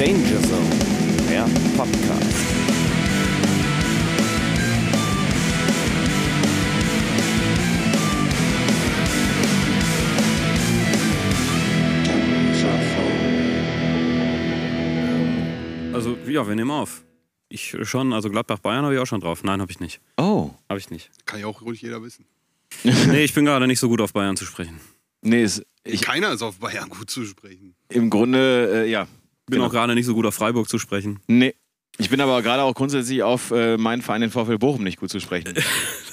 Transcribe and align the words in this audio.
Danger 0.00 0.40
Zone, 0.40 1.28
der 1.28 1.42
Podcast. 1.76 2.24
Also, 15.92 16.16
ja, 16.26 16.48
wir 16.48 16.54
nehmen 16.54 16.70
auf. 16.70 17.04
Ich 17.50 17.76
schon, 17.82 18.14
also 18.14 18.30
Gladbach-Bayern 18.30 18.84
habe 18.84 18.94
ich 18.94 19.00
auch 19.00 19.06
schon 19.06 19.20
drauf. 19.20 19.44
Nein, 19.44 19.60
habe 19.60 19.70
ich 19.70 19.80
nicht. 19.80 20.00
Oh. 20.16 20.48
Habe 20.70 20.80
ich 20.80 20.88
nicht. 20.88 21.10
Kann 21.26 21.40
ja 21.40 21.46
auch 21.46 21.60
ruhig 21.60 21.82
jeder 21.82 22.02
wissen. 22.02 22.24
Nee, 22.84 23.24
ich 23.24 23.34
bin 23.34 23.44
gerade 23.44 23.66
nicht 23.66 23.80
so 23.80 23.90
gut 23.90 24.00
auf 24.00 24.14
Bayern 24.14 24.38
zu 24.38 24.46
sprechen. 24.46 24.80
Nee, 25.20 25.42
ist, 25.42 25.66
ich, 25.84 26.00
Keiner 26.00 26.32
ist 26.32 26.40
auf 26.40 26.58
Bayern 26.58 26.88
gut 26.88 27.10
zu 27.10 27.26
sprechen. 27.26 27.74
im 27.90 28.08
Grunde, 28.08 28.84
äh, 28.86 28.90
ja. 28.90 29.06
Bin 29.50 29.58
Genau. 29.58 29.66
auch 29.66 29.72
gerade 29.72 29.94
nicht 29.94 30.06
so 30.06 30.14
gut 30.14 30.26
auf 30.26 30.34
Freiburg 30.34 30.68
zu 30.68 30.78
sprechen. 30.78 31.20
Nee. 31.26 31.54
Ich 31.98 32.08
bin 32.08 32.20
aber 32.20 32.40
gerade 32.40 32.62
auch 32.62 32.72
grundsätzlich 32.74 33.22
auf 33.22 33.50
äh, 33.50 33.76
meinen 33.76 34.00
Verein, 34.00 34.22
den 34.22 34.30
VfL 34.30 34.56
Bochum, 34.58 34.84
nicht 34.84 34.98
gut 34.98 35.10
zu 35.10 35.20
sprechen. 35.20 35.54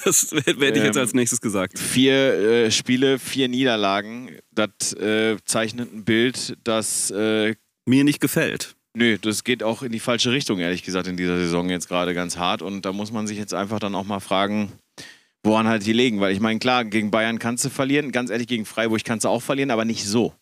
Das 0.04 0.30
hätte 0.32 0.50
ich 0.78 0.84
jetzt 0.84 0.96
Ähm, 0.96 1.02
als 1.02 1.12
nächstes 1.12 1.40
gesagt. 1.40 1.78
vier 1.78 2.14
äh, 2.14 2.70
Spiele, 2.70 3.18
vier 3.18 3.48
Niederlagen. 3.48 4.30
Das 4.52 4.92
äh, 4.94 5.36
zeichnet 5.44 5.92
ein 5.92 6.04
Bild, 6.04 6.56
das, 6.64 7.10
äh, 7.10 7.54
Mir 7.86 8.04
nicht 8.04 8.20
gefällt. 8.20 8.74
nö, 8.96 9.18
das 9.20 9.44
geht 9.44 9.62
auch 9.62 9.82
in 9.82 9.92
die 9.92 9.98
falsche 10.00 10.30
Richtung, 10.30 10.60
ehrlich 10.60 10.82
gesagt, 10.84 11.08
in 11.08 11.16
dieser 11.16 11.36
Saison 11.38 11.68
jetzt 11.68 11.88
gerade 11.88 12.14
ganz 12.14 12.36
hart. 12.38 12.62
Und 12.62 12.86
da 12.86 12.92
muss 12.92 13.12
man 13.12 13.26
sich 13.26 13.36
jetzt 13.38 13.52
einfach 13.54 13.80
dann 13.80 13.94
auch 13.94 14.04
mal 14.04 14.20
fragen, 14.20 14.72
woran 15.42 15.66
halt 15.66 15.84
die 15.84 15.92
liegen. 15.92 16.20
Weil 16.20 16.32
ich 16.32 16.40
meine, 16.40 16.58
klar, 16.58 16.84
gegen 16.84 17.10
Bayern 17.10 17.38
kannst 17.38 17.64
du 17.64 17.70
verlieren, 17.70 18.12
ganz 18.12 18.30
ehrlich, 18.30 18.46
gegen 18.46 18.64
Freiburg 18.64 19.04
kannst 19.04 19.24
du 19.24 19.28
auch 19.28 19.42
verlieren, 19.42 19.70
aber 19.70 19.84
nicht 19.84 20.04
so. 20.04 20.32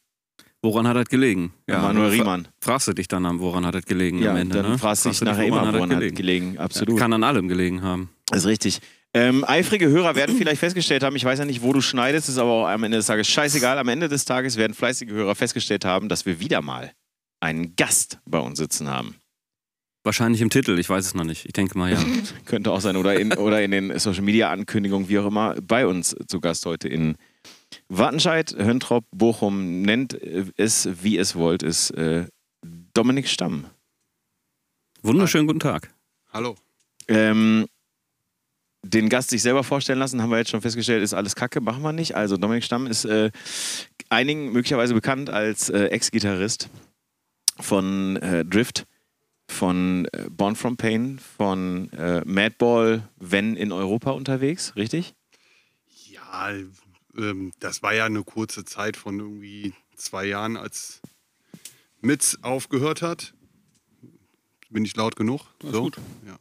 Woran 0.67 0.89
hat 0.89 0.97
das 0.97 1.05
gelegen? 1.05 1.53
Manuel 1.69 2.09
fra- 2.09 2.17
Riemann. 2.17 2.49
Fragst 2.59 2.89
du 2.89 2.93
dich 2.93 3.07
dann 3.07 3.25
am, 3.25 3.39
woran 3.39 3.65
hat 3.65 3.77
das 3.77 3.85
gelegen 3.85 4.21
Ja, 4.21 4.33
am 4.33 4.37
Ende? 4.37 4.63
dann 4.63 4.73
ne? 4.73 4.79
fragst 4.79 5.05
du 5.05 5.11
dich 5.11 5.21
nachher 5.21 5.37
woran 5.37 5.47
immer, 5.49 5.61
hat 5.61 5.75
das 5.75 5.81
woran 5.81 6.05
hat 6.05 6.15
gelegen. 6.17 6.59
Absolut. 6.59 6.99
Kann 6.99 7.13
an 7.13 7.23
allem 7.23 7.47
gelegen 7.47 7.83
haben. 7.83 8.11
Das 8.27 8.41
ist 8.41 8.47
richtig. 8.47 8.81
Ähm, 9.15 9.45
eifrige 9.47 9.89
Hörer 9.89 10.17
werden 10.17 10.37
vielleicht 10.39 10.59
festgestellt 10.59 11.05
haben, 11.05 11.15
ich 11.15 11.25
weiß 11.25 11.39
ja 11.39 11.45
nicht, 11.45 11.63
wo 11.63 11.73
du 11.73 11.81
schneidest, 11.81 12.29
ist 12.29 12.39
aber 12.39 12.51
auch 12.51 12.67
am 12.67 12.83
Ende 12.83 12.97
des 12.97 13.07
Tages 13.07 13.29
scheißegal. 13.29 13.79
Am 13.79 13.87
Ende 13.87 14.09
des 14.09 14.25
Tages 14.25 14.57
werden 14.57 14.75
fleißige 14.75 15.11
Hörer 15.11 15.37
festgestellt 15.37 15.85
haben, 15.85 16.09
dass 16.09 16.27
wir 16.27 16.41
wieder 16.41 16.63
mal 16.63 16.91
einen 17.39 17.77
Gast 17.77 18.19
bei 18.27 18.41
uns 18.41 18.59
sitzen 18.59 18.89
haben. 18.89 19.15
Wahrscheinlich 20.03 20.41
im 20.41 20.51
Titel, 20.51 20.79
ich 20.79 20.89
weiß 20.91 21.07
es 21.07 21.15
noch 21.15 21.25
nicht. 21.25 21.47
Ich 21.47 21.53
denke 21.53 21.79
mal 21.79 21.93
ja. 21.93 21.99
Könnte 22.45 22.73
auch 22.73 22.81
sein. 22.81 22.97
Oder 22.97 23.21
in, 23.21 23.33
oder 23.35 23.63
in 23.63 23.71
den 23.71 23.97
Social 24.01 24.23
Media 24.23 24.51
Ankündigungen, 24.51 25.09
wie 25.09 25.19
auch 25.21 25.27
immer, 25.27 25.55
bei 25.63 25.87
uns 25.87 26.17
zu 26.27 26.41
Gast 26.41 26.67
heute 26.67 26.89
in 26.89 27.17
Wattenscheid, 27.89 28.55
Höntrop, 28.57 29.05
Bochum, 29.11 29.83
nennt 29.83 30.15
es, 30.15 30.89
wie 31.03 31.19
es 31.19 31.35
wollt, 31.37 31.63
ist 31.63 31.91
äh, 31.91 32.27
Dominik 32.95 33.29
Stamm. 33.29 33.67
Wunderschönen 35.03 35.47
guten 35.47 35.61
Tag. 35.61 35.93
Hallo. 36.33 36.57
Ähm, 37.09 37.67
den 38.83 39.09
Gast 39.09 39.31
sich 39.31 39.43
selber 39.43 39.65
vorstellen 39.65 39.99
lassen, 39.99 40.23
haben 40.23 40.31
wir 40.31 40.39
jetzt 40.39 40.51
schon 40.51 40.63
festgestellt, 40.63 41.03
ist 41.03 41.15
alles 41.15 41.35
Kacke, 41.35 41.61
machen 41.61 41.83
wir 41.83 41.93
nicht. 41.93 42.15
Also 42.15 42.37
Dominik 42.37 42.65
Stamm 42.65 42.87
ist 42.87 43.05
äh, 43.05 43.31
einigen 44.09 44.53
möglicherweise 44.53 44.95
bekannt 44.95 45.31
als 45.31 45.69
äh, 45.69 45.87
Ex-Gitarrist 45.87 46.69
von 47.61 48.17
äh, 48.17 48.45
Drift, 48.45 48.87
von 49.49 50.07
äh, 50.13 50.27
Born 50.31 50.57
From 50.57 50.77
Pain, 50.77 51.19
von 51.19 51.91
äh, 51.93 52.23
Madball, 52.25 53.09
wenn 53.17 53.57
in 53.57 53.73
Europa 53.73 54.11
unterwegs, 54.11 54.75
richtig? 54.77 55.15
Ja, 56.11 56.53
ähm, 57.17 57.53
das 57.61 57.83
war 57.83 57.95
ja 57.95 58.05
eine 58.07 58.23
kurze 58.25 58.65
Zeit 58.65 58.97
von 58.97 59.19
irgendwie 59.19 59.73
zwei 59.97 60.25
Jahren, 60.27 60.57
als 60.57 61.01
Mitz 62.01 62.39
aufgehört 62.43 63.03
hat. 63.03 63.35
Bin 64.71 64.85
ich 64.85 64.97
laut 64.97 65.17
genug? 65.17 65.43
so? 65.63 65.83
gut. 65.85 65.97
Ja. 66.27 66.37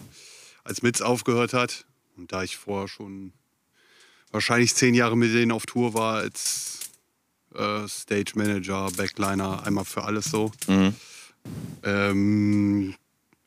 Als 0.64 0.82
Mitz 0.82 1.02
aufgehört 1.02 1.54
hat 1.54 1.86
und 2.18 2.32
da 2.32 2.44
ich 2.44 2.58
vorher 2.58 2.88
schon 2.88 3.34
wahrscheinlich 4.32 4.74
zehn 4.76 4.94
Jahre 4.96 5.16
mit 5.16 5.34
denen 5.34 5.52
auf 5.52 5.66
Tour 5.66 5.94
war, 5.94 6.16
als 6.16 6.80
äh, 7.54 7.88
Stage 7.88 8.34
Manager, 8.36 8.90
Backliner, 8.98 9.64
einmal 9.64 9.86
für 9.86 10.04
alles 10.04 10.26
so, 10.26 10.52
Mhm. 10.68 10.94
ähm, 11.84 12.96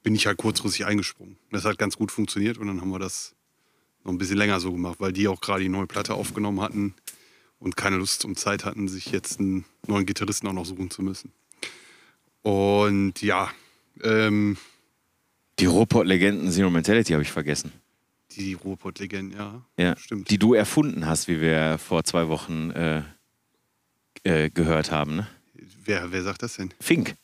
bin 0.02 0.14
ich 0.14 0.26
halt 0.26 0.38
kurzfristig 0.38 0.86
eingesprungen. 0.86 1.36
Das 1.50 1.64
hat 1.64 1.78
ganz 1.78 1.96
gut 1.96 2.10
funktioniert 2.12 2.58
und 2.58 2.68
dann 2.68 2.80
haben 2.80 2.90
wir 2.90 2.98
das 2.98 3.34
noch 4.04 4.12
ein 4.12 4.18
bisschen 4.18 4.38
länger 4.38 4.60
so 4.60 4.72
gemacht, 4.72 4.96
weil 5.00 5.12
die 5.12 5.28
auch 5.28 5.40
gerade 5.40 5.62
die 5.62 5.68
neue 5.68 5.86
Platte 5.86 6.14
aufgenommen 6.14 6.60
hatten 6.60 6.94
und 7.58 7.76
keine 7.76 7.96
Lust 7.96 8.24
und 8.24 8.38
Zeit 8.38 8.64
hatten, 8.64 8.88
sich 8.88 9.06
jetzt 9.06 9.40
einen 9.40 9.64
neuen 9.86 10.06
Gitarristen 10.06 10.46
auch 10.48 10.52
noch 10.52 10.66
suchen 10.66 10.90
zu 10.90 11.02
müssen. 11.02 11.32
Und 12.42 13.20
ja, 13.22 13.50
ähm, 14.02 14.56
Die 15.58 15.66
Ruhrpott-Legenden 15.66 16.50
Zero 16.52 16.70
Mentality 16.70 17.12
habe 17.12 17.22
ich 17.22 17.32
vergessen. 17.32 17.72
die 18.36 18.54
Ruhrpott-Legenden, 18.54 19.36
ja, 19.38 19.62
Ja. 19.76 19.96
stimmt. 19.96 20.30
Die 20.30 20.38
du 20.38 20.54
erfunden 20.54 21.06
hast, 21.06 21.26
wie 21.28 21.40
wir 21.40 21.78
vor 21.78 22.04
zwei 22.04 22.28
Wochen 22.28 22.70
äh, 22.70 23.02
äh, 24.22 24.50
gehört 24.50 24.90
haben. 24.92 25.16
Ne? 25.16 25.26
wer, 25.84 26.12
wer 26.12 26.22
sagt 26.22 26.42
das 26.42 26.56
denn? 26.56 26.72
Fink. 26.80 27.14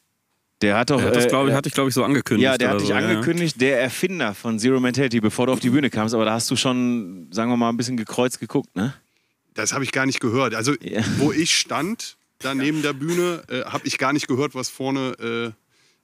Der 0.63 0.79
hat 0.79 0.91
doch. 0.91 1.01
Ja, 1.01 1.11
das 1.11 1.27
äh, 1.27 1.29
glaub 1.29 1.47
ich, 1.47 1.53
hatte 1.55 1.69
ich, 1.69 1.75
glaube 1.75 1.91
ich, 1.91 1.95
so 1.95 2.03
angekündigt. 2.05 2.45
Ja, 2.45 2.57
der 2.57 2.71
hat 2.71 2.81
dich 2.81 2.89
so, 2.89 2.95
ja, 2.95 3.01
ja. 3.01 3.09
angekündigt, 3.09 3.61
der 3.61 3.81
Erfinder 3.83 4.35
von 4.35 4.59
Zero 4.59 4.81
Mentality, 4.81 5.21
bevor 5.21 5.47
du 5.47 5.53
auf 5.53 5.61
die 5.61 5.69
Bühne 5.71 5.91
kamst. 5.91 6.15
Aber 6.15 6.25
da 6.25 6.33
hast 6.33 6.51
du 6.51 6.57
schon, 6.57 7.29
sagen 7.31 7.51
wir 7.51 7.57
mal, 7.57 7.69
ein 7.69 7.77
bisschen 7.77 7.97
gekreuzt 7.99 8.41
geguckt, 8.41 8.75
ne? 8.75 8.95
Das 9.55 9.73
habe 9.73 9.85
ich 9.85 9.93
gar 9.93 10.07
nicht 10.07 10.21
gehört. 10.21 10.55
Also, 10.55 10.75
Ja. 10.81 11.03
wo 11.19 11.33
ich 11.33 11.57
stand, 11.57 12.17
da 12.39 12.55
neben 12.55 12.83
der 12.83 12.93
Bühne, 12.93 13.43
äh, 13.49 13.63
habe 13.65 13.87
ich 13.87 13.99
gar 13.99 14.13
nicht 14.13 14.27
gehört, 14.29 14.55
was 14.55 14.69
vorne 14.69 15.55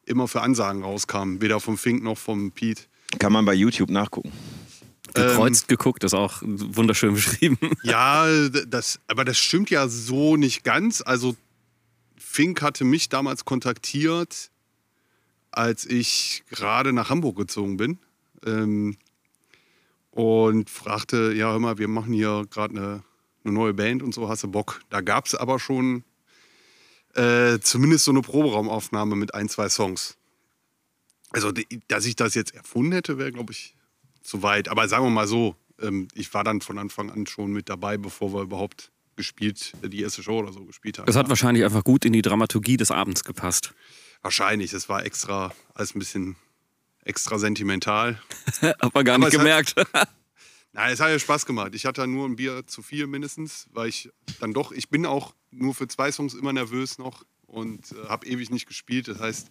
äh, 0.06 0.11
immer 0.11 0.28
für 0.28 0.41
Ansagen 0.41 0.83
rauskamen. 0.83 1.41
Weder 1.43 1.60
vom 1.60 1.77
Fink 1.77 2.03
noch 2.03 2.16
vom 2.19 2.53
Pete. 2.53 2.83
Kann 3.19 3.33
man 3.33 3.44
bei 3.44 3.55
YouTube 3.55 3.91
nachgucken. 3.91 4.33
Gekreuzt 5.12 5.66
geguckt, 5.66 6.05
ist 6.05 6.15
auch 6.15 6.41
wunderschön 6.43 7.15
beschrieben. 7.15 7.59
Ja, 7.83 8.27
das, 8.49 9.00
aber 9.09 9.25
das 9.25 9.37
stimmt 9.39 9.69
ja 9.71 9.89
so 9.89 10.37
nicht 10.37 10.62
ganz. 10.62 11.03
Also 11.05 11.37
Fink 12.16 12.62
hatte 12.62 12.84
mich 12.84 13.09
damals 13.09 13.44
kontaktiert, 13.44 14.50
als 15.50 15.84
ich 15.84 16.44
gerade 16.50 16.93
nach 16.93 17.10
Hamburg 17.10 17.37
gezogen 17.37 17.77
bin. 17.77 17.99
Ähm, 18.47 18.97
und 20.12 20.71
fragte, 20.71 21.33
ja, 21.34 21.50
hör 21.50 21.59
mal, 21.59 21.78
wir 21.78 21.89
machen 21.89 22.12
hier 22.12 22.47
gerade 22.50 22.77
eine, 22.77 23.03
eine 23.45 23.53
neue 23.55 23.75
Band 23.75 24.03
und 24.03 24.15
so, 24.15 24.28
hast 24.28 24.43
du 24.43 24.49
Bock? 24.49 24.83
Da 24.91 25.01
gab 25.01 25.27
es 25.27 25.34
aber 25.34 25.59
schon 25.59 26.05
äh, 27.15 27.59
zumindest 27.61 28.05
so 28.05 28.11
eine 28.12 28.21
Proberaumaufnahme 28.23 29.17
mit 29.17 29.34
ein, 29.34 29.49
zwei 29.49 29.69
Songs. 29.69 30.17
Also, 31.31 31.53
dass 31.89 32.06
ich 32.06 32.17
das 32.17 32.34
jetzt 32.34 32.55
erfunden 32.55 32.93
hätte, 32.93 33.19
wäre, 33.19 33.33
glaube 33.33 33.53
ich, 33.53 33.75
zu 34.23 34.43
weit. 34.43 34.69
Aber 34.69 34.89
sagen 34.89 35.05
wir 35.05 35.11
mal 35.11 35.27
so, 35.28 35.56
ähm, 35.81 36.09
ich 36.15 36.33
war 36.34 36.45
dann 36.45 36.61
von 36.61 36.78
Anfang 36.78 37.11
an 37.11 37.27
schon 37.27 37.53
mit 37.53 37.69
dabei, 37.69 37.97
bevor 37.99 38.33
wir 38.34 38.43
überhaupt 38.43 38.91
gespielt, 39.17 39.72
äh, 39.83 39.89
die 39.89 40.03
erste 40.03 40.22
Show 40.22 40.39
oder 40.41 40.53
so 40.53 40.65
gespielt 40.65 40.99
haben. 40.99 41.07
Das 41.07 41.17
hat 41.17 41.28
wahrscheinlich 41.28 41.65
einfach 41.65 41.84
gut 41.84 42.05
in 42.05 42.12
die 42.12 42.22
Dramaturgie 42.22 42.77
des 42.77 42.91
Abends 42.91 43.25
gepasst. 43.25 43.72
Wahrscheinlich, 44.22 44.71
das 44.72 44.89
war 44.89 45.05
extra, 45.05 45.53
alles 45.75 45.95
ein 45.95 45.99
bisschen 45.99 46.37
extra 47.05 47.39
sentimental. 47.39 48.21
Hat 48.61 48.95
man 48.95 49.05
gar 49.05 49.17
nicht 49.19 49.28
es 49.28 49.34
hat- 49.34 49.41
gemerkt. 49.41 49.75
Nein, 50.73 50.93
es 50.93 51.01
hat 51.01 51.11
ja 51.11 51.19
Spaß 51.19 51.47
gemacht. 51.47 51.75
Ich 51.75 51.85
hatte 51.85 52.07
nur 52.07 52.29
ein 52.29 52.37
Bier 52.37 52.67
zu 52.67 52.83
viel 52.83 53.07
mindestens, 53.07 53.67
weil 53.73 53.89
ich 53.89 54.09
dann 54.39 54.53
doch, 54.53 54.71
ich 54.73 54.89
bin 54.89 55.05
auch 55.05 55.35
nur 55.51 55.75
für 55.75 55.89
zwei 55.89 56.13
Songs 56.13 56.35
immer 56.35 56.53
nervös 56.53 56.99
noch 56.99 57.25
und 57.47 57.93
äh, 57.93 58.09
habe 58.09 58.27
ewig 58.27 58.51
nicht 58.51 58.67
gespielt. 58.67 59.09
Das 59.09 59.19
heißt, 59.19 59.49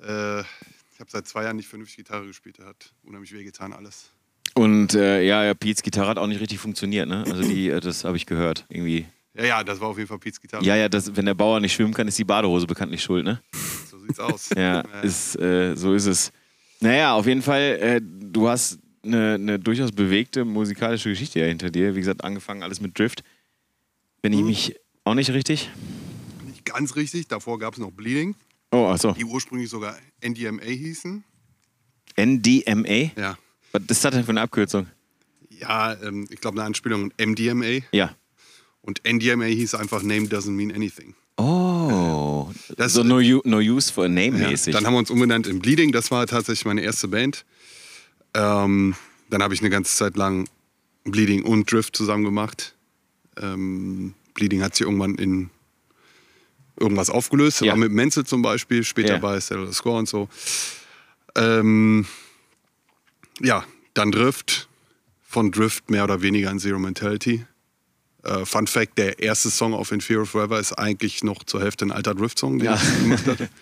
äh, 0.00 0.40
ich 0.40 1.00
habe 1.00 1.10
seit 1.10 1.26
zwei 1.26 1.42
Jahren 1.44 1.56
nicht 1.56 1.68
vernünftig 1.68 1.96
Gitarre 1.96 2.26
gespielt. 2.26 2.58
Das 2.58 2.66
hat 2.66 2.94
unheimlich 3.02 3.32
wehgetan 3.32 3.72
alles. 3.72 4.10
Und 4.54 4.94
äh, 4.94 5.22
ja, 5.22 5.44
ja, 5.44 5.54
Pete's 5.54 5.82
Gitarre 5.82 6.08
hat 6.08 6.18
auch 6.18 6.26
nicht 6.26 6.40
richtig 6.40 6.58
funktioniert, 6.58 7.08
ne? 7.08 7.24
Also 7.26 7.42
die, 7.42 7.70
äh, 7.70 7.80
das 7.80 8.04
habe 8.04 8.16
ich 8.16 8.26
gehört. 8.26 8.66
Irgendwie. 8.68 9.06
Ja, 9.34 9.44
ja, 9.44 9.64
das 9.64 9.80
war 9.80 9.88
auf 9.88 9.96
jeden 9.96 10.08
Fall 10.08 10.18
Pete's 10.18 10.40
Gitarre. 10.40 10.62
Ja, 10.64 10.76
ja, 10.76 10.88
das, 10.88 11.16
wenn 11.16 11.24
der 11.24 11.34
Bauer 11.34 11.58
nicht 11.58 11.72
schwimmen 11.72 11.94
kann, 11.94 12.06
ist 12.06 12.18
die 12.18 12.24
Badehose 12.24 12.66
bekanntlich 12.66 13.02
schuld, 13.02 13.24
ne? 13.24 13.42
So 13.90 13.98
sieht's 13.98 14.20
aus. 14.20 14.50
Ja, 14.54 14.80
Äh, 15.02 15.06
ist, 15.06 15.36
äh, 15.40 15.74
so 15.74 15.94
ist 15.94 16.06
es. 16.06 16.32
Naja, 16.80 17.14
auf 17.14 17.26
jeden 17.26 17.42
Fall, 17.42 17.78
äh, 17.80 18.00
du 18.02 18.48
hast 18.48 18.78
eine, 19.04 19.34
eine 19.34 19.58
durchaus 19.58 19.92
bewegte 19.92 20.44
musikalische 20.44 21.08
Geschichte 21.10 21.40
ja 21.40 21.46
hinter 21.46 21.70
dir. 21.70 21.94
Wie 21.94 22.00
gesagt, 22.00 22.24
angefangen 22.24 22.62
alles 22.62 22.80
mit 22.80 22.98
Drift. 22.98 23.22
Wenn 24.22 24.32
ich 24.32 24.40
Mhm. 24.40 24.46
mich 24.46 24.76
auch 25.04 25.14
nicht 25.14 25.30
richtig. 25.30 25.70
Nicht 26.46 26.64
ganz 26.64 26.94
richtig. 26.96 27.28
Davor 27.28 27.58
gab 27.58 27.74
es 27.74 27.80
noch 27.80 27.90
Bleeding, 27.90 28.34
Oh, 28.70 28.86
achso. 28.86 29.12
die 29.12 29.24
ursprünglich 29.24 29.68
sogar 29.70 29.96
NDMA 30.20 30.62
hießen. 30.64 31.24
NDMA? 32.16 33.10
Ja, 33.16 33.38
Was 33.72 33.82
ist 33.88 34.04
das 34.04 34.12
denn 34.12 34.24
für 34.24 34.30
eine 34.30 34.42
Abkürzung? 34.42 34.86
ja 35.50 35.94
ähm, 36.02 36.26
ich 36.30 36.40
glaube 36.40 36.58
eine 36.58 36.66
Anspielung 36.66 37.04
an 37.04 37.12
MDMA. 37.30 37.84
Ja. 37.92 38.14
Und 38.80 39.00
NDMA 39.04 39.44
hieß 39.44 39.74
einfach 39.76 40.02
Name 40.02 40.26
doesn't 40.26 40.50
mean 40.50 40.72
anything. 40.72 41.14
Oh. 41.36 42.50
Das- 42.76 42.92
so 42.94 43.02
no, 43.04 43.20
no 43.44 43.58
use 43.58 43.92
for 43.92 44.04
a 44.04 44.08
name 44.08 44.38
Ja, 44.40 44.50
mäßig. 44.50 44.72
dann 44.74 44.84
haben 44.86 44.94
wir 44.94 44.98
uns 44.98 45.10
umbenannt 45.10 45.46
in 45.46 45.60
Bleeding. 45.60 45.92
Das 45.92 46.10
war 46.10 46.26
tatsächlich 46.26 46.64
meine 46.64 46.80
erste 46.82 47.06
Band. 47.08 47.44
Ähm, 48.34 48.94
dann 49.30 49.42
habe 49.42 49.54
ich 49.54 49.60
eine 49.60 49.70
ganze 49.70 49.94
Zeit 49.96 50.16
lang 50.16 50.48
Bleeding 51.04 51.42
und 51.44 51.70
Drift 51.70 51.96
zusammen 51.96 52.24
gemacht. 52.24 52.74
Ähm, 53.40 54.14
Bleeding 54.34 54.62
hat 54.62 54.74
sich 54.74 54.86
irgendwann 54.86 55.16
in 55.16 55.50
irgendwas 56.78 57.10
aufgelöst. 57.10 57.60
Ja. 57.60 57.68
War 57.72 57.76
mit 57.76 57.92
Menzel 57.92 58.24
zum 58.24 58.42
Beispiel, 58.42 58.84
später 58.84 59.14
Ja. 59.14 59.18
bei 59.18 59.38
Settle 59.40 59.66
the 59.66 59.74
Score 59.74 59.98
und 59.98 60.08
so. 60.08 60.28
Ähm, 61.34 62.06
ja, 63.40 63.64
dann 63.94 64.12
Drift. 64.12 64.68
Von 65.22 65.50
Drift 65.50 65.90
mehr 65.90 66.04
oder 66.04 66.20
weniger 66.20 66.50
in 66.50 66.58
Zero 66.58 66.78
Mentality. 66.78 67.46
Äh, 68.22 68.44
Fun 68.44 68.66
Fact: 68.66 68.98
Der 68.98 69.18
erste 69.18 69.50
Song 69.50 69.72
auf 69.72 69.90
Inferior 69.90 70.26
Forever 70.26 70.60
ist 70.60 70.74
eigentlich 70.74 71.24
noch 71.24 71.42
zur 71.44 71.62
Hälfte 71.62 71.86
ein 71.86 71.90
alter 71.90 72.14
Drift-Song, 72.14 72.58
den 72.58 72.66
Ja. 72.66 72.74
ich 72.74 72.98
gemacht 72.98 73.26
hatte. 73.26 73.48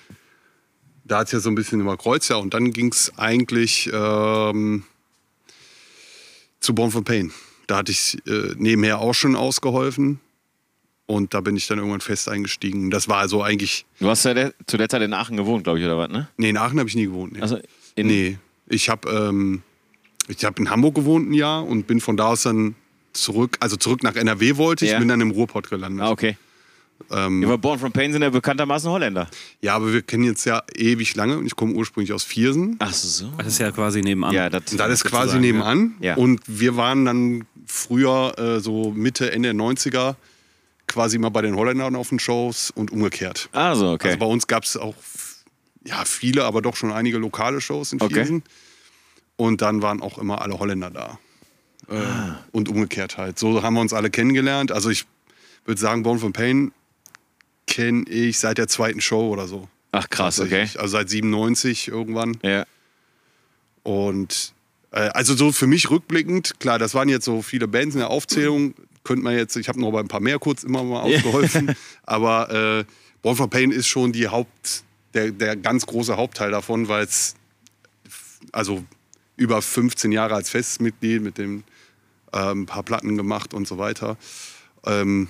Da 1.10 1.18
hat 1.18 1.26
es 1.26 1.32
ja 1.32 1.40
so 1.40 1.48
ein 1.50 1.56
bisschen 1.56 1.80
überkreuzt, 1.80 2.30
ja. 2.30 2.36
Und 2.36 2.54
dann 2.54 2.72
ging 2.72 2.92
es 2.92 3.12
eigentlich 3.18 3.90
ähm, 3.92 4.84
zu 6.60 6.72
Born 6.72 6.92
from 6.92 7.02
Pain. 7.02 7.32
Da 7.66 7.78
hatte 7.78 7.90
ich 7.90 8.18
äh, 8.28 8.54
nebenher 8.56 9.00
auch 9.00 9.12
schon 9.12 9.34
ausgeholfen. 9.34 10.20
Und 11.06 11.34
da 11.34 11.40
bin 11.40 11.56
ich 11.56 11.66
dann 11.66 11.78
irgendwann 11.78 12.00
fest 12.00 12.28
eingestiegen. 12.28 12.90
Das 12.90 13.08
war 13.08 13.16
also 13.18 13.42
eigentlich. 13.42 13.84
Du 13.98 14.08
hast 14.08 14.24
ja 14.24 14.34
der, 14.34 14.54
zu 14.68 14.76
der 14.76 14.88
Zeit 14.88 15.02
in 15.02 15.12
Aachen 15.12 15.36
gewohnt, 15.36 15.64
glaube 15.64 15.80
ich, 15.80 15.84
oder 15.84 15.98
was, 15.98 16.08
ne? 16.10 16.28
Nee, 16.36 16.50
in 16.50 16.56
Aachen 16.56 16.78
habe 16.78 16.88
ich 16.88 16.94
nie 16.94 17.06
gewohnt. 17.06 17.32
Nee. 17.32 17.40
Also 17.40 17.58
in, 17.96 18.06
nee. 18.06 18.38
Ich 18.68 18.88
habe 18.88 19.10
ähm, 19.10 19.62
ich 20.28 20.44
hab 20.44 20.60
in 20.60 20.70
Hamburg 20.70 20.94
gewohnt 20.94 21.28
ein 21.28 21.34
Jahr 21.34 21.66
und 21.66 21.88
bin 21.88 22.00
von 22.00 22.16
da 22.16 22.26
aus 22.28 22.44
dann 22.44 22.76
zurück, 23.12 23.56
also 23.58 23.74
zurück 23.74 24.04
nach 24.04 24.14
NRW 24.14 24.58
wollte 24.58 24.84
ich, 24.84 24.92
Ja. 24.92 25.00
bin 25.00 25.08
dann 25.08 25.20
im 25.20 25.32
Ruhrpott 25.32 25.68
gelandet. 25.70 26.06
Ah, 26.06 26.10
okay. 26.10 26.36
Ähm, 27.10 27.42
Ja, 27.42 27.48
aber 27.48 27.58
Born 27.58 27.78
from 27.78 27.92
Pain 27.92 28.12
sind 28.12 28.22
ja 28.22 28.30
bekanntermaßen 28.30 28.90
Holländer. 28.90 29.28
ja, 29.60 29.74
aber 29.74 29.92
wir 29.92 30.02
kennen 30.02 30.24
jetzt 30.24 30.44
ja 30.44 30.62
ewig 30.74 31.14
lange 31.16 31.38
und 31.38 31.46
ich 31.46 31.56
komme 31.56 31.74
ursprünglich 31.74 32.12
aus 32.12 32.24
Viersen. 32.24 32.76
Ach 32.78 32.92
so. 32.92 33.32
Das 33.38 33.46
ist 33.48 33.58
ja 33.58 33.70
quasi 33.70 34.00
nebenan. 34.02 34.32
Ja, 34.32 34.48
das, 34.50 34.64
das 34.76 34.90
ist 34.92 35.04
quasi 35.04 35.32
sozusagen, 35.32 35.40
nebenan. 35.40 35.94
Ja. 36.00 36.14
Und 36.16 36.40
wir 36.46 36.76
waren 36.76 37.04
dann 37.04 37.44
früher, 37.66 38.38
äh, 38.38 38.60
so 38.60 38.90
Mitte, 38.92 39.30
Ende 39.32 39.52
der 39.54 39.60
90er, 39.60 40.14
quasi 40.86 41.18
mal 41.18 41.28
bei 41.30 41.42
den 41.42 41.54
Holländern 41.56 41.94
auf 41.96 42.08
den 42.08 42.18
Shows 42.18 42.70
und 42.70 42.90
umgekehrt. 42.90 43.48
Ah, 43.52 43.74
so, 43.76 43.90
okay. 43.92 44.08
Also 44.08 44.18
bei 44.18 44.26
uns 44.26 44.46
gab 44.46 44.64
es 44.64 44.76
auch 44.76 44.94
ja, 45.84 46.04
viele, 46.04 46.44
aber 46.44 46.60
doch 46.62 46.76
schon 46.76 46.92
einige 46.92 47.18
lokale 47.18 47.60
Shows 47.60 47.92
in 47.92 48.00
Okay. 48.00 48.14
Viersen. 48.14 48.42
Und 49.36 49.62
dann 49.62 49.80
waren 49.82 50.02
auch 50.02 50.18
immer 50.18 50.42
alle 50.42 50.58
Holländer 50.58 50.90
da. 50.90 51.18
Äh, 51.88 51.96
Ah. 51.96 52.44
Und 52.52 52.68
umgekehrt 52.68 53.16
halt. 53.16 53.38
So 53.38 53.62
haben 53.62 53.74
wir 53.74 53.80
uns 53.80 53.92
alle 53.92 54.10
kennengelernt. 54.10 54.70
Also 54.70 54.90
ich 54.90 55.06
würde 55.64 55.80
sagen, 55.80 56.02
Born 56.02 56.18
from 56.18 56.32
Pain 56.32 56.72
kenne 57.70 58.04
ich 58.08 58.38
seit 58.38 58.58
der 58.58 58.68
zweiten 58.68 59.00
Show 59.00 59.30
oder 59.30 59.46
so. 59.46 59.68
Ach, 59.92 60.10
krass, 60.10 60.40
okay. 60.40 60.68
Also 60.76 60.88
seit 60.98 61.08
97 61.08 61.88
irgendwann. 61.88 62.36
Ja. 62.42 62.66
Und 63.82 64.52
äh, 64.90 65.08
also 65.14 65.34
so 65.34 65.52
für 65.52 65.66
mich 65.66 65.88
rückblickend, 65.88 66.60
klar, 66.60 66.78
das 66.78 66.94
waren 66.94 67.08
jetzt 67.08 67.24
so 67.24 67.42
viele 67.42 67.68
Bands 67.68 67.94
in 67.94 68.00
der 68.00 68.10
Aufzählung. 68.10 68.74
Könnte 69.04 69.22
man 69.22 69.36
jetzt, 69.36 69.56
ich 69.56 69.68
habe 69.68 69.80
noch 69.80 69.92
bei 69.92 70.00
ein 70.00 70.08
paar 70.08 70.20
mehr 70.20 70.38
kurz 70.38 70.64
immer 70.64 70.82
mal 70.82 71.00
ausgeholfen. 71.00 71.74
aber 72.02 72.80
äh, 72.80 72.84
Born 73.22 73.36
for 73.36 73.48
Pain 73.48 73.70
ist 73.70 73.86
schon 73.86 74.12
die 74.12 74.28
Haupt, 74.28 74.82
der, 75.14 75.30
der 75.30 75.56
ganz 75.56 75.86
große 75.86 76.16
Hauptteil 76.16 76.50
davon, 76.50 76.88
weil 76.88 77.04
es 77.04 77.36
also 78.52 78.84
über 79.36 79.62
15 79.62 80.12
Jahre 80.12 80.34
als 80.34 80.50
festes 80.50 80.80
Mitglied 80.80 81.22
mit 81.22 81.38
dem 81.38 81.62
ähm, 82.32 82.62
ein 82.62 82.66
paar 82.66 82.82
Platten 82.82 83.16
gemacht 83.16 83.54
und 83.54 83.66
so 83.66 83.78
weiter. 83.78 84.16
Ähm, 84.84 85.28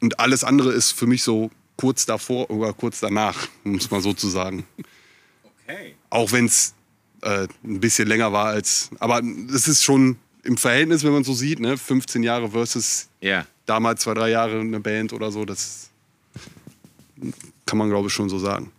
und 0.00 0.18
alles 0.18 0.42
andere 0.42 0.72
ist 0.72 0.92
für 0.92 1.06
mich 1.06 1.22
so 1.22 1.50
kurz 1.82 2.06
davor 2.06 2.48
oder 2.48 2.72
kurz 2.72 3.00
danach, 3.00 3.48
muss 3.64 3.90
man 3.90 4.00
so 4.00 4.12
zu 4.14 4.28
sagen. 4.28 4.64
Okay. 5.66 5.96
Auch 6.10 6.30
wenn 6.30 6.44
es 6.46 6.74
äh, 7.22 7.48
ein 7.64 7.80
bisschen 7.80 8.06
länger 8.06 8.32
war 8.32 8.46
als. 8.46 8.88
Aber 9.00 9.20
es 9.52 9.66
ist 9.66 9.82
schon 9.82 10.16
im 10.44 10.56
Verhältnis, 10.56 11.02
wenn 11.02 11.12
man 11.12 11.24
so 11.24 11.34
sieht, 11.34 11.58
ne? 11.58 11.76
15 11.76 12.22
Jahre 12.22 12.50
versus 12.50 13.08
Ja. 13.20 13.46
damals 13.66 14.02
zwei, 14.02 14.14
drei 14.14 14.30
Jahre 14.30 14.60
eine 14.60 14.78
Band 14.78 15.12
oder 15.12 15.32
so, 15.32 15.44
das 15.44 15.90
kann 17.66 17.78
man, 17.78 17.88
glaube 17.90 18.06
ich, 18.06 18.14
schon 18.14 18.28
so 18.28 18.38
sagen. 18.38 18.70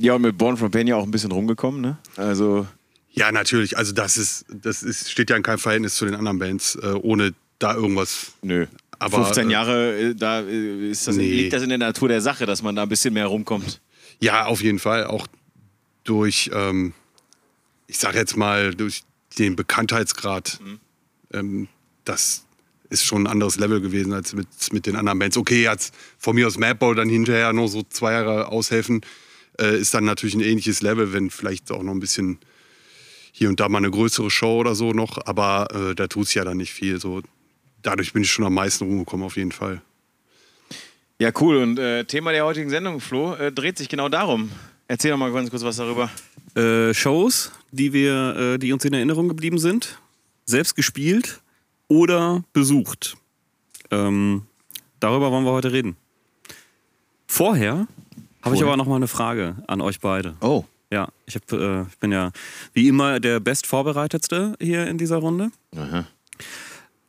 Ja, 0.00 0.14
und 0.14 0.22
mit 0.22 0.36
Born 0.36 0.56
from 0.56 0.72
Pain 0.72 0.88
ja 0.88 0.96
auch 0.96 1.04
ein 1.04 1.10
bisschen 1.12 1.30
rumgekommen, 1.30 1.80
ne? 1.80 1.96
Also, 2.16 2.66
Ja, 3.12 3.30
natürlich. 3.30 3.78
Also 3.78 3.92
das 3.92 4.16
ist, 4.16 4.46
das 4.48 4.82
ist, 4.82 5.12
steht 5.12 5.30
ja 5.30 5.36
in 5.36 5.44
keinem 5.44 5.58
Verhältnis 5.60 5.94
zu 5.94 6.06
den 6.06 6.16
anderen 6.16 6.40
Bands, 6.40 6.74
äh, 6.74 6.88
ohne 7.02 7.34
da 7.60 7.74
irgendwas. 7.76 8.32
nö. 8.42 8.66
Aber, 8.98 9.24
15 9.24 9.48
äh, 9.48 9.52
Jahre, 9.52 9.98
äh, 9.98 10.14
da 10.14 10.40
äh, 10.42 10.88
das, 10.88 11.06
Nee. 11.08 11.28
liegt 11.42 11.52
das 11.52 11.62
in 11.62 11.68
der 11.68 11.78
Natur 11.78 12.08
der 12.08 12.20
Sache, 12.20 12.46
dass 12.46 12.62
man 12.62 12.74
da 12.76 12.82
ein 12.84 12.88
bisschen 12.88 13.14
mehr 13.14 13.26
rumkommt. 13.26 13.80
Ja, 14.20 14.46
auf 14.46 14.62
jeden 14.62 14.78
Fall. 14.78 15.06
Auch 15.06 15.26
durch, 16.04 16.50
ähm, 16.54 16.92
ich 17.86 17.98
sage 17.98 18.18
jetzt 18.18 18.36
mal, 18.36 18.74
durch 18.74 19.02
den 19.38 19.56
Bekanntheitsgrad. 19.56 20.60
Ähm, 21.32 21.68
das 22.04 22.44
ist 22.88 23.04
schon 23.04 23.24
ein 23.24 23.26
anderes 23.26 23.58
Level 23.58 23.80
gewesen 23.80 24.12
als 24.12 24.32
mit, 24.32 24.48
mit 24.72 24.86
den 24.86 24.96
anderen 24.96 25.18
Bands. 25.18 25.36
Okay, 25.36 25.62
jetzt 25.64 25.94
von 26.18 26.34
mir 26.34 26.46
aus 26.46 26.56
Madball 26.58 26.94
dann 26.94 27.08
hinterher 27.08 27.52
noch 27.52 27.66
so 27.66 27.82
zwei 27.82 28.12
Jahre 28.12 28.48
aushelfen, 28.48 29.00
äh, 29.60 29.76
ist 29.78 29.92
dann 29.94 30.04
natürlich 30.04 30.34
ein 30.34 30.40
ähnliches 30.40 30.82
Level, 30.82 31.12
wenn 31.12 31.30
vielleicht 31.30 31.70
auch 31.70 31.82
noch 31.82 31.92
ein 31.92 32.00
bisschen 32.00 32.38
hier 33.32 33.48
und 33.48 33.60
da 33.60 33.68
mal 33.68 33.78
eine 33.78 33.90
größere 33.90 34.30
Show 34.30 34.58
oder 34.60 34.74
so 34.74 34.92
noch. 34.92 35.26
Aber 35.26 35.68
äh, 35.90 35.94
da 35.94 36.06
tut 36.06 36.26
es 36.26 36.34
ja 36.34 36.44
dann 36.44 36.56
nicht 36.56 36.72
viel. 36.72 37.00
So, 37.00 37.22
dadurch 37.86 38.12
bin 38.12 38.22
ich 38.22 38.30
schon 38.30 38.44
am 38.44 38.54
meisten 38.54 38.84
rumgekommen, 38.84 39.24
auf 39.24 39.36
jeden 39.36 39.52
Fall. 39.52 39.80
Ja, 41.18 41.30
cool. 41.40 41.56
Und 41.56 41.78
äh, 41.78 42.04
Thema 42.04 42.32
der 42.32 42.44
heutigen 42.44 42.68
Sendung, 42.68 43.00
Flo, 43.00 43.34
äh, 43.34 43.52
dreht 43.52 43.78
sich 43.78 43.88
genau 43.88 44.08
darum. 44.08 44.50
Erzähl 44.88 45.10
doch 45.10 45.18
mal 45.18 45.32
ganz 45.32 45.50
kurz 45.50 45.62
was 45.62 45.76
darüber. 45.76 46.10
Äh, 46.54 46.92
Shows, 46.92 47.52
die 47.70 47.92
wir, 47.92 48.54
äh, 48.54 48.58
die 48.58 48.72
uns 48.72 48.84
in 48.84 48.92
Erinnerung 48.92 49.28
geblieben 49.28 49.58
sind, 49.58 49.98
selbst 50.44 50.74
gespielt 50.74 51.40
oder 51.88 52.44
besucht. 52.52 53.16
Ähm, 53.90 54.42
darüber 55.00 55.30
wollen 55.30 55.44
wir 55.44 55.52
heute 55.52 55.72
reden. 55.72 55.96
Vorher 57.26 57.86
habe 58.42 58.54
ich 58.54 58.62
aber 58.62 58.76
noch 58.76 58.86
mal 58.86 58.96
eine 58.96 59.08
Frage 59.08 59.56
an 59.66 59.80
euch 59.80 60.00
beide. 60.00 60.36
Oh. 60.40 60.64
Ja, 60.90 61.08
ich, 61.26 61.34
hab, 61.34 61.50
äh, 61.52 61.82
ich 61.82 61.98
bin 61.98 62.12
ja 62.12 62.30
wie 62.72 62.86
immer 62.86 63.18
der 63.18 63.40
bestvorbereitetste 63.40 64.54
hier 64.60 64.86
in 64.86 64.98
dieser 64.98 65.16
Runde. 65.16 65.50
Aha. 65.76 66.06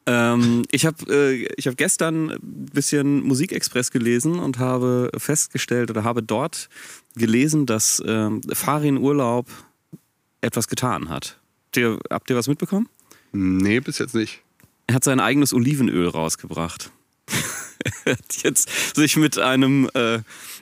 Ähm, 0.08 0.64
ich 0.72 0.86
habe 0.86 1.14
äh, 1.14 1.48
ich 1.58 1.68
hab 1.68 1.76
gestern 1.76 2.32
ein 2.32 2.70
bisschen 2.74 3.22
Musikexpress 3.24 3.92
gelesen 3.92 4.40
und 4.40 4.58
habe 4.58 5.12
festgestellt 5.18 5.92
oder 5.92 6.06
habe 6.06 6.24
dort 6.24 6.70
gelesen, 7.16 7.66
dass 7.66 8.02
ähm, 8.06 8.42
Farin 8.54 8.98
Urlaub 8.98 9.48
etwas 10.40 10.70
getan 10.70 11.10
hat. 11.10 11.40
Habt 11.66 11.78
ihr, 11.78 12.00
habt 12.10 12.30
ihr 12.30 12.38
was 12.38 12.48
mitbekommen? 12.48 12.88
Nee, 13.34 13.82
bis 13.82 14.00
jetzt 14.00 14.16
nicht. 14.16 14.42
Er 14.88 14.96
hat 14.96 15.04
sein 15.04 15.20
eigenes 15.20 15.54
Olivenöl 15.54 16.08
rausgebracht. 16.08 16.92
er 18.06 18.14
hat 18.14 18.44
jetzt 18.44 18.96
sich 18.96 19.18
mit 19.18 19.38
einem, 19.38 19.90
äh, 19.94 20.20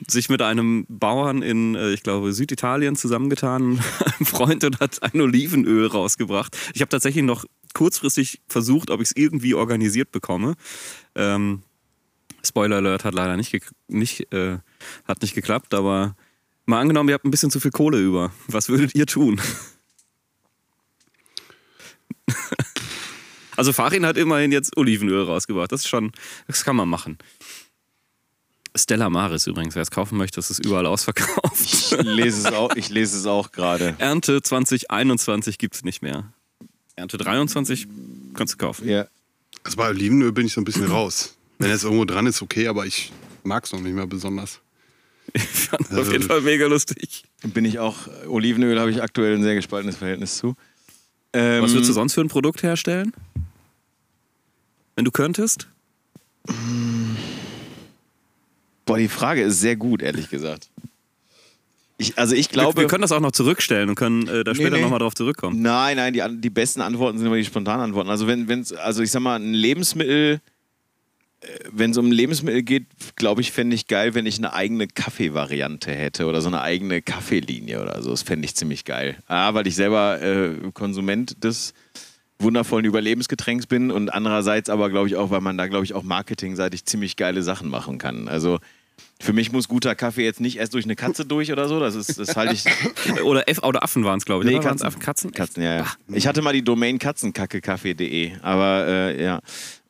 sich 0.08 0.28
mit 0.28 0.42
einem 0.42 0.86
Bauern 0.88 1.42
in, 1.42 1.76
äh, 1.76 1.92
ich 1.92 2.02
glaube, 2.02 2.32
Süditalien 2.32 2.96
zusammengetan, 2.96 3.80
einem 4.04 4.26
Freund 4.26 4.64
und 4.64 4.80
hat 4.80 5.04
ein 5.04 5.20
Olivenöl 5.20 5.86
rausgebracht. 5.86 6.56
Ich 6.74 6.80
habe 6.80 6.88
tatsächlich 6.88 7.24
noch 7.24 7.44
kurzfristig 7.76 8.40
versucht, 8.48 8.90
ob 8.90 9.02
ich 9.02 9.08
es 9.08 9.16
irgendwie 9.16 9.54
organisiert 9.54 10.10
bekomme. 10.10 10.54
Ähm, 11.14 11.62
Spoiler 12.42 12.76
Alert 12.76 13.04
hat 13.04 13.12
leider 13.12 13.36
nicht, 13.36 13.54
nicht, 13.86 14.32
äh, 14.32 14.58
hat 15.06 15.20
nicht 15.20 15.34
geklappt, 15.34 15.74
aber 15.74 16.16
mal 16.64 16.80
angenommen, 16.80 17.10
ihr 17.10 17.14
habt 17.14 17.26
ein 17.26 17.30
bisschen 17.30 17.50
zu 17.50 17.60
viel 17.60 17.72
Kohle 17.72 17.98
über. 17.98 18.32
Was 18.48 18.68
würdet 18.68 18.94
ihr 18.94 19.06
tun? 19.06 19.40
Also 23.58 23.72
Farin 23.72 24.04
hat 24.04 24.18
immerhin 24.18 24.52
jetzt 24.52 24.76
Olivenöl 24.76 25.22
rausgebracht. 25.22 25.72
Das 25.72 25.80
ist 25.80 25.88
schon, 25.88 26.12
das 26.46 26.62
kann 26.62 26.76
man 26.76 26.90
machen. 26.90 27.16
Stella 28.76 29.08
Maris 29.08 29.46
übrigens, 29.46 29.74
wer 29.74 29.80
es 29.80 29.90
kaufen 29.90 30.18
möchte, 30.18 30.38
ist 30.40 30.50
es 30.50 30.58
überall 30.58 30.84
ausverkauft. 30.84 31.58
Ich 31.58 31.90
lese 32.02 32.46
es 32.46 32.54
auch, 32.54 32.76
ich 32.76 32.90
lese 32.90 33.16
es 33.16 33.24
auch 33.24 33.52
gerade. 33.52 33.94
Ernte 33.96 34.42
2021 34.42 35.56
gibt 35.56 35.74
es 35.74 35.84
nicht 35.84 36.02
mehr. 36.02 36.34
Ernte 36.96 37.18
23 37.18 37.86
kannst 38.34 38.54
du 38.54 38.58
kaufen. 38.58 38.88
Ja. 38.88 39.06
Also 39.62 39.76
bei 39.76 39.90
Olivenöl 39.90 40.32
bin 40.32 40.46
ich 40.46 40.54
so 40.54 40.60
ein 40.60 40.64
bisschen 40.64 40.86
raus. 40.86 41.36
Wenn 41.58 41.70
es 41.70 41.84
irgendwo 41.84 42.04
dran 42.04 42.26
ist, 42.26 42.42
okay, 42.42 42.68
aber 42.68 42.86
ich 42.86 43.12
mag 43.44 43.64
es 43.64 43.72
noch 43.72 43.80
nicht 43.80 43.94
mehr 43.94 44.06
besonders. 44.06 44.60
Ich 45.34 45.42
fand 45.42 45.90
es 45.90 45.98
auf 45.98 46.12
jeden 46.12 46.24
Fall 46.24 46.40
mega 46.40 46.66
lustig. 46.66 47.24
Bin 47.42 47.64
ich 47.64 47.78
auch, 47.80 48.08
Olivenöl 48.28 48.78
habe 48.78 48.90
ich 48.92 49.02
aktuell 49.02 49.34
ein 49.34 49.42
sehr 49.42 49.56
gespaltenes 49.56 49.96
Verhältnis 49.96 50.38
zu. 50.38 50.54
Ähm, 51.32 51.62
Was 51.62 51.72
würdest 51.72 51.90
du 51.90 51.94
sonst 51.94 52.14
für 52.14 52.20
ein 52.20 52.28
Produkt 52.28 52.62
herstellen? 52.62 53.12
Wenn 54.94 55.04
du 55.04 55.10
könntest? 55.10 55.66
Boah, 58.86 58.96
die 58.98 59.08
Frage 59.08 59.42
ist 59.42 59.60
sehr 59.60 59.76
gut, 59.76 60.00
ehrlich 60.00 60.30
gesagt. 60.30 60.70
Ich, 61.98 62.18
also 62.18 62.34
ich 62.34 62.48
Wir, 62.50 62.52
glaube. 62.52 62.80
wir 62.82 62.88
können 62.88 63.02
das 63.02 63.12
auch 63.12 63.20
noch 63.20 63.32
zurückstellen 63.32 63.88
und 63.88 63.94
können 63.94 64.28
äh, 64.28 64.44
da 64.44 64.52
Nee, 64.52 64.56
später 64.56 64.76
nee. 64.76 64.82
nochmal 64.82 64.98
drauf 64.98 65.14
zurückkommen. 65.14 65.62
Nein, 65.62 65.96
nein, 65.96 66.12
die, 66.12 66.22
die 66.40 66.50
besten 66.50 66.82
Antworten 66.82 67.18
sind 67.18 67.26
immer 67.26 67.36
die 67.36 67.44
spontanen 67.44 67.82
Antworten. 67.84 68.10
Also 68.10 68.26
wenn 68.26 68.48
es, 68.48 68.72
also 68.72 69.02
ich 69.02 69.10
sag 69.10 69.20
mal, 69.20 69.36
ein 69.36 69.54
Lebensmittel, 69.54 70.40
äh, 71.40 71.46
wenn 71.72 71.92
es 71.92 71.96
um 71.96 72.10
Lebensmittel 72.12 72.62
geht, 72.62 72.86
glaube 73.16 73.40
ich, 73.40 73.50
fände 73.50 73.74
ich 73.74 73.86
geil, 73.86 74.14
wenn 74.14 74.26
ich 74.26 74.36
eine 74.36 74.52
eigene 74.52 74.88
Kaffeevariante 74.88 75.90
hätte 75.90 76.26
oder 76.26 76.42
so 76.42 76.48
eine 76.48 76.60
eigene 76.60 77.00
Kaffeelinie 77.00 77.80
oder 77.80 78.02
so. 78.02 78.10
Das 78.10 78.22
fände 78.22 78.44
ich 78.44 78.54
ziemlich 78.54 78.84
geil. 78.84 79.16
A, 79.26 79.54
weil 79.54 79.66
ich 79.66 79.74
selber 79.74 80.20
äh, 80.20 80.70
Konsument 80.74 81.42
des 81.44 81.72
wundervollen 82.38 82.84
Überlebensgetränks 82.84 83.66
bin 83.66 83.90
und 83.90 84.10
andererseits 84.10 84.68
aber, 84.68 84.90
glaube 84.90 85.08
ich, 85.08 85.16
auch, 85.16 85.30
weil 85.30 85.40
man 85.40 85.56
da, 85.56 85.66
glaube 85.66 85.86
ich, 85.86 85.94
auch 85.94 86.02
marketingseitig 86.02 86.84
ziemlich 86.84 87.16
geile 87.16 87.42
Sachen 87.42 87.70
machen 87.70 87.96
kann. 87.96 88.28
Also 88.28 88.58
Für 89.18 89.32
mich 89.32 89.50
muss 89.50 89.68
guter 89.68 89.94
Kaffee 89.94 90.24
jetzt 90.24 90.40
nicht 90.40 90.58
erst 90.58 90.74
durch 90.74 90.84
eine 90.84 90.94
Katze 90.94 91.24
durch 91.24 91.50
oder 91.50 91.68
so. 91.68 91.80
Das 91.80 91.94
ist, 91.94 92.18
das 92.18 92.36
halte 92.36 92.54
ich. 92.54 92.64
Oder, 93.22 93.48
F 93.48 93.62
oder 93.62 93.82
Affen 93.82 94.04
waren 94.04 94.18
es, 94.18 94.24
glaube 94.24 94.44
ich. 94.44 94.50
Nee, 94.50 94.58
Katzen. 94.58 94.86
Affen? 94.86 95.00
Katzen? 95.00 95.32
Katzen, 95.32 95.62
ja, 95.62 95.76
ja. 95.76 95.86
Ich 96.08 96.26
hatte 96.26 96.42
mal 96.42 96.52
die 96.52 96.62
Domain 96.62 96.98
katzenkackekaffee.de, 96.98 98.32
aber 98.42 98.86
äh, 98.86 99.24
ja. 99.24 99.40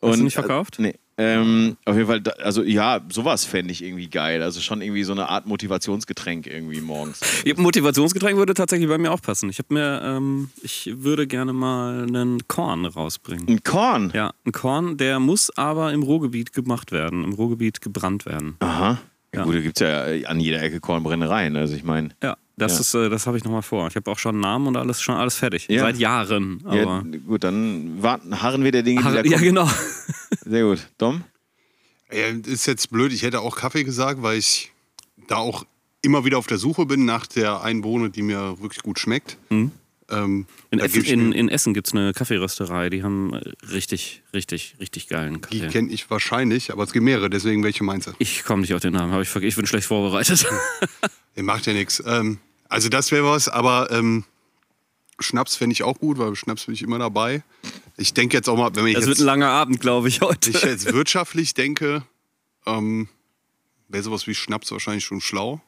Und, 0.00 0.10
Hast 0.10 0.20
du 0.20 0.24
nicht 0.24 0.34
verkauft? 0.34 0.78
Äh, 0.78 0.82
nee. 0.82 0.94
Ähm, 1.18 1.78
auf 1.86 1.96
jeden 1.96 2.08
Fall, 2.08 2.22
also 2.42 2.62
ja, 2.62 3.00
sowas 3.10 3.46
fände 3.46 3.72
ich 3.72 3.82
irgendwie 3.82 4.08
geil. 4.08 4.42
Also 4.42 4.60
schon 4.60 4.82
irgendwie 4.82 5.02
so 5.02 5.12
eine 5.12 5.30
Art 5.30 5.46
Motivationsgetränk 5.46 6.46
irgendwie 6.46 6.82
morgens. 6.82 7.20
Motivationsgetränk 7.56 8.36
würde 8.36 8.52
tatsächlich 8.52 8.88
bei 8.88 8.98
mir 8.98 9.10
auch 9.10 9.22
passen. 9.22 9.48
Ich 9.48 9.58
habe 9.58 9.72
mir, 9.72 10.02
ähm, 10.04 10.50
ich 10.62 10.90
würde 10.92 11.26
gerne 11.26 11.54
mal 11.54 12.02
einen 12.02 12.46
Korn 12.48 12.84
rausbringen. 12.84 13.48
Ein 13.48 13.62
Korn. 13.62 14.12
Ja, 14.14 14.32
ein 14.44 14.52
Korn, 14.52 14.98
der 14.98 15.18
muss 15.18 15.50
aber 15.56 15.92
im 15.94 16.02
Ruhrgebiet 16.02 16.52
gemacht 16.52 16.92
werden, 16.92 17.24
im 17.24 17.32
Ruhrgebiet 17.32 17.80
gebrannt 17.80 18.26
werden. 18.26 18.56
Aha. 18.60 18.98
Ja, 19.36 19.42
Ja. 19.42 19.44
gut, 19.46 19.54
da 19.56 19.60
gibt 19.60 19.80
es 19.80 19.86
ja 20.22 20.28
an 20.28 20.40
jeder 20.40 20.62
Ecke 20.62 20.80
Kornbrennereien. 20.80 21.56
Also 21.56 21.74
ich 21.74 21.84
meine. 21.84 22.08
Ja, 22.22 22.36
das 22.56 22.74
Ja. 22.74 22.80
ist, 22.80 22.94
äh, 22.94 23.08
das 23.10 23.26
habe 23.26 23.36
ich 23.38 23.44
nochmal 23.44 23.62
vor. 23.62 23.86
Ich 23.88 23.96
habe 23.96 24.10
auch 24.10 24.18
schon 24.18 24.34
einen 24.36 24.40
Namen 24.40 24.66
und 24.68 24.76
alles 24.76 25.00
schon 25.02 25.14
alles 25.14 25.36
fertig. 25.36 25.66
Ja. 25.68 25.80
Seit 25.82 25.98
Jahren. 25.98 26.62
Aber 26.64 26.76
Ja, 26.76 27.04
gut, 27.26 27.44
dann 27.44 28.02
warten, 28.02 28.42
harren 28.42 28.64
wir 28.64 28.72
der 28.72 28.82
Dinge, 28.82 29.00
die 29.02 29.06
Ach, 29.08 29.14
kommen. 29.14 29.30
ja, 29.30 29.38
genau. 29.38 29.68
Sehr 30.44 30.64
gut. 30.64 30.88
Dom? 30.98 31.22
Ja, 32.12 32.26
ist 32.46 32.66
jetzt 32.66 32.90
blöd, 32.90 33.12
ich 33.12 33.22
hätte 33.22 33.40
auch 33.40 33.56
Kaffee 33.56 33.84
gesagt, 33.84 34.22
weil 34.22 34.38
ich 34.38 34.72
da 35.28 35.36
auch 35.36 35.64
immer 36.02 36.24
wieder 36.24 36.38
auf 36.38 36.46
der 36.46 36.58
Suche 36.58 36.86
bin 36.86 37.04
nach 37.04 37.26
der 37.26 37.62
einen 37.62 37.82
Bohne, 37.82 38.10
die 38.10 38.22
mir 38.22 38.60
wirklich 38.60 38.82
gut 38.82 38.98
schmeckt. 39.00 39.36
Ähm, 40.08 40.46
In, 40.70 40.78
Essen, 40.78 41.04
in, 41.04 41.32
in 41.32 41.48
Essen 41.48 41.74
gibt 41.74 41.88
es 41.88 41.92
eine 41.92 42.12
Kaffeerösterei, 42.12 42.90
die 42.90 43.02
haben 43.02 43.34
richtig, 43.72 44.22
richtig, 44.32 44.76
richtig 44.78 45.08
geilen 45.08 45.40
die 45.50 45.58
Kaffee. 45.60 45.72
kenne 45.72 45.90
ich 45.90 46.08
wahrscheinlich, 46.10 46.72
aber 46.72 46.84
es 46.84 46.92
gibt 46.92 47.04
mehrere, 47.04 47.28
deswegen 47.28 47.64
welche 47.64 47.82
meinst 47.82 48.06
du? 48.06 48.12
Ich 48.18 48.44
komme 48.44 48.60
nicht 48.60 48.72
auf 48.74 48.80
den 48.80 48.92
Namen, 48.92 49.20
ich, 49.20 49.34
ich 49.34 49.56
bin 49.56 49.66
schlecht 49.66 49.88
vorbereitet. 49.88 50.46
Der 51.36 51.42
macht 51.42 51.66
ja 51.66 51.72
nichts. 51.72 52.02
Ähm, 52.06 52.38
also 52.68 52.88
das 52.88 53.10
wäre 53.10 53.24
was, 53.24 53.48
aber 53.48 53.90
ähm, 53.90 54.24
Schnaps 55.18 55.56
fände 55.56 55.72
ich 55.72 55.82
auch 55.82 55.98
gut, 55.98 56.18
weil 56.18 56.34
Schnaps 56.36 56.66
bin 56.66 56.74
ich 56.74 56.82
immer 56.82 56.98
dabei. 56.98 57.42
Ich 57.96 58.14
denke 58.14 58.36
jetzt 58.36 58.48
auch 58.48 58.56
mal, 58.56 58.70
wenn 58.74 58.86
ich 58.86 58.94
Das 58.94 59.06
wird 59.06 59.18
ein 59.18 59.24
langer 59.24 59.48
Abend, 59.48 59.80
glaube 59.80 60.08
ich, 60.08 60.20
heute. 60.20 60.50
ich 60.50 60.62
jetzt 60.62 60.92
wirtschaftlich 60.92 61.54
denke, 61.54 62.04
ähm, 62.66 63.08
wäre 63.88 64.02
sowas 64.02 64.26
wie 64.26 64.34
Schnaps 64.34 64.70
wahrscheinlich 64.70 65.04
schon 65.04 65.20
schlau. 65.20 65.60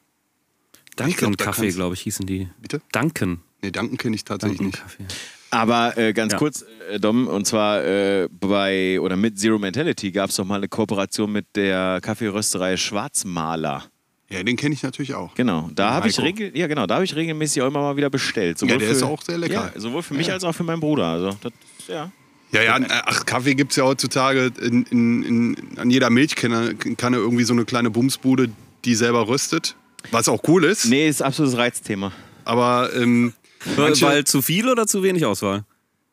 Duncan 0.96 1.34
glaub, 1.34 1.38
Kaffee, 1.38 1.70
glaube 1.70 1.94
ich, 1.94 2.02
hießen 2.02 2.26
die. 2.26 2.48
Bitte? 2.60 2.82
Duncan. 2.92 3.40
Nee, 3.62 3.70
Danken 3.70 3.96
kenne 3.96 4.14
ich 4.16 4.24
tatsächlich 4.24 4.58
Duncan 4.58 4.82
nicht. 4.86 4.98
Kaffee. 4.98 5.04
Aber 5.50 5.96
äh, 5.96 6.12
ganz 6.12 6.32
Ja. 6.32 6.38
kurz, 6.38 6.64
äh, 6.90 7.00
Dom, 7.00 7.26
und 7.26 7.46
zwar 7.46 7.82
äh, 7.84 8.28
bei 8.30 9.00
oder 9.00 9.16
mit 9.16 9.38
Zero 9.38 9.58
Mentality 9.58 10.12
gab 10.12 10.30
es 10.30 10.36
doch 10.36 10.44
mal 10.44 10.56
eine 10.56 10.68
Kooperation 10.68 11.32
mit 11.32 11.46
der 11.56 12.00
Kaffeerösterei 12.02 12.76
Schwarzmaler. 12.76 13.84
Ja, 14.30 14.42
den 14.42 14.56
kenne 14.56 14.74
ich 14.74 14.82
natürlich 14.82 15.14
auch. 15.14 15.34
Genau, 15.34 15.70
da 15.74 15.92
habe 15.94 16.08
ich 16.08 16.20
regel 16.20 16.54
ja 16.56 16.66
genau, 16.66 16.86
da 16.86 16.96
habe 16.96 17.04
ich 17.04 17.16
regelmäßig 17.16 17.62
auch 17.62 17.68
immer 17.68 17.80
mal 17.80 17.96
wieder 17.96 18.10
bestellt. 18.10 18.60
Ja, 18.60 18.76
der 18.76 18.90
ist 18.90 19.02
auch 19.02 19.22
sehr 19.22 19.38
lecker. 19.38 19.72
Ja, 19.74 19.80
sowohl 19.80 20.02
für 20.02 20.12
mich 20.14 20.30
als 20.30 20.44
auch 20.44 20.52
für 20.54 20.64
meinen 20.64 20.80
Bruder. 20.80 21.06
Also 21.06 21.36
das, 21.40 21.52
ja. 21.88 22.12
Ja, 22.52 22.62
ja, 22.62 22.78
ach, 23.06 23.24
Kaffee 23.26 23.54
gibt 23.54 23.72
es 23.72 23.76
ja 23.76 23.84
heutzutage 23.84 24.50
in, 24.60 24.84
in, 24.84 25.22
in, 25.22 25.78
an 25.78 25.90
jeder 25.90 26.08
Milchkanne 26.10 26.74
Kanne 26.74 27.16
irgendwie 27.18 27.44
so 27.44 27.52
eine 27.54 27.64
kleine 27.64 27.90
Bumsbude, 27.90 28.50
die 28.84 28.94
selber 28.94 29.28
röstet. 29.28 29.76
Was 30.10 30.28
auch 30.28 30.40
cool 30.48 30.64
ist. 30.64 30.86
Nee, 30.86 31.08
ist 31.08 31.22
absolutes 31.22 31.58
Reizthema. 31.58 32.12
Aber 32.44 32.90
ähm, 32.94 33.34
manche, 33.76 34.06
Weil 34.06 34.24
zu 34.24 34.42
viel 34.42 34.68
oder 34.68 34.86
zu 34.86 35.02
wenig 35.02 35.24
Auswahl? 35.24 35.64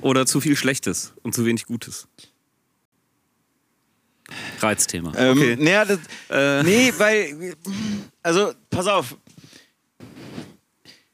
Oder 0.02 0.26
zu 0.26 0.42
viel 0.42 0.56
Schlechtes 0.56 1.14
und 1.24 1.34
zu 1.34 1.46
wenig 1.46 1.66
Gutes? 1.66 2.08
Reizthema. 4.60 5.14
Ähm, 5.16 5.38
okay. 5.38 5.56
naja, 5.60 5.86
das, 5.86 6.00
Äh. 6.30 6.64
Nee, 6.64 6.94
weil. 6.98 7.56
Also, 8.24 8.54
pass 8.70 8.88
auf. 8.88 9.16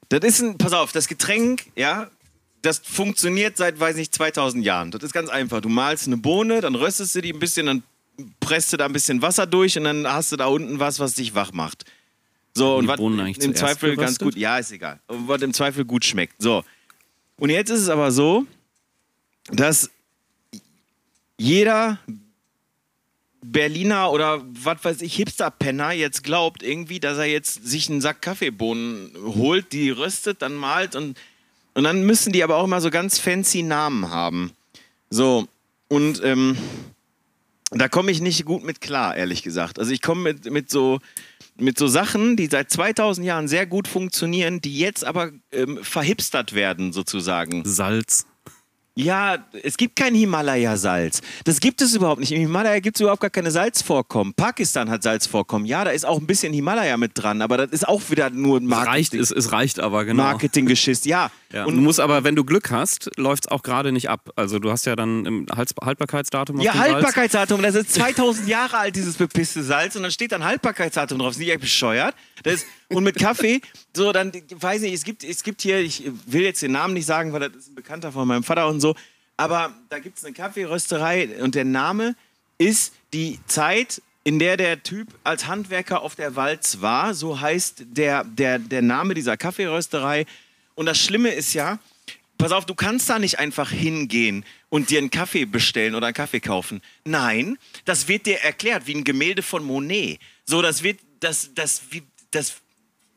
Das 0.09 0.21
ist 0.21 0.41
ein. 0.41 0.57
Pass 0.57 0.73
auf, 0.73 0.91
das 0.91 1.07
Getränk, 1.07 1.65
ja, 1.75 2.09
das 2.61 2.79
funktioniert 2.83 3.57
seit, 3.57 3.79
weiß 3.79 3.95
nicht, 3.95 4.13
2000 4.13 4.63
Jahren. 4.63 4.91
Das 4.91 5.03
ist 5.03 5.13
ganz 5.13 5.29
einfach. 5.29 5.61
Du 5.61 5.69
malst 5.69 6.07
eine 6.07 6.17
Bohne, 6.17 6.61
dann 6.61 6.75
röstest 6.75 7.15
du 7.15 7.21
die 7.21 7.33
ein 7.33 7.39
bisschen, 7.39 7.65
dann 7.65 7.83
presst 8.39 8.71
du 8.71 8.77
da 8.77 8.85
ein 8.85 8.93
bisschen 8.93 9.21
Wasser 9.21 9.47
durch 9.47 9.77
und 9.77 9.85
dann 9.85 10.07
hast 10.07 10.31
du 10.31 10.37
da 10.37 10.45
unten 10.45 10.79
was, 10.79 10.99
was 10.99 11.15
dich 11.15 11.33
wach 11.33 11.51
macht. 11.53 11.85
So, 12.53 12.75
und 12.75 12.87
was 12.87 12.99
im 12.99 13.55
Zweifel 13.55 13.95
ganz 13.95 14.19
gut. 14.19 14.35
Ja, 14.35 14.57
ist 14.57 14.71
egal. 14.71 14.99
Und 15.07 15.27
was 15.27 15.41
im 15.41 15.53
Zweifel 15.53 15.85
gut 15.85 16.05
schmeckt. 16.05 16.41
So. 16.41 16.63
Und 17.37 17.49
jetzt 17.49 17.69
ist 17.69 17.81
es 17.81 17.89
aber 17.89 18.11
so, 18.11 18.45
dass 19.47 19.89
jeder 21.37 21.99
Berliner 23.43 24.11
oder 24.11 24.43
was 24.45 24.83
weiß 24.83 25.01
ich, 25.01 25.15
Hipster-Penner 25.15 25.91
jetzt 25.91 26.23
glaubt 26.23 26.61
irgendwie, 26.61 26.99
dass 26.99 27.17
er 27.17 27.25
jetzt 27.25 27.65
sich 27.65 27.89
einen 27.89 28.01
Sack 28.01 28.21
Kaffeebohnen 28.21 29.11
holt, 29.23 29.73
die 29.73 29.89
röstet, 29.89 30.41
dann 30.41 30.53
malt 30.53 30.95
und, 30.95 31.17
und 31.73 31.83
dann 31.83 32.03
müssen 32.03 32.31
die 32.31 32.43
aber 32.43 32.57
auch 32.57 32.65
immer 32.65 32.81
so 32.81 32.91
ganz 32.91 33.17
fancy 33.17 33.63
Namen 33.63 34.11
haben. 34.11 34.51
So, 35.09 35.47
und 35.87 36.23
ähm, 36.23 36.55
da 37.79 37.87
komme 37.87 38.11
ich 38.11 38.21
nicht 38.21 38.45
gut 38.45 38.63
mit 38.63 38.81
klar, 38.81 39.15
ehrlich 39.15 39.43
gesagt. 39.43 39.79
Also 39.79 39.91
ich 39.91 40.01
komme 40.01 40.33
mit, 40.33 40.51
mit, 40.51 40.69
so, 40.69 40.99
mit 41.57 41.77
so 41.77 41.87
Sachen, 41.87 42.35
die 42.35 42.47
seit 42.47 42.69
2000 42.69 43.25
Jahren 43.25 43.47
sehr 43.47 43.65
gut 43.65 43.87
funktionieren, 43.87 44.59
die 44.59 44.77
jetzt 44.77 45.05
aber 45.05 45.31
ähm, 45.51 45.79
verhipstert 45.81 46.53
werden, 46.53 46.91
sozusagen. 46.91 47.63
Salz. 47.65 48.25
Ja, 49.03 49.37
es 49.63 49.77
gibt 49.77 49.95
kein 49.95 50.15
Himalaya-Salz. 50.15 51.21
Das 51.43 51.59
gibt 51.59 51.81
es 51.81 51.95
überhaupt 51.95 52.19
nicht. 52.19 52.31
Im 52.31 52.39
Himalaya 52.39 52.79
gibt 52.79 52.97
es 52.97 53.01
überhaupt 53.01 53.21
gar 53.21 53.29
keine 53.29 53.51
Salzvorkommen. 53.51 54.33
Pakistan 54.33 54.89
hat 54.89 55.03
Salzvorkommen. 55.03 55.65
Ja, 55.65 55.83
da 55.83 55.91
ist 55.91 56.05
auch 56.05 56.19
ein 56.19 56.27
bisschen 56.27 56.53
Himalaya 56.53 56.97
mit 56.97 57.11
dran, 57.15 57.41
aber 57.41 57.57
das 57.57 57.71
ist 57.71 57.87
auch 57.87 58.01
wieder 58.09 58.29
nur 58.29 58.57
Es 58.57 58.63
reicht, 58.63 59.13
Marketing, 59.13 59.19
es, 59.19 59.31
es 59.31 59.51
reicht 59.51 59.79
aber, 59.79 60.05
genau. 60.05 60.23
Marketinggeschiss. 60.23 61.05
Ja. 61.05 61.31
Ja, 61.53 61.65
und 61.65 61.75
du 61.75 61.81
musst 61.81 61.99
aber, 61.99 62.23
wenn 62.23 62.35
du 62.35 62.45
Glück 62.45 62.71
hast, 62.71 63.09
läuft 63.17 63.45
es 63.45 63.51
auch 63.51 63.61
gerade 63.61 63.91
nicht 63.91 64.09
ab. 64.09 64.29
Also 64.35 64.59
du 64.59 64.71
hast 64.71 64.85
ja 64.85 64.95
dann 64.95 65.25
im 65.25 65.45
Haltbarkeitsdatum 65.53 66.61
ja, 66.61 66.71
Salz. 66.73 66.93
Haltbarkeitsdatum, 66.93 67.61
das 67.61 67.75
ist 67.75 67.93
2000 67.93 68.47
Jahre 68.47 68.77
alt, 68.77 68.95
dieses 68.95 69.15
bepisste 69.15 69.63
Salz, 69.63 69.95
und 69.95 70.03
dann 70.03 70.11
steht 70.11 70.31
dann 70.31 70.45
Haltbarkeitsdatum 70.45 71.19
drauf. 71.19 71.31
Ist 71.31 71.39
nicht 71.39 71.51
echt 71.51 71.61
bescheuert? 71.61 72.15
Das 72.43 72.55
ist, 72.55 72.65
und 72.93 73.03
mit 73.03 73.17
Kaffee, 73.17 73.61
so, 73.95 74.11
dann, 74.11 74.31
weiß 74.33 74.81
nicht, 74.81 74.93
es 74.93 75.03
gibt, 75.03 75.23
es 75.23 75.43
gibt 75.43 75.61
hier, 75.61 75.79
ich 75.79 76.03
will 76.25 76.43
jetzt 76.43 76.61
den 76.61 76.71
Namen 76.71 76.93
nicht 76.93 77.05
sagen, 77.05 77.33
weil 77.33 77.41
das 77.41 77.55
ist 77.55 77.69
ein 77.69 77.75
Bekannter 77.75 78.11
von 78.11 78.27
meinem 78.27 78.43
Vater 78.43 78.67
und 78.67 78.79
so, 78.79 78.95
aber 79.37 79.73
da 79.89 79.99
gibt 79.99 80.17
es 80.17 80.25
eine 80.25 80.33
Kaffeerösterei 80.33 81.41
und 81.41 81.55
der 81.55 81.65
Name 81.65 82.15
ist 82.57 82.93
die 83.13 83.39
Zeit, 83.47 84.01
in 84.23 84.39
der 84.39 84.57
der 84.57 84.83
Typ 84.83 85.07
als 85.23 85.47
Handwerker 85.47 86.01
auf 86.01 86.15
der 86.15 86.35
Walz 86.35 86.81
war. 86.81 87.13
So 87.13 87.39
heißt 87.39 87.85
der, 87.87 88.23
der, 88.23 88.59
der 88.59 88.81
Name 88.81 89.13
dieser 89.13 89.37
Kaffeerösterei. 89.37 90.25
Und 90.75 90.85
das 90.85 90.99
Schlimme 90.99 91.29
ist 91.29 91.53
ja, 91.53 91.79
pass 92.37 92.51
auf, 92.51 92.65
du 92.65 92.75
kannst 92.75 93.09
da 93.09 93.19
nicht 93.19 93.39
einfach 93.39 93.71
hingehen 93.71 94.45
und 94.69 94.89
dir 94.89 94.99
einen 94.99 95.09
Kaffee 95.09 95.45
bestellen 95.45 95.95
oder 95.95 96.07
einen 96.07 96.13
Kaffee 96.13 96.39
kaufen. 96.39 96.81
Nein, 97.03 97.57
das 97.85 98.07
wird 98.07 98.25
dir 98.25 98.39
erklärt 98.41 98.87
wie 98.87 98.95
ein 98.95 99.03
Gemälde 99.03 99.41
von 99.41 99.63
Monet. 99.63 100.19
So, 100.45 100.61
das 100.61 100.83
wird, 100.83 100.99
das, 101.19 101.51
das, 101.55 101.81
wie, 101.89 102.03
das, 102.29 102.60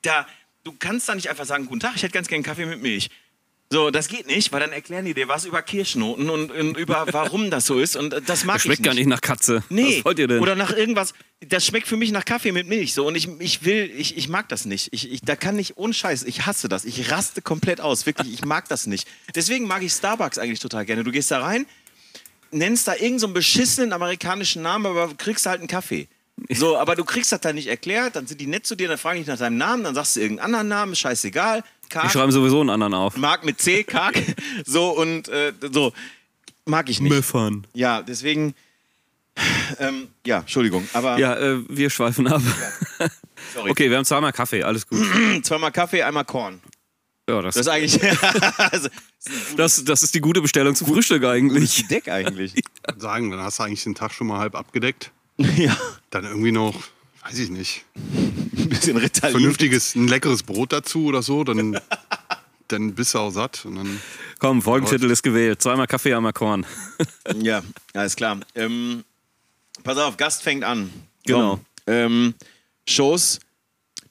da, 0.06 0.26
du 0.64 0.73
kannst 0.78 1.08
da 1.08 1.14
nicht 1.14 1.28
einfach 1.30 1.44
sagen, 1.46 1.66
guten 1.66 1.80
Tag, 1.80 1.92
ich 1.96 2.02
hätte 2.02 2.12
ganz 2.14 2.28
gerne 2.28 2.38
einen 2.38 2.44
Kaffee 2.44 2.66
mit 2.66 2.82
Milch. 2.82 3.11
So, 3.70 3.90
das 3.90 4.08
geht 4.08 4.26
nicht, 4.26 4.52
weil 4.52 4.61
dann 4.61 4.73
erklären 4.73 5.04
die 5.04 5.14
dir 5.14 5.26
was 5.26 5.46
über 5.46 5.62
Kirschnoten 5.62 6.28
und, 6.30 6.52
und 6.52 6.76
über 6.76 7.06
warum 7.11 7.50
das 7.50 7.66
so 7.66 7.78
ist. 7.80 7.96
Und 7.96 8.11
das 8.28 8.44
mag 8.44 8.56
Das 8.56 8.62
schmeckt 8.62 8.62
ich 8.62 8.68
nicht. 8.80 8.82
gar 8.84 8.94
nicht 8.94 9.06
nach 9.08 9.20
Katze. 9.23 9.64
Nee, 9.68 9.99
Was 9.99 10.04
wollt 10.04 10.18
ihr 10.18 10.28
denn? 10.28 10.38
oder 10.40 10.54
nach 10.54 10.70
irgendwas. 10.70 11.14
Das 11.40 11.66
schmeckt 11.66 11.88
für 11.88 11.96
mich 11.96 12.12
nach 12.12 12.25
Kaffee 12.25 12.52
mit 12.52 12.68
Milch. 12.68 12.94
So. 12.94 13.06
Und 13.06 13.16
ich, 13.16 13.26
ich 13.40 13.64
will, 13.64 13.90
ich, 13.96 14.16
ich 14.16 14.28
mag 14.28 14.49
das 14.50 14.64
nicht. 14.66 14.90
Ich, 14.92 15.11
ich, 15.11 15.23
da 15.23 15.34
kann 15.34 15.58
ich, 15.58 15.76
ohne 15.76 15.92
Scheiß, 15.94 16.23
ich 16.25 16.46
hasse 16.46 16.68
das. 16.68 16.84
Ich 16.84 17.11
raste 17.11 17.42
komplett 17.42 17.80
aus. 17.80 18.06
Wirklich, 18.06 18.32
ich 18.32 18.44
mag 18.44 18.68
das 18.68 18.87
nicht. 18.87 19.08
Deswegen 19.34 19.66
mag 19.66 19.82
ich 19.82 19.92
Starbucks 19.92 20.38
eigentlich 20.38 20.61
total 20.61 20.84
gerne. 20.84 21.02
Du 21.02 21.11
gehst 21.11 21.30
da 21.30 21.40
rein, 21.40 21.66
nennst 22.52 22.87
da 22.87 22.92
irgendeinen 22.92 23.18
so 23.18 23.26
einen 23.28 23.34
beschissenen 23.34 23.92
amerikanischen 23.92 24.62
Namen, 24.62 24.87
aber 24.87 25.12
kriegst 25.14 25.46
halt 25.46 25.61
einen 25.61 25.68
Kaffee. 25.68 26.06
So, 26.50 26.76
aber 26.76 26.94
du 26.96 27.04
kriegst 27.04 27.32
das 27.32 27.40
dann 27.40 27.54
nicht 27.54 27.68
erklärt, 27.68 28.16
dann 28.16 28.26
sind 28.26 28.40
die 28.40 28.46
nett 28.46 28.66
zu 28.66 28.74
dir, 28.76 28.88
dann 28.88 28.98
fragen 28.98 29.18
dich 29.18 29.26
nach 29.28 29.38
deinem 29.38 29.56
Namen, 29.56 29.84
dann 29.84 29.94
sagst 29.94 30.16
du 30.16 30.20
irgendeinen 30.20 30.46
anderen 30.46 30.68
Namen, 30.68 30.92
ist 30.92 30.98
scheißegal. 30.98 31.62
Kark, 31.88 32.06
Die 32.06 32.10
schreiben 32.10 32.32
sowieso 32.32 32.60
einen 32.60 32.70
anderen 32.70 32.92
auf. 32.94 33.16
Mark 33.16 33.44
mit 33.44 33.60
C, 33.60 33.84
Kark. 33.84 34.16
So 34.66 34.90
und 34.90 35.28
äh, 35.28 35.52
so. 35.72 35.92
Mag 36.66 36.88
ich 36.88 37.00
nicht. 37.00 37.12
Müffern. 37.12 37.66
Ja, 37.72 38.02
deswegen. 38.02 38.54
Ähm, 39.78 40.08
ja, 40.26 40.40
Entschuldigung, 40.40 40.86
aber 40.92 41.18
Ja, 41.18 41.34
äh, 41.36 41.58
wir 41.68 41.90
schweifen 41.90 42.26
ab. 42.28 42.40
sorry. 43.54 43.70
Okay, 43.70 43.90
wir 43.90 43.96
haben 43.96 44.04
zweimal 44.04 44.32
Kaffee, 44.32 44.62
alles 44.62 44.86
gut. 44.86 45.00
Zweimal 45.42 45.72
Kaffee, 45.72 46.02
einmal 46.02 46.24
Korn. 46.24 46.60
Ja, 47.28 47.42
das, 47.42 47.54
Das 47.54 47.66
ist 47.66 47.72
eigentlich. 47.72 48.00
also, 48.58 48.88
das, 49.56 49.84
das 49.84 50.02
ist 50.02 50.14
die 50.14 50.20
gute 50.20 50.40
Bestellung 50.42 50.74
zum 50.74 50.86
Frühstück 50.88 51.24
eigentlich. 51.24 51.86
Deck 51.88 52.08
eigentlich. 52.08 52.54
sagen, 52.96 53.30
dann 53.30 53.40
hast 53.40 53.58
du 53.58 53.64
eigentlich 53.64 53.82
den 53.84 53.94
Tag 53.94 54.12
schon 54.12 54.26
mal 54.26 54.38
halb 54.38 54.54
abgedeckt. 54.54 55.10
ja, 55.56 55.76
Dann 56.10 56.24
irgendwie 56.24 56.52
noch, 56.52 56.74
weiß 57.24 57.38
ich 57.38 57.50
nicht, 57.50 57.84
ein 57.96 58.68
bisschen 58.68 58.96
Ritalin. 58.96 59.32
vernünftiges, 59.32 59.94
ein 59.94 60.08
leckeres 60.08 60.42
Brot 60.42 60.72
dazu 60.72 61.06
oder 61.06 61.22
so, 61.22 61.42
dann, 61.44 61.78
dann 62.68 62.94
bist 62.94 63.14
du 63.14 63.18
auch 63.18 63.30
satt. 63.30 63.64
Und 63.64 63.76
dann, 63.76 64.00
Komm, 64.38 64.62
Folgentitel 64.62 65.10
ist 65.10 65.22
gewählt. 65.22 65.62
Zweimal 65.62 65.86
Kaffee, 65.86 66.14
einmal 66.14 66.32
Korn. 66.32 66.66
Ja, 67.40 67.62
alles 67.94 68.14
klar. 68.16 68.40
Ähm, 68.54 69.04
pass 69.82 69.98
auf, 69.98 70.16
Gast 70.16 70.42
fängt 70.42 70.62
an. 70.62 70.90
Genau. 71.24 71.58
Ähm, 71.86 72.34
Shows, 72.86 73.40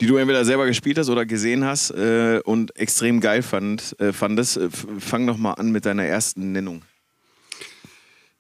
die 0.02 0.08
du 0.08 0.18
entweder 0.18 0.44
selber 0.46 0.66
gespielt 0.66 0.98
hast 0.98 1.10
oder 1.10 1.26
gesehen 1.26 1.64
hast 1.64 1.92
äh, 1.92 2.42
und 2.44 2.76
extrem 2.76 3.20
geil 3.22 3.44
fand, 3.44 3.96
äh, 4.00 4.12
fandest. 4.12 4.58
Äh, 4.58 4.70
fang 5.00 5.28
doch 5.28 5.38
mal 5.38 5.54
an 5.54 5.72
mit 5.72 5.86
deiner 5.86 6.04
ersten 6.04 6.52
Nennung. 6.52 6.82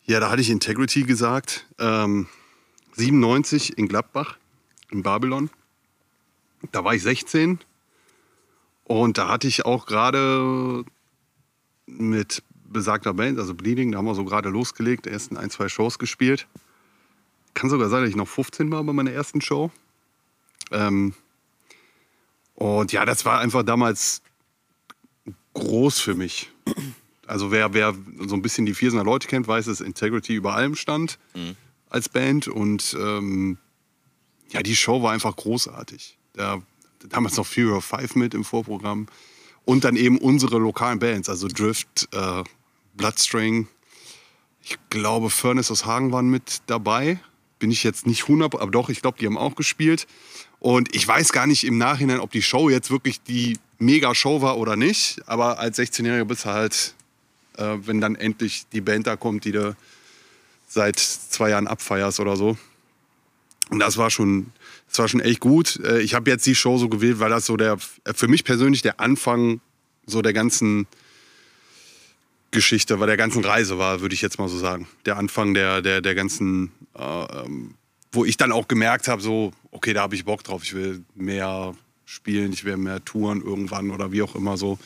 Ja, 0.05 0.19
da 0.19 0.29
hatte 0.31 0.41
ich 0.41 0.49
Integrity 0.49 1.03
gesagt. 1.03 1.65
Ähm, 1.79 2.27
97 2.95 3.77
in 3.77 3.87
Gladbach, 3.87 4.37
in 4.91 5.03
Babylon. 5.03 5.49
Da 6.71 6.83
war 6.83 6.93
ich 6.93 7.03
16. 7.03 7.59
Und 8.85 9.17
da 9.17 9.29
hatte 9.29 9.47
ich 9.47 9.65
auch 9.65 9.85
gerade 9.85 10.83
mit 11.85 12.43
besagter 12.65 13.13
Band, 13.13 13.39
also 13.39 13.53
Bleeding, 13.53 13.91
da 13.91 13.99
haben 13.99 14.05
wir 14.05 14.15
so 14.15 14.25
gerade 14.25 14.49
losgelegt, 14.49 15.07
ersten 15.07 15.37
ein, 15.37 15.49
zwei 15.49 15.69
Shows 15.69 15.99
gespielt. 15.99 16.47
Kann 17.53 17.69
sogar 17.69 17.89
sein, 17.89 18.01
dass 18.01 18.09
ich 18.09 18.15
noch 18.15 18.27
15 18.27 18.71
war 18.71 18.83
bei 18.83 18.93
meiner 18.93 19.11
ersten 19.11 19.41
Show. 19.41 19.71
Ähm, 20.71 21.13
und 22.55 22.91
ja, 22.91 23.05
das 23.05 23.25
war 23.25 23.39
einfach 23.39 23.63
damals 23.63 24.21
groß 25.53 25.99
für 25.99 26.15
mich. 26.15 26.51
Also 27.27 27.51
wer, 27.51 27.73
wer 27.73 27.95
so 28.27 28.35
ein 28.35 28.41
bisschen 28.41 28.65
die 28.65 28.73
Viersener 28.73 29.03
Leute 29.03 29.27
kennt, 29.27 29.47
weiß, 29.47 29.65
dass 29.65 29.81
Integrity 29.81 30.33
über 30.33 30.55
allem 30.55 30.75
stand 30.75 31.19
als 31.93 32.09
Band. 32.09 32.47
Und 32.47 32.95
ähm, 32.99 33.57
ja, 34.49 34.61
die 34.61 34.75
Show 34.75 35.01
war 35.01 35.13
einfach 35.13 35.35
großartig. 35.35 36.17
Da, 36.33 36.61
damals 37.09 37.37
noch 37.37 37.45
Fury 37.45 37.71
of 37.71 37.85
Five 37.85 38.15
mit 38.15 38.33
im 38.33 38.43
Vorprogramm. 38.43 39.07
Und 39.65 39.85
dann 39.85 39.95
eben 39.95 40.17
unsere 40.17 40.57
lokalen 40.57 40.99
Bands, 40.99 41.29
also 41.29 41.47
Drift, 41.47 42.09
äh, 42.11 42.43
Bloodstring. 42.95 43.67
Ich 44.61 44.77
glaube, 44.89 45.29
Furnace 45.29 45.71
aus 45.71 45.85
Hagen 45.85 46.11
waren 46.11 46.29
mit 46.29 46.61
dabei. 46.67 47.19
Bin 47.59 47.71
ich 47.71 47.83
jetzt 47.83 48.05
nicht 48.05 48.23
100, 48.23 48.55
aber 48.55 48.71
doch, 48.71 48.89
ich 48.89 49.01
glaube, 49.01 49.17
die 49.19 49.25
haben 49.25 49.37
auch 49.37 49.55
gespielt. 49.55 50.05
Und 50.59 50.93
ich 50.95 51.07
weiß 51.07 51.31
gar 51.31 51.47
nicht 51.47 51.65
im 51.65 51.77
Nachhinein, 51.77 52.19
ob 52.19 52.31
die 52.31 52.41
Show 52.41 52.69
jetzt 52.69 52.91
wirklich 52.91 53.21
die 53.21 53.57
Mega-Show 53.79 54.41
war 54.41 54.57
oder 54.57 54.75
nicht. 54.75 55.21
Aber 55.27 55.59
als 55.59 55.77
16-Jähriger 55.77 56.25
bist 56.25 56.45
du 56.45 56.49
halt, 56.49 56.95
äh, 57.57 57.77
wenn 57.81 58.01
dann 58.01 58.15
endlich 58.15 58.65
die 58.71 58.81
Band 58.81 59.07
da 59.07 59.15
kommt, 59.15 59.45
die 59.45 59.51
du 59.51 59.75
seit 60.73 60.97
zwei 60.97 61.51
Jahren 61.51 61.67
abfeierst 61.67 62.19
oder 62.19 62.35
so. 62.35 62.57
Und 63.69 63.79
das 63.79 63.97
war 63.97 64.09
schon, 64.09 64.51
das 64.89 64.99
war 64.99 65.07
schon 65.07 65.19
echt 65.21 65.39
gut. 65.39 65.79
Äh, 65.83 66.01
Ich 66.01 66.13
habe 66.15 66.29
jetzt 66.29 66.45
die 66.45 66.55
Show 66.55 66.77
so 66.77 66.89
gewählt, 66.89 67.19
weil 67.19 67.29
das 67.29 67.45
so 67.45 67.57
der, 67.57 67.77
für 67.77 68.27
mich 68.27 68.43
persönlich 68.43 68.81
der 68.81 68.99
Anfang 68.99 69.61
so 70.05 70.21
der 70.21 70.33
ganzen 70.33 70.87
Geschichte, 72.51 72.99
war 72.99 73.07
der 73.07 73.17
ganzen 73.17 73.43
Reise 73.43 73.77
war, 73.77 74.01
würde 74.01 74.15
ich 74.15 74.21
jetzt 74.21 74.37
mal 74.37 74.47
so 74.47 74.57
sagen. 74.57 74.87
Der 75.05 75.17
Anfang 75.17 75.53
der, 75.53 75.81
der, 75.81 76.01
der 76.01 76.15
ganzen, 76.15 76.71
äh, 76.97 77.43
ähm, 77.43 77.75
wo 78.11 78.25
ich 78.25 78.37
dann 78.37 78.51
auch 78.51 78.67
gemerkt 78.67 79.07
habe, 79.07 79.21
so, 79.21 79.53
okay, 79.71 79.93
da 79.93 80.01
habe 80.01 80.15
ich 80.15 80.25
Bock 80.25 80.43
drauf, 80.43 80.63
ich 80.63 80.73
will 80.73 81.03
mehr 81.15 81.75
spielen, 82.05 82.51
ich 82.51 82.63
will 82.63 82.77
mehr 82.77 83.03
touren 83.05 83.41
irgendwann 83.41 83.91
oder 83.91 84.11
wie 84.11 84.21
auch 84.21 84.35
immer 84.35 84.57
so. 84.57 84.77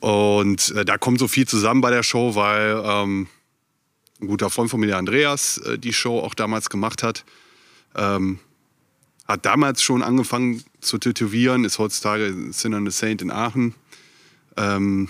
Und 0.00 0.70
äh, 0.72 0.84
da 0.84 0.98
kommt 0.98 1.18
so 1.18 1.28
viel 1.28 1.46
zusammen 1.46 1.80
bei 1.80 1.90
der 1.90 2.02
Show, 2.02 2.34
weil 2.34 2.82
ähm, 2.84 3.28
ein 4.20 4.26
guter 4.28 4.50
Freund 4.50 4.70
von 4.70 4.80
mir, 4.80 4.86
der 4.86 4.98
Andreas, 4.98 5.58
äh, 5.58 5.78
die 5.78 5.92
Show 5.92 6.18
auch 6.20 6.34
damals 6.34 6.70
gemacht 6.70 7.02
hat. 7.02 7.24
Ähm, 7.94 8.38
hat 9.28 9.44
damals 9.44 9.82
schon 9.82 10.02
angefangen 10.02 10.62
zu 10.80 10.98
tätowieren, 10.98 11.64
ist 11.64 11.78
heutzutage 11.78 12.32
Sin 12.52 12.74
and 12.74 12.90
the 12.90 12.96
Saint 12.96 13.22
in 13.22 13.30
Aachen. 13.30 13.74
Ähm, 14.56 15.08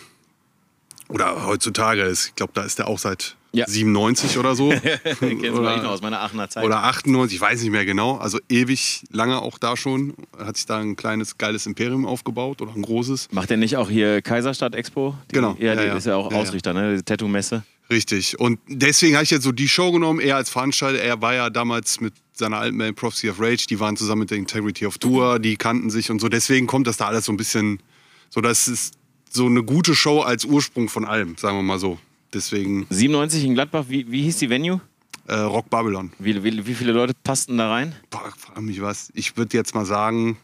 oder 1.09 1.47
heutzutage, 1.47 2.03
ist, 2.03 2.29
ich 2.29 2.35
glaube, 2.35 2.53
da 2.55 2.63
ist 2.63 2.79
er 2.81 2.89
auch 2.89 2.99
seit 2.99 3.37
Ja. 3.53 3.67
97 3.69 4.39
oder 4.39 4.55
so. 4.57 4.67
Oder- 4.73 4.83
eigentlich 5.23 5.53
noch 5.53 5.85
aus 5.91 6.03
meiner 6.03 6.21
Aachener 6.21 6.49
Zeit? 6.51 6.65
oder 6.65 6.83
98, 6.85 7.37
ich 7.37 7.41
weiß 7.41 7.61
nicht 7.63 7.71
mehr 7.71 7.85
genau. 7.87 8.17
Also 8.17 8.39
ewig 8.49 9.05
lange 9.11 9.41
auch 9.41 9.57
da 9.59 9.77
schon. 9.77 10.15
Hat 10.39 10.57
sich 10.57 10.67
da 10.67 10.79
ein 10.79 10.97
kleines, 10.97 11.39
geiles 11.39 11.65
Imperium 11.67 12.07
aufgebaut 12.07 12.61
oder 12.61 12.75
ein 12.75 12.83
großes. 12.83 13.29
Macht 13.33 13.51
er 13.51 13.57
nicht 13.57 13.77
auch 13.77 13.89
hier 13.89 14.21
Kaiserstadt 14.21 14.75
Expo? 14.75 15.15
Die, 15.31 15.35
Genau. 15.37 15.57
Ja, 15.61 15.75
Ja, 15.75 15.83
ja. 15.85 15.97
ist 15.97 16.07
ja 16.07 16.17
auch. 16.17 16.33
Ausrichter, 16.33 16.73
ne? 16.75 16.97
Die 16.97 17.03
Tattoo-Messe. 17.03 17.63
Richtig. 17.89 18.39
Und 18.39 18.59
deswegen 18.67 19.15
habe 19.15 19.25
ich 19.25 19.31
jetzt 19.31 19.45
so 19.45 19.53
die 19.53 19.69
Show 19.69 19.93
genommen, 19.93 20.21
er 20.21 20.37
als 20.37 20.51
Veranstalter. 20.51 21.01
Er 21.01 21.23
war 21.23 21.35
ja 21.35 21.51
damals 21.51 22.01
mit 22.01 22.15
seiner 22.33 22.59
alten 22.59 22.77
Band 22.79 22.97
Prophecy 22.97 23.31
of 23.31 23.41
Rage, 23.41 23.67
die 23.69 23.81
waren 23.81 23.97
zusammen 23.97 24.21
mit 24.21 24.31
der 24.31 24.39
Integrity 24.39 24.87
of 24.87 24.99
Tour, 24.99 25.39
die 25.39 25.57
kannten 25.57 25.91
sich 25.91 26.11
und 26.11 26.21
so. 26.21 26.29
Deswegen 26.29 26.67
kommt 26.67 26.87
das 26.87 26.97
da 26.97 27.07
alles 27.07 27.25
so 27.25 27.33
ein 27.33 27.37
bisschen, 27.37 27.81
so 28.29 28.41
das 28.41 28.69
ist 28.69 28.95
so 29.31 29.47
eine 29.47 29.63
gute 29.63 29.95
Show 29.95 30.21
als 30.21 30.45
Ursprung 30.45 30.89
von 30.89 31.05
allem, 31.05 31.37
sagen 31.37 31.57
wir 31.57 31.63
mal 31.63 31.79
so. 31.79 31.99
Deswegen 32.35 32.87
97 32.91 33.45
in 33.45 33.55
Gladbach, 33.55 33.85
wie, 33.89 34.11
wie 34.11 34.23
hieß 34.23 34.39
die 34.39 34.51
Venue? 34.51 34.81
äh, 35.29 35.35
Rock 35.35 35.71
Babylon. 35.71 36.13
Wie, 36.19 36.43
wie, 36.43 36.67
wie 36.67 36.75
viele 36.75 36.93
Leute 36.93 37.15
passten 37.25 37.59
da 37.59 37.71
rein? 37.71 37.95
Boah, 38.11 38.33
frag 38.37 38.61
mich 38.63 38.81
was. 38.81 39.11
Ich 39.15 39.37
würde 39.37 39.57
jetzt 39.57 39.75
mal 39.75 39.85
sagen, 39.85 40.37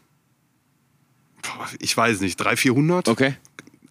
boah, 1.43 1.69
ich 1.79 1.97
weiß 1.97 2.21
nicht, 2.21 2.37
300, 2.37 2.59
400? 2.59 3.09
Okay. 3.09 3.35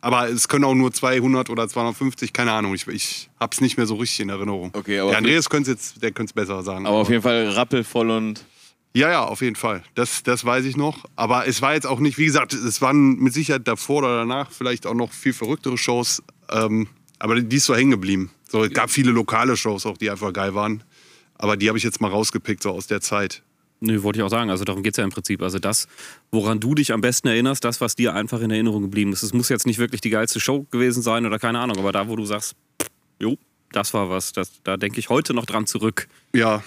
Aber 0.01 0.29
es 0.29 0.47
können 0.47 0.65
auch 0.65 0.73
nur 0.73 0.91
200 0.91 1.49
oder 1.49 1.67
250, 1.67 2.33
keine 2.33 2.51
Ahnung. 2.51 2.73
Ich, 2.73 2.87
ich 2.87 3.29
habe 3.39 3.53
es 3.53 3.61
nicht 3.61 3.77
mehr 3.77 3.85
so 3.85 3.95
richtig 3.95 4.21
in 4.21 4.29
Erinnerung. 4.29 4.71
Okay, 4.73 4.99
aber 4.99 5.11
der 5.11 5.19
Andreas 5.19 5.49
könnte 5.49 5.71
jetzt, 5.71 6.03
es 6.03 6.33
besser 6.33 6.63
sagen. 6.63 6.87
Aber 6.87 6.97
auf 6.97 7.09
jeden 7.09 7.21
Fall 7.21 7.49
rappelvoll 7.49 8.09
und. 8.09 8.43
Ja, 8.93 9.09
ja, 9.09 9.23
auf 9.23 9.41
jeden 9.41 9.55
Fall. 9.55 9.83
Das, 9.95 10.23
das 10.23 10.43
weiß 10.43 10.65
ich 10.65 10.75
noch. 10.75 11.05
Aber 11.15 11.47
es 11.47 11.61
war 11.61 11.75
jetzt 11.75 11.87
auch 11.87 11.99
nicht, 11.99 12.17
wie 12.17 12.25
gesagt, 12.25 12.51
es 12.53 12.81
waren 12.81 13.15
mit 13.17 13.33
Sicherheit 13.33 13.65
davor 13.67 13.99
oder 13.99 14.17
danach 14.17 14.51
vielleicht 14.51 14.85
auch 14.85 14.95
noch 14.95 15.13
viel 15.13 15.31
verrücktere 15.31 15.77
Shows. 15.77 16.21
Ähm, 16.49 16.87
aber 17.19 17.39
die 17.39 17.55
ist 17.55 17.65
so 17.65 17.75
hängen 17.75 17.91
geblieben. 17.91 18.31
So, 18.49 18.65
es 18.65 18.73
gab 18.73 18.89
viele 18.89 19.11
lokale 19.11 19.55
Shows 19.55 19.85
auch, 19.85 19.97
die 19.97 20.09
einfach 20.09 20.33
geil 20.33 20.55
waren. 20.55 20.83
Aber 21.37 21.55
die 21.55 21.69
habe 21.69 21.77
ich 21.77 21.83
jetzt 21.83 22.01
mal 22.01 22.09
rausgepickt, 22.09 22.63
so 22.63 22.71
aus 22.71 22.87
der 22.87 22.99
Zeit. 22.99 23.43
Nö, 23.83 24.03
wollte 24.03 24.19
ich 24.19 24.23
auch 24.23 24.29
sagen. 24.29 24.51
Also 24.51 24.63
darum 24.63 24.83
geht 24.83 24.93
es 24.93 24.97
ja 24.97 25.03
im 25.03 25.09
Prinzip. 25.09 25.41
Also 25.41 25.57
das, 25.57 25.87
woran 26.29 26.59
du 26.59 26.75
dich 26.75 26.93
am 26.93 27.01
besten 27.01 27.27
erinnerst, 27.27 27.63
das, 27.65 27.81
was 27.81 27.95
dir 27.95 28.13
einfach 28.13 28.39
in 28.41 28.51
Erinnerung 28.51 28.83
geblieben 28.83 29.11
ist. 29.11 29.23
Es 29.23 29.33
muss 29.33 29.49
jetzt 29.49 29.65
nicht 29.65 29.79
wirklich 29.79 30.01
die 30.01 30.11
geilste 30.11 30.39
Show 30.39 30.67
gewesen 30.69 31.01
sein 31.01 31.25
oder 31.25 31.39
keine 31.39 31.59
Ahnung, 31.59 31.77
aber 31.79 31.91
da, 31.91 32.07
wo 32.07 32.15
du 32.15 32.23
sagst, 32.23 32.55
jo, 33.19 33.37
das 33.71 33.93
war 33.95 34.09
was, 34.09 34.33
das, 34.33 34.51
da 34.63 34.77
denke 34.77 34.99
ich 34.99 35.09
heute 35.09 35.33
noch 35.33 35.47
dran 35.47 35.65
zurück. 35.65 36.07
Ja. 36.33 36.63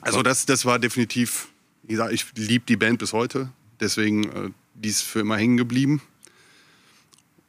Also 0.00 0.22
das, 0.22 0.46
das 0.46 0.64
war 0.64 0.78
definitiv, 0.78 1.48
wie 1.82 1.92
gesagt, 1.92 2.14
ich 2.14 2.26
liebe 2.34 2.64
die 2.66 2.76
Band 2.76 2.98
bis 2.98 3.12
heute. 3.12 3.50
Deswegen, 3.78 4.24
äh, 4.24 4.50
die 4.74 4.88
ist 4.88 5.02
für 5.02 5.20
immer 5.20 5.36
hängen 5.36 5.58
geblieben. 5.58 6.00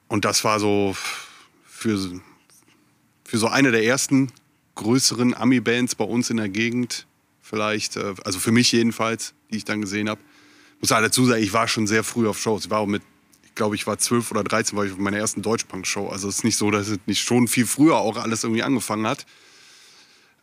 Und 0.09 0.25
das 0.25 0.43
war 0.43 0.59
so 0.59 0.93
für, 1.65 1.97
für 3.23 3.37
so 3.37 3.47
eine 3.47 3.71
der 3.71 3.85
ersten 3.85 4.29
größeren 4.75 5.33
Ami-Bands 5.33 5.95
bei 5.95 6.03
uns 6.03 6.29
in 6.29 6.37
der 6.37 6.49
Gegend. 6.49 7.05
Vielleicht, 7.51 7.97
äh, 7.97 8.15
also 8.23 8.39
für 8.39 8.53
mich 8.53 8.71
jedenfalls, 8.71 9.33
die 9.51 9.57
ich 9.57 9.65
dann 9.65 9.81
gesehen 9.81 10.09
habe. 10.09 10.21
Muss 10.79 10.91
halt 10.91 11.05
dazu 11.05 11.25
sagen, 11.25 11.43
ich 11.43 11.51
war 11.51 11.67
schon 11.67 11.85
sehr 11.85 12.05
früh 12.05 12.27
auf 12.27 12.39
Shows. 12.39 12.63
Ich 12.63 12.69
war 12.69 12.79
auch 12.79 12.87
mit, 12.87 13.03
ich 13.43 13.53
glaube, 13.55 13.75
ich 13.75 13.85
war 13.85 13.97
12 13.97 14.31
oder 14.31 14.45
13, 14.45 14.77
war 14.77 14.85
ich 14.85 14.93
auf 14.93 14.97
meiner 14.97 15.17
ersten 15.17 15.41
Deutschpunk-Show. 15.41 16.07
Also 16.07 16.29
es 16.29 16.37
ist 16.37 16.43
nicht 16.45 16.55
so, 16.55 16.71
dass 16.71 16.87
es 16.87 16.99
nicht 17.07 17.21
schon 17.21 17.49
viel 17.49 17.67
früher 17.67 17.97
auch 17.97 18.15
alles 18.15 18.45
irgendwie 18.45 18.63
angefangen 18.63 19.05
hat. 19.05 19.25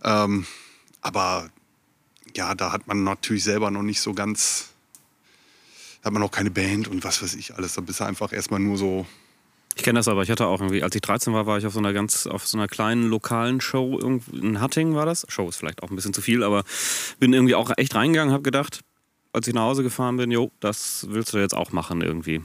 Ähm, 0.05 0.47
aber 1.01 1.49
ja, 2.37 2.55
da 2.55 2.73
hat 2.73 2.87
man 2.87 3.05
natürlich 3.05 3.43
selber 3.43 3.71
noch 3.71 3.83
nicht 3.83 4.03
so 4.03 4.13
ganz, 4.13 4.69
da 6.03 6.09
hat 6.09 6.13
man 6.13 6.21
noch 6.21 6.31
keine 6.31 6.51
Band 6.51 6.89
und 6.89 7.05
was 7.05 7.23
weiß 7.23 7.37
ich 7.37 7.55
alles. 7.55 7.73
Da 7.73 7.81
bist 7.81 8.01
du 8.01 8.05
einfach 8.05 8.35
erstmal 8.35 8.61
nur 8.61 8.77
so, 8.77 9.07
Ich 9.79 9.85
kenne 9.85 10.01
das 10.01 10.09
aber, 10.09 10.23
ich 10.25 10.31
hatte 10.31 10.49
auch 10.49 10.61
irgendwie, 10.61 10.83
als 10.83 10.93
ich 10.97 11.03
13 11.03 11.33
war, 11.33 11.47
war 11.47 11.57
ich 11.57 11.65
auf 11.65 11.73
so 11.73 11.79
einer 11.79 11.93
ganz, 11.93 12.27
auf 12.27 12.49
so 12.49 12.59
einer 12.59 12.67
kleinen 12.67 13.09
lokalen 13.09 13.61
Show, 13.61 13.97
in 14.33 14.61
Hatting 14.61 14.97
war 14.97 15.07
das. 15.07 15.25
Show 15.29 15.49
ist 15.49 15.55
vielleicht 15.55 15.85
auch 15.85 15.91
ein 15.91 15.95
bisschen 15.95 16.13
zu 16.13 16.21
viel, 16.21 16.43
aber 16.43 16.65
bin 17.21 17.33
irgendwie 17.33 17.55
auch 17.55 17.71
echt 17.77 17.95
reingegangen, 17.95 18.33
habe 18.35 18.43
gedacht, 18.43 18.81
als 19.33 19.47
ich 19.47 19.55
nach 19.55 19.63
Hause 19.63 19.85
gefahren 19.85 20.17
bin, 20.17 20.33
jo, 20.33 20.51
das 20.59 21.07
willst 21.11 21.33
du 21.33 21.39
jetzt 21.39 21.55
auch 21.55 21.71
machen 21.71 22.01
irgendwie. 22.01 22.43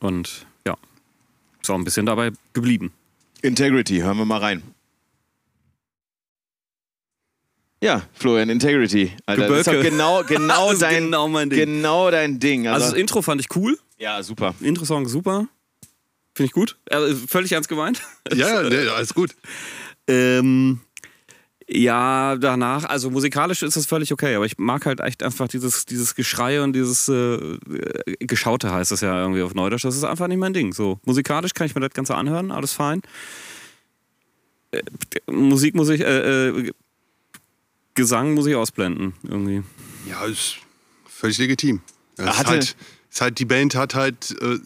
Und 0.00 0.44
ja, 0.66 0.76
ist 1.62 1.70
auch 1.70 1.76
ein 1.76 1.84
bisschen 1.84 2.06
dabei 2.06 2.32
geblieben. 2.52 2.92
Integrity, 3.42 3.98
hören 3.98 4.18
wir 4.18 4.24
mal 4.24 4.38
rein. 4.40 4.64
Ja, 7.80 8.02
Florian, 8.14 8.48
Integrity. 8.50 9.12
Alter, 9.24 9.46
das 9.46 9.60
ist 9.60 9.66
Geböcke. 9.66 9.90
genau, 9.90 10.24
genau, 10.24 10.74
dein, 10.80 11.04
genau 11.04 11.28
mein 11.28 11.48
Ding. 11.48 11.60
genau 11.60 12.10
dein 12.10 12.40
Ding. 12.40 12.66
Also 12.66 12.86
Also, 12.86 12.94
das 12.94 13.00
Intro 13.00 13.22
fand 13.22 13.40
ich 13.40 13.54
cool, 13.54 13.78
ja, 13.98 14.20
super. 14.22 14.54
Intro-Song 14.60 15.06
super, 15.06 15.46
finde 16.38 16.46
ich 16.46 16.52
gut, 16.52 16.78
äh, 16.86 17.14
völlig 17.14 17.52
ernst 17.52 17.68
gemeint. 17.68 18.00
ja, 18.32 18.62
ja, 18.62 18.94
alles 18.94 19.12
gut. 19.12 19.36
Ähm, 20.06 20.80
ja, 21.70 22.36
danach, 22.36 22.84
also 22.84 23.10
musikalisch 23.10 23.62
ist 23.62 23.76
es 23.76 23.84
völlig 23.84 24.10
okay, 24.10 24.34
aber 24.36 24.46
ich 24.46 24.56
mag 24.56 24.86
halt 24.86 25.00
echt 25.00 25.22
einfach 25.22 25.48
dieses, 25.48 25.84
dieses 25.84 26.14
Geschrei 26.14 26.62
und 26.62 26.72
dieses 26.72 27.08
äh, 27.08 27.34
äh, 27.34 27.58
Geschaute 28.20 28.72
heißt 28.72 28.90
es 28.90 29.02
ja 29.02 29.20
irgendwie 29.20 29.42
auf 29.42 29.52
Neudeutsch. 29.52 29.84
Das 29.84 29.94
ist 29.94 30.04
einfach 30.04 30.28
nicht 30.28 30.38
mein 30.38 30.54
Ding. 30.54 30.72
So, 30.72 30.98
musikalisch 31.04 31.52
kann 31.52 31.66
ich 31.66 31.74
mir 31.74 31.82
das 31.82 31.90
Ganze 31.92 32.14
anhören, 32.14 32.52
alles 32.52 32.72
fein. 32.72 33.02
Äh, 34.70 34.80
Musik 35.30 35.74
muss 35.74 35.90
ich, 35.90 36.00
äh, 36.00 36.48
äh, 36.48 36.72
Gesang 37.92 38.32
muss 38.32 38.46
ich 38.46 38.54
ausblenden, 38.54 39.12
irgendwie. 39.24 39.62
Ja, 40.08 40.24
ist 40.24 40.56
völlig 41.06 41.36
legitim. 41.36 41.82
Ja, 42.16 42.30
ist, 42.30 42.46
halt, 42.46 42.76
ist 43.10 43.20
halt, 43.20 43.38
die 43.38 43.44
Band 43.44 43.74
hat 43.74 43.94
halt, 43.94 44.34
äh, 44.40 44.58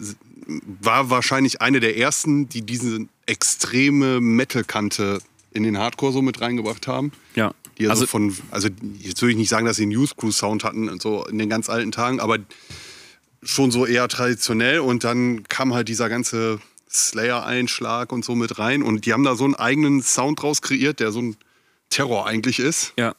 war 0.81 1.11
wahrscheinlich 1.11 1.61
eine 1.61 1.81
der 1.81 1.96
ersten, 1.96 2.48
die 2.48 2.62
diese 2.62 3.07
extreme 3.26 4.20
Metal-Kante 4.20 5.20
in 5.52 5.62
den 5.62 5.78
Hardcore 5.78 6.12
so 6.12 6.22
mit 6.22 6.40
reingebracht 6.40 6.87
haben. 6.87 7.12
Ja. 7.35 7.52
Die 7.78 7.88
also, 7.88 8.02
Also- 8.02 8.07
von, 8.11 8.37
also 8.50 8.68
jetzt 8.98 9.20
würde 9.22 9.33
ich 9.33 9.38
nicht 9.38 9.48
sagen, 9.48 9.66
dass 9.66 9.76
sie 9.76 9.83
einen 9.83 9.92
News 9.92 10.16
Crew 10.16 10.31
Sound 10.31 10.64
hatten, 10.64 10.88
und 10.88 11.00
so 11.02 11.24
in 11.26 11.38
den 11.38 11.48
ganz 11.48 11.68
alten 11.68 11.92
Tagen, 11.92 12.20
aber 12.20 12.38
schon 13.42 13.70
so 13.70 13.87
eher 13.87 14.09
traditionell 14.09 14.81
und 14.81 15.05
dann 15.05 15.44
kam 15.48 15.74
halt 15.74 15.88
dieser 15.88 16.09
ganze 16.09 16.61
Slayer-Einschlag 16.90 18.12
und 18.12 18.24
so 18.24 18.35
mit 18.35 18.59
rein 18.59 18.83
und 18.83 19.07
die 19.07 19.12
haben 19.12 19.24
da 19.24 19.35
so 19.37 19.44
einen 19.44 19.55
eigenen 19.55 20.02
Sound 20.02 20.42
draus 20.42 20.62
kreiert, 20.62 21.00
der 21.00 21.12
so 21.12 21.20
ein 21.20 21.37
Terror 21.90 22.26
eigentlich 22.26 22.59
ist 22.59 22.92
Ja. 22.98 23.14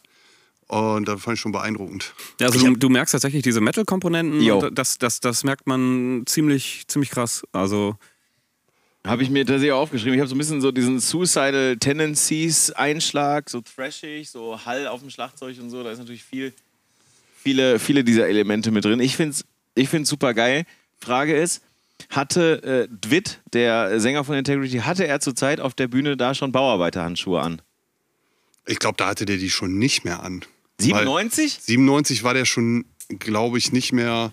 Und 0.73 1.07
das 1.07 1.21
fand 1.21 1.35
ich 1.35 1.41
schon 1.41 1.51
beeindruckend. 1.51 2.13
Ja, 2.39 2.47
also 2.47 2.59
du, 2.59 2.75
du 2.75 2.89
merkst 2.89 3.11
tatsächlich 3.11 3.43
diese 3.43 3.61
Metal-Komponenten, 3.61 4.73
das, 4.73 4.97
das, 4.97 5.19
das 5.19 5.43
merkt 5.43 5.67
man 5.67 6.23
ziemlich, 6.25 6.83
ziemlich 6.87 7.09
krass. 7.11 7.43
Also, 7.51 7.95
Habe 9.05 9.23
ich 9.23 9.29
mir 9.29 9.45
tatsächlich 9.45 9.71
auch 9.71 9.81
aufgeschrieben. 9.81 10.13
Ich 10.13 10.19
habe 10.19 10.29
so 10.29 10.35
ein 10.35 10.37
bisschen 10.37 10.61
so 10.61 10.71
diesen 10.71 10.99
Suicidal 10.99 11.77
Tendencies 11.77 12.71
Einschlag, 12.71 13.49
so 13.49 13.61
thrashig, 13.61 14.29
so 14.29 14.59
Hall 14.65 14.87
auf 14.87 15.01
dem 15.01 15.09
Schlagzeug 15.09 15.57
und 15.61 15.69
so. 15.69 15.83
Da 15.83 15.91
ist 15.91 15.99
natürlich 15.99 16.23
viel, 16.23 16.53
viele, 17.41 17.79
viele 17.79 18.03
dieser 18.03 18.27
Elemente 18.27 18.71
mit 18.71 18.85
drin. 18.85 18.99
Ich 18.99 19.15
finde 19.15 19.31
es 19.31 19.45
ich 19.75 19.89
find's 19.89 20.09
super 20.09 20.33
geil. 20.33 20.65
Frage 20.99 21.35
ist, 21.35 21.63
hatte 22.09 22.63
äh, 22.63 22.87
Dwitt, 22.89 23.39
der 23.53 23.99
Sänger 23.99 24.23
von 24.23 24.35
Integrity, 24.35 24.79
hatte 24.79 25.07
er 25.07 25.19
zurzeit 25.19 25.59
auf 25.59 25.73
der 25.73 25.87
Bühne 25.87 26.17
da 26.17 26.33
schon 26.35 26.51
Bauarbeiterhandschuhe 26.51 27.41
an? 27.41 27.61
Ich 28.65 28.79
glaube, 28.79 28.95
da 28.97 29.07
hatte 29.07 29.25
der 29.25 29.37
die 29.37 29.49
schon 29.49 29.77
nicht 29.77 30.05
mehr 30.05 30.23
an. 30.23 30.45
Weil 30.79 30.85
97? 31.05 31.59
97 31.61 32.23
war 32.23 32.33
der 32.33 32.45
schon, 32.45 32.85
glaube 33.19 33.57
ich, 33.57 33.71
nicht 33.71 33.93
mehr 33.93 34.31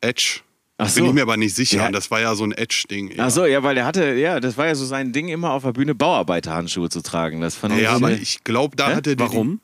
Edge. 0.00 0.40
Ach 0.78 0.88
Ich 0.88 0.94
bin 0.94 1.04
so. 1.04 1.08
ich 1.10 1.14
mir 1.14 1.22
aber 1.22 1.36
nicht 1.36 1.54
sicher. 1.54 1.76
Ja. 1.78 1.90
Das 1.90 2.10
war 2.10 2.20
ja 2.20 2.34
so 2.34 2.44
ein 2.44 2.52
Edge-Ding. 2.52 3.08
eher. 3.10 3.24
Ach 3.26 3.30
so, 3.30 3.44
ja, 3.44 3.62
weil 3.62 3.76
er 3.76 3.84
hatte, 3.84 4.14
ja, 4.14 4.40
das 4.40 4.56
war 4.56 4.66
ja 4.66 4.74
so 4.74 4.86
sein 4.86 5.12
Ding, 5.12 5.28
immer 5.28 5.50
auf 5.50 5.62
der 5.64 5.72
Bühne 5.72 5.94
Bauarbeiterhandschuhe 5.94 6.88
zu 6.88 7.02
tragen. 7.02 7.40
Das 7.42 7.54
fand 7.56 7.74
ich 7.74 7.82
Ja, 7.82 7.90
so- 7.90 7.96
aber 7.96 8.12
ich 8.12 8.42
glaube, 8.44 8.76
da 8.76 8.88
Hä? 8.90 8.94
hatte 8.94 9.14
der. 9.16 9.26
warum? 9.28 9.60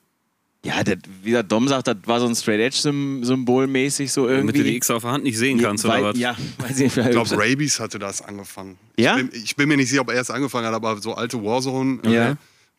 Ja, 0.64 0.82
das, 0.82 0.96
wie 1.22 1.30
der 1.30 1.44
Dom 1.44 1.68
sagt, 1.68 1.86
das 1.86 1.96
war 2.06 2.18
so 2.20 2.26
ein 2.26 2.34
Straight-Edge-Symbol 2.34 3.66
mäßig 3.68 4.10
so 4.12 4.26
irgendwie. 4.26 4.52
Damit 4.52 4.56
du 4.56 4.64
die 4.64 4.76
X 4.76 4.90
auf 4.90 5.02
der 5.02 5.12
Hand 5.12 5.24
nicht 5.24 5.38
sehen 5.38 5.58
kannst 5.60 5.84
weil, 5.84 6.00
oder 6.00 6.10
was? 6.12 6.18
Ja, 6.18 6.36
weiß 6.58 6.80
ich, 6.80 6.96
Ich 6.96 7.10
glaube, 7.10 7.30
Rabies 7.38 7.78
hatte 7.80 7.98
das 8.00 8.20
angefangen. 8.20 8.76
Ja? 8.98 9.16
Ich 9.16 9.30
bin, 9.30 9.42
ich 9.44 9.56
bin 9.56 9.68
mir 9.68 9.76
nicht 9.76 9.88
sicher, 9.88 10.00
ob 10.02 10.08
er 10.10 10.16
erst 10.16 10.30
angefangen 10.32 10.66
hat, 10.66 10.74
aber 10.74 11.00
so 11.00 11.14
alte 11.14 11.42
Warzone-Bilder 11.42 12.28
Ja. 12.30 12.36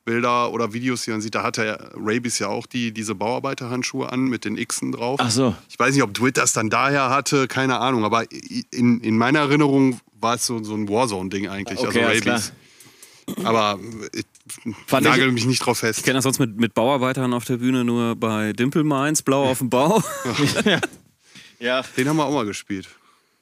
Oder 0.07 0.73
Videos, 0.73 1.03
die 1.03 1.11
man 1.11 1.21
sieht, 1.21 1.35
da 1.35 1.43
hatte 1.43 1.65
er 1.65 1.91
Rabies 1.95 2.39
ja 2.39 2.47
auch 2.47 2.65
die, 2.65 2.91
diese 2.93 3.13
Bauarbeiterhandschuhe 3.15 4.11
an 4.11 4.21
mit 4.25 4.45
den 4.45 4.55
Xen 4.55 4.91
drauf. 4.93 5.19
Ach 5.21 5.29
so. 5.29 5.55
Ich 5.69 5.77
weiß 5.77 5.93
nicht, 5.93 6.03
ob 6.03 6.13
Dwitt 6.13 6.37
das 6.37 6.53
dann 6.53 6.69
daher 6.69 7.09
hatte, 7.09 7.47
keine 7.47 7.79
Ahnung, 7.79 8.03
aber 8.05 8.25
in, 8.71 9.01
in 9.01 9.17
meiner 9.17 9.39
Erinnerung 9.39 9.99
war 10.19 10.35
es 10.35 10.45
so, 10.45 10.63
so 10.63 10.73
ein 10.75 10.87
Warzone-Ding 10.89 11.47
eigentlich, 11.49 11.79
Okay, 11.79 11.87
also 11.87 11.99
alles 12.09 12.21
klar. 12.21 12.35
Rabies. 12.35 12.53
Aber 13.45 13.77
ich 14.13 14.25
Fand 14.87 15.03
nagel 15.03 15.27
ich- 15.27 15.33
mich 15.33 15.45
nicht 15.45 15.59
drauf 15.59 15.79
fest. 15.79 15.99
Ich 15.99 16.05
kenne 16.05 16.15
das 16.15 16.23
sonst 16.23 16.39
mit, 16.39 16.57
mit 16.57 16.73
Bauarbeitern 16.73 17.33
auf 17.33 17.43
der 17.43 17.57
Bühne 17.57 17.83
nur 17.83 18.15
bei 18.15 18.53
Dimple 18.53 18.85
Mines, 18.85 19.21
Blau 19.21 19.49
auf 19.49 19.57
dem 19.59 19.69
Bau. 19.69 20.01
Ja. 21.59 21.83
Den 21.97 22.07
haben 22.07 22.17
wir 22.17 22.25
auch 22.25 22.33
mal 22.33 22.45
gespielt. 22.45 22.87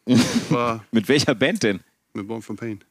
Mit 0.91 1.07
welcher 1.09 1.35
Band 1.35 1.63
denn? 1.63 1.81
mit 2.13 2.25
Born 2.29 2.41
from 2.41 2.55
Pain. 2.55 2.81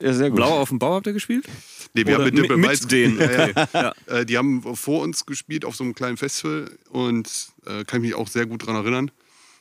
Ja, 0.00 0.12
sehr 0.12 0.28
gut. 0.30 0.36
Blau 0.36 0.58
auf 0.60 0.70
dem 0.70 0.80
Bau 0.80 0.94
habt 0.94 1.06
ihr 1.06 1.12
gespielt? 1.12 1.46
Nee, 1.94 2.06
wir 2.06 2.14
Oder 2.16 2.24
haben 2.24 2.24
mit 2.24 2.38
Dimple 2.38 2.56
mit- 2.56 2.80
mit 2.82 2.92
denen, 2.92 3.18
gespielt. 3.18 3.56
Ja, 3.56 3.68
ja. 3.82 3.92
Ja. 4.08 4.14
Äh, 4.20 4.24
die 4.26 4.38
haben 4.38 4.76
vor 4.76 5.02
uns 5.02 5.26
gespielt 5.26 5.64
auf 5.64 5.76
so 5.76 5.84
einem 5.84 5.94
kleinen 5.94 6.16
Festival 6.16 6.70
und 6.90 7.28
äh, 7.66 7.84
kann 7.84 8.02
ich 8.02 8.10
mich 8.10 8.14
auch 8.14 8.28
sehr 8.28 8.46
gut 8.46 8.66
dran 8.66 8.76
erinnern. 8.76 9.10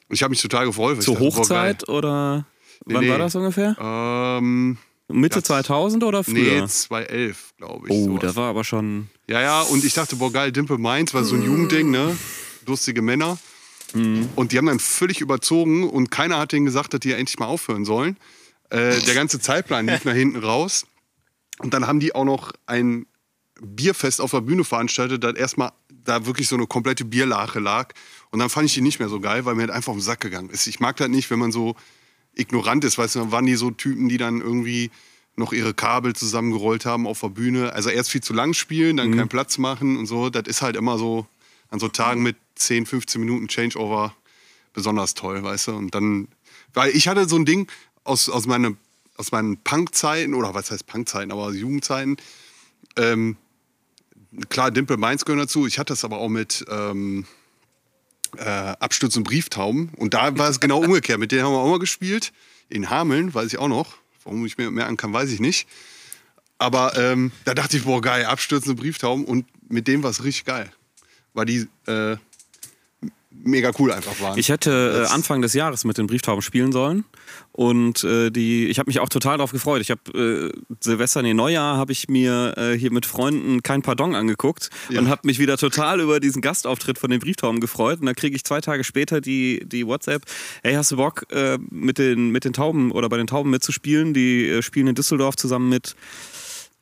Und 0.07 0.15
ich 0.15 0.23
habe 0.23 0.31
mich 0.31 0.41
total 0.41 0.65
gefreut. 0.65 1.01
Zur 1.03 1.15
dachte, 1.15 1.27
boah, 1.29 1.35
Hochzeit 1.37 1.89
oder 1.89 2.45
Nee, 2.85 2.95
wann 2.95 3.03
nee. 3.03 3.09
war 3.09 3.17
das 3.19 3.35
ungefähr? 3.35 3.75
Ähm, 3.79 4.77
Mitte 5.09 5.35
das- 5.39 5.43
2000 5.45 6.03
oder 6.05 6.23
früher? 6.23 6.61
nee, 6.61 6.65
2011, 6.67 7.53
glaube 7.57 7.87
ich. 7.87 7.93
oh, 7.93 8.05
sowas. 8.05 8.21
da 8.21 8.35
war 8.35 8.49
aber 8.49 8.63
schon. 8.63 9.09
Ja, 9.27 9.41
ja, 9.41 9.61
und 9.61 9.83
ich 9.83 9.93
dachte, 9.93 10.15
boah, 10.15 10.31
geil, 10.31 10.51
Dimple 10.51 10.77
Minds 10.77 11.13
war 11.13 11.23
so 11.23 11.35
ein 11.35 11.43
Jugendding, 11.43 11.91
ne? 11.91 12.17
Lustige 12.65 13.01
Männer. 13.01 13.37
Und 13.93 14.53
die 14.53 14.57
haben 14.57 14.67
dann 14.67 14.79
völlig 14.79 15.19
überzogen 15.19 15.83
und 15.89 16.11
keiner 16.11 16.37
hat 16.39 16.53
denen 16.53 16.65
gesagt, 16.65 16.93
dass 16.93 17.01
die 17.01 17.09
ja 17.09 17.17
endlich 17.17 17.37
mal 17.39 17.47
aufhören 17.47 17.83
sollen. 17.83 18.15
Äh, 18.69 18.97
der 19.01 19.13
ganze 19.15 19.41
Zeitplan 19.41 19.85
lief 19.85 20.05
nach 20.05 20.13
hinten 20.13 20.39
raus. 20.39 20.85
Und 21.63 21.73
dann 21.73 21.87
haben 21.87 21.99
die 21.99 22.15
auch 22.15 22.25
noch 22.25 22.53
ein 22.65 23.05
Bierfest 23.61 24.21
auf 24.21 24.31
der 24.31 24.41
Bühne 24.41 24.63
veranstaltet, 24.63 25.23
das 25.23 25.35
erstmal 25.35 25.71
da 26.03 26.25
wirklich 26.25 26.47
so 26.47 26.55
eine 26.55 26.67
komplette 26.67 27.05
Bierlache 27.05 27.59
lag. 27.59 27.93
Und 28.31 28.39
dann 28.39 28.49
fand 28.49 28.65
ich 28.65 28.73
die 28.73 28.81
nicht 28.81 28.99
mehr 28.99 29.09
so 29.09 29.19
geil, 29.19 29.45
weil 29.45 29.55
mir 29.55 29.61
halt 29.61 29.71
einfach 29.71 29.91
auf 29.91 29.97
den 29.97 30.03
Sack 30.03 30.21
gegangen 30.21 30.49
ist. 30.49 30.67
Ich 30.67 30.79
mag 30.79 30.97
das 30.97 31.09
nicht, 31.09 31.29
wenn 31.29 31.39
man 31.39 31.51
so 31.51 31.75
ignorant 32.33 32.83
ist, 32.83 32.97
weißt 32.97 33.15
du, 33.15 33.19
dann 33.19 33.31
waren 33.31 33.45
die 33.45 33.55
so 33.55 33.71
Typen, 33.71 34.09
die 34.09 34.17
dann 34.17 34.41
irgendwie 34.41 34.89
noch 35.35 35.53
ihre 35.53 35.73
Kabel 35.73 36.13
zusammengerollt 36.15 36.85
haben 36.85 37.07
auf 37.07 37.21
der 37.21 37.29
Bühne. 37.29 37.73
Also 37.73 37.89
erst 37.89 38.09
viel 38.09 38.21
zu 38.21 38.33
lang 38.33 38.53
spielen, 38.53 38.97
dann 38.97 39.15
keinen 39.15 39.29
Platz 39.29 39.57
machen 39.57 39.97
und 39.97 40.05
so. 40.05 40.29
Das 40.29 40.43
ist 40.47 40.61
halt 40.61 40.75
immer 40.75 40.97
so 40.97 41.25
an 41.69 41.79
so 41.79 41.87
Tagen 41.87 42.21
mit 42.21 42.35
10, 42.55 42.85
15 42.85 43.21
Minuten 43.21 43.47
Changeover 43.47 44.13
besonders 44.73 45.13
toll, 45.13 45.41
weißt 45.41 45.69
du. 45.69 45.71
Und 45.73 45.95
dann, 45.95 46.27
weil 46.73 46.95
ich 46.95 47.07
hatte 47.07 47.27
so 47.27 47.37
ein 47.37 47.45
Ding 47.45 47.67
aus, 48.03 48.29
aus, 48.29 48.45
meine, 48.45 48.75
aus 49.21 49.31
meinen 49.31 49.57
Punk-Zeiten, 49.57 50.33
oder 50.33 50.53
was 50.55 50.71
heißt 50.71 50.87
Punk-Zeiten, 50.87 51.31
aber 51.31 51.43
aus 51.43 51.55
Jugendzeiten. 51.55 52.17
Ähm, 52.97 53.37
klar, 54.49 54.71
Dimple 54.71 54.97
Mainz 54.97 55.25
gehören 55.25 55.39
dazu. 55.39 55.67
Ich 55.67 55.77
hatte 55.77 55.93
das 55.93 56.03
aber 56.03 56.17
auch 56.17 56.27
mit 56.27 56.65
ähm, 56.69 57.25
äh, 58.37 58.43
Absturz 58.43 59.15
und 59.15 59.23
Brieftauben. 59.23 59.89
Und 59.95 60.15
da 60.15 60.37
war 60.37 60.49
es 60.49 60.59
genau 60.59 60.79
umgekehrt. 60.83 61.19
Mit 61.19 61.31
denen 61.31 61.43
haben 61.43 61.53
wir 61.53 61.59
auch 61.59 61.69
mal 61.69 61.79
gespielt. 61.79 62.33
In 62.67 62.89
Hameln, 62.89 63.33
weiß 63.33 63.47
ich 63.47 63.59
auch 63.59 63.67
noch. 63.67 63.93
Warum 64.23 64.43
ich 64.45 64.57
mir 64.57 64.71
merken 64.71 64.97
kann, 64.97 65.13
weiß 65.13 65.31
ich 65.31 65.39
nicht. 65.39 65.67
Aber 66.57 66.97
ähm, 66.97 67.31
da 67.45 67.53
dachte 67.53 67.77
ich, 67.77 67.83
boah, 67.83 68.01
geil, 68.01 68.25
abstürzende 68.25 68.79
Brieftauben. 68.79 69.25
Und 69.25 69.45
mit 69.69 69.87
dem 69.87 70.01
war 70.01 70.09
es 70.09 70.23
richtig 70.23 70.45
geil. 70.45 70.71
Weil 71.33 71.45
die 71.45 71.67
äh, 71.85 72.17
mega 73.43 73.71
cool 73.79 73.91
einfach 73.91 74.19
waren. 74.21 74.37
Ich 74.37 74.49
hätte 74.49 75.05
äh, 75.09 75.13
Anfang 75.13 75.41
des 75.41 75.53
Jahres 75.53 75.83
mit 75.83 75.97
den 75.97 76.05
Brieftauben 76.07 76.41
spielen 76.41 76.71
sollen 76.71 77.05
und 77.51 78.03
äh, 78.03 78.29
die, 78.29 78.67
ich 78.67 78.77
habe 78.77 78.89
mich 78.89 78.99
auch 78.99 79.09
total 79.09 79.37
darauf 79.37 79.51
gefreut. 79.51 79.81
Ich 79.81 79.89
habe 79.89 80.51
äh, 80.53 80.75
Silvester, 80.79 81.21
nee, 81.21 81.33
Neujahr 81.33 81.77
habe 81.77 81.91
ich 81.91 82.07
mir 82.07 82.53
äh, 82.57 82.77
hier 82.77 82.91
mit 82.91 83.05
Freunden 83.05 83.63
kein 83.63 83.81
Pardon 83.81 84.13
angeguckt 84.15 84.69
Ja. 84.89 84.99
und 84.99 85.09
habe 85.09 85.21
mich 85.25 85.39
wieder 85.39 85.57
total 85.57 86.01
über 86.01 86.19
diesen 86.19 86.41
Gastauftritt 86.41 86.99
von 86.99 87.09
den 87.09 87.19
Brieftauben 87.19 87.59
gefreut. 87.61 87.99
Und 87.99 88.05
dann 88.05 88.15
kriege 88.15 88.35
ich 88.35 88.43
zwei 88.43 88.61
Tage 88.61 88.83
später 88.83 89.21
die, 89.21 89.63
die 89.65 89.87
WhatsApp, 89.87 90.23
hey, 90.63 90.73
hast 90.75 90.91
du 90.91 90.97
Bock 90.97 91.25
äh, 91.31 91.57
mit, 91.69 91.97
den, 91.97 92.29
mit 92.31 92.45
den 92.45 92.53
Tauben 92.53 92.91
oder 92.91 93.09
bei 93.09 93.17
den 93.17 93.27
Tauben 93.27 93.49
mitzuspielen? 93.49 94.13
Die 94.13 94.47
äh, 94.49 94.61
spielen 94.61 94.87
in 94.87 94.95
Düsseldorf 94.95 95.35
zusammen 95.35 95.69
mit? 95.69 95.95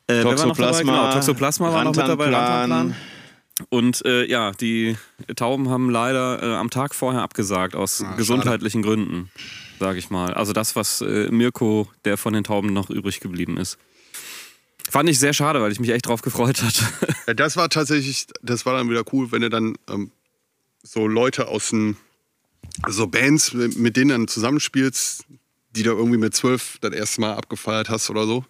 Toxoplasma, 0.08 0.92
Genau, 1.02 1.12
Toxoplasma 1.12 1.72
war 1.72 1.84
noch 1.84 1.94
mit 1.94 2.06
dabei, 2.08 2.30
Rantanplan. 2.30 2.96
Und 3.68 4.04
äh, 4.04 4.24
ja, 4.24 4.52
die 4.52 4.96
Tauben 5.36 5.68
haben 5.68 5.90
leider 5.90 6.42
äh, 6.42 6.54
am 6.56 6.70
Tag 6.70 6.94
vorher 6.94 7.22
abgesagt 7.22 7.74
aus 7.74 8.02
Ah, 8.02 8.14
gesundheitlichen 8.16 8.82
Gründen, 8.82 9.30
sage 9.78 9.98
ich 9.98 10.10
mal. 10.10 10.34
Also 10.34 10.52
das, 10.52 10.76
was 10.76 11.00
äh, 11.00 11.30
Mirko, 11.30 11.88
der 12.04 12.16
von 12.16 12.32
den 12.32 12.44
Tauben 12.44 12.72
noch 12.72 12.90
übrig 12.90 13.20
geblieben 13.20 13.56
ist. 13.56 13.78
Fand 14.88 15.08
ich 15.08 15.18
sehr 15.18 15.32
schade, 15.32 15.60
weil 15.60 15.70
ich 15.70 15.78
mich 15.78 15.90
echt 15.90 16.06
drauf 16.06 16.22
gefreut 16.22 16.62
hatte. 16.62 16.84
Ja, 17.26 17.34
das 17.34 17.56
war 17.56 17.68
tatsächlich, 17.68 18.26
das 18.42 18.66
war 18.66 18.74
dann 18.76 18.90
wieder 18.90 19.04
cool, 19.12 19.30
wenn 19.30 19.42
du 19.42 19.50
dann 19.50 19.76
ähm, 19.88 20.10
so 20.82 21.06
Leute 21.06 21.48
aus 21.48 21.70
den, 21.70 21.96
so 22.88 23.06
Bands, 23.06 23.52
mit 23.52 23.76
mit 23.76 23.96
denen 23.96 24.10
dann 24.10 24.28
zusammenspielst, 24.28 25.26
die 25.76 25.82
du 25.82 25.90
irgendwie 25.90 26.18
mit 26.18 26.34
zwölf 26.34 26.78
das 26.80 26.92
erste 26.92 27.20
Mal 27.20 27.34
abgefeiert 27.34 27.88
hast 27.88 28.10
oder 28.10 28.26
so. 28.26 28.44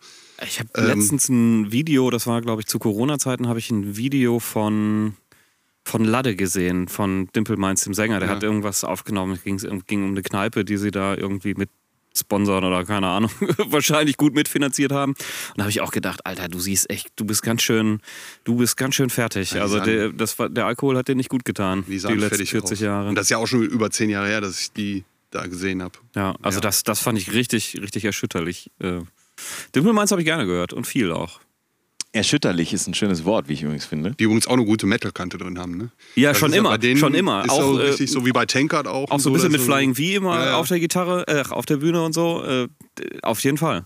Ich 0.44 0.58
habe 0.60 0.68
Ähm. 0.76 0.86
letztens 0.86 1.28
ein 1.28 1.72
Video, 1.72 2.10
das 2.10 2.26
war 2.26 2.40
glaube 2.40 2.62
ich 2.62 2.66
zu 2.66 2.78
Corona-Zeiten, 2.78 3.48
habe 3.48 3.58
ich 3.58 3.70
ein 3.70 3.96
Video 3.96 4.38
von 4.40 5.14
von 5.82 6.04
Ladde 6.04 6.36
gesehen, 6.36 6.88
von 6.88 7.28
Dimple 7.34 7.56
Mainz, 7.56 7.84
dem 7.84 7.94
Sänger. 7.94 8.20
Der 8.20 8.28
Ja. 8.28 8.34
hat 8.36 8.42
irgendwas 8.42 8.84
aufgenommen. 8.84 9.32
Es 9.32 9.42
ging, 9.42 9.56
ging 9.86 10.04
um 10.04 10.10
eine 10.10 10.22
Kneipe, 10.22 10.64
die 10.64 10.76
sie 10.76 10.90
da 10.90 11.14
irgendwie 11.14 11.54
mit 11.54 11.70
sponsern 12.16 12.64
oder 12.64 12.84
keine 12.84 13.06
Ahnung, 13.08 13.30
wahrscheinlich 13.70 14.16
gut 14.18 14.34
mitfinanziert 14.34 14.92
haben. 14.92 15.12
Und 15.12 15.18
da 15.56 15.62
habe 15.62 15.70
ich 15.70 15.80
auch 15.80 15.90
gedacht, 15.92 16.26
Alter, 16.26 16.48
du 16.48 16.58
siehst 16.58 16.90
echt, 16.90 17.08
du 17.16 17.24
bist 17.24 17.42
ganz 17.42 17.62
schön, 17.62 18.00
du 18.44 18.56
bist 18.56 18.76
ganz 18.76 18.94
schön 18.96 19.08
fertig. 19.10 19.52
Ja, 19.52 19.62
also 19.62 19.80
der, 19.80 20.10
das 20.10 20.38
war, 20.38 20.48
der 20.50 20.66
Alkohol 20.66 20.96
hat 20.98 21.08
dir 21.08 21.14
nicht 21.14 21.30
gut 21.30 21.44
getan, 21.44 21.84
Die 21.86 21.92
die, 21.92 21.96
letzten 21.98 22.18
fertig 22.20 22.50
40 22.50 22.78
aus. 22.78 22.80
Jahre. 22.80 23.08
Und 23.08 23.14
das 23.14 23.24
ist 23.26 23.30
ja 23.30 23.38
auch 23.38 23.46
schon 23.46 23.62
über 23.62 23.90
zehn 23.90 24.10
Jahre 24.10 24.28
her, 24.28 24.40
dass 24.40 24.60
ich 24.60 24.72
die 24.72 25.04
da 25.30 25.46
gesehen 25.46 25.82
habe. 25.82 25.98
Ja, 26.14 26.34
also 26.42 26.58
Ja. 26.58 26.60
Das, 26.60 26.82
das 26.82 27.00
fand 27.00 27.16
ich 27.18 27.32
richtig, 27.32 27.78
richtig 27.80 28.04
erschütterlich. 28.04 28.70
Äh, 28.80 29.00
Dimple 29.74 29.92
Mainz 29.92 30.10
habe 30.10 30.20
ich 30.22 30.26
gerne 30.26 30.46
gehört 30.46 30.72
und 30.72 30.86
viel 30.86 31.12
auch. 31.12 31.40
Erschütterlich 32.12 32.72
ist 32.72 32.88
ein 32.88 32.94
schönes 32.94 33.24
Wort, 33.24 33.48
wie 33.48 33.52
ich 33.52 33.62
übrigens 33.62 33.84
finde. 33.84 34.12
Die 34.18 34.24
übrigens 34.24 34.48
auch 34.48 34.54
eine 34.54 34.64
gute 34.64 34.84
Metal-Kante 34.86 35.38
drin 35.38 35.60
haben, 35.60 35.76
ne? 35.76 35.90
Ja, 36.16 36.30
Das 36.30 36.38
schon 36.38 36.52
ja 36.52 36.58
immer, 36.58 36.70
bei 36.70 36.78
denen 36.78 36.96
schon 36.98 37.14
immer. 37.14 37.44
Ist 37.44 37.50
Auch, 37.52 37.60
auch 37.62 37.78
äh, 37.78 37.82
richtig, 37.82 38.10
so 38.10 38.26
wie 38.26 38.32
bei 38.32 38.46
Tankard 38.46 38.88
auch. 38.88 39.08
Auch 39.12 39.20
so 39.20 39.30
ein 39.30 39.32
bisschen 39.32 39.52
mit 39.52 39.60
dass 39.60 39.66
Flying 39.66 39.94
V 39.94 40.02
immer 40.02 40.34
Ja, 40.34 40.44
ja. 40.46 40.56
auf 40.56 40.66
der 40.66 40.80
Gitarre, 40.80 41.24
äh, 41.28 41.44
auf 41.50 41.66
der 41.66 41.76
Bühne 41.76 42.02
und 42.02 42.12
so. 42.12 42.42
Äh, 42.44 42.66
auf 43.22 43.40
jeden 43.44 43.58
Fall. 43.58 43.84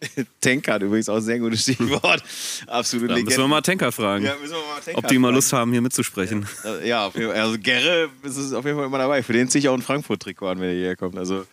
Tankard 0.40 0.82
übrigens 0.84 1.08
auch 1.10 1.16
ein 1.16 1.22
sehr 1.22 1.38
gutes 1.38 1.62
Stichwort. 1.62 2.22
Absolut 2.66 3.10
Da 3.10 3.16
müssen 3.16 3.36
wir 3.38 3.48
mal 3.48 3.60
Tankard 3.60 3.92
fragen, 3.94 4.24
Ja, 4.24 4.34
müssen 4.40 4.52
wir 4.54 4.58
mal 4.58 4.80
Tankard 4.82 5.04
ob 5.04 5.08
die 5.08 5.18
mal 5.18 5.28
fragen. 5.28 5.34
Lust 5.36 5.52
haben, 5.52 5.72
hier 5.72 5.82
mitzusprechen. 5.82 6.46
Äh, 6.64 6.88
Ja, 6.88 7.06
auf 7.06 7.14
jeden 7.14 7.30
Fall. 7.30 7.40
also 7.40 7.58
Gerre 7.58 8.08
ist 8.22 8.36
es 8.38 8.54
auf 8.54 8.64
jeden 8.64 8.78
Fall 8.78 8.86
immer 8.86 8.98
dabei. 8.98 9.22
Für 9.22 9.34
den 9.34 9.50
ziehe 9.50 9.60
ich 9.60 9.68
auch 9.68 9.74
ein 9.74 9.82
Frankfurt-Trikot 9.82 10.46
an, 10.48 10.60
wenn 10.60 10.68
er 10.70 10.74
hierher 10.74 10.96
kommt. 10.96 11.18
Also, 11.18 11.44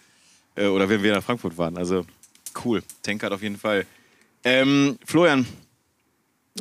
äh, 0.55 0.67
oder 0.67 0.87
wenn 0.87 1.03
wir 1.03 1.13
nach 1.13 1.23
Frankfurt 1.23 1.53
fahren. 1.55 1.77
Also 1.77 2.05
cool. 2.65 2.81
Tankard 3.01 3.33
auf 3.33 3.41
jeden 3.41 3.57
Fall. 3.57 3.85
Ähm, 4.43 4.97
Florian, 5.05 5.45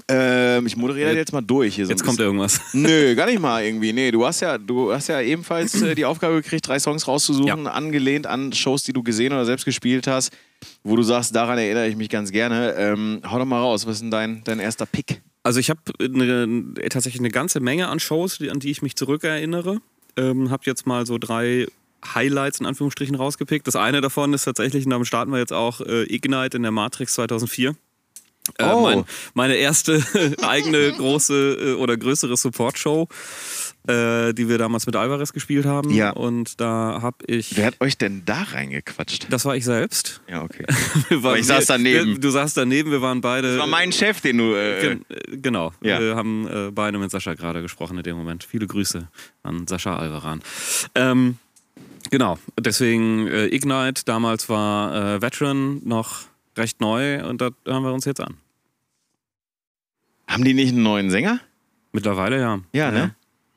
Ähm, 0.08 0.66
ich 0.66 0.74
moderiere 0.76 1.10
das 1.10 1.16
jetzt 1.16 1.32
mal 1.34 1.42
durch 1.42 1.74
hier 1.74 1.84
so. 1.84 1.90
Jetzt 1.92 2.02
kommt 2.02 2.18
irgendwas. 2.18 2.58
Nö, 2.72 3.14
gar 3.14 3.26
nicht 3.26 3.40
mal 3.40 3.62
irgendwie. 3.62 3.92
Nee, 3.92 4.10
du 4.10 4.24
hast 4.24 4.40
ja, 4.40 4.56
du 4.56 4.90
hast 4.90 5.08
ja 5.08 5.20
ebenfalls 5.20 5.82
äh, 5.82 5.94
die 5.94 6.06
Aufgabe 6.06 6.36
gekriegt, 6.36 6.66
drei 6.66 6.78
Songs 6.78 7.06
rauszusuchen, 7.06 7.64
Ja. 7.66 7.72
angelehnt 7.72 8.26
an 8.26 8.54
Shows, 8.54 8.84
die 8.84 8.94
du 8.94 9.02
gesehen 9.02 9.32
oder 9.34 9.44
selbst 9.44 9.66
gespielt 9.66 10.06
hast, 10.06 10.32
wo 10.82 10.96
du 10.96 11.02
sagst, 11.02 11.34
daran 11.36 11.58
erinnere 11.58 11.88
ich 11.88 11.96
mich 11.96 12.08
ganz 12.08 12.32
gerne. 12.32 12.72
Ähm, 12.78 13.20
hau 13.30 13.38
doch 13.38 13.44
mal 13.44 13.60
raus, 13.60 13.84
was 13.86 13.96
ist 13.96 14.00
denn 14.02 14.10
dein, 14.10 14.42
dein 14.44 14.60
erster 14.60 14.86
Pick? 14.86 15.20
Also 15.42 15.60
ich 15.60 15.68
habe 15.68 15.80
tatsächlich 16.88 17.20
eine 17.20 17.30
ganze 17.30 17.60
Menge 17.60 17.88
an 17.88 18.00
Shows, 18.00 18.38
die, 18.38 18.48
an 18.50 18.60
die 18.60 18.70
ich 18.70 18.80
mich 18.80 18.96
zurückerinnere. 18.96 19.80
Ähm, 20.16 20.50
habe 20.50 20.62
jetzt 20.64 20.86
mal 20.86 21.04
so 21.04 21.18
drei 21.18 21.66
Highlights 22.14 22.60
in 22.60 22.66
Anführungsstrichen 22.66 23.14
rausgepickt. 23.14 23.66
Das 23.66 23.76
eine 23.76 24.00
davon 24.00 24.32
ist 24.32 24.44
tatsächlich, 24.44 24.84
und 24.84 24.90
damit 24.90 25.06
starten 25.06 25.32
wir 25.32 25.38
jetzt 25.38 25.52
auch, 25.52 25.80
äh, 25.80 26.02
Ignite 26.12 26.56
in 26.56 26.62
der 26.62 26.72
Matrix 26.72 27.14
2004. 27.14 27.70
Äh, 28.58 28.64
Oh. 28.64 28.80
mein, 28.82 29.04
meine 29.34 29.54
erste 29.54 30.02
eigene 30.42 30.90
große 30.92 31.58
äh, 31.60 31.72
oder 31.74 31.96
größere 31.96 32.36
Support-Show, 32.36 33.06
äh, 33.86 34.32
die 34.34 34.48
wir 34.48 34.58
damals 34.58 34.86
mit 34.86 34.96
Alvarez 34.96 35.32
gespielt 35.32 35.64
haben. 35.64 35.90
Ja. 35.90 36.10
Und 36.10 36.60
da 36.60 36.98
habe 37.02 37.18
ich. 37.28 37.56
Wer 37.56 37.66
hat 37.66 37.80
euch 37.80 37.98
denn 37.98 38.24
da 38.24 38.42
reingequatscht? 38.42 39.28
Das 39.30 39.44
war 39.44 39.54
ich 39.54 39.64
selbst. 39.64 40.22
Ja, 40.28 40.42
okay. 40.42 40.64
Waren- 41.22 41.38
ich 41.38 41.46
saß 41.46 41.66
daneben. 41.66 42.14
Wir, 42.14 42.18
du 42.18 42.30
saßt 42.30 42.56
daneben, 42.56 42.90
wir 42.90 43.00
waren 43.00 43.20
beide. 43.20 43.50
Das 43.50 43.58
war 43.60 43.68
mein 43.68 43.92
Chef, 43.92 44.20
den 44.20 44.38
du. 44.38 44.54
Äh, 44.56 44.80
Gen 44.80 45.04
äh, 45.08 45.36
genau. 45.36 45.72
Ja. 45.80 46.00
Wir 46.00 46.16
haben 46.16 46.72
beide 46.74 46.98
mit 46.98 47.12
Sascha 47.12 47.34
gerade 47.34 47.62
gesprochen 47.62 47.96
in 47.96 48.02
dem 48.02 48.16
Moment. 48.16 48.42
Viele 48.42 48.66
Grüße 48.66 49.06
an 49.44 49.68
Sascha 49.68 49.96
Alvaran. 49.96 50.42
Ähm, 50.96 51.38
genau, 52.12 52.38
deswegen 52.60 53.26
äh, 53.26 53.46
Ignite. 53.46 54.04
Damals 54.04 54.48
war 54.48 54.94
äh, 55.16 55.20
Veteran 55.22 55.80
noch 55.84 56.20
recht 56.56 56.80
neu 56.80 57.26
und 57.26 57.40
da 57.40 57.50
hören 57.66 57.82
wir 57.82 57.92
uns 57.92 58.04
jetzt 58.04 58.20
an. 58.20 58.36
haben 60.28 60.44
die 60.44 60.54
nicht 60.54 60.68
einen 60.72 60.82
neuen 60.84 61.10
Sänger? 61.10 61.40
Mittlerweile 61.92 62.38
ja. 62.40 62.60
Ja, 62.72 62.90
ne? 62.90 63.14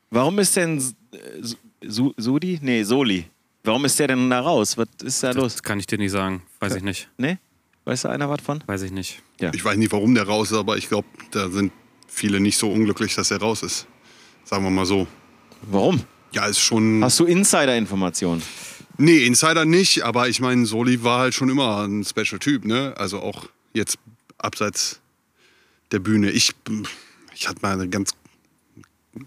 Warum 0.09 0.39
ist 0.39 0.55
denn 0.55 0.77
S- 0.77 0.95
äh, 1.13 1.87
Su 1.87 2.13
Sudi? 2.17 2.59
Nee, 2.61 2.83
Soli. 2.83 3.25
Warum 3.63 3.85
ist 3.85 3.97
der 3.99 4.07
denn 4.07 4.29
da 4.29 4.41
raus? 4.41 4.77
Was 4.77 4.87
ist 5.03 5.23
da 5.23 5.31
los? 5.31 5.53
Das 5.53 5.63
kann 5.63 5.79
ich 5.79 5.87
dir 5.87 5.97
nicht 5.97 6.11
sagen. 6.11 6.41
Weiß 6.59 6.75
ich 6.75 6.83
nicht. 6.83 7.09
Ne? 7.17 7.39
Weiß 7.85 8.01
da 8.03 8.09
einer 8.09 8.29
was 8.29 8.41
von? 8.41 8.63
Weiß 8.67 8.81
ich 8.81 8.91
nicht. 8.91 9.21
Ich 9.53 9.63
weiß 9.63 9.77
nicht, 9.77 9.91
warum 9.91 10.13
der 10.15 10.25
raus 10.27 10.51
ist, 10.51 10.57
aber 10.57 10.77
ich 10.77 10.87
glaube, 10.89 11.07
da 11.31 11.49
sind 11.49 11.71
viele 12.07 12.39
nicht 12.39 12.57
so 12.57 12.71
unglücklich, 12.71 13.15
dass 13.15 13.31
er 13.31 13.39
raus 13.39 13.63
ist. 13.63 13.87
Sagen 14.43 14.63
wir 14.63 14.69
mal 14.71 14.85
so. 14.85 15.07
Warum? 15.63 16.01
Ja, 16.35 16.47
ist 16.47 16.59
schon. 16.59 17.01
Hast 17.01 17.19
du 17.19 17.25
Insider-Informationen? 17.25 18.43
Nee, 18.97 19.25
Insider 19.25 19.63
nicht, 19.63 20.03
aber 20.03 20.27
ich 20.27 20.41
meine, 20.41 20.65
Soli 20.65 21.01
war 21.01 21.19
halt 21.19 21.33
schon 21.33 21.49
immer 21.49 21.87
ein 21.87 22.03
Special-Typ, 22.03 22.65
ne? 22.65 22.93
Also 22.97 23.21
auch 23.21 23.47
jetzt 23.73 23.97
abseits 24.37 24.99
der 25.91 25.99
Bühne. 25.99 26.31
Ich, 26.31 26.51
ich 27.33 27.47
hatte 27.47 27.61
mal 27.61 27.73
eine 27.73 27.87
ganz. 27.87 28.11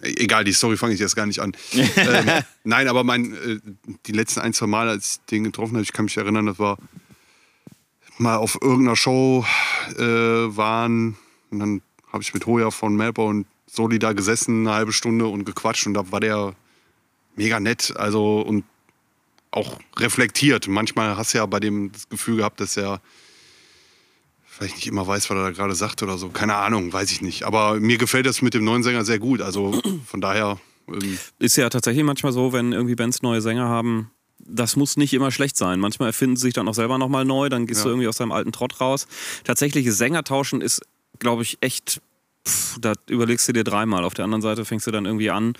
Egal, 0.02 0.44
die 0.44 0.52
Story 0.52 0.76
fange 0.76 0.92
ich 0.92 1.00
jetzt 1.00 1.16
gar 1.16 1.24
nicht 1.24 1.40
an. 1.40 1.52
ähm, 1.72 2.26
nein, 2.64 2.88
aber 2.88 3.04
mein, 3.04 3.32
äh, 3.32 3.58
die 4.04 4.12
letzten 4.12 4.40
ein, 4.40 4.52
zwei 4.52 4.66
Mal, 4.66 4.90
als 4.90 5.12
ich 5.12 5.30
den 5.30 5.44
getroffen 5.44 5.74
habe, 5.74 5.82
ich 5.82 5.94
kann 5.94 6.04
mich 6.04 6.16
erinnern, 6.18 6.44
das 6.44 6.58
war 6.58 6.76
mal 8.18 8.36
auf 8.36 8.58
irgendeiner 8.60 8.96
Show 8.96 9.46
äh, 9.96 10.02
waren 10.02 11.16
und 11.50 11.58
dann 11.58 11.82
habe 12.12 12.22
ich 12.22 12.34
mit 12.34 12.44
Hoja 12.44 12.70
von 12.70 12.96
Melbourne 12.96 13.40
und 13.40 13.46
Soli 13.66 13.98
da 13.98 14.12
gesessen, 14.12 14.66
eine 14.66 14.76
halbe 14.76 14.92
Stunde 14.92 15.26
und 15.26 15.44
gequatscht 15.44 15.86
und 15.86 15.94
da 15.94 16.10
war 16.12 16.20
der 16.20 16.54
mega 17.38 17.58
nett, 17.60 17.94
also 17.96 18.40
und 18.40 18.64
auch 19.50 19.78
reflektiert. 19.96 20.68
Manchmal 20.68 21.16
hast 21.16 21.32
du 21.32 21.38
ja 21.38 21.46
bei 21.46 21.58
dem 21.60 21.90
das 21.92 22.08
Gefühl 22.10 22.36
gehabt, 22.36 22.60
dass 22.60 22.76
er 22.76 23.00
vielleicht 24.46 24.76
nicht 24.76 24.86
immer 24.88 25.06
weiß, 25.06 25.30
was 25.30 25.36
er 25.36 25.44
da 25.44 25.50
gerade 25.52 25.74
sagt 25.74 26.02
oder 26.02 26.18
so. 26.18 26.28
Keine 26.28 26.56
Ahnung, 26.56 26.92
weiß 26.92 27.10
ich 27.12 27.22
nicht. 27.22 27.44
Aber 27.44 27.80
mir 27.80 27.96
gefällt 27.96 28.26
das 28.26 28.42
mit 28.42 28.54
dem 28.54 28.64
neuen 28.64 28.82
Sänger 28.82 29.04
sehr 29.04 29.18
gut. 29.18 29.40
Also 29.40 29.80
von 30.06 30.20
daher, 30.20 30.58
ähm, 30.88 31.18
Ist 31.38 31.56
ja 31.56 31.68
tatsächlich 31.70 32.04
manchmal 32.04 32.32
so, 32.32 32.52
wenn 32.52 32.72
irgendwie 32.72 32.94
Bands 32.96 33.22
neue 33.22 33.40
Sänger 33.40 33.68
haben, 33.68 34.10
das 34.40 34.76
muss 34.76 34.96
nicht 34.96 35.14
immer 35.14 35.30
schlecht 35.30 35.56
sein. 35.56 35.80
Manchmal 35.80 36.08
erfinden 36.10 36.36
sie 36.36 36.42
sich 36.42 36.54
dann 36.54 36.68
auch 36.68 36.74
selber 36.74 36.98
nochmal 36.98 37.24
neu, 37.24 37.48
dann 37.48 37.66
gehst 37.66 37.80
Ja. 37.80 37.84
du 37.84 37.90
irgendwie 37.90 38.08
aus 38.08 38.16
deinem 38.16 38.32
alten 38.32 38.52
Trott 38.52 38.80
raus. 38.80 39.06
Tatsächliches 39.44 39.96
Sängertauschen 39.98 40.60
ist, 40.60 40.82
glaube 41.18 41.42
ich, 41.42 41.58
echt. 41.60 42.00
Pff, 42.46 42.78
da 42.80 42.92
überlegst 43.08 43.48
du 43.48 43.52
dir 43.52 43.64
dreimal. 43.64 44.04
Auf 44.04 44.14
der 44.14 44.24
anderen 44.24 44.42
Seite 44.42 44.64
fängst 44.64 44.86
du 44.86 44.90
dann 44.90 45.06
irgendwie 45.06 45.30
an, 45.30 45.54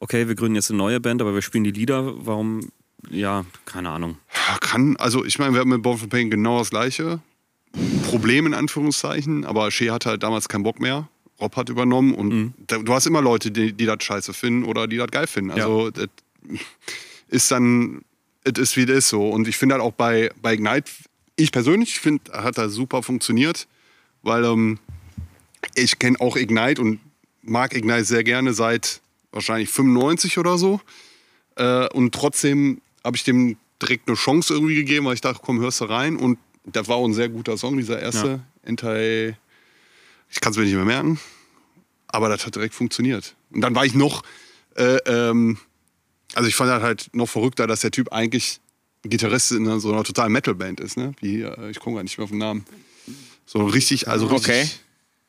okay, 0.00 0.28
wir 0.28 0.34
gründen 0.34 0.56
jetzt 0.56 0.70
eine 0.70 0.78
neue 0.78 1.00
Band, 1.00 1.20
aber 1.20 1.34
wir 1.34 1.42
spielen 1.42 1.64
die 1.64 1.70
Lieder. 1.70 2.12
Warum? 2.26 2.70
Ja, 3.10 3.44
keine 3.66 3.90
Ahnung. 3.90 4.18
kann, 4.60 4.96
also 4.96 5.24
ich 5.24 5.38
meine, 5.38 5.52
wir 5.52 5.60
haben 5.60 5.70
mit 5.70 5.82
Born 5.82 5.98
from 5.98 6.08
Pain 6.08 6.30
genau 6.30 6.58
das 6.58 6.70
gleiche. 6.70 7.20
Problem 8.08 8.46
in 8.46 8.54
Anführungszeichen, 8.54 9.44
aber 9.44 9.70
Shea 9.70 9.92
hatte 9.92 10.10
halt 10.10 10.22
damals 10.22 10.48
keinen 10.48 10.62
Bock 10.62 10.80
mehr. 10.80 11.08
Rob 11.40 11.56
hat 11.56 11.68
übernommen 11.68 12.14
und 12.14 12.54
da, 12.68 12.78
du 12.78 12.94
hast 12.94 13.06
immer 13.06 13.20
Leute, 13.20 13.50
die, 13.50 13.72
die 13.72 13.86
das 13.86 14.02
scheiße 14.02 14.32
finden 14.32 14.64
oder 14.64 14.86
die 14.86 14.96
das 14.96 15.08
geil 15.08 15.26
finden. 15.26 15.50
Also 15.50 15.90
das 15.90 16.08
ist 17.28 17.50
dann, 17.50 18.02
es 18.44 18.58
ist 18.58 18.76
wie 18.76 18.86
das 18.86 18.98
ist 18.98 19.08
so. 19.08 19.28
Und 19.28 19.48
ich 19.48 19.56
finde 19.56 19.74
halt 19.74 19.82
auch 19.82 19.92
bei, 19.92 20.30
bei 20.40 20.54
Ignite, 20.54 20.90
ich 21.36 21.50
persönlich 21.50 21.98
finde, 21.98 22.32
hat 22.32 22.56
das 22.56 22.72
super 22.72 23.02
funktioniert, 23.02 23.66
weil 24.22 24.44
ähm, 24.44 24.78
ich 25.74 25.98
kenne 25.98 26.20
auch 26.20 26.36
Ignite 26.36 26.80
und 26.80 27.00
mag 27.42 27.74
Ignite 27.74 28.04
sehr 28.04 28.24
gerne 28.24 28.54
seit 28.54 29.00
wahrscheinlich 29.32 29.68
95 29.68 30.38
oder 30.38 30.58
so. 30.58 30.80
Äh, 31.56 31.88
und 31.88 32.14
trotzdem 32.14 32.80
habe 33.04 33.16
ich 33.16 33.24
dem 33.24 33.56
direkt 33.80 34.08
eine 34.08 34.16
Chance 34.16 34.54
irgendwie 34.54 34.74
gegeben, 34.74 35.06
weil 35.06 35.14
ich 35.14 35.20
dachte, 35.20 35.40
komm, 35.42 35.60
hörst 35.60 35.80
du 35.80 35.84
rein. 35.84 36.16
Und 36.16 36.38
das 36.64 36.88
war 36.88 36.96
auch 36.96 37.04
ein 37.04 37.14
sehr 37.14 37.28
guter 37.28 37.56
Song, 37.56 37.76
dieser 37.76 38.00
erste. 38.00 38.40
Anti. 38.64 39.34
Ich 40.30 40.40
kann 40.40 40.52
es 40.52 40.58
mir 40.58 40.64
nicht 40.64 40.74
mehr 40.74 40.84
merken. 40.84 41.20
Aber 42.08 42.28
das 42.28 42.46
hat 42.46 42.54
direkt 42.54 42.74
funktioniert. 42.74 43.34
Und 43.50 43.60
dann 43.60 43.74
war 43.74 43.84
ich 43.84 43.94
noch. 43.94 44.22
Äh, 44.76 44.96
ähm, 45.06 45.58
also 46.34 46.48
ich 46.48 46.56
fand 46.56 46.70
das 46.70 46.82
halt 46.82 47.10
noch 47.12 47.28
verrückter, 47.28 47.66
dass 47.66 47.80
der 47.80 47.90
Typ 47.90 48.12
eigentlich 48.12 48.60
Gitarrist 49.02 49.52
in 49.52 49.78
so 49.80 49.92
einer 49.92 50.02
totalen 50.02 50.32
Metal-Band 50.32 50.80
ist, 50.80 50.96
ne? 50.96 51.12
Wie, 51.20 51.42
äh, 51.42 51.70
ich 51.70 51.78
komme 51.78 51.96
gar 51.96 52.02
nicht 52.02 52.16
mehr 52.16 52.24
auf 52.24 52.30
den 52.30 52.38
Namen. 52.38 52.64
So 53.46 53.64
richtig, 53.66 54.08
also 54.08 54.26
richtig 54.26 54.48
Okay. 54.48 54.70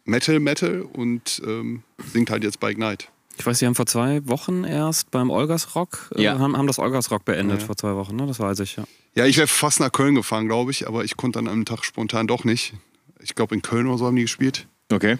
Metal, 0.05 0.39
Metal 0.39 0.81
und 0.81 1.41
ähm, 1.45 1.83
singt 2.11 2.29
halt 2.29 2.43
jetzt 2.43 2.59
bei 2.59 2.71
Ignite. 2.71 3.05
Ich 3.37 3.45
weiß, 3.45 3.59
die 3.59 3.65
haben 3.65 3.75
vor 3.75 3.85
zwei 3.85 4.25
Wochen 4.27 4.63
erst 4.63 5.11
beim 5.11 5.29
Olgas 5.29 5.75
Rock, 5.75 6.09
äh, 6.15 6.21
Ja. 6.23 6.39
haben, 6.39 6.55
haben 6.55 6.67
das 6.67 6.79
Olgas 6.79 7.11
Rock 7.11 7.25
beendet 7.25 7.63
vor 7.63 7.75
zwei 7.75 7.93
Wochen, 7.95 8.15
ne? 8.15 8.25
Das 8.27 8.39
weiß 8.39 8.59
ich, 8.61 8.77
ja. 8.77 8.85
Ja, 9.15 9.25
ich 9.25 9.37
wäre 9.37 9.47
fast 9.47 9.79
nach 9.81 9.91
Köln 9.91 10.15
gefahren, 10.15 10.47
glaube 10.47 10.71
ich, 10.71 10.87
aber 10.87 11.03
ich 11.03 11.17
konnte 11.17 11.39
an 11.39 11.47
einem 11.47 11.65
Tag 11.65 11.83
spontan 11.83 12.27
doch 12.27 12.43
nicht. 12.45 12.73
Ich 13.21 13.35
glaube, 13.35 13.55
in 13.55 13.61
Köln 13.61 13.87
oder 13.87 13.97
so 13.97 14.05
haben 14.05 14.15
die 14.15 14.21
gespielt. 14.21 14.67
Okay. 14.91 15.17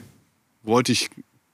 Wollte 0.63 0.91
ich 0.91 1.10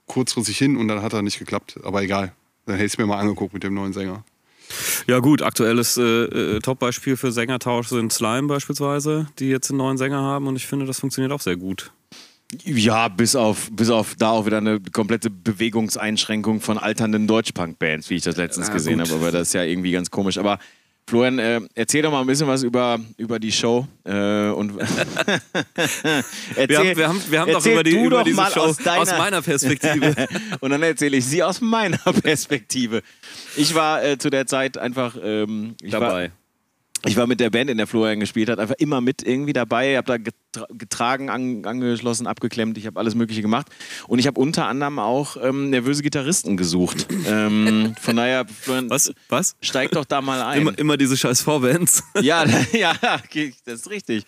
kurzfristig 0.06 0.58
hin 0.58 0.76
und 0.76 0.88
dann 0.88 1.02
hat 1.02 1.12
er 1.14 1.22
nicht 1.22 1.38
geklappt. 1.38 1.80
Aber 1.82 2.02
egal. 2.02 2.32
Dann 2.66 2.76
hätte 2.76 2.86
ich 2.86 2.92
es 2.92 2.98
mir 2.98 3.06
mal 3.06 3.18
angeguckt 3.18 3.54
mit 3.54 3.62
dem 3.64 3.74
neuen 3.74 3.92
Sänger. 3.92 4.24
Ja 5.06 5.18
gut, 5.18 5.42
aktuelles 5.42 5.96
äh, 5.96 6.02
äh, 6.02 6.58
Top-Beispiel 6.60 7.16
für 7.16 7.32
Sängertausch 7.32 7.88
sind 7.88 8.12
Slime 8.12 8.46
beispielsweise, 8.48 9.26
die 9.38 9.48
jetzt 9.48 9.70
einen 9.70 9.78
neuen 9.78 9.98
Sänger 9.98 10.20
haben 10.20 10.46
und 10.46 10.56
ich 10.56 10.66
finde, 10.66 10.86
das 10.86 11.00
funktioniert 11.00 11.32
auch 11.32 11.40
sehr 11.40 11.56
gut. 11.56 11.92
Ja, 12.64 13.08
bis 13.08 13.34
auf, 13.34 13.70
bis 13.72 13.88
auf 13.88 14.14
da 14.18 14.30
auch 14.30 14.44
wieder 14.46 14.58
eine 14.58 14.78
komplette 14.92 15.30
Bewegungseinschränkung 15.30 16.60
von 16.60 16.76
alternden 16.78 17.26
Deutschpunk-Bands, 17.26 18.10
wie 18.10 18.16
ich 18.16 18.22
das 18.22 18.36
letztens 18.36 18.68
Ja, 18.68 18.74
gesehen 18.74 18.98
gut. 18.98 19.08
habe. 19.08 19.20
Aber 19.20 19.32
das 19.32 19.48
ist 19.48 19.54
ja 19.54 19.62
irgendwie 19.62 19.92
ganz 19.92 20.10
komisch. 20.10 20.36
Aber 20.36 20.58
Florian, 21.08 21.38
äh, 21.38 21.60
erzähl 21.74 22.02
doch 22.02 22.12
mal 22.12 22.20
ein 22.20 22.26
bisschen 22.26 22.46
was 22.46 22.62
über, 22.62 23.00
über 23.16 23.38
die 23.38 23.50
Show. 23.52 23.86
Äh, 24.04 24.50
und 24.50 24.78
erzähl, 26.56 26.68
Wir 26.68 26.78
haben, 26.78 26.96
wir 26.96 27.08
haben, 27.08 27.22
wir 27.28 27.40
haben 27.40 27.52
doch 27.52 27.66
über, 27.66 27.82
die, 27.82 27.90
über 27.90 28.18
doch 28.18 28.24
diese 28.24 28.46
Show 28.52 28.60
aus, 28.60 28.76
deiner, 28.76 29.00
aus 29.00 29.10
meiner 29.18 29.42
Perspektive. 29.42 30.14
und 30.60 30.70
dann 30.70 30.82
erzähle 30.82 31.16
ich 31.16 31.24
sie 31.24 31.42
aus 31.42 31.60
meiner 31.60 31.98
Perspektive. 32.22 33.02
Ich 33.56 33.74
war 33.74 34.04
äh, 34.04 34.18
zu 34.18 34.30
der 34.30 34.46
Zeit 34.46 34.78
einfach 34.78 35.16
ähm, 35.22 35.74
ich 35.82 35.92
War, 35.92 36.00
dabei. 36.00 36.32
Ich 37.04 37.16
war 37.16 37.26
mit 37.26 37.40
der 37.40 37.50
Band, 37.50 37.70
in 37.70 37.78
der 37.78 37.86
Florian 37.86 38.20
gespielt 38.20 38.48
hat, 38.48 38.58
einfach 38.58 38.76
immer 38.78 39.00
mit 39.00 39.26
irgendwie 39.26 39.52
dabei. 39.52 39.92
Ich 39.92 39.96
habe 39.96 40.06
da 40.06 40.16
getra 40.18 40.66
getragen, 40.70 41.30
an 41.30 41.64
angeschlossen, 41.64 42.26
abgeklemmt. 42.26 42.76
Ich 42.76 42.86
habe 42.86 43.00
alles 43.00 43.14
Mögliche 43.14 43.42
gemacht. 43.42 43.68
Und 44.06 44.18
ich 44.18 44.26
habe 44.26 44.38
unter 44.38 44.66
anderem 44.66 44.98
auch 44.98 45.36
ähm, 45.40 45.70
nervöse 45.70 46.02
Gitarristen 46.02 46.56
gesucht. 46.56 47.06
ähm, 47.26 47.94
von 48.00 48.16
daher, 48.16 48.46
Florian, 48.46 48.90
Was? 48.90 49.12
Was? 49.28 49.56
steig 49.62 49.90
doch 49.92 50.04
da 50.04 50.20
mal 50.20 50.42
ein. 50.42 50.60
Immer, 50.60 50.78
immer 50.78 50.96
diese 50.96 51.16
scheiß 51.16 51.42
Vorbands. 51.42 52.02
Ja, 52.22 52.44
ja, 52.72 52.94
das 53.64 53.80
ist 53.80 53.90
richtig. 53.90 54.24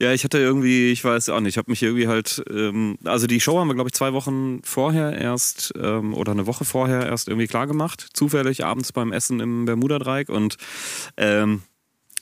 Ja, 0.00 0.12
ich 0.12 0.24
hatte 0.24 0.38
irgendwie, 0.38 0.92
ich 0.92 1.04
weiß 1.04 1.28
auch 1.30 1.40
nicht, 1.40 1.54
ich 1.54 1.58
habe 1.58 1.70
mich 1.70 1.82
irgendwie 1.82 2.06
halt, 2.06 2.42
ähm, 2.48 2.96
also 3.04 3.26
die 3.26 3.40
Show 3.40 3.58
haben 3.58 3.68
wir, 3.68 3.74
glaube 3.74 3.88
ich, 3.88 3.94
zwei 3.94 4.12
Wochen 4.12 4.60
vorher 4.62 5.18
erst 5.18 5.74
ähm, 5.76 6.14
oder 6.14 6.32
eine 6.32 6.46
Woche 6.46 6.64
vorher 6.64 7.06
erst 7.06 7.28
irgendwie 7.28 7.48
klar 7.48 7.66
gemacht. 7.66 8.06
Zufällig 8.14 8.64
abends 8.64 8.92
beim 8.92 9.12
Essen 9.12 9.40
im 9.40 9.64
Bermuda-Dreieck 9.64 10.28
und 10.28 10.56
ähm, 11.16 11.62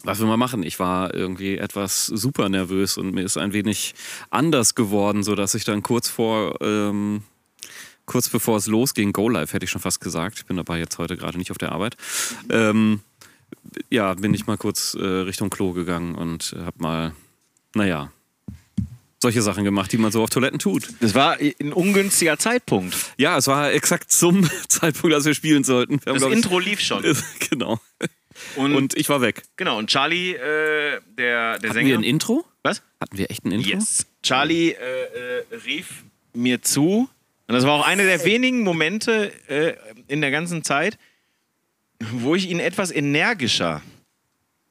was 0.03 0.21
will 0.21 0.27
man 0.27 0.39
machen? 0.39 0.63
Ich 0.63 0.79
war 0.79 1.15
irgendwie 1.15 1.57
etwas 1.57 2.07
super 2.07 2.49
nervös 2.49 2.97
und 2.99 3.13
mir 3.15 3.23
ist 3.25 3.37
ein 3.37 3.53
wenig 3.53 3.95
anders 4.31 4.75
geworden, 4.75 5.23
sodass 5.23 5.55
ich 5.55 5.65
dann 5.65 5.83
kurz 5.83 6.09
vor, 6.09 6.61
ähm, 6.61 7.23
kurz 8.05 8.29
bevor 8.29 8.57
es 8.59 8.67
losging, 8.67 9.13
Go 9.13 9.29
Live 9.29 9.53
hätte 9.53 9.65
ich 9.65 9.71
schon 9.71 9.81
fast 9.81 10.01
gesagt. 10.01 10.39
Ich 10.39 10.47
bin 10.47 10.57
dabei 10.57 10.79
jetzt 10.79 10.99
heute 10.99 11.17
gerade 11.17 11.39
nicht 11.39 11.51
auf 11.51 11.59
der 11.59 11.73
Arbeit. 11.73 11.97
Ähm, 12.51 13.01
ja, 13.91 14.15
bin 14.15 14.33
ich 14.35 14.47
mal 14.47 14.57
kurz 14.57 14.95
äh, 14.95 15.03
Richtung 15.05 15.51
Klo 15.51 15.73
gegangen 15.73 16.15
und 16.15 16.55
hab 16.65 16.81
mal, 16.81 17.13
naja, 17.75 18.13
solche 19.21 19.43
Sachen 19.43 19.65
gemacht, 19.65 19.91
die 19.93 19.99
man 19.99 20.13
so 20.13 20.23
auf 20.23 20.31
Toiletten 20.31 20.59
tut. 20.59 20.89
Das 21.01 21.15
war 21.15 21.39
ein 21.41 21.73
ungünstiger 21.73 22.39
Zeitpunkt. 22.39 22.95
Ja, 23.17 23.37
es 23.39 23.47
war 23.49 23.73
exakt 23.73 24.13
zum 24.13 24.49
Zeitpunkt, 24.69 25.15
als 25.15 25.25
wir 25.25 25.35
spielen 25.35 25.65
sollten. 25.65 25.95
Wir 26.05 26.13
haben, 26.13 26.15
Das 26.15 26.19
glaub 26.19 26.31
ich- 26.31 26.37
Intro 26.37 26.59
lief 26.61 26.81
schon. 26.81 27.03
genau. 27.51 27.81
Und, 28.57 28.75
Und 28.75 28.97
ich 28.97 29.09
war 29.09 29.21
weg. 29.21 29.43
genau, 29.57 29.79
und 29.79 29.89
Charlie, 29.89 30.33
äh, 30.33 30.37
der, 30.39 31.01
der 31.17 31.53
Hatten 31.55 31.73
Sänger. 31.73 31.89
wir 31.89 31.99
ein 31.99 32.03
Intro? 32.03 32.45
was? 32.63 32.83
Hatten 33.01 33.17
wir 33.19 33.31
echt 33.31 33.45
ein 33.45 33.53
Intro? 33.53 33.71
Yes. 33.71 34.07
Charlie 34.23 34.71
äh, 34.71 34.75
äh, 34.75 35.45
rief 35.65 36.05
mir 36.35 36.63
zu, 36.63 37.09
und 37.49 37.55
das 37.55 37.65
war 37.65 37.75
auch 37.75 37.87
einer 37.87 38.03
der 38.03 38.25
wenigen 38.25 38.63
Momente 38.63 39.33
äh, 39.49 39.75
in 40.09 40.21
der 40.21 40.31
ganzen 40.31 40.65
Zeit, 40.65 40.99
wo 42.13 42.35
ich 42.35 42.51
ihn 42.51 42.59
etwas 42.61 42.91
energischer 42.91 43.83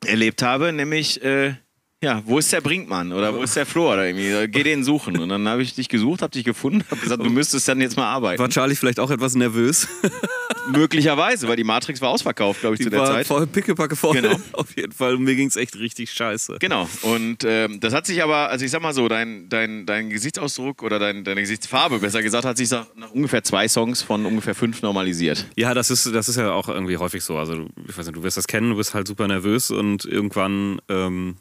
erlebt 0.06 0.42
habe, 0.42 0.74
nämlich, 0.74 1.24
äh, 1.24 1.56
ja, 2.04 2.22
wo 2.26 2.38
ist 2.40 2.52
der 2.54 2.62
Brinkmann 2.62 3.12
oder 3.14 3.34
wo 3.34 3.42
ist 3.42 3.56
der 3.56 3.66
Flo 3.66 3.92
oder 3.94 4.06
irgendwie, 4.06 4.48
geh 4.52 4.64
den 4.64 4.84
suchen. 4.84 5.18
Und 5.18 5.30
dann 5.30 5.48
habe 5.48 5.62
ich 5.64 5.74
dich 5.74 5.90
gesucht, 5.90 6.22
habe 6.22 6.32
dich 6.32 6.44
gefunden, 6.44 6.84
habe 6.92 7.02
gesagt, 7.02 7.24
du 7.24 7.30
müsstest 7.30 7.68
dann 7.68 7.82
jetzt 7.82 7.98
mal 7.98 8.06
arbeiten. 8.06 8.40
War 8.42 8.50
Charlie 8.50 8.76
vielleicht 8.76 9.00
auch 9.00 9.10
etwas 9.10 9.34
nervös? 9.36 9.88
Möglicherweise, 10.68 11.48
weil 11.48 11.58
die 11.58 11.64
Matrix 11.64 12.02
war 12.02 12.10
ausverkauft, 12.10 12.62
glaube 12.62 12.76
ich, 12.76 12.80
zu 12.80 12.86
Die 12.86 12.90
der 12.92 13.00
war 13.00 13.08
Zeit. 13.12 13.28
voll 13.28 13.46
pickepacke 13.48 13.96
voll. 13.96 14.16
Genau. 14.20 14.36
Auf 14.54 14.76
jeden 14.76 14.92
Fall. 14.92 15.16
Und 15.16 15.24
mir 15.24 15.36
ging 15.36 15.48
es 15.48 15.56
echt 15.56 15.76
richtig 15.78 16.12
scheiße. 16.12 16.58
Genau. 16.60 16.90
Und 17.04 17.44
ähm, 17.46 17.80
das 17.80 17.94
hat 17.94 18.08
sich 18.08 18.24
aber, 18.24 18.50
also 18.50 18.66
ich 18.66 18.72
sag 18.72 18.82
mal 18.82 18.94
so, 18.94 19.08
dein, 19.08 19.48
dein, 19.50 19.86
dein 19.86 20.10
Gesichtsausdruck 20.10 20.82
oder 20.84 20.98
dein, 20.98 21.24
deine 21.24 21.42
Gesichtsfarbe, 21.42 22.00
besser 22.00 22.24
gesagt, 22.24 22.46
hat 22.46 22.58
sich 22.58 22.72
nach, 22.72 22.88
ungefähr 23.14 23.44
zwei 23.44 23.68
Songs 23.68 24.02
von 24.02 24.26
ungefähr 24.26 24.56
fünf 24.56 24.82
normalisiert. 24.82 25.46
Ja, 25.56 25.74
das 25.76 25.92
ist, 25.92 26.14
das 26.14 26.30
ist 26.30 26.38
ja 26.38 26.52
auch 26.52 26.68
irgendwie 26.68 26.98
häufig 26.98 27.24
so. 27.24 27.38
Also, 27.38 27.56
du- 27.56 27.70
ich 27.88 27.96
weiß 27.98 28.08
nicht, 28.08 28.16
du 28.18 28.24
wirst 28.24 28.38
das 28.38 28.48
kennen, 28.48 28.72
du 28.72 28.78
bist 28.78 28.94
halt 28.96 29.08
super 29.08 29.28
nervös 29.28 29.70
und 29.70 30.06
irgendwann 30.06 30.82
ähm, 30.90 31.36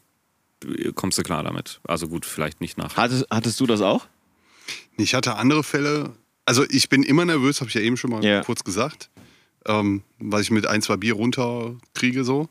kommst 0.95 1.19
du 1.19 1.23
klar 1.23 1.43
damit. 1.43 1.81
Also 1.85 2.09
gut, 2.09 2.25
vielleicht 2.27 2.61
nicht 2.61 2.79
nach. 2.79 2.97
Hattest, 2.97 3.27
hattest 3.31 3.59
du 3.61 3.67
das 3.67 3.81
auch? 3.81 4.07
Ich 4.97 5.15
hatte 5.15 5.37
andere 5.37 5.63
Fälle. 5.65 6.15
Also 6.47 6.65
ich 6.69 6.89
bin 6.89 7.03
immer 7.03 7.25
nervös, 7.25 7.61
habe 7.61 7.69
ich 7.69 7.75
ja 7.75 7.81
eben 7.81 7.97
schon 7.97 8.11
mal 8.11 8.25
Ja. 8.25 8.43
kurz 8.43 8.65
gesagt, 8.65 9.11
ähm, 9.67 10.03
was 10.19 10.43
ich 10.43 10.51
mit 10.51 10.67
ein, 10.67 10.83
zwei 10.83 10.97
Bier 10.97 11.15
runterkriege 11.15 12.25
so. 12.25 12.49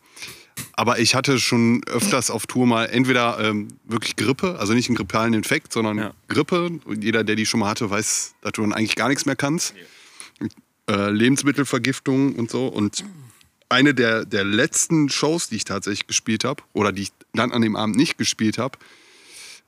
Aber 0.73 0.99
ich 0.99 1.15
hatte 1.15 1.39
schon 1.39 1.83
öfters 1.87 2.29
auf 2.29 2.45
Tour 2.45 2.67
mal 2.67 2.85
entweder 2.85 3.39
ähm, 3.39 3.69
wirklich 3.85 4.15
Grippe, 4.15 4.59
also 4.59 4.73
nicht 4.73 4.87
einen 4.89 4.95
grippalen 4.95 5.33
Infekt, 5.33 5.73
sondern 5.73 5.97
Ja. 5.97 6.13
Grippe. 6.27 6.69
Und 6.85 7.03
jeder, 7.03 7.23
der 7.23 7.35
die 7.35 7.45
schon 7.45 7.59
mal 7.59 7.69
hatte, 7.69 7.89
weiß, 7.89 8.35
dass 8.41 8.51
du 8.53 8.61
dann 8.61 8.73
eigentlich 8.73 8.95
gar 8.95 9.09
nichts 9.09 9.25
mehr 9.25 9.35
kannst. 9.35 9.73
Äh, 10.89 11.09
Lebensmittelvergiftung 11.11 12.35
und 12.35 12.51
so. 12.51 12.67
Und 12.67 13.03
eine 13.69 13.93
der, 13.93 14.25
der 14.25 14.43
letzten 14.43 15.09
Shows, 15.09 15.49
die 15.49 15.55
ich 15.55 15.65
tatsächlich 15.65 16.07
gespielt 16.07 16.43
habe, 16.43 16.61
oder 16.73 16.91
die 16.91 17.03
ich 17.03 17.11
dann 17.33 17.51
an 17.51 17.61
dem 17.61 17.75
Abend 17.75 17.95
nicht 17.95 18.17
gespielt 18.17 18.57
habe, 18.57 18.77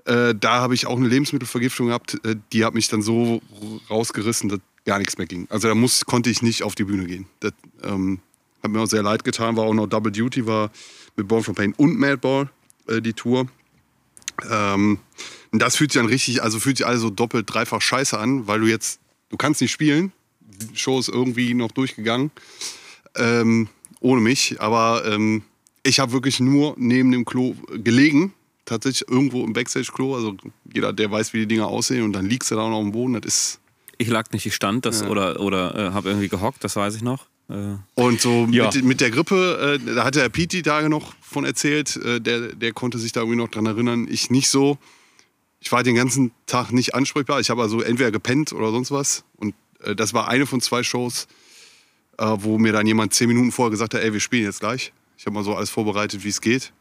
äh, 0.06 0.36
da 0.36 0.60
habe 0.60 0.76
ich 0.76 0.86
auch 0.86 0.98
eine 0.98 1.08
Lebensmittelvergiftung 1.08 1.88
gehabt. 1.88 2.20
Äh, 2.26 2.36
die 2.54 2.64
hat 2.64 2.74
mich 2.74 2.88
dann 2.88 3.02
so 3.02 3.42
rausgerissen, 3.90 4.50
dass 4.50 4.60
gar 4.86 5.00
nichts 5.00 5.18
mehr 5.18 5.28
ging. 5.28 5.48
Also 5.50 5.68
da 5.68 5.76
muss, 5.76 6.06
konnte 6.06 6.30
ich 6.30 6.42
nicht 6.42 6.64
auf 6.64 6.76
die 6.76 6.84
Bühne 6.84 7.06
gehen. 7.06 7.26
Das 7.40 7.54
ähm, 7.84 8.20
hat 8.62 8.72
mir 8.72 8.80
auch 8.80 8.88
sehr 8.88 9.04
leid 9.04 9.24
getan. 9.24 9.58
War 9.58 9.66
auch 9.66 9.74
noch 9.74 9.88
Double 9.88 10.12
Duty, 10.12 10.46
war 10.46 10.72
mit 11.16 11.28
Born 11.28 11.44
from 11.44 11.56
Pain 11.56 11.74
und 11.78 11.98
Madball 11.98 12.50
äh, 12.88 13.02
die 13.02 13.14
Tour. 13.14 13.48
Ähm, 14.50 15.00
und 15.52 15.62
das 15.62 15.76
fühlt 15.76 15.92
sich 15.92 16.00
dann 16.00 16.10
richtig, 16.10 16.44
also 16.44 16.60
fühlt 16.60 16.78
sich 16.78 16.86
alles 16.86 17.02
so 17.02 17.10
doppelt, 17.10 17.52
dreifach 17.52 17.82
scheiße 17.82 18.18
an, 18.18 18.48
weil 18.48 18.60
du 18.60 18.68
jetzt, 18.68 19.00
du 19.30 19.38
kannst 19.38 19.62
nicht 19.62 19.72
spielen. 19.72 20.12
Die 20.40 20.78
Show 20.78 21.00
ist 21.00 21.10
irgendwie 21.10 21.54
noch 21.54 21.72
durchgegangen. 21.72 22.32
Ähm, 23.16 23.70
ohne 24.02 24.22
mich, 24.22 24.62
aber 24.62 25.04
ähm, 25.06 25.44
ich 25.86 26.00
habe 26.00 26.12
wirklich 26.12 26.40
nur 26.40 26.74
neben 26.78 27.12
dem 27.12 27.24
Klo 27.26 27.56
gelegen, 27.84 28.34
tatsächlich 28.66 29.08
irgendwo 29.08 29.44
im 29.44 29.54
Backstage-Klo. 29.54 30.16
Also 30.16 30.36
jeder, 30.74 30.92
der 30.92 31.12
weiß, 31.12 31.34
wie 31.34 31.40
die 31.40 31.48
Dinger 31.48 31.68
aussehen, 31.68 32.04
und 32.04 32.14
dann 32.14 32.26
liegst 32.26 32.50
du 32.52 32.56
da 32.56 32.68
noch 32.68 32.82
dem 32.82 32.92
Boden. 32.92 33.14
Das 33.22 33.26
ist 33.26 33.60
Ich 33.98 34.08
lag 34.08 34.32
nicht, 34.32 34.46
ich 34.46 34.56
stand 34.56 34.86
das 34.86 35.02
Ja. 35.02 35.08
oder, 35.10 35.40
oder 35.40 35.76
äh, 35.76 35.92
habe 35.94 36.10
irgendwie 36.10 36.28
gehockt, 36.28 36.64
das 36.64 36.76
weiß 36.76 36.96
ich 36.96 37.02
noch. 37.04 37.28
Äh, 37.50 37.76
und 37.94 38.20
so 38.20 38.48
Ja. 38.50 38.66
mit, 38.74 38.84
mit 38.84 39.02
der 39.02 39.12
Grippe, 39.12 39.80
äh, 39.86 39.94
da 39.96 40.04
hatte 40.04 40.20
der 40.20 40.30
Pete 40.30 40.58
die 40.58 40.64
Tage 40.64 40.90
noch 40.90 41.14
von 41.22 41.46
erzählt. 41.46 41.96
Äh, 41.98 42.20
der, 42.20 42.56
der 42.56 42.74
konnte 42.74 42.98
sich 42.98 43.12
da 43.12 43.22
irgendwie 43.22 43.38
noch 43.38 43.50
dran 43.50 43.68
erinnern. 43.68 44.08
Ich 44.10 44.32
nicht 44.32 44.50
so. 44.50 44.78
Ich 45.60 45.72
war 45.72 45.84
den 45.84 45.96
ganzen 45.96 46.32
Tag 46.48 46.72
nicht 46.72 46.96
ansprechbar. 46.96 47.40
Ich 47.40 47.50
habe 47.52 47.62
also 47.62 47.82
entweder 47.82 48.12
gepennt 48.12 48.52
oder 48.54 48.72
sonst 48.72 48.90
was. 48.92 49.24
Und 49.38 49.54
äh, 49.84 49.96
das 49.96 50.14
war 50.16 50.28
eine 50.28 50.48
von 50.48 50.60
zwei 50.62 50.82
Shows, 50.84 51.28
äh, 52.18 52.26
wo 52.40 52.58
mir 52.58 52.72
dann 52.74 52.88
jemand 52.88 53.14
zehn 53.14 53.28
Minuten 53.28 53.52
vorher 53.52 53.70
gesagt 53.72 53.94
hat, 53.94 54.02
ey, 54.02 54.12
wir 54.12 54.20
spielen 54.20 54.44
jetzt 54.44 54.60
gleich. 54.60 54.92
Ich 55.18 55.26
habe 55.26 55.34
mal 55.34 55.44
so 55.44 55.56
alles 55.56 55.70
vorbereitet, 55.70 56.24
wie 56.24 56.30
es 56.30 56.42
geht. 56.42 56.74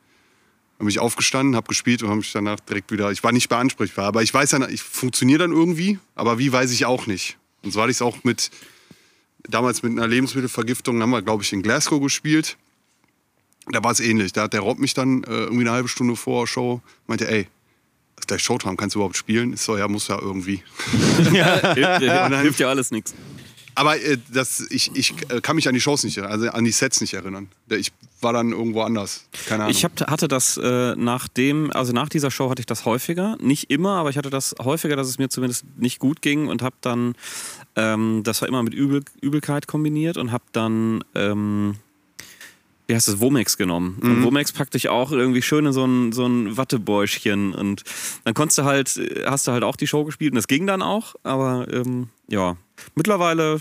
Dann 0.79 0.87
bin 0.87 0.89
ich 0.89 0.99
aufgestanden, 0.99 1.55
habe 1.55 1.69
gespielt 1.69 2.03
und 2.03 2.09
habe 2.09 2.19
mich 2.19 2.33
danach 2.33 2.59
direkt 2.61 2.91
wieder. 2.91 3.13
Ich 3.13 3.23
war 3.23 3.33
nicht 3.33 3.49
mehr 3.49 3.59
ansprechbar, 3.59 4.07
aber 4.07 4.23
ich 4.23 4.35
weiß 4.35 4.51
dann, 4.51 4.69
ich 4.73 4.83
funktioniere 4.83 5.41
dann 5.41 5.53
irgendwie, 5.53 5.99
aber 6.15 6.39
wie 6.39 6.51
weiß 6.53 6.73
ich 6.73 6.85
auch 6.85 7.07
nicht. 7.07 7.37
Und 7.63 7.73
so 7.73 7.81
hatte 7.81 7.91
ich 7.91 7.99
es 7.99 8.03
auch 8.03 8.25
mit 8.25 8.51
damals 9.49 9.83
mit 9.83 9.93
einer 9.93 10.07
Lebensmittelvergiftung, 10.07 11.01
haben 11.01 11.11
wir, 11.11 11.23
glaube 11.23 11.43
ich, 11.43 11.53
in 11.53 11.63
Glasgow 11.63 12.01
gespielt. 12.01 12.57
Da 13.69 13.83
war 13.83 13.93
es 13.93 14.01
ähnlich. 14.01 14.33
Da 14.33 14.43
hat 14.43 14.53
der 14.53 14.61
Rob 14.61 14.79
mich 14.79 14.95
dann 14.95 15.23
äh, 15.25 15.31
irgendwie 15.31 15.63
eine 15.63 15.73
halbe 15.73 15.89
Stunde 15.89 16.17
vor 16.17 16.47
Show 16.47 16.83
meinte, 17.07 17.29
ey, 17.31 17.49
das 18.17 18.23
ist 18.23 18.29
gleich 18.29 18.43
Showtime, 18.43 18.77
kannst 18.77 18.95
du 18.95 18.99
überhaupt 18.99 19.17
spielen? 19.17 19.55
Ich 19.55 19.61
so, 19.61 19.77
ja, 19.77 19.89
muss 19.89 20.09
ja 20.09 20.19
irgendwie. 20.21 20.63
hilft, 21.17 21.75
hilft, 21.75 22.41
hilft 22.41 22.61
ja 22.61 22.69
alles 22.69 22.91
nichts. 22.91 23.15
Aber 23.75 24.01
äh, 24.01 24.19
das, 24.33 24.61
ich, 24.71 24.91
ich 24.95 25.15
äh, 25.31 25.41
kann 25.41 25.57
mich 25.57 25.69
an 25.69 25.75
die 25.75 25.81
Shows 25.81 26.05
nicht 26.05 26.17
erinnern, 26.17 26.33
also 26.33 26.51
an 26.51 26.65
die 26.65 26.71
Sets 26.71 27.01
nicht 27.01 27.15
erinnern. 27.15 27.49
Ich 27.69 27.93
war 28.21 28.33
dann 28.33 28.53
irgendwo 28.53 28.83
anders. 28.83 29.27
Keine 29.47 29.65
Ahnung. 29.65 29.77
Ich 29.77 29.85
hab, 29.85 30.01
hatte 30.11 30.29
das 30.29 30.57
äh, 30.57 30.95
nach 30.97 31.29
dem, 31.29 31.71
also 31.73 31.93
nach 31.93 32.09
dieser 32.09 32.31
Show 32.31 32.51
hatte 32.51 32.61
ich 32.61 32.67
das 32.67 32.85
häufiger. 32.85 33.37
Nicht 33.41 33.71
immer, 33.71 33.97
aber 33.97 34.11
ich 34.11 34.17
hatte 34.17 34.31
das 34.31 34.55
häufiger, 34.63 34.97
dass 34.97 35.09
es 35.09 35.19
mir 35.19 35.29
zumindest 35.29 35.65
nicht 35.77 35.99
gut 35.99 36.23
ging 36.23 36.49
und 36.49 36.63
habe 36.63 36.77
dann, 36.81 37.15
ähm, 37.77 38.23
das 38.25 38.41
war 38.41 38.49
immer 38.49 38.63
mit 38.63 38.75
Übel, 38.75 39.05
Übelkeit 39.21 39.67
kombiniert 39.67 40.17
und 40.17 40.33
habe 40.33 40.45
dann, 40.53 41.05
ähm, 41.15 41.77
wie 42.87 42.95
heißt 42.95 43.09
das, 43.09 43.21
Womex 43.21 43.57
genommen. 43.57 43.99
Und 44.03 44.23
Womex 44.25 44.53
packte 44.53 44.77
ich 44.77 44.89
auch 44.89 45.11
irgendwie 45.11 45.43
schön 45.43 45.67
in 45.67 45.73
so 45.73 45.85
ein, 45.85 46.13
so 46.13 46.27
ein 46.27 46.57
Wattebäuschen 46.57 47.55
und 47.55 47.83
dann 48.25 48.35
konntest 48.35 48.59
du 48.59 48.65
halt, 48.65 49.01
hast 49.25 49.47
du 49.47 49.53
halt 49.53 49.65
auch 49.65 49.77
die 49.77 49.87
Show 49.87 50.05
gespielt 50.05 50.33
und 50.33 50.37
das 50.37 50.49
ging 50.49 50.67
dann 50.67 50.83
auch, 50.83 51.15
aber 51.23 51.67
ähm, 51.73 52.09
ja, 52.29 52.57
mittlerweile 52.95 53.61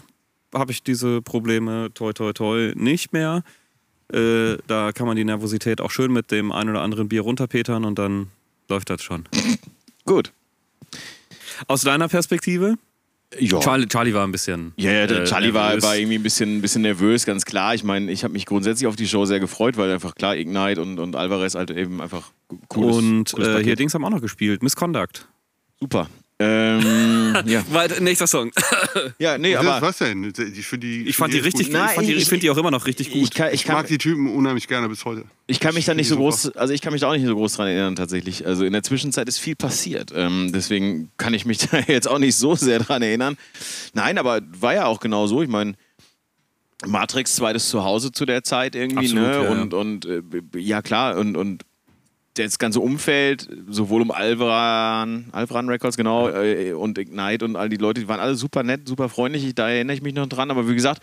habe 0.54 0.72
ich 0.72 0.84
diese 0.84 1.22
Probleme 1.22 1.94
toi 1.94 2.14
toi 2.14 2.34
toi 2.34 2.74
nicht 2.76 3.14
mehr. 3.14 3.44
Äh, 4.12 4.58
da 4.68 4.92
kann 4.92 5.08
man 5.08 5.16
die 5.16 5.24
Nervosität 5.24 5.82
auch 5.82 5.90
schön 5.90 6.12
mit 6.12 6.32
dem 6.32 6.52
ein 6.52 6.70
oder 6.70 6.82
anderen 6.82 7.10
Bier 7.10 7.22
runterpetern 7.22 7.86
und 7.86 7.98
dann 7.98 8.28
läuft 8.70 8.90
das 8.90 9.02
schon. 9.02 9.24
Gut. 10.06 10.34
Aus 11.68 11.82
deiner 11.82 12.08
Perspektive? 12.10 12.76
Ja. 13.40 13.60
Charlie, 13.60 13.88
Charlie 13.88 14.14
war 14.14 14.26
ein 14.26 14.32
bisschen. 14.32 14.74
Ja, 14.78 14.92
ja, 14.92 15.08
der 15.08 15.22
äh, 15.22 15.26
Charlie 15.26 15.54
war, 15.54 15.68
nervös. 15.70 15.84
war 15.84 15.98
irgendwie 15.98 16.16
ein 16.16 16.24
bisschen, 16.24 16.58
ein 16.58 16.62
bisschen 16.62 16.82
nervös, 16.82 17.26
ganz 17.26 17.46
klar. 17.46 17.74
Ich 17.76 17.84
meine, 17.84 18.12
ich 18.12 18.24
habe 18.24 18.34
mich 18.34 18.46
grundsätzlich 18.46 18.88
auf 18.88 18.96
die 18.96 19.08
Show 19.08 19.26
sehr 19.26 19.40
gefreut, 19.40 19.78
weil 19.78 19.92
einfach 19.92 20.16
klar 20.16 20.36
Ignite 20.36 20.82
und, 20.82 21.00
und 21.00 21.16
Alvarez 21.16 21.56
halt 21.56 21.72
eben 21.72 22.02
einfach 22.02 22.32
cooles, 22.68 22.98
Und 22.98 23.32
cooles 23.34 23.48
äh, 23.48 23.64
hier 23.64 23.76
Dings 23.76 23.94
haben 23.94 24.06
auch 24.06 24.10
noch 24.10 24.22
gespielt. 24.22 24.64
Misconduct. 24.64 25.28
Super. 25.80 26.08
Ähm, 26.40 27.36
ja. 27.46 27.64
Weiter, 27.72 28.00
nächster 28.02 28.28
Song. 28.28 28.52
ja, 29.20 29.38
nee, 29.38 29.56
was, 29.56 29.66
aber 29.66 29.88
was 29.88 29.98
denn? 30.00 30.24
Ich, 30.56 30.66
finde 30.66 30.88
die, 30.88 31.04
Ich 31.08 31.16
fand 31.16 31.34
die 31.34 31.38
richtig, 31.40 31.68
gut. 31.68 31.68
ich, 31.68 31.74
Nein, 31.74 31.90
fand 31.96 32.08
die, 32.08 32.14
ich 32.14 32.24
ich- 32.24 32.28
finde 32.28 32.42
die 32.42 32.50
auch 32.50 32.58
immer 32.58 32.72
noch 32.72 32.86
richtig 32.86 33.08
ich 33.08 33.14
gut. 33.14 33.36
kann, 33.36 33.50
ich 33.50 33.54
Ich 33.56 33.64
kann, 33.66 33.76
mag 33.76 33.88
die 33.88 33.98
Typen 33.98 34.34
unheimlich 34.34 34.68
gerne 34.68 34.90
bis 34.90 35.06
heute. 35.06 35.26
Ich 35.48 35.60
kann 35.60 35.74
mich 35.76 35.86
da 35.86 35.94
nicht 35.94 36.08
so 36.08 36.16
super. 36.16 36.24
groß, 36.30 36.50
also 36.58 36.74
ich 36.74 36.82
kann 36.82 36.92
mich 36.92 37.02
da 37.02 37.10
auch 37.10 37.14
nicht 37.14 37.26
so 37.26 37.34
groß 37.36 37.54
dran 37.54 37.68
erinnern 37.68 37.96
tatsächlich. 37.96 38.46
Also 38.48 38.66
in 38.66 38.74
der 38.74 38.84
Zwischenzeit 38.84 39.28
ist 39.28 39.38
viel 39.40 39.56
passiert. 39.56 40.12
Ähm, 40.16 40.52
deswegen 40.54 41.12
kann 41.18 41.34
ich 41.34 41.46
mich 41.46 41.60
da 41.70 41.80
jetzt 41.88 42.08
auch 42.08 42.20
nicht 42.20 42.36
so 42.36 42.56
sehr 42.56 42.80
dran 42.80 43.02
erinnern. 43.02 43.38
Nein, 43.94 44.18
aber 44.18 44.42
war 44.60 44.74
ja 44.74 44.86
auch 44.88 45.00
genau 45.00 45.28
so. 45.28 45.42
Ich 45.44 45.50
meine, 45.50 45.74
Matrix 46.86 47.36
zweites 47.36 47.70
Zuhause 47.70 48.12
zu 48.12 48.26
der 48.26 48.44
Zeit 48.44 48.76
irgendwie, 48.76 49.06
Absolut, 49.06 49.24
ne? 49.28 49.34
ja, 49.34 49.44
ja. 49.44 49.50
und, 49.62 49.74
und 49.74 50.06
äh, 50.06 50.22
ja 50.58 50.82
klar, 50.82 51.16
und, 51.18 51.38
und 51.38 51.64
das 52.36 52.58
ganze 52.58 52.80
Umfeld, 52.80 53.48
sowohl 53.70 54.02
um 54.02 54.12
Alvaran, 54.12 55.26
Alvaran 55.32 55.70
Records, 55.70 55.98
genau, 55.98 56.30
äh, 56.30 56.74
und 56.74 56.98
Ignite 56.98 57.46
und 57.46 57.56
all 57.56 57.70
die 57.70 57.78
Leute, 57.78 58.02
die 58.02 58.08
waren 58.08 58.20
alle 58.20 58.36
super 58.36 58.64
nett, 58.64 58.88
super 58.88 59.10
freundlich, 59.10 59.46
ich, 59.46 59.56
da 59.56 59.70
erinnere 59.70 59.96
ich 59.96 60.02
mich 60.02 60.14
noch 60.14 60.28
dran, 60.28 60.50
aber 60.50 60.68
wie 60.68 60.76
gesagt, 60.76 61.02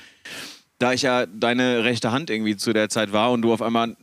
da 0.81 0.93
ich 0.93 1.03
ja 1.03 1.27
deine 1.27 1.85
rechte 1.85 2.11
Hand 2.11 2.31
irgendwie 2.31 2.57
zu 2.57 2.73
der 2.73 2.89
Zeit 2.89 3.13
war 3.13 3.33
und 3.33 3.43
du 3.43 3.53
auf 3.53 3.63
einmal 3.63 3.91
äh, 3.91 3.95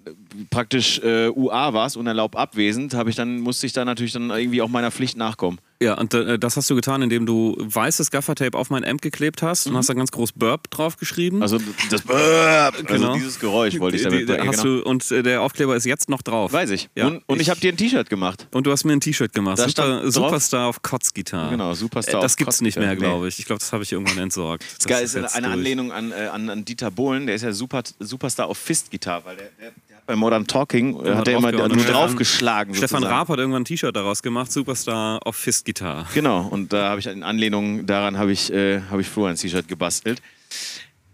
praktisch 0.50 1.00
äh, 1.00 1.28
UA 1.30 1.74
warst, 1.74 1.98
unerlaubt 1.98 2.36
abwesend, 2.36 2.94
habe 2.94 3.10
ich 3.10 3.16
dann, 3.16 3.40
musste 3.40 3.66
ich 3.66 3.74
da 3.74 3.84
natürlich 3.84 4.14
dann 4.14 4.30
irgendwie 4.30 4.62
auch 4.62 4.70
meiner 4.70 4.92
Pflicht 4.92 5.18
nachkommen. 5.18 5.60
Ja, 5.80 5.94
und 5.94 6.12
äh, 6.14 6.40
das 6.40 6.58
hast 6.58 6.70
du 6.70 6.76
getan, 6.76 7.04
indem 7.04 7.26
du 7.28 7.56
weißes 7.60 8.10
Gaffertape 8.10 8.58
auf 8.58 8.70
mein 8.72 8.84
Amp 8.84 9.02
geklebt 9.02 9.44
hast 9.44 9.68
und 9.68 9.76
hast 9.78 9.90
da 9.90 9.94
ganz 9.94 10.10
groß 10.12 10.32
Burp 10.32 10.70
draufgeschrieben. 10.72 11.44
Also 11.44 11.60
das 11.92 12.02
also 12.10 12.84
Genau. 12.86 13.14
dieses 13.14 13.40
Geräusch 13.40 13.80
wollte 13.80 13.98
ich 13.98 14.04
damit 14.04 14.28
die- 14.28 14.34
hast 14.40 14.64
Genau. 14.64 14.78
du, 14.82 14.84
Und 14.84 15.12
äh, 15.12 15.22
der 15.22 15.42
Aufkleber 15.44 15.76
ist 15.76 15.86
jetzt 15.86 16.10
noch 16.10 16.22
drauf. 16.24 16.52
Weiß 16.52 16.72
ich. 16.72 16.90
Ja, 16.96 17.06
und 17.08 17.22
und 17.28 17.40
ich, 17.42 17.50
habe 17.52 17.60
dir 17.60 17.72
ein 17.72 17.78
T-Shirt 17.78 18.10
gemacht. 18.10 18.48
Und 18.52 18.66
du 18.66 18.72
hast 18.72 18.86
mir 18.86 18.94
ein 18.94 19.02
T-Shirt 19.02 19.34
gemacht. 19.34 19.58
Super, 19.60 20.02
drauf- 20.02 20.12
Superstar 20.12 20.68
auf 20.68 20.82
Kotzgitarre. 20.82 21.52
Genau, 21.52 21.74
Superstar 21.76 22.20
Äh, 22.20 22.24
Das 22.24 22.38
gibt's 22.38 22.62
nicht 22.62 22.78
mehr, 22.80 22.96
glaube 22.96 23.28
ich. 23.28 23.38
Ich 23.38 23.46
glaube, 23.46 23.60
das 23.60 23.72
habe 23.72 23.84
ich 23.84 23.92
irgendwann 23.92 24.18
entsorgt. 24.18 24.64
Das 24.64 24.72
ist 24.80 24.88
geil, 24.88 25.04
ist 25.04 25.14
jetzt 25.16 25.36
eine 25.36 25.48
durch. 25.48 25.54
Anlehnung 25.58 25.92
an, 25.92 26.12
äh, 26.12 26.28
an, 26.32 26.50
an 26.50 26.66
Dieter 26.66 26.90
Bohlen, 26.90 27.28
der 27.28 27.36
ist 27.36 27.44
ja 27.44 27.52
super, 27.54 27.84
Superstar 28.00 28.48
auf 28.48 28.58
Fist-Gitarre, 28.58 29.26
weil 29.26 29.36
der, 29.38 29.50
der, 29.62 29.72
bei 30.08 30.16
Modern 30.16 30.48
Talking, 30.48 30.96
äh, 30.96 31.10
Immer 31.10 31.18
hat 31.18 31.28
er 31.28 31.38
immer 31.38 31.52
nur 31.52 31.70
Stefan- 31.70 31.86
draufgeschlagen. 31.94 32.74
Stefan. 32.74 33.04
Raab 33.04 33.30
hat 33.30 33.38
irgendwann 33.38 33.62
ein 33.62 33.66
T-Shirt 33.66 33.96
daraus 33.96 34.24
gemacht, 34.24 34.52
Superstar 34.52 35.20
auf 35.26 35.36
Fist-Gitarre. 35.36 36.08
Genau, 36.14 36.48
und 36.48 36.74
da 36.74 36.90
habe 36.90 37.00
ich 37.00 37.06
in 37.06 37.22
Anlehnung 37.24 37.86
daran 37.86 38.18
habe 38.18 38.32
ich, 38.32 38.52
äh, 38.52 38.82
habe 38.90 39.02
ich 39.02 39.08
Flo 39.08 39.26
ein 39.26 39.36
T-Shirt 39.36 39.68
gebastelt. 39.68 40.22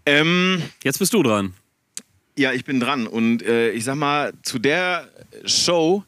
Ähm, 0.06 0.62
Jetzt 0.82 0.98
bist 0.98 1.12
du 1.12 1.22
dran. 1.22 1.54
ja, 2.36 2.52
ich 2.52 2.64
bin 2.64 2.80
dran. 2.80 3.06
Und 3.06 3.42
äh, 3.42 3.70
ich 3.72 3.84
sag 3.84 3.96
mal, 3.96 4.32
zu 4.42 4.58
der 4.58 5.08
Show, 5.44 6.04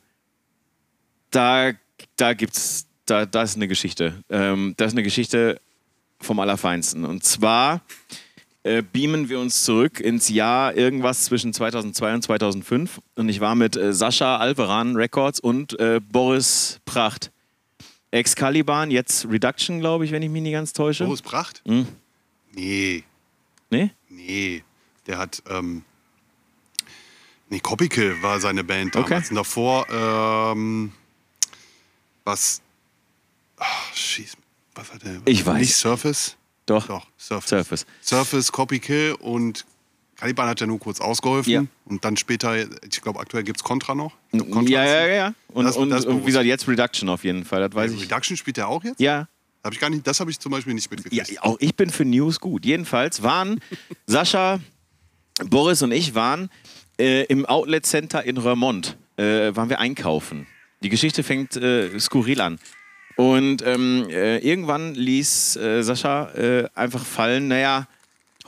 da, 1.30 1.72
da 2.16 2.34
gibt's, 2.34 2.86
da, 3.06 3.26
da 3.26 3.42
ist 3.42 3.56
eine 3.56 3.68
Geschichte. 3.68 4.22
Ähm, 4.30 4.74
da 4.76 4.84
ist 4.84 4.92
eine 4.92 5.02
Geschichte 5.02 5.60
vom 6.20 6.38
Allerfeinsten. 6.40 7.04
Und 7.04 7.24
zwar 7.24 7.80
äh, 8.66 8.82
beamen 8.82 9.28
wir 9.28 9.38
uns 9.38 9.62
zurück 9.64 10.00
ins 10.00 10.28
Jahr 10.28 10.74
irgendwas 10.74 11.24
zwischen 11.24 11.52
2002 11.52 12.14
und 12.14 12.22
2005. 12.22 13.00
Und 13.14 13.28
ich 13.28 13.40
war 13.40 13.54
mit 13.54 13.76
äh, 13.76 13.92
Sascha 13.92 14.36
Alveran 14.38 14.96
Records 14.96 15.38
und 15.40 15.78
äh, 15.78 16.00
Boris 16.00 16.80
Pracht. 16.84 17.30
Excalibur, 18.10 18.84
jetzt 18.86 19.26
Reduction, 19.28 19.80
glaube 19.80 20.04
ich, 20.04 20.10
wenn 20.12 20.22
ich 20.22 20.30
mich 20.30 20.42
nicht 20.42 20.52
ganz 20.52 20.72
täusche. 20.72 21.04
Boris 21.04 21.22
Pracht? 21.22 21.62
Hm. 21.66 21.86
Nee, 22.54 23.04
Nee? 23.70 23.90
nee. 24.08 24.62
Der 25.06 25.18
hat. 25.18 25.42
Ähm, 25.48 25.82
nee, 27.48 27.60
Copykill 27.60 28.22
war 28.22 28.40
seine 28.40 28.64
Band 28.64 28.94
damals. 28.94 29.10
Okay. 29.10 29.28
Und 29.30 29.36
davor, 29.36 29.86
ähm, 29.90 30.92
was. 32.24 32.60
Ach, 33.58 33.94
schieß. 33.94 34.36
Was 34.74 34.92
hat 34.92 35.04
der? 35.04 35.20
Ich 35.24 35.44
weiß. 35.44 35.58
Nicht 35.60 35.76
Surface? 35.76 36.35
Doch. 36.66 36.86
Doch, 36.86 37.06
Surface. 37.18 37.48
Surface. 37.48 37.86
Surface, 38.02 38.52
Copykill 38.52 39.14
und 39.20 39.64
Caliban 40.16 40.48
hat 40.48 40.60
ja 40.60 40.66
nur 40.66 40.78
kurz 40.78 41.00
ausgeholfen. 41.00 41.52
Ja. 41.52 41.64
Und 41.84 42.04
dann 42.04 42.16
später, 42.16 42.56
ich 42.58 43.00
glaube, 43.02 43.20
aktuell 43.20 43.44
gibt 43.44 43.58
es 43.58 43.64
Contra 43.64 43.94
noch. 43.94 44.14
Glaub, 44.32 44.46
Ja, 44.48 44.54
Contra 44.54 44.84
ist- 44.84 44.90
ja, 44.90 45.06
ja. 45.06 45.34
Und, 45.48 45.64
Das- 45.66 45.76
und, 45.76 45.90
das 45.90 46.04
und 46.06 46.22
wie 46.22 46.26
gesagt, 46.26 46.46
jetzt 46.46 46.66
Reduction 46.66 47.08
auf 47.08 47.22
jeden 47.24 47.44
Fall. 47.44 47.60
Das 47.60 47.74
weiß 47.74 47.92
ich. 47.92 48.02
Reduction 48.02 48.36
spielt 48.36 48.58
er 48.58 48.68
auch 48.68 48.82
jetzt? 48.82 48.98
Ja, 49.00 49.28
Hab 49.62 49.72
ich 49.72 49.80
gar 49.80 49.90
nicht, 49.90 50.06
das 50.06 50.20
habe 50.20 50.30
ich 50.30 50.38
zum 50.38 50.52
Beispiel 50.52 50.74
nicht 50.74 50.90
ja, 50.90 50.96
mitgekriegt. 50.96 51.42
auch 51.42 51.56
ich 51.60 51.74
bin 51.74 51.90
für 51.90 52.04
News 52.04 52.40
gut. 52.40 52.64
Jedenfalls 52.64 53.22
waren 53.22 53.60
Sascha, 54.06 54.60
Boris 55.44 55.82
und 55.82 55.92
ich 55.92 56.14
waren 56.14 56.50
äh, 56.98 57.24
im 57.24 57.44
Outlet 57.46 57.84
Center 57.84 58.24
in 58.24 58.38
Roermond. 58.38 58.96
Äh, 59.18 59.54
waren 59.56 59.68
wir 59.68 59.80
einkaufen. 59.80 60.46
Die 60.82 60.88
Geschichte 60.88 61.22
fängt 61.22 61.56
äh, 61.56 61.98
skurril 61.98 62.40
an. 62.40 62.58
Und 63.16 63.62
ähm, 63.64 64.06
äh, 64.10 64.38
irgendwann 64.38 64.94
ließ 64.94 65.56
äh, 65.56 65.82
Sascha 65.82 66.30
äh, 66.34 66.68
einfach 66.74 67.04
fallen, 67.04 67.48
naja, 67.48 67.86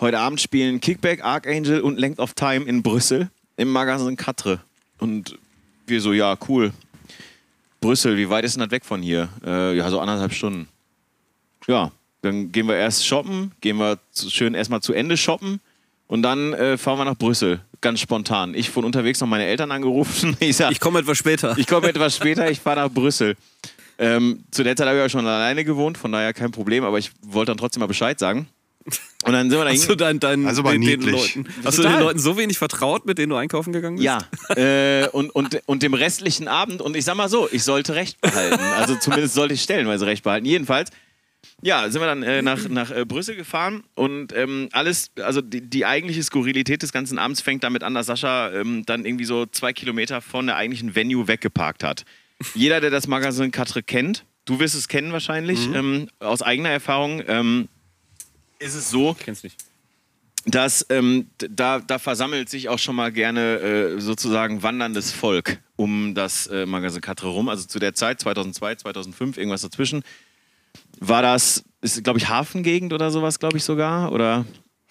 heute 0.01 0.19
Abend 0.19 0.41
spielen 0.41 0.81
Kickback, 0.81 1.25
Archangel 1.25 1.81
und 1.81 1.99
Length 1.99 2.21
of 2.21 2.35
Time 2.35 2.67
in 2.67 2.83
Brüssel 2.83 3.31
im 3.57 3.71
Magazin 3.71 4.17
Quatre. 4.17 4.61
Und 4.99 5.39
wir 5.87 6.01
so, 6.01 6.13
ja, 6.13 6.37
cool. 6.49 6.73
Brüssel, 7.81 8.17
wie 8.17 8.29
weit 8.29 8.45
ist 8.45 8.57
denn 8.57 8.63
das 8.63 8.71
weg 8.71 8.85
von 8.85 9.01
hier? 9.01 9.29
Äh, 9.45 9.77
ja, 9.77 9.89
so 9.89 10.01
anderthalb 10.01 10.33
Stunden. 10.33 10.69
Ja, 11.67 11.93
dann 12.23 12.53
gehen 12.53 12.67
wir 12.67 12.77
erst 12.77 13.07
shoppen, 13.07 13.53
gehen 13.61 13.79
wir 13.79 13.99
zu, 14.11 14.29
schön 14.31 14.55
erstmal 14.55 14.81
zu 14.81 14.93
Ende 14.93 15.17
shoppen 15.17 15.61
und 16.09 16.23
dann 16.23 16.53
äh, 16.55 16.77
fahren 16.77 16.99
wir 16.99 17.05
nach 17.05 17.17
Brüssel. 17.17 17.61
Ganz 17.81 18.01
spontan. 18.01 18.55
Ich 18.55 18.71
von 18.71 18.85
unterwegs 18.85 19.21
noch 19.21 19.29
meine 19.29 19.45
Eltern 19.45 19.71
angerufen. 19.71 20.37
Ich 20.41 20.57
sag, 20.57 20.73
Ich 20.73 20.81
komme 20.81 20.99
etwas 20.99 21.17
später. 21.19 21.57
ich 21.57 21.67
komme 21.67 21.89
etwas 21.89 22.17
später, 22.17 22.51
ich 22.51 22.61
fahre 22.61 22.81
nach 22.81 22.91
Brüssel. 22.91 23.37
Ähm, 23.99 24.45
zu 24.51 24.63
der 24.63 24.77
Zeit 24.77 24.87
habe 24.87 24.97
ich 24.97 25.03
ja 25.03 25.09
schon 25.09 25.27
alleine 25.27 25.65
gewohnt, 25.65 25.99
von 25.99 26.13
daher 26.13 26.33
kein 26.33 26.53
Problem, 26.53 26.85
aber 26.85 26.99
ich 26.99 27.11
wollte 27.23 27.51
dann 27.51 27.59
trotzdem 27.59 27.81
mal 27.81 27.87
Bescheid 27.87 28.19
sagen. 28.19 28.49
Und 29.25 29.33
dann 29.33 29.51
sind 29.51 29.59
wir 29.59 29.65
da 29.65 29.71
Hast 29.71 29.89
du 29.89 29.97
dein, 29.97 30.21
dein, 30.21 30.47
Also 30.47 30.63
den, 30.63 30.81
den. 30.81 31.03
Leuten, 31.03 31.47
hast 31.65 31.79
du 31.79 31.83
den 31.83 31.99
Leuten 31.99 32.19
so 32.19 32.39
wenig 32.39 32.57
vertraut, 32.57 33.05
mit 33.05 33.19
denen 33.19 33.31
du 33.31 33.37
einkaufen 33.37 33.73
gegangen 33.73 33.97
bist? 33.97 34.05
Ja, 34.05 34.21
äh, 34.57 35.09
und, 35.09 35.31
und, 35.31 35.61
und 35.67 35.83
dem 35.83 35.95
restlichen 35.95 36.49
Abend, 36.49 36.81
und 36.81 36.97
ich 36.97 37.05
sag 37.05 37.17
mal 37.17 37.29
so, 37.29 37.49
ich 37.51 37.65
sollte 37.65 37.95
Recht 37.95 38.21
behalten. 38.21 38.63
Also 38.79 38.95
zumindest 38.97 39.35
sollte 39.35 39.55
ich 39.55 39.63
stellenweise 39.63 40.07
Recht 40.07 40.23
behalten. 40.23 40.47
Jedenfalls, 40.47 40.91
ja, 41.61 41.91
sind 41.91 42.01
wir 42.01 42.07
dann 42.07 42.23
äh, 42.23 42.41
nach, 42.41 42.69
nach 42.69 42.91
äh, 42.91 43.05
Brüssel 43.05 43.35
gefahren 43.35 43.83
und 43.95 44.33
ähm, 44.33 44.69
alles, 44.73 45.11
also 45.21 45.41
die, 45.41 45.61
die 45.61 45.85
eigentliche 45.85 46.23
Skurrilität 46.23 46.83
des 46.83 46.93
ganzen 46.93 47.19
Abends 47.19 47.41
fängt 47.41 47.65
damit 47.65 47.83
an, 47.83 47.95
dass 47.95 48.07
Sascha 48.07 48.53
ähm, 48.53 48.85
dann 48.87 49.05
irgendwie 49.05 49.25
so 49.25 49.45
zwei 49.47 49.73
Kilometer 49.73 50.21
von 50.21 50.47
der 50.47 50.57
eigentlichen 50.57 50.95
Venue 50.95 51.27
weggeparkt 51.27 51.83
hat. 51.83 52.05
Jeder, 52.55 52.81
der 52.81 52.91
das 52.91 53.07
Magazin 53.07 53.51
Katre 53.51 53.83
kennt, 53.83 54.25
du 54.45 54.61
wirst 54.61 54.75
es 54.75 54.89
kennen 54.89 55.13
wahrscheinlich, 55.13 55.67
ähm, 55.75 56.09
aus 56.21 56.43
eigener 56.43 56.71
Erfahrung, 56.71 57.23
ähm, 57.27 57.69
ist 58.59 58.75
es 58.75 58.91
so, 58.91 59.15
Kennst 59.19 59.45
nicht. 59.45 59.57
dass 60.47 60.87
ähm, 60.91 61.29
da, 61.39 61.81
da 61.81 61.99
versammelt 61.99 62.49
sich 62.49 62.69
auch 62.69 62.79
schon 62.79 62.97
mal 62.97 63.13
gerne 63.13 63.59
äh, 63.59 64.01
sozusagen 64.01 64.63
wanderndes 64.63 65.13
Volk 65.13 65.59
um 65.77 66.15
das 66.15 66.49
äh, 66.49 66.67
Magazin 66.67 67.01
Katre 67.01 67.29
rum. 67.29 67.49
Also 67.49 67.65
zu 67.67 67.79
der 67.79 67.95
Zeit, 67.95 68.21
2002, 68.21 68.77
2005, 68.77 69.37
irgendwas 69.37 69.63
dazwischen, 69.63 70.03
war 70.99 71.23
das, 71.23 71.63
ist 71.83 72.03
glaube 72.03 72.19
ich 72.19 72.29
Hafengegend 72.29 72.93
oder 72.93 73.13
sowas, 73.13 73.39
glaube 73.39 73.59
ich 73.59 73.65
sogar. 73.65 74.11
Oder 74.11 74.45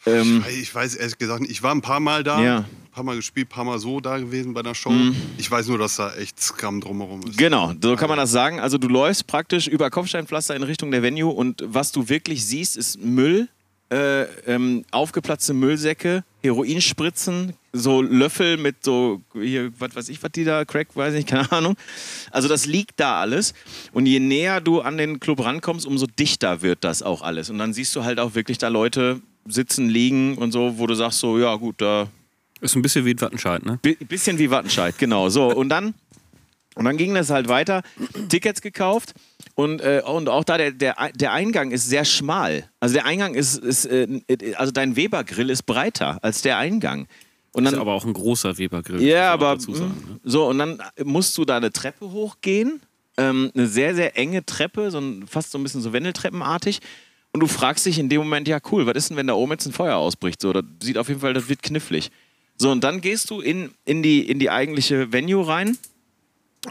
ähm, 0.06 0.46
Ich 0.62 0.74
weiß 0.74 0.96
ehrlich 0.96 1.18
gesagt. 1.18 1.44
Ich 1.50 1.62
war 1.62 1.76
ein 1.76 1.82
paar 1.82 2.00
Mal 2.00 2.24
da, 2.24 2.42
Ja. 2.42 2.66
Mhm. 2.98 3.06
paar 3.06 3.14
Mal 3.14 3.16
gespielt, 3.16 3.48
ein 3.48 3.50
paar 3.50 3.64
Mal 3.64 3.80
so 3.80 4.00
da 4.00 4.18
gewesen 4.18 4.54
bei 4.54 4.64
der 4.64 4.74
Show. 4.74 4.92
Ich 5.38 5.50
weiß 5.50 5.68
nur, 5.68 5.78
dass 5.78 5.98
da 5.98 6.14
echt 6.16 6.40
Scrum 6.42 6.82
drumherum 6.82 7.22
ist. 7.28 7.38
Genau, 7.38 7.74
so 7.82 7.96
kann 7.96 8.10
man 8.10 8.18
das 8.18 8.32
sagen. 8.32 8.60
Also 8.60 8.78
du 8.78 8.88
läufst 8.88 9.28
praktisch 9.28 9.68
über 9.68 9.90
Kopfsteinpflaster 9.90 10.56
in 10.56 10.64
Richtung 10.64 10.92
der 10.92 11.04
Venue 11.04 11.32
und 11.32 11.64
was 11.66 11.92
du 11.92 12.10
wirklich 12.10 12.46
siehst, 12.46 12.76
ist 12.76 13.00
Müll, 13.00 13.50
äh, 13.90 14.24
ähm, 14.46 14.84
aufgeplatzte 14.92 15.54
Müllsäcke, 15.54 16.24
Heroinspritzen, 16.42 17.54
so 17.72 18.02
Löffel 18.02 18.58
mit 18.58 18.84
so, 18.84 19.22
hier, 19.34 19.72
was 19.80 19.96
weiß 19.96 20.10
ich, 20.10 20.22
was 20.24 20.32
die 20.32 20.44
da, 20.44 20.66
Crack, 20.66 20.90
weiß 20.94 21.14
ich 21.14 21.20
nicht, 21.20 21.30
keine 21.30 21.52
Ahnung. 21.52 21.76
Also 22.32 22.48
das 22.48 22.66
liegt 22.66 23.00
da 23.00 23.22
alles. 23.22 23.54
Und 23.94 24.06
je 24.06 24.20
näher 24.20 24.60
du 24.60 24.82
an 24.82 24.98
den 24.98 25.20
Club 25.20 25.44
rankommst, 25.44 25.86
umso 25.86 26.06
dichter 26.08 26.62
wird 26.62 26.84
das 26.84 27.02
auch 27.02 27.22
alles. 27.22 27.50
Und 27.50 27.60
dann 27.60 27.74
siehst 27.74 27.96
du 27.96 28.04
halt 28.04 28.20
auch 28.20 28.36
wirklich 28.36 28.58
da 28.58 28.68
Leute 28.68 29.22
sitzen, 29.46 29.88
liegen 29.90 30.38
und 30.38 30.52
so, 30.52 30.78
wo 30.78 30.88
du 30.88 30.94
sagst 30.94 31.20
so, 31.20 31.40
ja 31.40 31.56
gut, 31.56 31.76
da 31.80 32.08
Ist 32.62 32.76
ein 32.76 32.82
bisschen 32.82 33.06
wie 33.06 33.20
Wattenscheid, 33.20 33.66
ne? 33.66 33.80
Bi- 33.82 33.96
bisschen 33.96 34.38
wie 34.40 34.50
Wattenscheid, 34.50 34.98
genau. 34.98 35.30
So, 35.30 35.48
und 35.54 35.70
dann, 35.70 35.94
und 36.76 36.86
dann 36.86 36.98
ging 36.98 37.14
das 37.14 37.30
halt 37.30 37.48
weiter. 37.48 37.84
Tickets 38.30 38.62
gekauft. 38.62 39.14
Und, 39.56 39.82
äh, 39.82 40.02
und 40.06 40.30
auch 40.30 40.44
da, 40.44 40.58
der, 40.58 40.72
der, 40.72 40.96
der 41.16 41.32
Eingang 41.34 41.72
ist 41.72 41.88
sehr 41.90 42.06
schmal. 42.06 42.70
Also 42.80 42.94
der 42.94 43.06
Eingang 43.06 43.34
ist, 43.34 43.58
ist 43.58 43.86
äh, 43.86 44.08
also 44.56 44.72
dein 44.72 44.96
Weber-Grill 44.96 45.50
ist 45.50 45.64
breiter 45.64 46.20
als 46.24 46.42
der 46.44 46.58
Eingang. 46.58 47.08
Und 47.54 47.66
Ist 47.66 47.72
dann, 47.74 47.82
aber 47.82 47.94
auch 47.94 48.06
ein 48.06 48.14
großer 48.14 48.58
Weber-Grill. 48.60 49.02
ja, 49.02 49.32
aber 49.34 49.54
dazu 49.56 49.74
sagen, 49.74 49.96
ne? 50.08 50.20
so, 50.24 50.48
und 50.48 50.60
dann 50.60 50.80
musst 51.04 51.36
du 51.40 51.46
da 51.46 51.58
eine 51.58 51.72
Treppe 51.72 52.12
hochgehen. 52.12 52.82
Ähm, 53.20 53.52
eine 53.56 53.66
sehr, 53.66 53.96
sehr 53.96 54.16
enge 54.16 54.46
Treppe, 54.46 54.92
so 54.92 55.00
ein, 55.00 55.26
fast 55.28 55.50
so 55.52 55.58
ein 55.58 55.64
bisschen 55.64 55.82
so 55.82 55.92
Wendeltreppenartig. 55.92 56.82
Und 57.34 57.40
du 57.40 57.48
fragst 57.48 57.84
dich 57.88 57.98
in 57.98 58.10
dem 58.10 58.20
Moment, 58.22 58.48
ja 58.48 58.60
cool, 58.72 58.86
was 58.86 58.96
ist 58.96 59.10
denn, 59.10 59.18
wenn 59.18 59.26
da 59.26 59.34
oben 59.34 59.54
jetzt 59.54 59.66
ein 59.66 59.74
Feuer 59.74 59.96
ausbricht? 59.98 60.40
So, 60.40 60.54
das 60.54 60.64
sieht 60.84 61.00
auf 61.00 61.08
jeden 61.08 61.20
Fall, 61.22 61.34
das 61.34 61.50
wird 61.50 61.64
knifflig. 61.64 62.12
So, 62.58 62.72
und 62.72 62.84
dann 62.84 63.02
gehst 63.02 63.30
du 63.30 63.40
in, 63.40 63.72
in, 63.86 64.02
die, 64.02 64.28
in 64.28 64.40
die 64.40 64.50
eigentliche 64.50 65.12
Venue 65.14 65.48
rein 65.48 65.78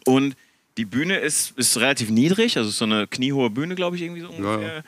und 0.04 0.36
die 0.76 0.84
Bühne 0.84 1.16
ist, 1.18 1.56
ist 1.56 1.78
relativ 1.78 2.10
niedrig, 2.10 2.58
also 2.58 2.68
ist 2.68 2.78
so 2.78 2.84
eine 2.84 3.06
kniehohe 3.06 3.48
Bühne, 3.48 3.74
glaube 3.74 3.96
ich, 3.96 4.02
irgendwie 4.02 4.20
so 4.20 4.28
ungefähr. 4.28 4.84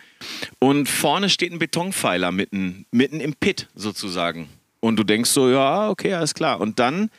Und 0.58 0.88
vorne 0.88 1.30
steht 1.30 1.52
ein 1.52 1.58
Betonpfeiler 1.58 2.30
mitten, 2.30 2.84
mitten 2.90 3.20
im 3.20 3.34
Pit 3.34 3.68
sozusagen. 3.74 4.48
Und 4.80 4.96
du 4.96 5.04
denkst 5.04 5.30
so, 5.30 5.48
ja, 5.48 5.88
okay, 5.88 6.12
alles 6.12 6.34
klar. 6.34 6.60
Und 6.60 6.78
dann, 6.78 7.10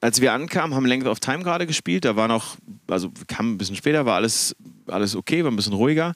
als 0.00 0.20
wir 0.20 0.32
ankamen, 0.32 0.74
haben 0.74 0.86
Length 0.86 1.06
of 1.06 1.20
Time 1.20 1.44
gerade 1.44 1.66
gespielt. 1.66 2.04
Da 2.04 2.16
war 2.16 2.26
noch, 2.26 2.56
also 2.88 3.12
kamen 3.28 3.54
ein 3.54 3.58
bisschen 3.58 3.76
später, 3.76 4.06
war 4.06 4.16
alles, 4.16 4.56
alles 4.86 5.14
okay, 5.14 5.44
war 5.44 5.52
ein 5.52 5.56
bisschen 5.56 5.72
ruhiger. 5.72 6.14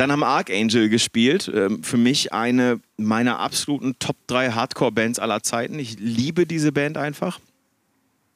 Dann 0.00 0.10
haben 0.10 0.24
Archangel 0.24 0.88
gespielt. 0.88 1.52
Ähm, 1.54 1.82
für 1.82 1.98
mich 1.98 2.32
eine 2.32 2.80
meiner 2.96 3.38
absoluten 3.38 3.98
Top 3.98 4.16
3 4.28 4.52
Hardcore-Bands 4.52 5.18
aller 5.18 5.42
Zeiten. 5.42 5.78
Ich 5.78 5.98
liebe 5.98 6.46
diese 6.46 6.72
Band 6.72 6.96
einfach. 6.96 7.38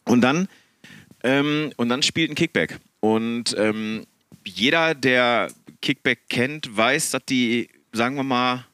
Und 0.04 0.20
dann, 0.20 0.46
ähm, 1.22 1.72
und 1.78 1.88
dann 1.88 2.02
spielt 2.02 2.30
ein 2.30 2.34
Kickback. 2.34 2.80
Und 3.00 3.56
ähm, 3.56 4.04
jeder, 4.44 4.94
der 4.94 5.48
Kickback 5.80 6.28
kennt, 6.28 6.76
weiß, 6.76 7.12
dass 7.12 7.24
die, 7.24 7.68
sagen 7.94 8.16
wir 8.16 8.24
mal, 8.24 8.66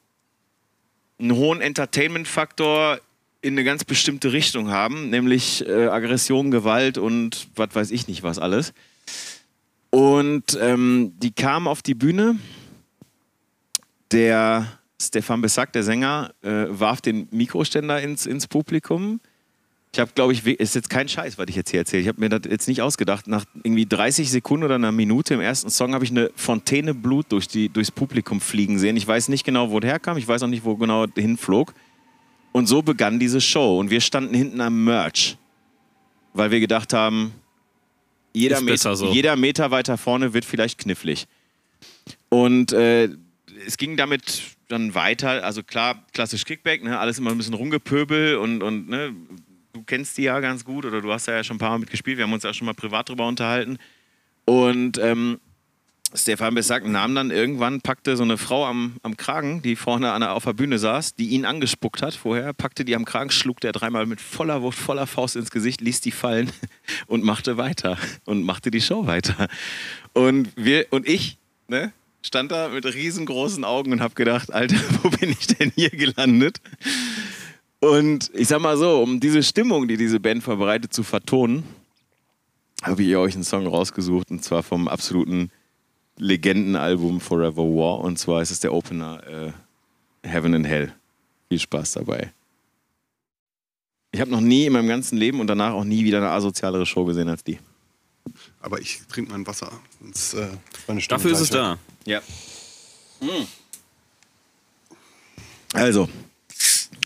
einen 1.17 1.35
hohen 1.35 1.61
Entertainment-Faktor 1.61 2.99
in 3.41 3.53
eine 3.53 3.63
ganz 3.63 3.85
bestimmte 3.85 4.33
Richtung 4.33 4.69
haben, 4.69 5.09
nämlich 5.09 5.65
äh, 5.65 5.87
Aggression, 5.87 6.51
Gewalt 6.51 6.97
und 6.97 7.47
was 7.55 7.73
weiß 7.73 7.91
ich 7.91 8.09
nicht 8.09 8.21
was 8.23 8.37
alles. 8.37 8.73
Und 9.91 10.59
ähm, 10.59 11.13
die 11.19 11.31
kamen 11.31 11.67
auf 11.67 11.81
die 11.81 11.95
Bühne. 11.95 12.37
Der 14.11 14.79
Stefan 15.01 15.41
Bessack, 15.41 15.73
der 15.73 15.83
Sänger, 15.83 16.33
äh, 16.41 16.65
warf 16.67 17.01
den 17.01 17.27
Mikroständer 17.31 18.01
ins, 18.01 18.25
ins 18.25 18.47
Publikum. 18.47 19.19
Ich 19.93 19.99
habe, 19.99 20.11
glaube 20.15 20.31
ich, 20.31 20.45
ist 20.45 20.75
jetzt 20.75 20.89
kein 20.89 21.09
Scheiß, 21.09 21.37
was 21.37 21.47
ich 21.49 21.55
jetzt 21.55 21.69
hier 21.69 21.81
erzähle. 21.81 22.01
Ich 22.01 22.07
habe 22.07 22.19
mir 22.21 22.29
das 22.29 22.49
jetzt 22.49 22.67
nicht 22.69 22.81
ausgedacht. 22.81 23.27
Nach 23.27 23.43
irgendwie 23.63 23.85
30 23.85 24.31
Sekunden 24.31 24.63
oder 24.63 24.75
einer 24.75 24.93
Minute 24.93 25.33
im 25.33 25.41
ersten 25.41 25.69
Song 25.69 25.93
habe 25.93 26.05
ich 26.05 26.11
eine 26.11 26.31
Fontäne 26.35 26.93
Blut 26.93 27.25
durch 27.29 27.49
die, 27.49 27.67
durchs 27.67 27.91
Publikum 27.91 28.39
fliegen 28.39 28.79
sehen. 28.79 28.95
Ich 28.95 29.05
weiß 29.05 29.27
nicht 29.27 29.43
genau, 29.43 29.69
wo 29.71 29.81
der 29.81 29.91
herkam. 29.91 30.17
Ich 30.17 30.27
weiß 30.27 30.43
auch 30.43 30.47
nicht, 30.47 30.63
wo 30.63 30.77
genau 30.77 31.07
hinflog. 31.13 31.73
Und 32.53 32.67
so 32.67 32.81
begann 32.81 33.19
diese 33.19 33.41
Show. 33.41 33.79
Und 33.79 33.89
wir 33.89 33.99
standen 33.99 34.33
hinten 34.33 34.61
am 34.61 34.85
Merch. 34.85 35.37
weil 36.33 36.51
wir 36.51 36.61
gedacht 36.61 36.93
haben, 36.93 37.33
jeder, 38.33 38.61
Met 38.61 38.79
so. 38.79 39.11
jeder 39.11 39.35
Meter 39.35 39.71
weiter 39.71 39.97
vorne 39.97 40.33
wird 40.33 40.45
vielleicht 40.45 40.77
knifflig. 40.77 41.27
Und 42.29 42.71
äh, 42.71 43.09
es 43.65 43.77
ging 43.77 43.97
damit 43.97 44.41
dann 44.67 44.95
weiter, 44.95 45.43
also 45.43 45.63
klar, 45.63 46.05
klassisch 46.13 46.45
Kickback, 46.45 46.83
ne, 46.83 46.99
alles 46.99 47.19
immer 47.19 47.31
ein 47.31 47.37
bisschen 47.37 47.53
rumgepöbel 47.53 48.37
und, 48.37 48.61
und 48.63 48.89
ne, 48.89 49.13
du 49.73 49.83
kennst 49.83 50.17
die 50.17 50.23
ja 50.23 50.39
ganz 50.39 50.65
gut 50.65 50.85
oder 50.85 51.01
du 51.01 51.11
hast 51.11 51.27
ja 51.27 51.43
schon 51.43 51.57
ein 51.57 51.59
paar 51.59 51.71
Mal 51.71 51.79
mitgespielt, 51.79 52.17
wir 52.17 52.25
haben 52.25 52.33
uns 52.33 52.43
ja 52.43 52.53
schon 52.53 52.65
mal 52.65 52.73
privat 52.73 53.09
drüber 53.09 53.27
unterhalten. 53.27 53.77
Und 54.45 54.97
ähm, 54.97 55.39
Stefan 56.13 56.55
Bessack 56.55 56.85
nahm 56.85 57.15
dann 57.15 57.31
irgendwann, 57.31 57.79
packte 57.79 58.17
so 58.17 58.23
eine 58.23 58.37
Frau 58.37 58.65
am, 58.65 58.97
am 59.01 59.15
Kragen, 59.15 59.61
die 59.61 59.75
vorne 59.75 60.11
an 60.11 60.21
der, 60.21 60.33
auf 60.33 60.43
der 60.43 60.53
Bühne 60.53 60.77
saß, 60.77 61.15
die 61.15 61.29
ihn 61.29 61.45
angespuckt 61.45 62.01
hat 62.01 62.13
vorher, 62.13 62.53
packte 62.53 62.83
die 62.83 62.95
am 62.95 63.05
Kragen, 63.05 63.29
schlug 63.29 63.61
der 63.61 63.71
dreimal 63.71 64.05
mit 64.05 64.19
voller 64.19 64.61
Wucht, 64.61 64.77
voller 64.77 65.07
Faust 65.07 65.35
ins 65.37 65.51
Gesicht, 65.51 65.79
ließ 65.79 66.01
die 66.01 66.11
fallen 66.11 66.51
und 67.07 67.23
machte 67.23 67.57
weiter 67.57 67.97
und 68.25 68.43
machte 68.43 68.71
die 68.71 68.81
Show 68.81 69.07
weiter. 69.07 69.47
Und, 70.13 70.51
wir, 70.55 70.87
und 70.89 71.07
ich 71.07 71.37
ne, 71.69 71.93
stand 72.21 72.51
da 72.51 72.69
mit 72.69 72.85
riesengroßen 72.85 73.63
Augen 73.63 73.91
und 73.91 74.01
habe 74.01 74.13
gedacht, 74.13 74.53
Alter, 74.53 74.77
wo 75.03 75.09
bin 75.09 75.29
ich 75.29 75.47
denn 75.47 75.71
hier 75.75 75.89
gelandet? 75.89 76.61
Und 77.79 78.29
ich 78.33 78.47
sag 78.47 78.61
mal 78.61 78.77
so, 78.77 79.01
um 79.01 79.19
diese 79.19 79.41
Stimmung, 79.41 79.87
die 79.87 79.97
diese 79.97 80.19
Band 80.19 80.43
verbreitet, 80.43 80.93
zu 80.93 81.03
vertonen, 81.03 81.63
habe 82.83 83.03
ich 83.03 83.15
euch 83.15 83.33
einen 83.33 83.43
Song 83.43 83.65
rausgesucht 83.65 84.31
und 84.31 84.43
zwar 84.43 84.63
vom 84.63 84.87
absoluten 84.87 85.51
Legendenalbum 86.17 87.19
Forever 87.19 87.63
War 87.63 87.99
und 87.99 88.19
zwar 88.19 88.41
ist 88.41 88.51
es 88.51 88.59
der 88.59 88.73
Opener 88.73 89.53
äh, 90.23 90.27
Heaven 90.27 90.55
and 90.55 90.67
Hell. 90.67 90.93
Viel 91.49 91.59
Spaß 91.59 91.93
dabei. 91.93 92.31
Ich 94.11 94.19
habe 94.19 94.29
noch 94.29 94.41
nie 94.41 94.65
in 94.65 94.73
meinem 94.73 94.87
ganzen 94.87 95.17
Leben 95.17 95.39
und 95.39 95.47
danach 95.47 95.73
auch 95.73 95.83
nie 95.83 96.03
wieder 96.03 96.17
eine 96.17 96.29
asozialere 96.29 96.85
Show 96.85 97.05
gesehen 97.05 97.29
als 97.29 97.43
die. 97.43 97.59
Aber 98.61 98.79
ich 98.79 99.01
trinke 99.07 99.31
mein 99.31 99.47
Wasser. 99.47 99.71
Sonst, 99.99 100.33
äh, 100.35 100.49
Dafür 101.07 101.31
ist 101.31 101.39
es 101.39 101.49
da. 101.49 101.77
Ja. 102.05 102.21
Also, 105.73 106.09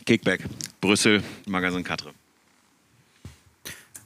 Kickback, 0.05 0.45
Brüssel, 0.81 1.23
Magazin 1.45 1.83
Katre. 1.83 2.11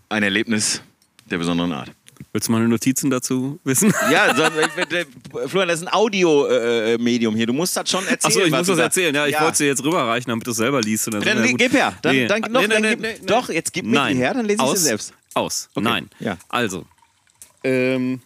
Ein 0.09 0.23
Erlebnis 0.23 0.81
der 1.29 1.37
besonderen 1.37 1.71
Art. 1.71 1.91
Willst 2.33 2.47
du 2.47 2.51
mal 2.51 2.67
Notizen 2.67 3.09
dazu 3.09 3.59
wissen? 3.63 3.93
Ja, 4.11 4.35
so, 4.35 4.43
äh, 4.43 5.05
Florian, 5.47 5.69
das 5.69 5.81
ist 5.81 5.87
ein 5.87 5.93
Audio-Medium 5.93 7.35
hier. 7.35 7.45
Du 7.47 7.53
musst 7.53 7.77
das 7.77 7.89
schon 7.89 8.05
erzählen. 8.07 8.19
Achso, 8.25 8.41
ich 8.45 8.51
muss 8.51 8.67
das 8.67 8.77
da- 8.77 8.83
erzählen. 8.83 9.15
Ja, 9.15 9.27
ich 9.27 9.35
wollte 9.39 9.51
es 9.53 9.57
dir 9.59 9.67
jetzt 9.67 9.83
rüberreichen, 9.83 10.29
damit 10.29 10.45
du 10.45 10.51
es 10.51 10.57
selber 10.57 10.81
liest. 10.81 11.07
Und 11.07 11.13
dann 11.15 11.23
Dann 11.23 11.43
wir 11.43 11.53
gib 11.53 11.71
her. 11.73 11.97
Dann, 12.01 12.15
Nee. 12.15 12.27
dann, 12.27 12.41
noch, 12.51 12.61
Nee, 12.61 12.67
nee, 12.67 12.73
dann 12.73 12.83
gib, 12.83 12.99
nee, 13.01 13.13
nee. 13.19 13.25
Doch, 13.25 13.49
jetzt 13.49 13.71
gib 13.73 13.85
mir 13.85 14.07
die 14.09 14.15
her, 14.15 14.33
dann 14.33 14.45
lese 14.45 14.55
ich 14.57 14.61
aus, 14.61 14.79
sie 14.79 14.85
selbst. 14.85 15.13
Aus. 15.33 15.69
Okay. 15.73 15.83
Nein. 15.83 16.09
Ja. 16.19 16.37
Also, 16.49 16.85
ähm, 17.63 18.21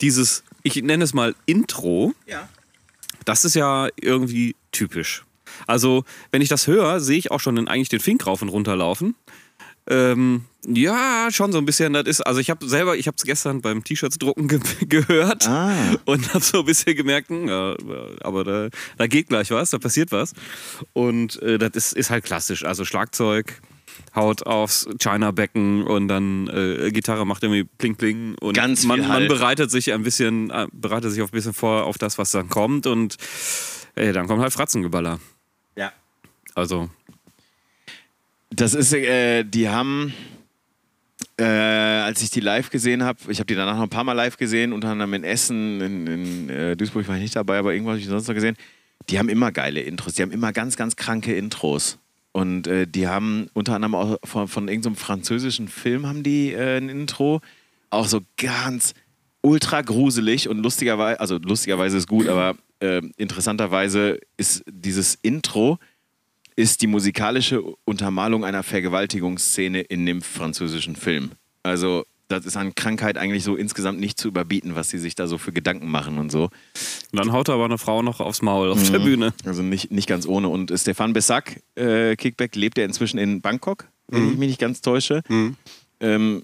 dieses, 0.00 0.42
ich 0.62 0.76
nenne 0.82 1.04
es 1.04 1.14
mal 1.14 1.34
Intro, 1.46 2.14
Ja. 2.26 2.48
das 3.24 3.44
ist 3.44 3.54
ja 3.54 3.88
irgendwie 4.00 4.56
typisch. 4.72 5.24
Also, 5.66 6.04
wenn 6.30 6.42
ich 6.42 6.48
das 6.48 6.66
höre, 6.66 7.00
sehe 7.00 7.18
ich 7.18 7.30
auch 7.30 7.40
schon 7.40 7.56
den, 7.56 7.68
eigentlich 7.68 7.88
den 7.88 8.00
Fink 8.00 8.26
rauf 8.26 8.40
und 8.42 8.48
runter 8.48 8.76
laufen. 8.76 9.14
Ähm, 9.88 10.44
ja, 10.66 11.28
schon 11.32 11.50
so 11.52 11.58
ein 11.58 11.64
bisschen. 11.64 11.92
Das 11.94 12.04
ist, 12.06 12.20
also 12.20 12.38
ich 12.38 12.50
habe 12.50 12.68
selber, 12.68 12.96
ich 12.96 13.06
habe 13.08 13.16
es 13.16 13.24
gestern 13.24 13.60
beim 13.62 13.82
T-Shirts 13.82 14.18
drucken 14.18 14.46
ge 14.46 14.60
gehört 14.88 15.48
Ah. 15.48 15.72
und 16.04 16.32
habe 16.34 16.44
so 16.44 16.60
ein 16.60 16.66
bisschen 16.66 16.94
gemerkt, 16.94 17.30
hm, 17.30 17.48
ja, 17.48 17.74
aber 18.20 18.44
da, 18.44 18.68
da 18.98 19.06
geht 19.06 19.28
gleich 19.28 19.50
was, 19.50 19.70
da 19.70 19.78
passiert 19.78 20.12
was. 20.12 20.34
Und 20.92 21.42
äh, 21.42 21.58
das 21.58 21.70
ist, 21.74 21.92
ist 21.94 22.10
halt 22.10 22.24
klassisch. 22.24 22.64
Also 22.64 22.84
Schlagzeug 22.84 23.60
haut 24.14 24.46
aufs 24.46 24.88
China-Becken 24.98 25.84
und 25.84 26.08
dann 26.08 26.48
äh, 26.48 26.90
Gitarre 26.90 27.26
macht 27.26 27.42
irgendwie 27.42 27.64
pling 27.64 27.96
pling 27.96 28.34
und 28.40 28.54
Ganz 28.54 28.84
man, 28.84 29.00
man 29.00 29.08
Halt. 29.08 29.28
bereitet 29.28 29.70
sich 29.70 29.92
ein 29.92 30.02
bisschen, 30.02 30.50
äh, 30.50 30.66
bereitet 30.72 31.12
sich 31.12 31.22
auf 31.22 31.30
ein 31.30 31.36
bisschen 31.36 31.54
vor 31.54 31.84
auf 31.84 31.98
das, 31.98 32.18
was 32.18 32.30
dann 32.32 32.48
kommt 32.48 32.86
und 32.86 33.16
äh, 33.94 34.12
dann 34.12 34.26
kommt 34.26 34.42
halt 34.42 34.52
Fratzengeballer. 34.52 35.20
Ja. 35.76 35.92
Also 36.54 36.90
Das 38.50 38.74
ist, 38.74 38.92
äh, 38.92 39.44
die 39.44 39.68
haben, 39.68 40.12
äh, 41.38 41.44
als 41.44 42.20
ich 42.22 42.30
die 42.30 42.40
live 42.40 42.70
gesehen 42.70 43.04
habe, 43.04 43.18
ich 43.28 43.38
habe 43.38 43.46
die 43.46 43.54
danach 43.54 43.76
noch 43.76 43.84
ein 43.84 43.88
paar 43.90 44.04
Mal 44.04 44.14
live 44.14 44.36
gesehen, 44.36 44.72
unter 44.72 44.88
anderem 44.88 45.14
in 45.14 45.24
Essen, 45.24 45.80
in, 45.80 46.06
in 46.06 46.50
äh, 46.50 46.76
Duisburg 46.76 47.06
war 47.06 47.14
ich 47.14 47.22
nicht 47.22 47.36
dabei, 47.36 47.58
aber 47.58 47.72
irgendwo 47.72 47.90
habe 47.90 48.00
ich 48.00 48.06
sonst 48.06 48.26
noch 48.26 48.34
gesehen. 48.34 48.56
Die 49.08 49.18
haben 49.18 49.28
immer 49.28 49.52
geile 49.52 49.80
Intros, 49.80 50.14
die 50.14 50.22
haben 50.22 50.32
immer 50.32 50.52
ganz, 50.52 50.76
ganz 50.76 50.96
kranke 50.96 51.34
Intros. 51.34 51.98
Und 52.32 52.66
äh, 52.66 52.86
die 52.86 53.08
haben 53.08 53.48
unter 53.54 53.74
anderem 53.74 53.94
auch 53.94 54.16
von, 54.24 54.46
von 54.46 54.68
irgendeinem 54.68 54.96
französischen 54.96 55.68
Film 55.68 56.06
haben 56.06 56.22
die 56.22 56.52
äh, 56.52 56.78
ein 56.78 56.88
Intro, 56.88 57.40
auch 57.90 58.06
so 58.06 58.20
ganz 58.36 58.94
ultra 59.42 59.82
gruselig 59.82 60.48
und 60.48 60.58
lustigerweise, 60.58 61.18
also 61.18 61.38
lustigerweise 61.38 61.96
ist 61.96 62.06
gut, 62.06 62.28
aber 62.28 62.56
äh, 62.80 63.02
interessanterweise 63.16 64.20
ist 64.36 64.62
dieses 64.66 65.16
Intro 65.22 65.78
ist 66.56 66.82
die 66.82 66.86
musikalische 66.86 67.62
Untermalung 67.84 68.44
einer 68.44 68.62
Vergewaltigungsszene 68.62 69.80
in 69.80 70.04
dem 70.04 70.20
französischen 70.20 70.94
Film. 70.94 71.30
Also 71.62 72.04
das 72.30 72.46
ist 72.46 72.56
an 72.56 72.74
Krankheit 72.74 73.18
eigentlich 73.18 73.44
so 73.44 73.56
insgesamt 73.56 73.98
nicht 73.98 74.18
zu 74.18 74.28
überbieten, 74.28 74.76
was 74.76 74.88
sie 74.88 74.98
sich 74.98 75.14
da 75.14 75.26
so 75.26 75.36
für 75.36 75.52
Gedanken 75.52 75.90
machen 75.90 76.18
und 76.18 76.30
so. 76.30 76.44
und 76.44 76.50
dann 77.12 77.32
haut 77.32 77.48
aber 77.48 77.64
eine 77.64 77.78
Frau 77.78 78.02
noch 78.02 78.20
aufs 78.20 78.40
Maul 78.40 78.70
auf 78.70 78.90
der 78.90 79.00
Bühne. 79.00 79.34
Also 79.44 79.62
nicht, 79.62 79.90
nicht 79.90 80.06
ganz 80.06 80.26
ohne. 80.26 80.48
Und 80.48 80.72
Stefan 80.74 81.12
Bessack, 81.12 81.62
äh, 81.74 82.16
Kickback, 82.16 82.54
lebt 82.54 82.78
ja 82.78 82.84
inzwischen 82.84 83.18
in 83.18 83.40
Bangkok, 83.40 83.88
wenn 84.08 84.32
ich 84.32 84.38
mich 84.38 84.48
nicht 84.48 84.60
ganz 84.60 84.80
täusche. 84.80 85.22
Ähm, 86.00 86.42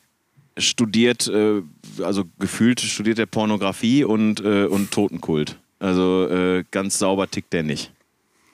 studiert, 0.59 1.29
äh, 1.29 1.63
also 2.03 2.25
gefühlt 2.39 2.81
studiert 2.81 3.19
er 3.19 3.27
Pornografie 3.27 4.05
und, 4.05 4.41
äh, 4.41 4.65
und 4.65 4.91
Totenkult. 4.91 5.59
Also 5.79 6.27
äh, 6.29 6.65
ganz 6.71 6.99
sauber 6.99 7.31
tickt 7.31 7.53
der 7.53 7.63
nicht. 7.63 7.93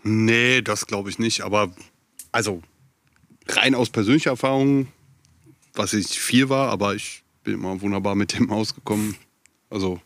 Nee, 0.03 0.63
das 0.63 0.87
glaube 0.87 1.11
ich 1.11 1.19
nicht. 1.19 1.43
Aber 1.43 1.73
also 2.33 2.63
rein 3.49 3.75
aus 3.75 3.91
persönlicher 3.91 4.31
Erfahrung, 4.31 4.89
was 5.75 5.95
ich 5.95 6.21
viel 6.21 6.49
war, 6.49 6.71
aber 6.71 6.95
ich 6.95 7.22
bin 7.43 7.55
immer 7.55 7.81
wunderbar 7.81 8.15
mit 8.15 8.33
dem 8.39 8.51
ausgekommen. 8.51 9.17
Also 9.71 10.01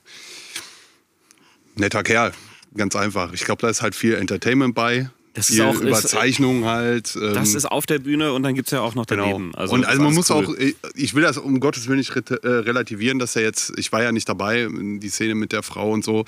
netter 1.75 2.03
Kerl, 2.03 2.33
ganz 2.77 2.97
einfach. 2.97 3.33
Ich 3.33 3.45
glaube, 3.45 3.63
da 3.63 3.69
ist 3.69 3.83
halt 3.83 3.95
viel 3.95 4.15
Entertainment 4.15 4.75
bei. 4.75 5.11
Das 5.35 5.51
ist 5.51 5.61
auch- 5.61 5.75
ist- 5.75 5.83
Überzeichnung 5.83 6.65
halt. 6.65 7.15
ähm, 7.21 7.35
Das 7.35 7.55
ist 7.55 7.67
auf 7.67 7.85
der 7.85 7.99
Bühne 7.99 8.33
und 8.33 8.43
dann 8.43 8.55
gibt 8.55 8.69
es 8.69 8.73
ja 8.73 8.81
auch 8.81 8.95
noch 8.95 9.05
Genau. 9.07 9.25
daneben. 9.25 9.55
Also 9.55 9.75
und 9.75 9.85
also 9.85 9.99
ist 9.99 10.05
man 10.05 10.15
muss 10.15 10.31
cool. 10.31 10.47
auch, 10.47 10.55
ich- 10.55 10.77
ich 10.95 11.15
will 11.15 11.23
das 11.23 11.37
um 11.37 11.61
Gottes 11.61 11.89
Willen 11.89 11.99
nicht 11.99 12.11
äh, 12.17 12.47
relativieren, 12.49 13.19
dass 13.19 13.37
er 13.37 13.43
jetzt, 13.43 13.73
ich 13.77 13.93
war 13.93 14.03
ja 14.03 14.13
nicht 14.13 14.29
dabei, 14.29 14.67
die 14.71 15.09
Szene 15.11 15.35
mit 15.35 15.53
der 15.53 15.63
Frau 15.63 15.91
und 15.93 16.05
so, 16.05 16.25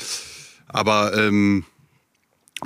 aber 0.67 1.17
ähm, 1.17 1.65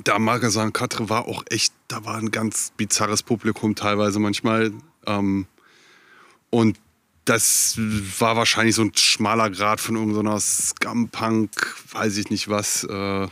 da 0.02 0.18
Magasan 0.18 0.72
Katre 0.72 1.08
war 1.10 1.28
auch 1.28 1.44
echt, 1.50 1.72
da 1.86 2.04
war 2.04 2.16
ein 2.16 2.32
ganz 2.32 2.72
bizarres 2.76 3.22
Publikum 3.22 3.76
teilweise 3.76 4.18
manchmal. 4.18 4.72
Ähm, 5.06 5.46
und 6.50 6.76
das 7.24 7.76
war 8.18 8.36
wahrscheinlich 8.36 8.74
so 8.74 8.82
ein 8.82 8.92
schmaler 8.96 9.50
Grad 9.50 9.80
von 9.80 9.96
irgendeiner 9.96 10.40
Scum-Punk, 10.40 11.76
weiß 11.92 12.16
ich 12.16 12.30
nicht 12.30 12.48
was. 12.48 12.84
Äh, 12.84 13.28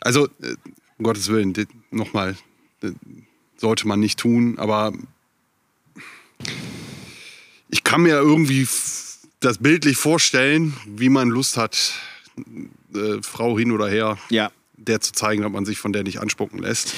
also, 0.00 0.26
äh, 0.40 0.56
um 0.98 1.04
Gottes 1.04 1.28
Willen, 1.28 1.54
nochmal, 1.90 2.36
sollte 3.56 3.86
man 3.86 4.00
nicht 4.00 4.18
tun, 4.18 4.58
aber 4.58 4.92
ich 7.68 7.84
kann 7.84 8.02
mir 8.02 8.16
irgendwie 8.16 8.66
das 9.40 9.58
bildlich 9.58 9.96
vorstellen, 9.96 10.76
wie 10.86 11.08
man 11.08 11.28
Lust 11.28 11.56
hat, 11.56 11.94
äh, 12.94 13.22
Frau 13.22 13.58
hin 13.58 13.72
oder 13.72 13.88
her, 13.88 14.18
Ja. 14.30 14.50
Der 14.86 15.00
zu 15.00 15.12
zeigen, 15.12 15.42
dass 15.42 15.52
man 15.52 15.64
sich 15.64 15.78
von 15.78 15.92
der 15.92 16.02
nicht 16.02 16.20
anspucken 16.20 16.58
lässt. 16.58 16.94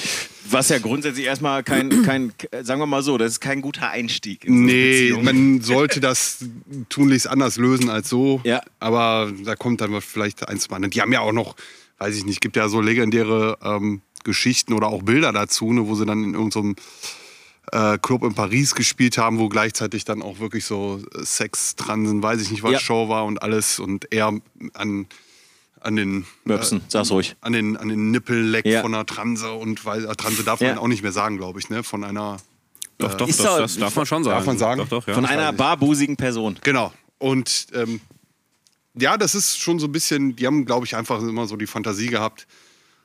Was 0.49 0.69
ja 0.69 0.79
grundsätzlich 0.79 1.25
erstmal 1.25 1.63
kein, 1.63 1.89
kein, 2.05 2.33
sagen 2.61 2.79
wir 2.81 2.85
mal 2.85 3.03
so, 3.03 3.17
das 3.17 3.33
ist 3.33 3.39
kein 3.39 3.61
guter 3.61 3.89
Einstieg. 3.89 4.45
In 4.45 4.57
so 4.57 4.63
Nee, 4.63 5.13
man 5.21 5.61
sollte 5.61 5.99
das 5.99 6.45
tunlichst 6.89 7.27
anders 7.27 7.57
lösen 7.57 7.89
als 7.89 8.09
so. 8.09 8.41
Ja. 8.43 8.61
Aber 8.79 9.31
da 9.43 9.55
kommt 9.55 9.81
dann 9.81 9.99
vielleicht 10.01 10.47
eins 10.47 10.69
mal. 10.69 10.79
Die 10.79 11.01
haben 11.01 11.11
ja 11.11 11.19
auch 11.19 11.33
noch, 11.33 11.55
weiß 11.99 12.15
ich 12.15 12.25
nicht, 12.25 12.41
gibt 12.41 12.55
ja 12.55 12.69
so 12.69 12.81
legendäre 12.81 13.57
ähm, 13.61 14.01
Geschichten 14.23 14.73
oder 14.73 14.87
auch 14.87 15.03
Bilder 15.03 15.33
dazu, 15.33 15.73
ne, 15.73 15.87
wo 15.87 15.95
sie 15.95 16.05
dann 16.05 16.23
in 16.23 16.33
irgendeinem 16.33 16.75
äh, 17.71 17.97
Club 17.97 18.23
in 18.23 18.33
Paris 18.33 18.75
gespielt 18.75 19.17
haben, 19.17 19.39
wo 19.39 19.49
gleichzeitig 19.49 20.05
dann 20.05 20.21
auch 20.21 20.39
wirklich 20.39 20.65
so 20.65 21.01
Sex, 21.21 21.75
Transen, 21.75 22.23
weiß 22.23 22.41
ich 22.41 22.51
nicht, 22.51 22.63
was 22.63 22.71
Ja. 22.73 22.79
Show 22.79 23.09
war 23.09 23.25
und 23.25 23.41
alles 23.41 23.79
und 23.79 24.11
er 24.11 24.33
an, 24.73 25.07
an 25.83 25.95
den 25.95 26.25
Möpsen, 26.45 26.81
sag's 26.87 27.11
ruhig. 27.11 27.35
an 27.41 27.53
den, 27.53 27.77
an 27.77 27.89
den 27.89 28.11
Nippelleck 28.11 28.65
Ja. 28.65 28.81
von 28.81 28.93
einer 28.93 29.05
Transe 29.05 29.51
und 29.51 29.85
weil 29.85 30.05
äh, 30.05 30.15
Transe 30.15 30.43
darf 30.43 30.61
Ja. 30.61 30.69
man 30.69 30.77
auch 30.79 30.87
nicht 30.87 31.03
mehr 31.03 31.11
sagen, 31.11 31.37
glaube 31.37 31.59
ich, 31.59 31.69
ne? 31.69 31.83
Von 31.83 32.03
einer 32.03 32.37
Doch, 32.99 33.13
doch, 33.15 33.27
Ist 33.27 33.39
das, 33.39 33.45
doch- 33.45 33.57
das 33.59 33.77
darf 33.77 33.95
man 33.95 34.05
schon 34.05 34.23
sagen. 34.23 34.35
Darf 34.37 34.45
man 34.45 34.57
sagen? 34.57 34.81
Doch, 34.81 34.87
doch, 34.89 35.07
ja. 35.07 35.13
Von 35.15 35.25
einer 35.25 35.51
barbusigen 35.51 36.15
Person. 36.15 36.59
Genau. 36.63 36.93
Und 37.17 37.67
ähm, 37.73 37.99
ja, 38.95 39.17
das 39.17 39.33
ist 39.35 39.59
schon 39.59 39.79
so 39.79 39.87
ein 39.87 39.91
bisschen, 39.91 40.35
die 40.35 40.45
haben, 40.45 40.65
glaube 40.65 40.85
ich, 40.85 40.95
einfach 40.95 41.19
immer 41.21 41.47
so 41.47 41.55
die 41.57 41.65
Fantasie 41.67 42.07
gehabt, 42.07 42.45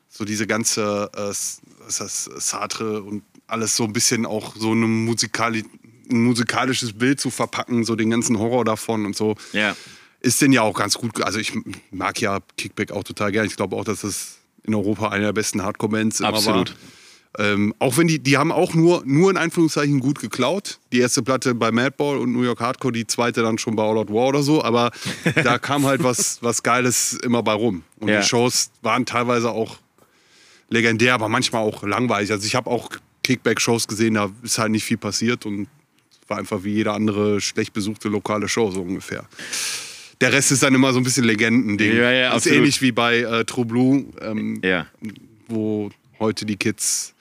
so 0.09 0.25
diese 0.25 0.47
ganze, 0.47 1.11
äh, 1.15 1.19
was 1.29 1.63
ist 1.89 2.01
das, 2.01 2.25
Sartre 2.37 3.03
und 3.03 3.23
alles 3.47 3.75
so 3.77 3.85
ein 3.85 3.93
bisschen 3.93 4.27
auch 4.27 4.55
so 4.57 4.73
eine 4.73 4.87
Musikali 4.87 5.65
ein 6.11 6.23
musikalisches 6.25 6.93
Bild 6.95 7.21
zu 7.21 7.31
verpacken, 7.31 7.85
so 7.85 7.95
den 7.95 8.09
ganzen 8.11 8.39
Horror 8.39 8.65
davon 8.65 9.05
und 9.05 9.15
so. 9.17 9.37
Ja. 9.53 9.77
Ist 10.21 10.43
denn 10.43 10.53
ja 10.53 10.63
auch 10.63 10.77
ganz 10.77 10.95
gut. 10.95 11.23
Also 11.23 11.39
ich 11.39 11.53
mag 11.91 12.21
ja 12.21 12.41
Kickback 12.57 12.91
auch 12.93 13.05
total 13.05 13.31
gerne. 13.33 13.47
Ich 13.47 13.57
glaube 13.57 13.77
auch, 13.77 13.85
dass 13.85 14.01
das 14.01 14.39
in 14.65 14.75
Europa 14.75 15.09
einer 15.09 15.27
der 15.27 15.33
besten 15.33 15.63
Hardcore-Bands 15.63 16.21
immer 16.21 16.29
Absolut. 16.31 16.71
war. 16.71 16.77
Ähm, 17.47 17.73
auch 17.79 17.97
wenn 17.99 18.09
die, 18.09 18.19
die 18.19 18.37
haben 18.37 18.51
auch 18.51 18.75
nur, 18.75 19.03
nur 19.05 19.31
in 19.31 19.37
Anführungszeichen 19.37 20.01
gut 20.01 20.19
geklaut. 20.19 20.81
Die 20.93 20.99
erste 20.99 21.23
Platte 21.23 21.55
bei 21.55 21.71
Madball 21.71 22.17
und 22.19 22.33
New 22.33 22.43
York 22.43 22.59
Hardcore, 22.61 22.91
die 22.93 23.07
zweite 23.07 23.43
dann 23.43 23.59
schon 23.59 23.77
bei 23.77 23.83
All 23.85 23.97
Out 23.99 24.09
War 24.13 24.29
oder 24.29 24.43
so. 24.43 24.65
Aber 24.65 24.91
da 25.45 25.59
kam 25.59 25.87
halt 25.87 26.03
was, 26.03 26.43
was 26.43 26.63
Geiles 26.65 27.13
immer 27.13 27.43
bei 27.45 27.53
rum. 27.53 27.85
Und 28.01 28.09
Ja. 28.09 28.21
die 28.21 28.27
Shows 28.27 28.71
waren 28.83 29.07
teilweise 29.07 29.51
auch 29.53 29.77
legendär, 30.69 31.15
aber 31.15 31.29
manchmal 31.29 31.63
auch 31.63 31.83
langweilig. 31.85 32.33
Also 32.33 32.45
ich 32.47 32.57
habe 32.57 32.69
auch 32.69 32.91
Kickback-Shows 33.23 33.87
gesehen, 33.87 34.15
da 34.15 34.31
ist 34.43 34.59
halt 34.59 34.73
nicht 34.73 34.85
viel 34.85 34.97
passiert 34.99 35.47
und 35.47 35.69
war 36.27 36.39
einfach 36.39 36.65
wie 36.65 36.73
jede 36.75 36.93
andere 36.93 37.41
schlecht 37.41 37.73
besuchte 37.73 38.09
lokale 38.09 38.49
Show 38.49 38.71
so 38.71 38.83
ungefähr. 38.83 39.25
Der 40.21 40.33
Rest 40.33 40.51
ist 40.53 40.63
dann 40.63 40.75
immer 40.75 40.93
so 40.93 40.99
ein 40.99 41.05
bisschen 41.05 41.25
Legendending. 41.25 41.97
Ja, 41.97 42.11
ja, 42.11 42.29
ist 42.31 42.35
absolut. 42.35 42.59
ähnlich 42.59 42.83
wie 42.83 42.93
bei 42.93 43.19
äh, 43.19 43.45
True 43.45 43.65
Blue, 43.67 44.05
ähm, 44.21 44.61
Ja. 44.65 44.87
wo 45.49 45.91
heute 46.19 46.45
die 46.45 46.57
Kids 46.57 47.15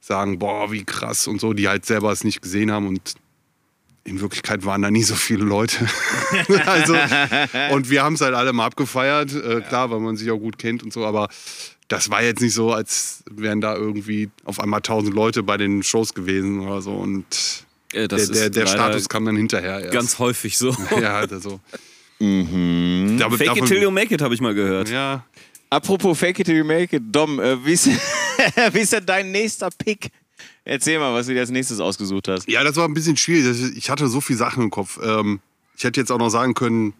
sagen, 0.00 0.38
boah, 0.38 0.72
wie 0.72 0.84
krass 0.84 1.26
und 1.26 1.40
so, 1.40 1.52
die 1.52 1.68
halt 1.68 1.84
selber 1.84 2.10
es 2.12 2.24
nicht 2.24 2.40
gesehen 2.40 2.70
haben 2.72 2.86
und 2.88 3.14
in 4.04 4.20
Wirklichkeit 4.20 4.64
waren 4.64 4.80
da 4.80 4.90
nie 4.90 5.02
so 5.02 5.14
viele 5.14 5.44
Leute. 5.44 5.86
also, 6.66 6.96
und 7.72 7.90
wir 7.90 8.02
haben 8.02 8.14
es 8.14 8.22
halt 8.22 8.34
alle 8.34 8.52
mal 8.54 8.64
abgefeiert, 8.64 9.34
äh, 9.34 9.60
klar, 9.60 9.90
weil 9.90 10.00
man 10.00 10.16
sich 10.16 10.30
auch 10.30 10.38
gut 10.38 10.58
kennt 10.58 10.82
und 10.82 10.92
so, 10.92 11.04
aber 11.04 11.28
das 11.88 12.08
war 12.08 12.22
jetzt 12.22 12.40
nicht 12.40 12.54
so, 12.54 12.72
als 12.72 13.22
wären 13.30 13.60
da 13.60 13.76
irgendwie 13.76 14.30
auf 14.44 14.58
einmal 14.58 14.80
tausend 14.80 15.14
Leute 15.14 15.42
bei 15.42 15.58
den 15.58 15.82
Shows 15.82 16.14
gewesen 16.14 16.60
oder 16.60 16.80
so 16.80 16.92
und 16.92 17.26
Äh, 17.92 18.08
der, 18.08 18.18
der, 18.18 18.18
ist 18.18 18.56
der 18.56 18.66
Status 18.66 19.08
kam 19.08 19.26
dann 19.26 19.36
hinterher 19.36 19.80
erst. 19.80 19.92
ganz 19.92 20.18
häufig 20.18 20.56
so. 20.56 20.74
ja, 21.00 21.18
also. 21.18 21.60
Mhm. 22.20 23.16
Damit- 23.18 23.38
Fake 23.38 23.56
it 23.56 23.66
till 23.66 23.82
you 23.82 23.90
make 23.90 24.14
it, 24.14 24.20
habe 24.22 24.34
ich 24.34 24.40
mal 24.40 24.54
gehört. 24.54 24.88
Ja, 24.88 25.24
Apropos 25.72 26.18
Fake 26.18 26.38
it 26.40 26.46
till 26.46 26.56
you 26.56 26.64
make 26.64 26.96
it, 26.96 27.02
Dom, 27.12 27.38
äh, 27.38 27.64
wie, 27.64 27.72
ist, 27.72 27.86
wie 28.72 28.78
ist 28.80 28.92
denn 28.92 29.06
dein 29.06 29.30
nächster 29.30 29.70
Pick? 29.70 30.10
Erzähl 30.64 30.98
mal, 30.98 31.14
was 31.14 31.26
du 31.26 31.32
dir 31.34 31.40
als 31.40 31.50
nächstes 31.50 31.78
ausgesucht 31.80 32.26
hast. 32.28 32.48
Ja, 32.48 32.64
das 32.64 32.76
war 32.76 32.86
ein 32.86 32.94
bisschen 32.94 33.16
schwierig. 33.16 33.76
Ich 33.76 33.88
hatte 33.88 34.08
so 34.08 34.20
viele 34.20 34.38
Sachen 34.38 34.64
im 34.64 34.70
Kopf. 34.70 34.98
Ähm, 35.02 35.40
ich 35.76 35.84
hätte 35.84 36.00
jetzt 36.00 36.10
auch 36.10 36.18
noch 36.18 36.28
sagen 36.28 36.54
können, 36.54 36.92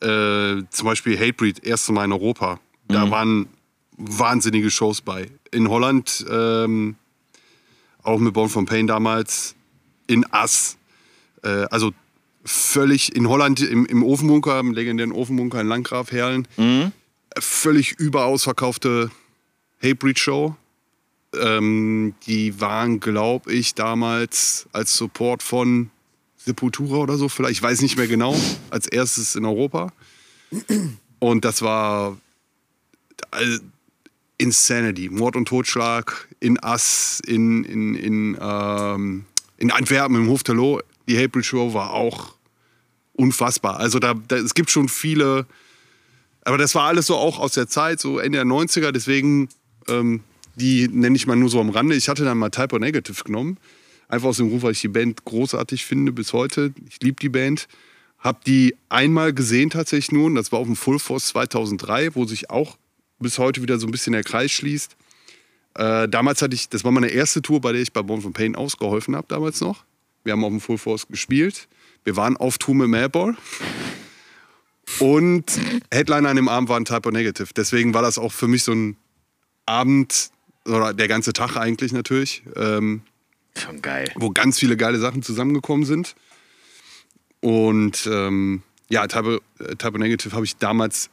äh, 0.00 0.62
zum 0.70 0.84
Beispiel 0.86 1.18
Hatebreed, 1.18 1.64
erste 1.66 1.92
Mal 1.92 2.04
in 2.04 2.12
Europa. 2.12 2.60
Da 2.86 3.10
waren 3.10 3.48
wahnsinnige 3.98 4.70
Shows 4.70 5.00
bei. 5.02 5.30
In 5.50 5.68
Holland, 5.68 6.24
ähm, 6.30 6.96
auch 8.02 8.18
mit 8.18 8.32
Born 8.32 8.48
from 8.48 8.64
Pain 8.64 8.86
damals, 8.86 9.54
in 10.06 10.24
Ass. 10.32 10.78
Äh, 11.42 11.66
also 11.70 11.92
völlig 12.48 13.14
in 13.14 13.28
Holland 13.28 13.60
im, 13.60 13.86
im 13.86 14.02
Ofenbunker, 14.02 14.58
im 14.58 14.72
legendären 14.72 15.12
Ofenbunker 15.12 15.60
in 15.60 15.68
Landgraf 15.68 16.10
Herlen. 16.12 16.48
Völlig 17.38 17.92
überaus 17.92 18.44
verkaufte 18.44 19.10
Hatebreed-Show. 19.82 20.56
Ähm, 21.38 22.14
die 22.26 22.58
waren, 22.60 23.00
glaube 23.00 23.52
ich, 23.52 23.74
damals 23.74 24.66
als 24.72 24.96
Support 24.96 25.42
von 25.42 25.90
Sepultura 26.36 26.96
oder 26.96 27.18
so, 27.18 27.28
vielleicht, 27.28 27.56
ich 27.56 27.62
weiß 27.62 27.82
nicht 27.82 27.98
mehr 27.98 28.08
genau, 28.08 28.34
als 28.70 28.86
erstes 28.86 29.36
in 29.36 29.44
Europa. 29.44 29.92
Und 31.18 31.44
das 31.44 31.60
war 31.62 32.16
all- 33.30 33.60
Insanity, 34.40 35.08
Mord 35.10 35.34
und 35.34 35.48
Totschlag 35.48 36.28
in 36.38 36.60
Ass, 36.60 37.20
in, 37.26 37.64
in, 37.64 37.96
in, 37.96 38.38
ähm, 38.40 39.24
in 39.56 39.72
Antwerpen 39.72 40.14
im 40.14 40.28
Hofterloh. 40.28 40.80
Die 41.08 41.16
Hatebreed 41.16 41.44
Show 41.44 41.74
war 41.74 41.92
auch 41.92 42.34
unfassbar. 43.18 43.78
Also 43.78 43.98
da, 43.98 44.14
da, 44.14 44.36
es 44.36 44.54
gibt 44.54 44.70
schon 44.70 44.88
viele, 44.88 45.46
aber 46.42 46.56
das 46.56 46.74
war 46.74 46.84
alles 46.84 47.06
so 47.06 47.16
auch 47.16 47.38
aus 47.38 47.52
der 47.52 47.68
Zeit, 47.68 48.00
so 48.00 48.18
Ende 48.18 48.38
der 48.38 48.46
90er, 48.46 48.92
deswegen 48.92 49.48
ähm, 49.88 50.22
die 50.56 50.88
nenne 50.88 51.16
ich 51.16 51.26
mal 51.26 51.36
nur 51.36 51.48
so 51.48 51.60
am 51.60 51.70
Rande. 51.70 51.94
Ich 51.94 52.08
hatte 52.08 52.24
dann 52.24 52.38
mal 52.38 52.50
Typo 52.50 52.78
Negative 52.78 53.22
genommen. 53.24 53.58
Einfach 54.08 54.28
aus 54.28 54.38
dem 54.38 54.48
Ruf, 54.48 54.62
weil 54.62 54.72
ich 54.72 54.80
die 54.80 54.88
Band 54.88 55.24
großartig 55.24 55.84
finde 55.84 56.12
bis 56.12 56.32
heute. 56.32 56.72
Ich 56.88 56.98
liebe 57.00 57.20
die 57.20 57.28
Band. 57.28 57.68
Hab 58.18 58.42
die 58.44 58.74
einmal 58.88 59.32
gesehen 59.32 59.70
tatsächlich 59.70 60.12
nur. 60.12 60.26
und 60.26 60.34
Das 60.34 60.50
war 60.50 60.58
auf 60.58 60.66
dem 60.66 60.76
Full 60.76 60.98
Force 60.98 61.26
2003, 61.26 62.14
wo 62.14 62.24
sich 62.24 62.50
auch 62.50 62.76
bis 63.20 63.38
heute 63.38 63.62
wieder 63.62 63.78
so 63.78 63.86
ein 63.86 63.92
bisschen 63.92 64.14
der 64.14 64.24
Kreis 64.24 64.50
schließt. 64.50 64.96
Äh, 65.74 66.08
damals 66.08 66.42
hatte 66.42 66.54
ich, 66.54 66.68
das 66.68 66.82
war 66.82 66.90
meine 66.90 67.08
erste 67.08 67.42
Tour, 67.42 67.60
bei 67.60 67.72
der 67.72 67.82
ich 67.82 67.92
bei 67.92 68.02
Born 68.02 68.20
from 68.20 68.32
Pain 68.32 68.56
ausgeholfen 68.56 69.14
habe, 69.14 69.26
damals 69.28 69.60
noch. 69.60 69.84
Wir 70.24 70.32
haben 70.32 70.44
auf 70.44 70.50
dem 70.50 70.60
Full 70.60 70.78
Force 70.78 71.06
gespielt. 71.06 71.68
Wir 72.08 72.16
waren 72.16 72.38
auf 72.38 72.56
mit 72.68 72.88
Madball. 72.88 73.36
Und 74.98 75.44
Headliner 75.92 76.30
an 76.30 76.36
dem 76.36 76.48
Abend 76.48 76.70
war 76.70 76.80
ein 76.80 76.86
Typo 76.86 77.10
Negative. 77.10 77.48
Deswegen 77.54 77.92
war 77.92 78.00
das 78.00 78.16
auch 78.16 78.32
für 78.32 78.48
mich 78.48 78.62
so 78.62 78.72
ein 78.72 78.96
Abend, 79.66 80.30
oder 80.66 80.94
der 80.94 81.06
ganze 81.06 81.34
Tag 81.34 81.58
eigentlich 81.58 81.92
natürlich, 81.92 82.44
ähm, 82.56 83.02
Schon 83.58 83.82
geil. 83.82 84.10
wo 84.14 84.30
ganz 84.30 84.58
viele 84.58 84.78
geile 84.78 84.98
Sachen 84.98 85.22
zusammengekommen 85.22 85.84
sind. 85.84 86.14
Und 87.40 88.08
ähm, 88.10 88.62
ja, 88.88 89.06
Typo, 89.06 89.40
äh, 89.58 89.76
Typo 89.76 89.98
Negative 89.98 90.34
habe 90.34 90.46
ich 90.46 90.56
damals 90.56 91.10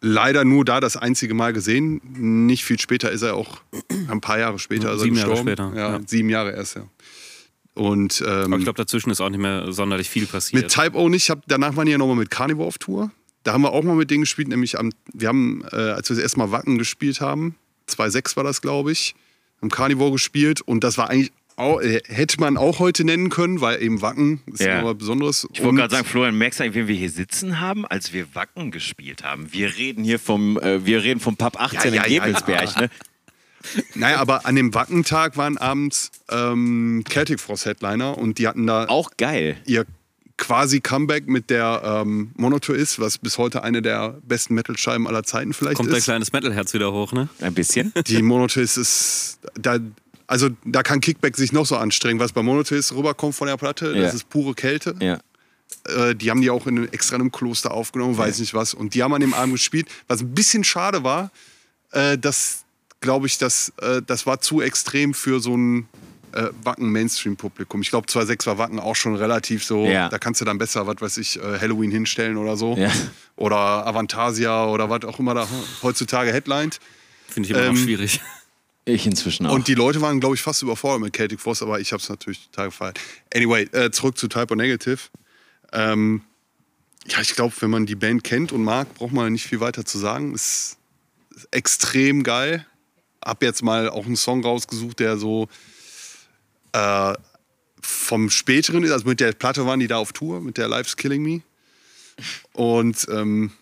leider 0.00 0.44
nur 0.44 0.64
da 0.64 0.80
das 0.80 0.96
einzige 0.96 1.34
Mal 1.34 1.52
gesehen. 1.52 2.00
Nicht 2.46 2.64
viel 2.64 2.80
später 2.80 3.12
ist 3.12 3.22
er 3.22 3.36
auch, 3.36 3.60
ein 4.08 4.20
paar 4.20 4.40
Jahre 4.40 4.58
später 4.58 4.88
er 4.88 4.98
Sieben 4.98 5.14
Jahre 5.14 5.30
gestorben. 5.30 5.50
später, 5.50 5.72
Ja, 5.76 5.98
ja. 5.98 6.00
sieben 6.04 6.30
Jahre 6.30 6.50
erst, 6.50 6.74
ja. 6.74 6.82
Und 7.74 8.22
ähm, 8.26 8.44
Aber 8.52 8.56
ich 8.58 8.64
glaube, 8.64 8.76
dazwischen 8.76 9.10
ist 9.10 9.20
auch 9.20 9.30
nicht 9.30 9.40
mehr 9.40 9.72
sonderlich 9.72 10.10
viel 10.10 10.26
passiert. 10.26 10.62
mit 10.62 10.72
Type 10.72 10.96
O 10.96 11.08
nicht. 11.08 11.24
Ich 11.24 11.30
hab, 11.30 11.42
danach 11.46 11.76
waren 11.76 11.86
die 11.86 11.92
ja 11.92 11.98
nochmal 11.98 12.16
mit 12.16 12.30
Carnivore 12.30 12.66
auf 12.66 12.78
Tour. 12.78 13.10
Da 13.44 13.52
haben 13.52 13.62
wir 13.62 13.72
auch 13.72 13.82
mal 13.82 13.94
mit 13.94 14.10
denen 14.10 14.22
gespielt, 14.22 14.48
nämlich 14.48 14.78
am, 14.78 14.90
wir 15.14 15.28
haben, 15.28 15.62
äh, 15.72 15.76
als 15.76 16.10
wir 16.10 16.16
das 16.16 16.22
erste 16.22 16.38
Mal 16.40 16.50
Wacken 16.50 16.76
gespielt 16.78 17.20
haben, 17.20 17.54
2.6 17.88 18.36
war 18.36 18.44
das, 18.44 18.60
glaube 18.60 18.92
ich, 18.92 19.14
haben 19.62 19.70
Carnivore 19.70 20.12
gespielt 20.12 20.60
und 20.60 20.84
das 20.84 20.98
war 20.98 21.08
eigentlich 21.08 21.32
auch, 21.56 21.80
äh, 21.80 22.00
hätte 22.06 22.38
man 22.40 22.56
auch 22.56 22.78
heute 22.80 23.04
nennen 23.04 23.28
können, 23.30 23.60
weil 23.60 23.82
eben 23.82 24.02
Wacken 24.02 24.40
ist 24.46 24.60
Ja. 24.62 24.84
was 24.84 24.96
Besonderes. 24.98 25.46
Ich 25.52 25.62
wollte 25.62 25.76
gerade 25.76 25.94
sagen, 25.94 26.06
Florian, 26.06 26.36
merkst 26.36 26.58
du 26.60 26.64
eigentlich, 26.64 26.74
wen 26.76 26.88
wir 26.88 26.96
hier 26.96 27.10
sitzen 27.10 27.60
haben, 27.60 27.86
als 27.86 28.12
wir 28.12 28.34
Wacken 28.34 28.70
gespielt 28.72 29.22
haben? 29.22 29.52
Wir 29.52 29.76
reden 29.76 30.04
hier 30.04 30.18
vom, 30.18 30.58
äh, 30.58 30.84
wir 30.84 31.02
reden 31.02 31.20
vom 31.20 31.36
Pub 31.36 31.58
18 31.60 31.94
Ja, 31.94 32.00
ja, 32.02 32.06
in 32.06 32.12
ja, 32.12 32.24
Gebelsberg, 32.24 32.74
ja. 32.74 32.80
ne? 32.82 32.90
Naja, 33.94 34.18
aber 34.18 34.46
an 34.46 34.56
dem 34.56 34.72
Wackentag 34.74 35.36
waren 35.36 35.58
abends 35.58 36.10
ähm, 36.30 37.04
Celtic 37.08 37.40
Frost 37.40 37.66
Headliner 37.66 38.16
und 38.18 38.38
die 38.38 38.48
hatten 38.48 38.66
da 38.66 38.86
Auch 38.86 39.10
geil. 39.18 39.56
ihr 39.66 39.84
quasi 40.38 40.80
Comeback 40.80 41.28
mit 41.28 41.50
der 41.50 41.82
ähm, 41.84 42.30
Monotour 42.36 42.74
ist, 42.74 42.98
was 42.98 43.18
bis 43.18 43.36
heute 43.36 43.62
eine 43.62 43.82
der 43.82 44.16
besten 44.22 44.54
Metal-Scheiben 44.54 45.06
aller 45.06 45.22
Zeiten 45.22 45.52
vielleicht 45.52 45.76
Kommt 45.76 45.90
dein 45.90 45.98
ist. 45.98 46.04
kleines 46.04 46.32
Metalherz 46.32 46.72
wieder 46.72 46.92
hoch, 46.92 47.12
ne? 47.12 47.28
Ein 47.40 47.52
bisschen. 47.52 47.92
Die 48.06 48.22
Monotis 48.22 48.78
ist, 48.78 49.38
da, 49.54 49.76
also 50.26 50.48
da 50.64 50.82
kann 50.82 51.00
Kickback 51.02 51.36
sich 51.36 51.52
noch 51.52 51.66
so 51.66 51.76
anstrengen. 51.76 52.18
Was 52.20 52.32
bei 52.32 52.42
Monotis 52.42 52.92
rüberkommt 52.94 53.34
von 53.34 53.48
der 53.48 53.58
Platte, 53.58 53.92
Ja. 53.94 54.02
das 54.04 54.14
ist 54.14 54.30
pure 54.30 54.54
Kälte. 54.54 54.94
Ja. 55.00 55.18
Äh, 55.84 56.14
die 56.14 56.30
haben 56.30 56.40
die 56.40 56.48
auch 56.48 56.66
in, 56.66 56.90
extra 56.90 57.16
in 57.16 57.20
einem 57.22 57.32
Kloster 57.32 57.72
aufgenommen, 57.72 58.16
weiß 58.16 58.38
nicht 58.38 58.54
was. 58.54 58.72
Und 58.72 58.94
die 58.94 59.02
haben 59.02 59.12
an 59.12 59.20
dem 59.20 59.34
Abend 59.34 59.52
gespielt. 59.56 59.88
Was 60.08 60.22
ein 60.22 60.32
bisschen 60.34 60.64
schade 60.64 61.04
war, 61.04 61.30
äh, 61.92 62.16
dass, 62.16 62.64
glaube 63.00 63.26
ich, 63.26 63.38
das, 63.38 63.72
äh, 63.80 64.02
das 64.06 64.26
war 64.26 64.40
zu 64.40 64.60
extrem 64.60 65.14
für 65.14 65.40
so 65.40 65.56
ein 65.56 65.88
äh, 66.32 66.48
Wacken-Mainstream-Publikum. 66.62 67.82
Ich 67.82 67.90
glaube, 67.90 68.06
2.6 68.06 68.46
war 68.46 68.58
Wacken 68.58 68.78
auch 68.78 68.94
schon 68.94 69.16
relativ 69.16 69.64
so, 69.64 69.84
Ja. 69.86 70.08
da 70.08 70.18
kannst 70.18 70.40
du 70.40 70.44
dann 70.44 70.58
besser, 70.58 70.86
was 70.86 70.96
weiß 71.00 71.16
ich, 71.18 71.38
äh, 71.42 71.58
Halloween 71.58 71.90
hinstellen 71.90 72.36
oder 72.36 72.56
so. 72.56 72.76
Ja. 72.76 72.92
Oder 73.36 73.56
Avantasia 73.86 74.66
oder 74.66 74.88
was 74.90 75.04
auch 75.04 75.18
immer 75.18 75.34
da 75.34 75.48
heutzutage 75.82 76.32
headlined. 76.32 76.78
Finde 77.28 77.48
ich 77.48 77.54
immer 77.56 77.64
Ähm, 77.66 77.74
noch 77.74 77.80
schwierig. 77.82 78.20
Ich 78.84 79.06
inzwischen 79.06 79.46
auch. 79.46 79.52
Und 79.52 79.66
die 79.68 79.74
Leute 79.74 80.00
waren, 80.00 80.20
glaube 80.20 80.34
ich, 80.36 80.42
fast 80.42 80.62
überfordert 80.62 81.00
mit 81.00 81.14
Celtic 81.16 81.40
Frost, 81.40 81.62
aber 81.62 81.80
ich 81.80 81.92
habe 81.92 82.02
es 82.02 82.08
natürlich 82.08 82.46
total 82.48 82.66
gefeiert. 82.66 83.00
Anyway, 83.34 83.62
äh, 83.72 83.90
zurück 83.90 84.16
zu 84.16 84.26
Typo 84.28 84.54
Negative. 84.54 84.98
Ähm, 85.72 86.22
ja, 87.06 87.20
ich 87.20 87.34
glaube, 87.34 87.54
wenn 87.60 87.70
man 87.70 87.86
die 87.86 87.94
Band 87.94 88.24
kennt 88.24 88.52
und 88.52 88.62
mag, 88.64 88.92
braucht 88.94 89.12
man 89.12 89.32
nicht 89.32 89.46
viel 89.46 89.60
weiter 89.60 89.84
zu 89.84 89.98
sagen. 89.98 90.34
Ist 90.34 90.76
extrem 91.50 92.22
geil. 92.22 92.66
Hab 93.24 93.42
jetzt 93.42 93.62
mal 93.62 93.88
auch 93.88 94.06
einen 94.06 94.16
Song 94.16 94.42
rausgesucht, 94.42 94.98
der 95.00 95.16
so 95.18 95.48
äh, 96.72 97.14
vom 97.80 98.30
späteren 98.30 98.82
ist. 98.84 98.92
Also 98.92 99.06
mit 99.06 99.20
der 99.20 99.32
Platte 99.32 99.66
waren 99.66 99.80
die 99.80 99.86
da 99.86 99.98
auf 99.98 100.12
Tour, 100.12 100.40
mit 100.40 100.56
der 100.56 100.68
Life's 100.68 100.96
Killing 100.96 101.22
Me. 101.22 101.42
Und 102.52 103.06
ähm, 103.10 103.52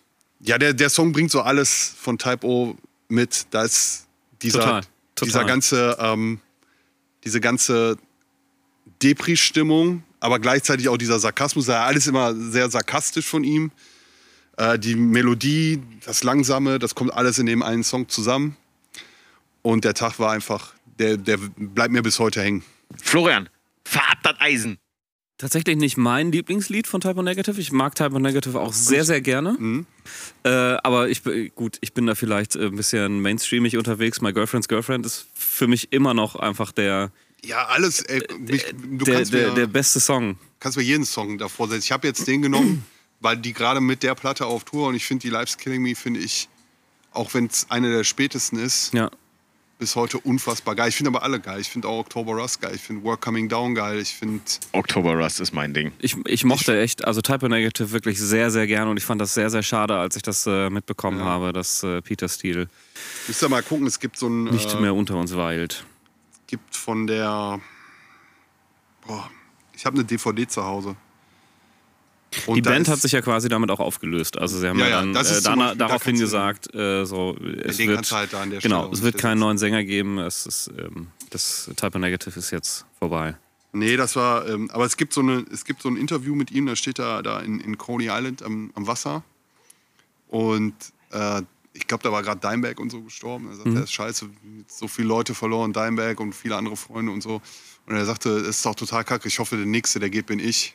ja, 0.41 0.59
der, 0.59 0.75
der 0.75 0.91
Song 0.91 1.13
bringt 1.13 1.31
so 1.31 1.41
alles 1.41 1.95
von 2.01 2.19
Type 2.19 2.47
O 2.47 2.77
mit. 3.09 3.47
Da 3.51 3.65
ist 3.65 4.07
dieser, 4.43 4.61
Total, 4.61 4.81
total. 5.15 5.27
dieser 5.27 5.45
ganze, 5.45 5.97
ähm, 6.01 6.41
diese 7.25 7.41
ganze 7.41 7.97
Depri-Stimmung, 9.03 10.03
aber 10.21 10.39
gleichzeitig 10.39 10.89
auch 10.89 10.97
dieser 10.97 11.19
Sarkasmus. 11.19 11.69
Alles 11.69 12.07
immer 12.07 12.35
sehr 12.35 12.71
sarkastisch 12.71 13.27
von 13.27 13.45
ihm. 13.45 13.71
Äh, 14.57 14.79
die 14.79 14.95
Melodie, 14.95 15.83
das 16.05 16.25
Langsame, 16.25 16.79
das 16.79 16.95
kommt 16.95 17.13
alles 17.13 17.39
in 17.39 17.47
dem 17.47 17.63
einen 17.63 17.85
Song 17.85 18.09
zusammen. 18.09 18.57
Und 19.69 19.85
der 19.85 19.93
Tag 19.93 20.19
war 20.19 20.31
einfach, 20.33 20.73
der, 20.99 21.19
der 21.19 21.37
bleibt 21.57 21.93
mir 21.93 22.03
bis 22.03 22.19
heute 22.19 22.41
hängen. 22.41 22.63
Florian, 23.03 23.51
fahr 23.85 24.13
ab 24.13 24.19
das 24.23 24.41
Eisen. 24.41 24.79
tatsächlich 25.37 25.77
nicht 25.77 25.99
mein 25.99 26.33
Lieblingslied 26.33 26.87
von 26.87 27.03
Type 27.03 27.19
O 27.19 27.23
Negative. 27.23 27.61
Ich 27.61 27.71
mag 27.71 27.95
Type 27.95 28.15
O 28.15 28.19
Negative 28.19 28.59
auch 28.59 28.73
sehr, 28.73 29.05
sehr 29.05 29.21
gerne. 29.21 29.53
Mhm. 29.59 29.87
Äh, 30.43 30.49
aber 30.49 31.11
ich 31.11 31.23
bin- 31.23 31.53
gut, 31.55 31.77
ich 31.83 31.93
bin 31.93 32.07
da 32.07 32.15
vielleicht 32.15 32.57
äh, 32.57 32.65
ein 32.67 32.77
bisschen 32.77 33.21
mainstreamig 33.21 33.77
unterwegs. 33.77 34.23
My 34.23 34.33
Girlfriend's 34.33 34.69
Girlfriend 34.69 35.05
ist 35.05 35.27
für 35.35 35.67
mich 35.67 35.93
immer 35.93 36.15
noch 36.15 36.35
einfach 36.37 36.73
der, 36.73 37.13
Ja, 37.45 37.67
alles. 37.67 38.01
Ey, 38.01 38.23
mich, 38.39 38.65
du 38.75 39.05
der, 39.05 39.15
kannst, 39.17 39.35
der, 39.35 39.49
mir, 39.49 39.55
der 39.55 39.67
beste 39.67 40.01
Song. 40.01 40.39
kannst 40.61 40.79
mir 40.79 40.83
jeden 40.85 41.05
Song 41.05 41.37
davor 41.37 41.69
setzen. 41.69 41.85
Ich 41.85 41.93
habe 41.93 42.07
jetzt 42.09 42.27
den 42.27 42.41
genommen, 42.41 42.87
weil 43.21 43.37
die 43.37 43.53
gerade 43.53 43.81
mit 43.83 44.03
der 44.03 44.15
Platte 44.15 44.47
auf 44.47 44.65
Tour 44.65 44.89
und 44.89 44.95
ich 44.95 45.05
finde 45.05 45.23
die 45.23 45.31
Life's 45.31 45.59
Killing 45.59 45.83
Me, 45.83 45.95
finde 45.95 46.21
ich, 46.21 46.49
auch 47.13 47.35
wenn 47.35 47.47
es 47.47 47.67
eine 47.69 47.91
der 47.91 48.05
spätesten 48.05 48.59
ist, 48.59 48.95
Ja. 48.95 49.11
Bis 49.79 49.95
heute 49.95 50.19
unfassbar 50.19 50.75
geil. 50.75 50.89
Ich 50.89 50.97
finde 50.97 51.11
aber 51.11 51.23
alle 51.23 51.39
geil. 51.41 51.61
Ich 51.61 51.69
finde 51.69 51.87
auch 51.89 52.01
October 52.01 52.33
Rust 52.33 52.61
geil. 52.61 52.73
Ich 52.75 52.81
finde 52.83 53.05
Work 53.05 53.21
Coming 53.21 53.49
Down 53.49 53.75
geil. 53.75 53.99
Ich 54.01 54.15
finde. 54.15 54.43
Oktober 54.73 55.15
Rust 55.15 55.41
ist 55.41 55.53
mein 55.53 55.73
Ding. 55.73 55.93
Ich, 56.01 56.17
ich 56.27 56.45
mochte 56.45 56.79
echt, 56.81 57.05
also 57.05 57.21
Type 57.21 57.47
O 57.47 57.49
Negative 57.49 57.93
wirklich 57.93 58.19
sehr, 58.19 58.51
sehr 58.51 58.67
gerne 58.67 58.91
und 58.91 58.97
ich 58.97 59.05
fand 59.05 59.21
das 59.21 59.35
sehr, 59.35 59.51
sehr 59.51 59.63
schade, 59.63 59.97
als 59.97 60.17
ich 60.17 60.23
das 60.23 60.47
äh, 60.47 60.69
mitbekommen 60.71 61.21
Ja. 61.21 61.25
habe, 61.27 61.53
dass 61.53 61.83
äh, 61.85 62.03
Peter 62.03 62.29
Steele 62.29 62.69
Müsst 63.29 63.43
ihr 63.43 63.49
mal 63.49 63.63
gucken, 63.63 63.87
es 63.87 64.01
gibt 64.01 64.19
so 64.19 64.29
ein. 64.29 64.45
nicht 64.45 64.75
äh, 64.75 64.81
mehr 64.81 64.95
unter 64.95 65.17
uns 65.17 65.37
weilt. 65.37 65.85
gibt 66.49 66.75
von 66.75 67.07
der. 67.07 67.61
Boah, 69.07 69.31
ich 69.75 69.87
habe 69.87 69.95
eine 69.97 70.05
DVD 70.05 70.47
zu 70.49 70.65
Hause. 70.65 70.97
Und 72.47 72.57
Die 72.57 72.63
da 72.63 72.71
Band 72.71 72.89
hat 72.89 73.01
sich 73.01 73.13
ja 73.13 73.23
quasi 73.23 73.49
damit 73.49 73.71
auch 73.71 73.81
aufgelöst. 73.81 74.39
Also 74.39 74.59
sie 74.59 74.69
haben 74.69 74.79
Ja, 74.79 74.89
ja, 74.89 75.01
dann 75.01 75.15
äh, 75.17 75.25
zum 75.25 75.43
dana- 75.45 75.57
Beispiel- 75.69 75.79
da 75.79 75.87
daraufhin 75.87 76.15
du- 76.17 76.21
gesagt, 76.21 76.75
äh, 76.75 77.05
so 77.07 77.37
es 77.65 77.77
den 77.79 77.89
wird, 77.89 77.97
kannst 77.97 78.11
du 78.13 78.17
halt 78.17 78.33
da 78.33 78.45
genau, 78.45 78.61
Stelle 78.83 78.93
es 78.93 79.03
wird 79.03 79.19
keinen 79.19 79.39
neuen 79.39 79.57
Sänger 79.59 79.83
geben. 79.85 80.19
Es 80.19 80.45
ist 80.47 80.71
ähm, 80.79 81.09
das 81.31 81.71
Type 81.77 81.97
O 81.97 81.99
Negative 81.99 82.39
ist 82.39 82.51
jetzt 82.51 82.85
vorbei. 82.99 83.37
Nee, 83.73 83.97
das 83.97 84.17
war, 84.17 84.47
ähm, 84.49 84.71
aber 84.73 84.85
es 84.85 84.97
gibt, 84.97 85.13
so 85.13 85.21
eine, 85.21 85.45
es 85.53 85.65
gibt 85.65 85.83
so 85.83 85.89
ein 85.89 85.97
Interview 85.97 86.35
mit 86.35 86.51
ihm, 86.51 86.67
da 86.67 86.75
steht 86.77 86.99
er 86.99 87.23
da 87.23 87.41
in, 87.41 87.61
in 87.61 87.77
Coney 87.79 88.07
Island 88.11 88.43
am, 88.43 88.71
am 88.75 88.87
Wasser. 88.87 89.23
Und 90.29 90.75
äh, 91.13 91.43
ich 91.73 91.87
glaube, 91.87 92.03
da 92.03 92.11
war 92.13 92.23
gerade 92.23 92.41
Dimebag 92.41 92.81
und 92.81 92.91
so 92.91 93.03
gestorben. 93.03 93.49
Er 93.51 93.57
sagte, 93.57 93.75
er 93.75 93.83
ist 93.85 93.93
scheiße, 93.93 94.29
so 94.67 94.89
viele 94.89 95.09
Leute 95.09 95.35
verloren, 95.35 95.73
Dimebag 95.73 96.19
und 96.21 96.35
viele 96.35 96.57
andere 96.57 96.77
Freunde 96.77 97.13
und 97.13 97.23
so. 97.23 97.41
Und 97.87 97.95
er 97.97 98.05
sagte, 98.05 98.31
es 98.31 98.49
ist 98.49 98.67
doch 98.67 98.75
total 98.75 99.05
kacke, 99.05 99.29
ich 99.29 99.39
hoffe, 99.39 99.57
der 99.57 99.67
Nächste, 99.67 99.99
der 100.01 100.11
geht, 100.11 100.27
bin 100.27 100.39
ich. 100.41 100.75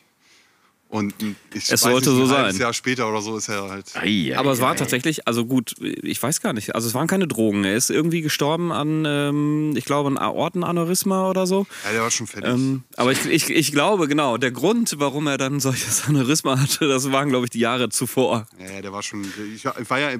Und 0.94 1.12
ich 1.52 1.72
Es 1.72 1.80
sollte 1.80 2.12
so 2.12 2.22
ein 2.22 2.28
halbes 2.30 2.52
sein. 2.52 2.60
Jahr 2.60 2.72
später 2.72 3.08
oder 3.08 3.20
so 3.20 3.36
ist 3.36 3.48
er 3.48 3.68
halt. 3.68 3.96
Ei, 3.96 4.30
ei, 4.30 4.38
Aber 4.38 4.52
es 4.52 4.60
war 4.60 4.74
ei. 4.74 4.76
tatsächlich, 4.76 5.26
also 5.26 5.44
gut, 5.44 5.74
ich 5.80 6.22
weiß 6.22 6.40
gar 6.40 6.52
nicht, 6.52 6.76
also 6.76 6.86
es 6.86 6.94
waren 6.94 7.08
keine 7.08 7.26
Drogen. 7.26 7.64
Er 7.64 7.74
ist 7.74 7.90
irgendwie 7.90 8.20
gestorben 8.20 8.70
an, 8.70 9.04
ähm, 9.04 9.74
ich 9.76 9.86
glaube, 9.86 10.08
ein 10.08 10.18
Aortenaneurysma 10.18 11.28
oder 11.28 11.48
so. 11.48 11.66
Ja, 11.84 11.90
der 11.90 12.02
war 12.02 12.12
schon 12.12 12.28
fertig. 12.28 12.48
Ähm, 12.48 12.84
aber 12.96 13.10
ich, 13.10 13.26
ich, 13.26 13.50
ich 13.50 13.72
glaube, 13.72 14.06
genau, 14.06 14.36
der 14.36 14.52
Grund, 14.52 14.94
warum 14.98 15.26
er 15.26 15.36
dann 15.36 15.58
solches 15.68 16.06
Aneurysma 16.06 16.60
hatte, 16.60 16.86
das 16.86 17.10
waren, 17.10 17.28
glaube 17.28 17.46
ich, 17.46 17.50
die 17.50 17.58
Jahre 17.58 17.88
zuvor. 17.88 18.46
Ja, 18.60 18.74
ja, 18.74 18.80
der 18.80 18.92
war 18.92 19.02
schon. 19.02 19.26
Ich 19.52 19.64
war 19.64 19.76
ich 19.80 19.90
war 19.90 19.98
ja, 19.98 20.10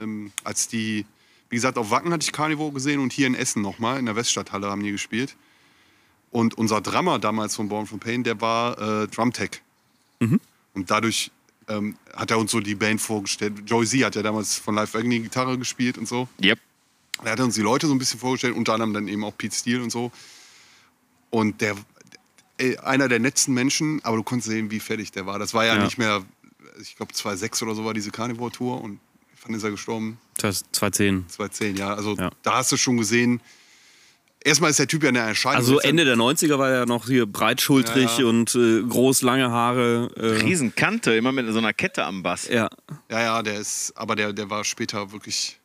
ähm, 0.00 0.30
als 0.44 0.68
die, 0.68 1.06
wie 1.48 1.56
gesagt, 1.56 1.76
auf 1.76 1.90
Wacken 1.90 2.12
hatte 2.12 2.22
ich 2.22 2.30
Carnivore 2.30 2.70
gesehen 2.70 3.00
und 3.00 3.12
hier 3.12 3.26
in 3.26 3.34
Essen 3.34 3.62
nochmal, 3.62 3.98
in 3.98 4.06
der 4.06 4.14
Weststadthalle 4.14 4.68
haben 4.68 4.84
die 4.84 4.92
gespielt. 4.92 5.34
Und 6.30 6.56
unser 6.56 6.80
Drummer 6.80 7.18
damals 7.18 7.56
von 7.56 7.68
Born 7.68 7.88
from 7.88 7.98
Pain, 7.98 8.22
der 8.22 8.40
war 8.40 8.78
äh, 9.02 9.08
Drumtech. 9.08 9.62
Und 10.20 10.90
dadurch 10.90 11.30
ähm, 11.68 11.96
hat 12.14 12.30
er 12.30 12.38
uns 12.38 12.50
so 12.50 12.60
die 12.60 12.74
Band 12.74 13.00
vorgestellt. 13.00 13.54
Joey 13.66 13.86
Z 13.86 14.04
hat 14.04 14.14
ja 14.14 14.22
damals 14.22 14.56
von 14.56 14.74
Live 14.74 14.94
Agony 14.94 15.20
Gitarre 15.20 15.58
gespielt 15.58 15.98
und 15.98 16.06
so. 16.06 16.28
Yep. 16.42 16.58
Er 17.24 17.32
hat 17.32 17.40
uns 17.40 17.54
die 17.54 17.62
Leute 17.62 17.86
so 17.86 17.94
ein 17.94 17.98
bisschen 17.98 18.20
vorgestellt, 18.20 18.56
unter 18.56 18.74
anderem 18.74 18.94
dann 18.94 19.08
eben 19.08 19.24
auch 19.24 19.36
Pete 19.36 19.54
Steele 19.54 19.82
und 19.82 19.90
so. 19.90 20.10
Und 21.30 21.60
der, 21.60 21.76
ey, 22.58 22.76
einer 22.78 23.08
der 23.08 23.18
netten 23.18 23.52
Menschen, 23.54 24.00
aber 24.04 24.16
du 24.16 24.22
konntest 24.22 24.50
sehen, 24.50 24.70
wie 24.70 24.80
fertig 24.80 25.12
der 25.12 25.26
war. 25.26 25.38
Das 25.38 25.54
war 25.54 25.64
ja, 25.64 25.76
Ja. 25.76 25.84
nicht 25.84 25.98
mehr, 25.98 26.22
ich 26.80 26.96
glaube 26.96 27.12
2006 27.12 27.62
oder 27.62 27.74
so 27.74 27.84
war 27.84 27.94
diese 27.94 28.10
Carnivore-Tour 28.10 28.80
und 28.80 29.00
wann 29.44 29.54
ist 29.54 29.62
er 29.62 29.70
gestorben? 29.70 30.18
2010. 30.38 31.26
2010, 31.28 31.76
ja. 31.76 31.94
Also 31.94 32.16
Ja. 32.16 32.30
da 32.42 32.54
hast 32.56 32.72
du 32.72 32.76
schon 32.76 32.96
gesehen, 32.96 33.40
erstmal 34.44 34.70
ist 34.70 34.78
der 34.78 34.88
Typ 34.88 35.02
ja 35.02 35.08
eine 35.10 35.18
Erscheinung. 35.20 35.56
Also 35.58 35.80
Ende 35.80 36.04
der 36.04 36.16
90er 36.16 36.58
war 36.58 36.70
er 36.70 36.86
noch 36.86 37.06
hier 37.06 37.26
breitschultrig 37.26 38.18
Ja, 38.18 38.20
ja. 38.20 38.26
und 38.26 38.54
äh, 38.54 38.82
groß, 38.82 39.22
lange 39.22 39.50
Haare. 39.50 40.10
Äh, 40.16 40.42
Riesenkante, 40.42 41.14
immer 41.14 41.32
mit 41.32 41.50
so 41.52 41.58
einer 41.58 41.72
Kette 41.72 42.04
am 42.04 42.22
Bass. 42.22 42.48
ja, 42.48 42.68
Ja, 43.10 43.20
ja, 43.20 43.42
der 43.42 43.58
ist, 43.58 43.92
aber 43.96 44.16
der, 44.16 44.32
der 44.32 44.48
war 44.50 44.64
später 44.64 45.12
wirklich, 45.12 45.58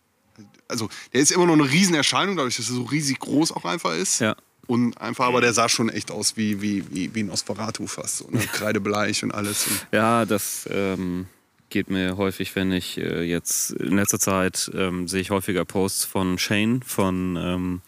also 0.68 0.90
der 1.14 1.22
ist 1.22 1.32
immer 1.32 1.46
noch 1.46 1.54
eine 1.54 1.70
Riesenerscheinung, 1.72 2.36
dadurch, 2.36 2.58
dass 2.58 2.70
er 2.70 2.76
so 2.76 2.84
riesig 2.84 3.20
groß 3.20 3.52
auch 3.52 3.66
einfach 3.66 3.94
ist. 3.96 4.20
ja. 4.20 4.36
Und 4.68 5.00
einfach, 5.00 5.26
aber 5.28 5.42
der 5.42 5.54
sah 5.54 5.70
schon 5.70 5.90
echt 5.90 6.10
aus 6.10 6.38
wie, 6.38 6.60
wie, 6.60 6.84
wie, 6.90 7.14
wie 7.14 7.20
ein 7.22 7.30
Osferatu 7.30 7.86
fast. 7.86 8.32
Ne? 8.32 8.40
Kreidebleich 8.52 9.24
und 9.24 9.32
alles. 9.32 9.68
Und 9.68 9.86
Ja, 9.92 10.26
das 10.26 10.68
ähm, 10.72 11.28
geht 11.76 11.90
mir 11.90 12.16
häufig, 12.16 12.56
wenn 12.56 12.72
ich 12.72 12.98
äh, 12.98 13.24
jetzt 13.24 13.72
in 13.72 13.98
letzter 13.98 14.18
Zeit 14.18 14.72
ähm, 14.74 15.10
sehe 15.10 15.20
ich 15.20 15.30
häufiger 15.30 15.66
Posts 15.66 16.06
von 16.06 16.38
Shane 16.38 16.82
von 16.84 17.36
ähm, 17.38 17.82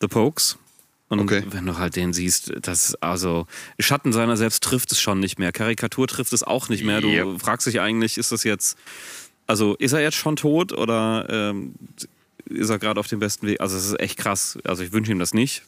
The 0.00 0.08
Pokes. 0.08 0.56
Und 1.10 1.20
Okay. 1.20 1.42
wenn 1.50 1.66
du 1.66 1.76
halt 1.76 1.94
den 1.96 2.14
siehst, 2.14 2.54
das 2.62 2.94
also 3.02 3.46
Schatten 3.78 4.14
seiner 4.14 4.38
selbst 4.38 4.62
trifft 4.62 4.92
es 4.92 5.00
schon 5.00 5.20
nicht 5.20 5.38
mehr. 5.38 5.52
Karikatur 5.52 6.08
trifft 6.08 6.32
es 6.32 6.42
auch 6.42 6.70
nicht 6.70 6.84
mehr. 6.84 7.02
Du 7.02 7.08
Yep. 7.10 7.42
fragst 7.42 7.66
dich 7.66 7.80
eigentlich, 7.82 8.16
ist 8.16 8.32
das 8.32 8.44
jetzt, 8.44 8.78
also 9.46 9.74
ist 9.76 9.92
er 9.92 10.00
jetzt 10.00 10.16
schon 10.16 10.36
tot 10.36 10.72
oder 10.72 11.26
ähm, 11.28 11.74
ist 12.46 12.70
er 12.70 12.78
gerade 12.78 12.98
auf 12.98 13.08
dem 13.08 13.18
besten 13.20 13.46
Weg? 13.46 13.60
Also 13.60 13.76
es 13.76 13.84
ist 13.84 14.00
echt 14.00 14.16
krass. 14.18 14.58
Also 14.64 14.82
ich 14.82 14.92
wünsche 14.92 15.12
ihm 15.12 15.18
das 15.18 15.34
nicht. 15.34 15.64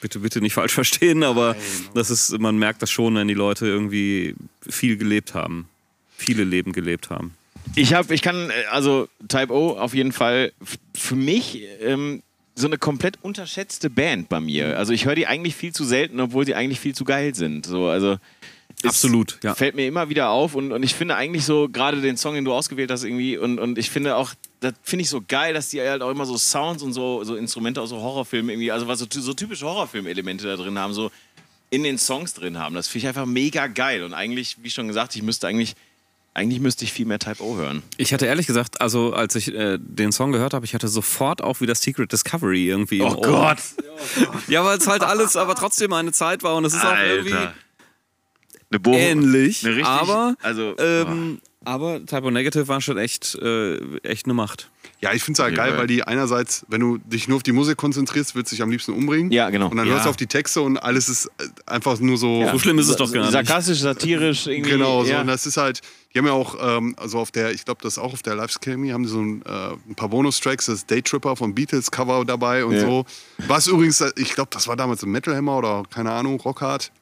Bitte, 0.00 0.20
bitte 0.20 0.40
nicht 0.40 0.54
falsch 0.54 0.72
verstehen, 0.80 1.22
aber 1.22 1.54
das 1.92 2.08
ist, 2.10 2.38
man 2.38 2.56
merkt 2.56 2.80
das 2.80 2.90
schon, 2.90 3.14
wenn 3.14 3.28
die 3.28 3.34
Leute 3.34 3.66
irgendwie 3.66 4.34
viel 4.66 4.96
gelebt 4.96 5.34
haben. 5.34 5.68
Viele 6.16 6.44
Leben 6.44 6.72
gelebt 6.72 7.10
haben. 7.10 7.34
Ich 7.74 7.94
habe, 7.94 8.14
ich 8.14 8.22
kann, 8.22 8.50
äh, 8.50 8.52
also 8.70 9.08
Type 9.28 9.52
O 9.52 9.76
auf 9.78 9.94
jeden 9.94 10.12
Fall 10.12 10.52
für 10.94 11.16
mich 11.16 11.62
ähm, 11.80 12.22
so 12.54 12.66
eine 12.66 12.78
komplett 12.78 13.18
unterschätzte 13.22 13.90
Band 13.90 14.28
bei 14.28 14.40
mir. 14.40 14.78
Also 14.78 14.92
ich 14.92 15.06
höre 15.06 15.14
die 15.14 15.26
eigentlich 15.26 15.56
viel 15.56 15.72
zu 15.72 15.84
selten, 15.84 16.20
obwohl 16.20 16.46
sie 16.46 16.54
eigentlich 16.54 16.80
viel 16.80 16.94
zu 16.94 17.04
geil 17.04 17.34
sind. 17.34 17.66
So, 17.66 17.88
also 17.88 18.18
Absolut, 18.82 19.38
ja. 19.42 19.54
Fällt 19.54 19.76
mir 19.76 19.86
immer 19.86 20.08
wieder 20.08 20.30
auf 20.30 20.54
und, 20.54 20.72
und 20.72 20.82
ich 20.82 20.94
finde 20.94 21.16
eigentlich 21.16 21.44
so, 21.44 21.68
gerade 21.68 22.00
den 22.00 22.16
Song, 22.16 22.34
den 22.34 22.44
du 22.44 22.52
ausgewählt 22.52 22.90
hast, 22.90 23.04
irgendwie, 23.04 23.38
und, 23.38 23.58
und 23.58 23.78
ich 23.78 23.88
finde 23.88 24.16
auch, 24.16 24.34
das 24.60 24.74
finde 24.82 25.04
ich 25.04 25.08
so 25.08 25.22
geil, 25.26 25.54
dass 25.54 25.70
die 25.70 25.80
halt 25.80 26.02
auch 26.02 26.10
immer 26.10 26.26
so 26.26 26.36
Sounds 26.36 26.82
und 26.82 26.92
so, 26.92 27.24
so 27.24 27.36
Instrumente 27.36 27.80
aus 27.80 27.90
so 27.90 27.96
Horrorfilmen 27.96 28.50
irgendwie, 28.50 28.72
also 28.72 28.86
was 28.86 28.98
so, 28.98 29.06
so 29.08 29.32
typische 29.32 29.64
Horrorfilm-Elemente 29.64 30.46
da 30.46 30.56
drin 30.56 30.78
haben, 30.78 30.92
so 30.92 31.10
in 31.70 31.82
den 31.82 31.98
Songs 31.98 32.34
drin 32.34 32.58
haben. 32.58 32.74
Das 32.74 32.88
finde 32.88 33.04
ich 33.04 33.08
einfach 33.08 33.26
mega 33.26 33.68
geil. 33.68 34.02
Und 34.02 34.12
eigentlich, 34.12 34.56
wie 34.62 34.70
schon 34.70 34.86
gesagt, 34.86 35.16
ich 35.16 35.22
müsste 35.22 35.46
eigentlich, 35.46 35.74
eigentlich 36.34 36.60
müsste 36.60 36.84
ich 36.84 36.92
viel 36.92 37.06
mehr 37.06 37.20
Type 37.20 37.42
O 37.42 37.56
hören. 37.56 37.82
Ich 37.96 38.12
hatte 38.12 38.26
ehrlich 38.26 38.46
gesagt, 38.48 38.80
also 38.80 39.12
als 39.12 39.36
ich 39.36 39.54
äh, 39.54 39.78
den 39.80 40.10
Song 40.10 40.32
gehört 40.32 40.52
habe, 40.52 40.66
ich 40.66 40.74
hatte 40.74 40.88
sofort 40.88 41.42
auch 41.42 41.60
wieder 41.60 41.74
Secret 41.76 42.10
Discovery 42.12 42.68
irgendwie. 42.68 43.00
Oh 43.02 43.08
im 43.08 43.30
Ohr. 43.30 43.56
Ja, 44.48 44.64
weil 44.64 44.78
es 44.78 44.86
halt 44.88 45.02
alles 45.04 45.36
aber 45.36 45.54
trotzdem 45.54 45.92
eine 45.92 46.10
Zeit 46.12 46.42
war 46.42 46.56
und 46.56 46.64
es 46.64 46.74
ist 46.74 46.84
auch 46.84 46.96
irgendwie 46.98 47.34
Eine 48.70 48.80
Bohre. 48.80 48.98
ähnlich. 48.98 49.64
Eine 49.64 49.76
richtig, 49.76 49.88
aber, 49.88 50.34
also, 50.42 50.74
ähm, 50.78 51.40
aber 51.64 52.04
Typo 52.04 52.30
Negative 52.30 52.68
war 52.68 52.80
schon 52.80 52.98
echt, 52.98 53.34
äh, 53.36 53.76
echt 54.02 54.26
eine 54.26 54.34
Macht. 54.34 54.70
ja, 55.00 55.12
ich 55.12 55.22
finde 55.22 55.38
es 55.40 55.44
halt 55.44 55.56
Ja, 55.56 55.64
geil, 55.66 55.78
weil- 55.78 55.86
die 55.86 56.02
einerseits, 56.04 56.64
wenn 56.68 56.80
du 56.80 56.98
dich 56.98 57.28
nur 57.28 57.36
auf 57.36 57.42
die 57.42 57.52
Musik 57.52 57.76
konzentrierst, 57.76 58.34
wird 58.34 58.48
sich 58.48 58.62
am 58.62 58.70
liebsten 58.70 58.92
umbringen. 58.92 59.30
Ja, 59.32 59.50
genau. 59.50 59.68
Und 59.68 59.76
dann 59.76 59.86
Ja. 59.86 59.94
hörst 59.94 60.06
du 60.06 60.10
auf 60.10 60.16
die 60.16 60.26
Texte 60.26 60.60
und 60.62 60.78
alles 60.78 61.08
ist 61.08 61.26
äh, 61.38 61.44
einfach 61.66 61.98
nur 62.00 62.16
so. 62.16 62.46
So 62.52 62.58
schlimm 62.58 62.78
ist 62.78 62.88
es 62.88 62.96
doch 62.96 63.10
gar 63.12 63.22
nicht. 63.22 63.32
Sarkastisch, 63.32 63.78
satirisch, 63.80 64.46
irgendwie. 64.46 64.70
Genau, 64.70 65.04
so. 65.04 65.10
ja. 65.10 65.20
Und 65.20 65.26
das 65.26 65.46
ist 65.46 65.56
halt, 65.56 65.80
die 66.14 66.18
haben 66.18 66.26
ja 66.26 66.32
auch, 66.32 66.56
ähm, 66.78 66.94
also 66.98 67.18
auf 67.18 67.30
der, 67.30 67.52
ich 67.52 67.64
glaube, 67.64 67.80
das 67.82 67.94
ist 67.94 67.98
auch 67.98 68.12
auf 68.12 68.22
der 68.22 68.34
Live 68.36 68.56
Academy, 68.56 68.90
haben 68.90 69.02
die 69.02 69.08
so 69.08 69.20
ein, 69.20 69.42
äh, 69.46 69.72
ein 69.88 69.94
paar 69.94 70.08
Bonustracks, 70.08 70.66
das 70.66 70.86
Daytripper 70.86 71.36
von 71.36 71.54
Beatles 71.54 71.90
Cover 71.90 72.24
dabei 72.24 72.64
und 72.64 72.74
Ja. 72.74 72.80
so. 72.82 73.04
Was 73.48 73.66
übrigens, 73.66 74.00
äh, 74.00 74.10
ich 74.16 74.34
glaube, 74.34 74.50
das 74.52 74.68
war 74.68 74.76
damals 74.76 75.02
ein 75.02 75.10
Metal 75.10 75.34
Hammer 75.36 75.58
oder 75.58 75.82
keine 75.92 76.12
Ahnung, 76.12 76.40
Rockhard. 76.40 76.92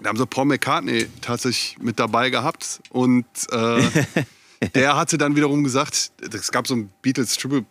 Da 0.00 0.08
haben 0.08 0.16
sie 0.18 0.26
Paul 0.26 0.46
McCartney 0.46 1.06
tatsächlich 1.20 1.76
mit 1.80 1.98
dabei 1.98 2.30
gehabt 2.30 2.80
und 2.90 3.24
äh, 3.50 3.82
der 4.74 4.96
hatte 4.96 5.18
dann 5.18 5.36
wiederum 5.36 5.64
gesagt, 5.64 6.10
es 6.32 6.50
gab 6.52 6.66
so 6.66 6.74
ein 6.74 6.90
Beatles 7.02 7.36
Triple 7.36 7.64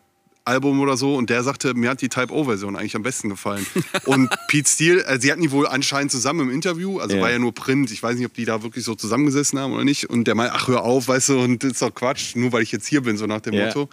Album 0.45 0.82
oder 0.82 0.97
so 0.97 1.15
und 1.15 1.30
der 1.30 1.41
sagte, 1.43 1.74
mir 1.74 1.89
hat 1.91 2.01
die 2.01 2.09
Type 2.09 2.34
O-Version 2.34 2.76
eigentlich 2.76 2.95
am 2.97 3.03
besten 3.03 3.30
gefallen. 3.30 3.65
Und 4.05 4.30
Pete 4.49 4.69
Steele, 4.69 5.05
äh, 5.05 5.17
sie 5.17 5.32
hatten 5.32 5.41
die 5.41 5.51
wohl 5.51 5.65
anscheinend 5.65 6.11
zusammen 6.11 6.49
im 6.49 6.49
Interview, 6.53 6.99
also 6.99 7.15
Ja. 7.15 7.21
war 7.21 7.32
ja 7.32 7.39
nur 7.39 7.53
Print, 7.53 7.91
ich 7.91 8.03
weiß 8.03 8.17
nicht, 8.17 8.26
ob 8.26 8.34
die 8.34 8.43
da 8.43 8.61
wirklich 8.61 8.84
so 8.84 8.93
zusammengesessen 8.93 9.57
haben 9.57 9.71
oder 9.71 9.86
nicht. 9.86 10.09
Und 10.09 10.26
der 10.26 10.36
meinte, 10.36 10.53
ach 10.53 10.67
hör 10.67 10.84
auf, 10.84 11.07
weißt 11.07 11.30
du, 11.30 11.39
und 11.39 11.63
das 11.63 11.71
ist 11.74 11.82
doch 11.82 11.93
Quatsch, 11.95 12.36
nur 12.36 12.51
weil 12.51 12.61
ich 12.61 12.74
jetzt 12.74 12.88
hier 12.88 12.99
bin, 13.01 13.15
so 13.15 13.26
nach 13.26 13.39
dem 13.39 13.53
Ja. 13.53 13.67
Motto. 13.67 13.88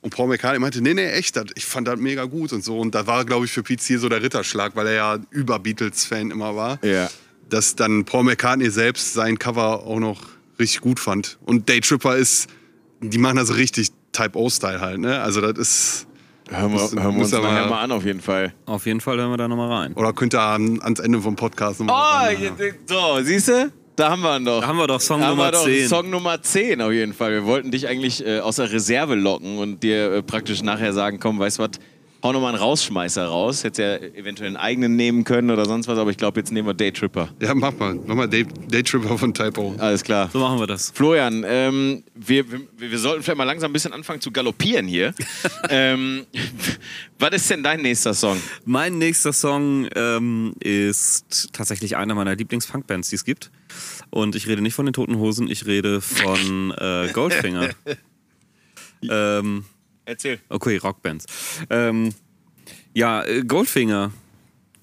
Und 0.00 0.14
Paul 0.16 0.28
McCartney 0.28 0.58
meinte, 0.58 0.80
nee, 0.80 0.94
nee, 0.94 1.04
echt, 1.10 1.36
das, 1.36 1.44
ich 1.54 1.66
fand 1.66 1.86
das 1.86 1.98
mega 2.00 2.24
gut 2.24 2.54
und 2.54 2.64
so. 2.64 2.78
Und 2.78 2.94
da 2.94 3.06
war, 3.06 3.26
glaube 3.26 3.44
ich, 3.44 3.52
für 3.52 3.62
Pete 3.62 3.82
Steele 3.84 4.00
so 4.00 4.08
der 4.08 4.22
Ritterschlag, 4.22 4.74
weil 4.76 4.86
er 4.86 4.92
ja 4.94 5.18
über 5.30 5.58
Beatles-Fan 5.58 6.30
immer 6.30 6.56
war 6.56 6.78
ja. 6.82 7.10
Dass 7.54 7.76
dann 7.76 8.04
Paul 8.04 8.24
McCartney 8.24 8.68
selbst 8.70 9.14
sein 9.14 9.38
Cover 9.38 9.84
auch 9.86 10.00
noch 10.00 10.20
richtig 10.58 10.80
gut 10.80 11.00
fand. 11.00 11.38
Und 11.44 11.68
Day 11.68 11.80
Tripper 11.80 12.16
ist, 12.16 12.48
die 13.00 13.18
machen 13.18 13.36
das 13.36 13.56
richtig 13.56 13.88
Type 14.12 14.38
O-Style 14.38 14.80
halt, 14.80 14.98
ne? 15.00 15.20
Also 15.20 15.40
das 15.40 15.58
ist, 15.58 16.06
Hören 16.50 16.72
wir, 16.74 16.82
Müssen- 16.82 17.02
hören 17.02 17.14
wir 17.14 17.22
uns 17.22 17.32
nachher 17.32 17.42
mal- 17.62 17.68
mal 17.70 17.80
an, 17.82 17.92
auf 17.92 18.04
jeden 18.04 18.20
Fall. 18.20 18.52
Auf 18.66 18.84
jeden 18.84 19.00
Fall 19.00 19.16
hören 19.16 19.30
wir 19.30 19.38
da 19.38 19.48
nochmal 19.48 19.72
rein. 19.72 19.94
Oder 19.94 20.12
könnt 20.12 20.34
ihr 20.34 20.42
an, 20.42 20.78
ans 20.82 21.00
Ende 21.00 21.20
vom 21.22 21.36
Podcast 21.36 21.80
Oh, 21.80 21.84
nochmal. 21.84 22.36
so, 22.86 23.18
siehst 23.22 23.48
du? 23.48 23.72
Da 23.96 24.10
haben 24.10 24.20
wir 24.22 24.36
ihn 24.36 24.44
doch. 24.44 24.60
Da 24.60 24.66
haben 24.66 24.76
wir 24.76 24.86
doch 24.86 25.00
Song 25.00 25.20
Da 25.20 25.28
haben 25.28 25.38
wir 25.38 25.44
Nummer 25.46 25.52
doch 25.52 25.64
10. 25.64 25.88
Song 25.88 26.10
Nummer 26.10 26.42
10 26.42 26.82
auf 26.82 26.92
jeden 26.92 27.14
Fall. 27.14 27.32
Wir 27.32 27.44
wollten 27.46 27.70
dich 27.70 27.86
eigentlich 27.88 28.26
äh, 28.26 28.40
aus 28.40 28.56
der 28.56 28.70
Reserve 28.72 29.14
locken 29.14 29.56
und 29.58 29.82
dir 29.82 30.12
äh, 30.12 30.22
praktisch 30.22 30.62
nachher 30.62 30.92
sagen, 30.92 31.18
komm, 31.20 31.38
weißt 31.38 31.58
du 31.58 31.62
was, 31.62 31.70
hau 32.24 32.32
nochmal 32.32 32.54
einen 32.54 32.62
Rausschmeißer 32.62 33.26
raus. 33.26 33.64
Hättest 33.64 33.78
ja 33.78 33.96
eventuell 34.18 34.48
einen 34.48 34.56
eigenen 34.56 34.96
nehmen 34.96 35.24
können 35.24 35.50
oder 35.50 35.66
sonst 35.66 35.86
was, 35.88 35.98
aber 35.98 36.10
ich 36.10 36.16
glaube, 36.16 36.40
jetzt 36.40 36.50
nehmen 36.50 36.66
wir 36.66 36.72
Daytripper. 36.72 37.28
Ja, 37.40 37.54
mach 37.54 37.76
mal. 37.78 38.00
Mach 38.06 38.14
mal 38.14 38.26
Day, 38.26 38.46
Daytripper 38.68 39.18
von 39.18 39.34
Typo. 39.34 39.74
Alles 39.78 40.02
klar. 40.02 40.30
So 40.32 40.38
machen 40.38 40.58
wir 40.58 40.66
das. 40.66 40.90
Florian, 40.90 41.44
ähm, 41.46 42.02
wir, 42.14 42.50
wir, 42.50 42.66
wir 42.78 42.98
sollten 42.98 43.22
vielleicht 43.22 43.36
mal 43.36 43.44
langsam 43.44 43.70
ein 43.70 43.74
bisschen 43.74 43.92
anfangen 43.92 44.22
zu 44.22 44.32
galoppieren 44.32 44.88
hier. 44.88 45.14
ähm, 45.68 46.24
was 47.18 47.34
ist 47.34 47.50
denn 47.50 47.62
dein 47.62 47.82
nächster 47.82 48.14
Song? 48.14 48.40
Mein 48.64 48.96
nächster 48.96 49.34
Song 49.34 49.86
ähm, 49.94 50.54
ist 50.60 51.50
tatsächlich 51.52 51.96
einer 51.96 52.14
meiner 52.14 52.34
Lieblings-Punkbands, 52.34 53.10
die 53.10 53.16
es 53.16 53.24
gibt. 53.26 53.50
Und 54.08 54.34
ich 54.34 54.46
rede 54.46 54.62
nicht 54.62 54.74
von 54.74 54.86
den 54.86 54.94
Toten 54.94 55.18
Hosen, 55.18 55.50
ich 55.50 55.66
rede 55.66 56.00
von 56.00 56.72
äh, 56.78 57.10
Goldfinger. 57.12 57.68
ähm, 59.10 59.66
Erzähl. 60.06 60.40
okay, 60.48 60.76
Rockbands. 60.76 61.26
Ähm, 61.70 62.14
ja, 62.92 63.24
äh, 63.24 63.42
Goldfinger. 63.42 64.12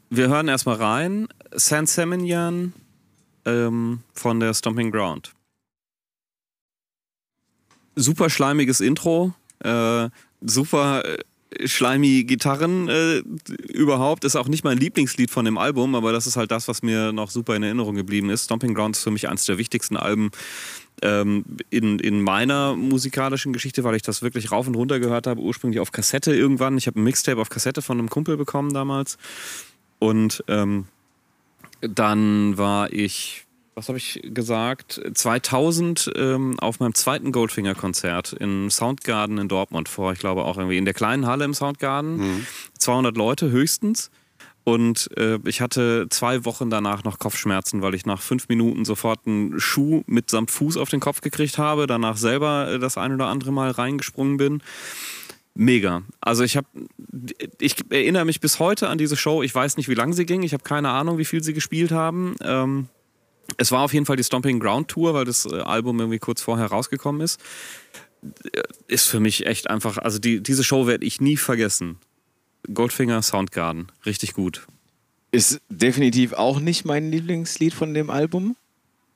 Wir 0.09 0.27
hören 0.27 0.47
erstmal 0.47 0.75
rein. 0.75 1.27
San 1.53 1.85
Seminian 1.85 2.73
ähm, 3.45 3.99
von 4.13 4.39
der 4.39 4.53
Stomping 4.53 4.91
Ground. 4.91 5.33
Super 7.95 8.29
schleimiges 8.29 8.81
Intro. 8.81 9.33
Äh, 9.59 10.09
super 10.41 11.05
äh, 11.05 11.67
schleimige 11.67 12.23
Gitarren 12.25 12.89
äh, 12.89 13.19
überhaupt. 13.73 14.23
Ist 14.23 14.35
auch 14.35 14.47
nicht 14.47 14.63
mein 14.63 14.77
Lieblingslied 14.77 15.29
von 15.29 15.45
dem 15.45 15.57
Album, 15.57 15.95
aber 15.95 16.11
das 16.11 16.27
ist 16.27 16.35
halt 16.35 16.51
das, 16.51 16.67
was 16.67 16.81
mir 16.81 17.11
noch 17.11 17.29
super 17.29 17.55
in 17.55 17.63
Erinnerung 17.63 17.95
geblieben 17.95 18.29
ist. 18.29 18.45
Stomping 18.45 18.73
Ground 18.73 18.95
ist 18.95 19.03
für 19.03 19.11
mich 19.11 19.29
eines 19.29 19.45
der 19.45 19.57
wichtigsten 19.57 19.97
Alben 19.97 20.31
ähm, 21.01 21.45
in, 21.69 21.99
in 21.99 22.21
meiner 22.21 22.75
musikalischen 22.75 23.53
Geschichte, 23.53 23.83
weil 23.83 23.95
ich 23.95 24.01
das 24.01 24.21
wirklich 24.21 24.51
rauf 24.51 24.67
und 24.67 24.75
runter 24.75 24.99
gehört 24.99 25.27
habe, 25.27 25.41
ursprünglich 25.41 25.79
auf 25.79 25.91
Kassette 25.91 26.35
irgendwann. 26.35 26.77
Ich 26.77 26.87
habe 26.87 26.99
ein 26.99 27.03
Mixtape 27.03 27.39
auf 27.39 27.49
Kassette 27.49 27.81
von 27.81 27.99
einem 27.99 28.09
Kumpel 28.09 28.37
bekommen 28.37 28.73
damals. 28.73 29.17
Und 29.99 30.43
ähm, 30.47 30.85
dann 31.81 32.57
war 32.57 32.91
ich, 32.93 33.45
was 33.75 33.87
habe 33.87 33.97
ich 33.97 34.21
gesagt, 34.23 35.01
2000 35.13 36.11
ähm, 36.15 36.59
auf 36.59 36.79
meinem 36.79 36.93
zweiten 36.93 37.31
Goldfinger-Konzert 37.31 38.33
im 38.33 38.69
Soundgarden 38.69 39.37
in 39.37 39.47
Dortmund 39.47 39.89
vor, 39.89 40.13
ich 40.13 40.19
glaube 40.19 40.43
auch 40.45 40.57
irgendwie 40.57 40.77
in 40.77 40.85
der 40.85 40.93
kleinen 40.93 41.25
Halle 41.25 41.45
im 41.45 41.53
Soundgarden. 41.53 42.19
200 42.77 43.17
Leute 43.17 43.51
höchstens. 43.51 44.11
Und 44.63 45.09
äh, 45.17 45.39
ich 45.45 45.59
hatte 45.61 46.07
zwei 46.09 46.45
Wochen 46.45 46.69
danach 46.69 47.03
noch 47.03 47.17
Kopfschmerzen, 47.17 47.81
weil 47.81 47.95
ich 47.95 48.05
nach 48.05 48.21
fünf 48.21 48.47
Minuten 48.47 48.85
sofort 48.85 49.25
einen 49.25 49.59
Schuh 49.59 50.03
mitsamt 50.05 50.51
Fuß 50.51 50.77
auf 50.77 50.89
den 50.89 50.99
Kopf 50.99 51.21
gekriegt 51.21 51.57
habe, 51.57 51.87
danach 51.87 52.17
selber 52.17 52.71
äh, 52.71 52.79
das 52.79 52.97
ein 52.97 53.13
oder 53.13 53.27
andere 53.27 53.51
Mal 53.51 53.71
reingesprungen 53.71 54.37
bin. 54.37 54.61
Mega. 55.53 56.03
Also 56.21 56.43
ich 56.43 56.55
habe, 56.55 56.67
ich 57.59 57.75
erinnere 57.89 58.25
mich 58.25 58.39
bis 58.39 58.59
heute 58.59 58.87
an 58.87 58.97
diese 58.97 59.17
Show. 59.17 59.43
Ich 59.43 59.53
weiß 59.53 59.77
nicht, 59.77 59.89
wie 59.89 59.95
lange 59.95 60.13
sie 60.13 60.25
ging. 60.25 60.43
Ich 60.43 60.53
habe 60.53 60.63
keine 60.63 60.89
Ahnung, 60.89 61.17
wie 61.17 61.25
viel 61.25 61.43
sie 61.43 61.53
gespielt 61.53 61.91
haben. 61.91 62.35
Ähm, 62.41 62.87
es 63.57 63.71
war 63.71 63.81
auf 63.81 63.93
jeden 63.93 64.05
Fall 64.05 64.15
die 64.15 64.23
Stomping 64.23 64.59
Ground 64.59 64.87
Tour, 64.87 65.13
weil 65.13 65.25
das 65.25 65.45
äh, 65.45 65.59
Album 65.59 65.99
irgendwie 65.99 66.19
kurz 66.19 66.41
vorher 66.41 66.67
rausgekommen 66.67 67.21
ist. 67.21 67.41
Äh, 68.53 68.61
Ist 68.87 69.07
für 69.07 69.19
mich 69.19 69.45
echt 69.45 69.69
einfach, 69.69 69.97
also 69.97 70.19
die, 70.19 70.41
diese 70.41 70.63
Show 70.63 70.87
werde 70.87 71.05
ich 71.05 71.19
nie 71.19 71.37
vergessen. 71.37 71.97
Goldfinger 72.73 73.21
Soundgarden, 73.21 73.91
richtig 74.05 74.33
gut. 74.33 74.67
Ist 75.31 75.61
definitiv 75.69 76.33
auch 76.33 76.59
nicht 76.59 76.85
mein 76.85 77.09
Lieblingslied 77.09 77.73
von 77.73 77.93
dem 77.93 78.09
Album. 78.09 78.55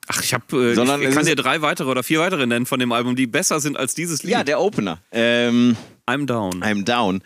Ach, 0.08 0.22
ich 0.22 0.34
habe, 0.34 0.72
äh, 0.72 0.76
Sondern 0.76 1.02
ich 1.02 1.10
es 1.10 1.16
kann 1.16 1.26
dir 1.26 1.36
drei 1.36 1.62
weitere 1.62 1.90
oder 1.90 2.04
vier 2.04 2.20
weitere 2.20 2.46
nennen 2.46 2.66
von 2.66 2.80
dem 2.80 2.92
Album, 2.92 3.16
die 3.16 3.28
besser 3.28 3.60
sind 3.60 3.76
als 3.76 3.96
dieses 3.96 4.24
Lied. 4.24 4.32
Ja, 4.32 4.44
der 4.44 4.62
Opener. 4.62 5.00
Ähm, 5.12 5.76
I'm 6.08 6.26
Down. 6.26 6.64
I'm 6.64 6.84
Down. 6.84 7.22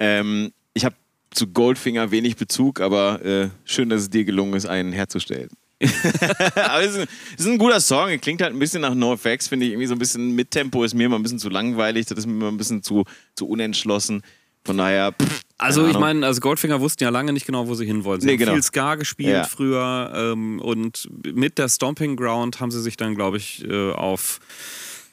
Ähm, 0.00 0.52
ich 0.74 0.84
habe 0.84 0.96
zu 1.30 1.46
Goldfinger 1.46 2.10
wenig 2.10 2.36
Bezug, 2.36 2.80
aber 2.80 3.24
äh, 3.24 3.48
schön, 3.64 3.88
dass 3.88 4.02
es 4.02 4.10
dir 4.10 4.24
gelungen 4.24 4.54
ist, 4.54 4.66
einen 4.66 4.92
herzustellen. 4.92 5.50
aber 5.82 6.82
es 6.82 6.92
ist, 6.92 6.98
ein, 6.98 7.08
es 7.34 7.44
ist 7.44 7.46
ein 7.46 7.58
guter 7.58 7.80
Song. 7.80 8.08
Er 8.08 8.18
klingt 8.18 8.40
halt 8.42 8.54
ein 8.54 8.58
bisschen 8.58 8.80
nach 8.80 8.94
NoFX, 8.94 9.48
finde 9.48 9.66
ich. 9.66 9.72
Irgendwie 9.72 9.86
so 9.86 9.94
ein 9.94 9.98
bisschen 9.98 10.34
mit 10.34 10.50
Tempo 10.50 10.82
ist 10.84 10.94
mir 10.94 11.04
immer 11.04 11.16
ein 11.18 11.22
bisschen 11.22 11.38
zu 11.38 11.50
langweilig. 11.50 12.06
Das 12.06 12.18
ist 12.18 12.26
mir 12.26 12.32
immer 12.32 12.48
ein 12.48 12.56
bisschen 12.56 12.82
zu, 12.82 13.04
zu 13.34 13.46
unentschlossen. 13.46 14.22
Von 14.64 14.78
daher. 14.78 15.12
Pff, 15.12 15.42
Also 15.58 15.86
ich 15.86 15.98
meine, 15.98 16.26
also 16.26 16.40
Goldfinger 16.40 16.80
wussten 16.80 17.02
ja 17.04 17.08
lange 17.10 17.32
nicht 17.32 17.46
genau, 17.46 17.66
wo 17.66 17.74
sie 17.74 17.86
hinwollen. 17.86 18.20
Sie 18.20 18.26
Nee, 18.26 18.32
haben 18.34 18.38
genau. 18.40 18.52
viel 18.52 18.62
Ska 18.62 18.94
gespielt 18.96 19.30
Ja. 19.32 19.44
früher 19.44 20.12
ähm, 20.14 20.60
und 20.60 21.08
mit 21.34 21.56
der 21.56 21.68
Stomping 21.70 22.16
Ground 22.16 22.60
haben 22.60 22.70
sie 22.70 22.82
sich 22.82 22.96
dann, 22.98 23.14
glaube 23.14 23.38
ich, 23.38 23.64
äh, 23.66 23.92
auf 23.92 24.38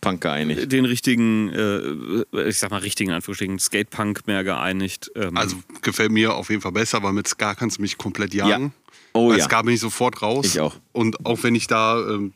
Punk 0.01 0.19
geeinigt. 0.19 0.69
den 0.69 0.83
richtigen, 0.83 1.47
äh, 1.49 2.47
ich 2.49 2.57
sag 2.57 2.71
mal 2.71 2.77
richtigen 2.81 3.11
Anführungsstrichen, 3.11 3.57
Skatepunk 3.57 4.27
mehr 4.27 4.43
geeinigt. 4.43 5.09
Ähm, 5.15 5.37
Also 5.37 5.55
gefällt 5.81 6.11
mir 6.11 6.33
auf 6.33 6.49
jeden 6.49 6.61
Fall 6.61 6.73
besser, 6.73 7.01
weil 7.03 7.13
mit 7.13 7.25
Ska 7.27 7.55
kannst 7.55 7.77
du 7.77 7.81
mich 7.81 7.97
komplett 7.97 8.33
jagen. 8.33 8.73
Oh 9.13 9.29
Bei 9.29 9.37
ja. 9.37 9.45
Ska 9.45 9.61
bin 9.61 9.75
ich 9.75 9.79
sofort 9.79 10.21
raus. 10.21 10.45
Ich 10.47 10.59
auch. 10.59 10.75
Und 10.91 11.25
auch 11.25 11.41
wenn 11.43 11.55
ich 11.55 11.67
da 11.67 11.99
ähm, 12.05 12.33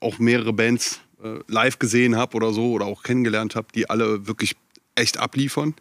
auch 0.00 0.18
mehrere 0.18 0.52
Bands 0.52 1.00
äh, 1.24 1.38
live 1.48 1.78
gesehen 1.78 2.14
habe 2.16 2.36
oder 2.36 2.52
so 2.52 2.72
oder 2.72 2.84
auch 2.84 3.02
kennengelernt 3.02 3.54
habe, 3.56 3.68
die 3.74 3.88
alle 3.88 4.26
wirklich 4.26 4.54
echt 4.96 5.16
abliefern. 5.16 5.74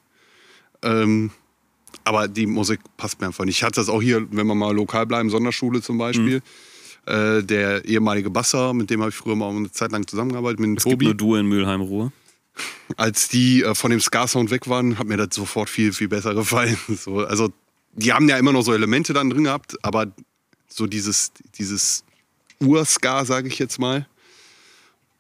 Ähm, 0.86 1.31
aber 2.03 2.27
die 2.27 2.45
Musik 2.45 2.79
passt 2.97 3.19
mir 3.19 3.27
einfach 3.27 3.45
nicht. 3.45 3.57
Ich 3.57 3.63
hatte 3.63 3.81
das 3.81 3.89
auch 3.89 4.01
hier, 4.01 4.25
wenn 4.31 4.47
wir 4.47 4.55
mal 4.55 4.73
lokal 4.73 5.05
bleiben, 5.05 5.29
Sonderschule 5.29 5.81
zum 5.81 5.97
Beispiel. 5.97 6.41
Mhm. 7.05 7.13
Äh, 7.13 7.43
der 7.43 7.86
ehemalige 7.86 8.29
Basser, 8.29 8.73
mit 8.73 8.89
dem 8.89 9.01
habe 9.01 9.09
ich 9.09 9.15
früher 9.15 9.36
mal 9.36 9.49
eine 9.49 9.71
Zeit 9.71 9.91
lang 9.91 10.07
zusammengearbeitet, 10.07 10.59
mit 10.59 10.69
dem 10.69 10.77
es 10.77 10.83
gibt 10.83 10.93
Tobi. 10.93 11.05
nur 11.05 11.15
du 11.15 11.36
in 11.36 11.47
Mülheim-Ruhr. 11.47 12.11
Als 12.97 13.27
die 13.27 13.63
äh, 13.63 13.75
von 13.75 13.91
dem 13.91 13.99
Ska-Sound 13.99 14.49
weg 14.49 14.67
waren, 14.67 14.97
hat 14.97 15.07
mir 15.07 15.17
das 15.17 15.36
sofort 15.36 15.69
viel, 15.69 15.93
viel 15.93 16.07
besser 16.07 16.33
gefallen. 16.33 16.77
So, 16.95 17.19
also, 17.19 17.51
die 17.93 18.13
haben 18.13 18.29
ja 18.29 18.38
immer 18.38 18.53
noch 18.53 18.61
so 18.61 18.73
Elemente 18.73 19.13
dann 19.13 19.29
drin 19.29 19.45
gehabt, 19.45 19.75
aber 19.83 20.07
so 20.67 20.88
dieses, 20.88 21.31
dieses 21.57 22.03
Ur-Ska, 22.59 23.25
sage 23.25 23.47
ich 23.47 23.59
jetzt 23.59 23.79
mal, 23.79 24.07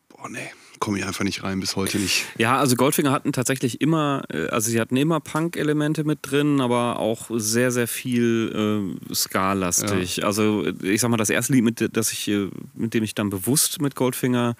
boah, 0.09 0.29
nee, 0.29 0.49
komme 0.79 0.99
ich 0.99 1.05
einfach 1.05 1.23
nicht 1.23 1.43
rein, 1.43 1.59
bis 1.59 1.75
heute 1.75 1.97
nicht. 1.99 2.25
Ja, 2.37 2.57
also 2.57 2.75
Goldfinger 2.75 3.11
hatten 3.11 3.33
tatsächlich 3.33 3.81
immer, 3.81 4.23
äh, 4.31 4.47
also 4.47 4.69
sie 4.69 4.79
hatten 4.79 4.97
immer 4.97 5.19
Punk-Elemente 5.19 6.03
mit 6.03 6.19
drin, 6.21 6.61
aber 6.61 6.99
auch 6.99 7.29
sehr, 7.31 7.71
sehr 7.71 7.87
viel 7.87 8.95
äh, 9.09 9.13
Ska-lastig. 9.13 10.23
Also 10.23 10.65
ich 10.83 11.01
sag 11.01 11.09
mal, 11.09 11.17
das 11.17 11.29
erste 11.29 11.53
Lied, 11.53 11.63
mit, 11.63 11.89
das 11.97 12.11
ich, 12.11 12.27
äh, 12.27 12.49
mit 12.73 12.93
dem 12.93 13.03
ich 13.03 13.15
dann 13.15 13.29
bewusst 13.29 13.81
mit 13.81 13.95
Goldfinger 13.95 14.55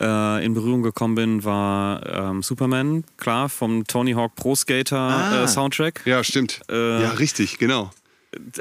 äh, 0.00 0.44
in 0.44 0.54
Berührung 0.54 0.82
gekommen 0.82 1.14
bin, 1.14 1.44
war 1.44 2.06
ähm, 2.06 2.42
Superman, 2.42 3.04
klar, 3.16 3.48
vom 3.48 3.86
Tony 3.86 4.12
Hawk 4.12 4.34
Pro 4.34 4.54
Skater 4.54 4.96
Ah. 4.98 5.44
äh, 5.44 5.48
Soundtrack. 5.48 6.02
Ja, 6.04 6.22
stimmt. 6.24 6.60
Äh, 6.70 7.02
ja, 7.02 7.10
richtig, 7.10 7.58
genau. 7.58 7.90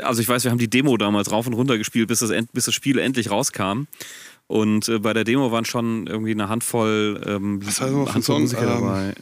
also 0.01 0.21
ich 0.21 0.27
weiß, 0.27 0.43
wir 0.43 0.51
haben 0.51 0.57
die 0.57 0.69
Demo 0.69 0.97
damals 0.97 1.31
rauf 1.31 1.45
und 1.45 1.53
runter 1.53 1.77
gespielt, 1.77 2.07
bis 2.07 2.19
das, 2.19 2.31
bis 2.53 2.65
das 2.65 2.73
Spiel 2.73 2.97
endlich 2.97 3.29
rauskam. 3.29 3.83
Und 4.49 4.89
äh, 4.89 4.97
bei 4.97 5.13
der 5.13 5.23
Demo 5.25 5.51
waren 5.51 5.63
schon 5.63 6.07
irgendwie 6.07 6.31
eine 6.31 6.49
Handvoll, 6.49 7.21
ähm, 7.23 7.59
Was 7.63 7.79
ein 7.81 7.93
Handvoll 7.95 8.21
Song? 8.23 8.41
Musiker 8.41 8.63
Ähm, 8.63 8.67
dabei. 8.81 9.13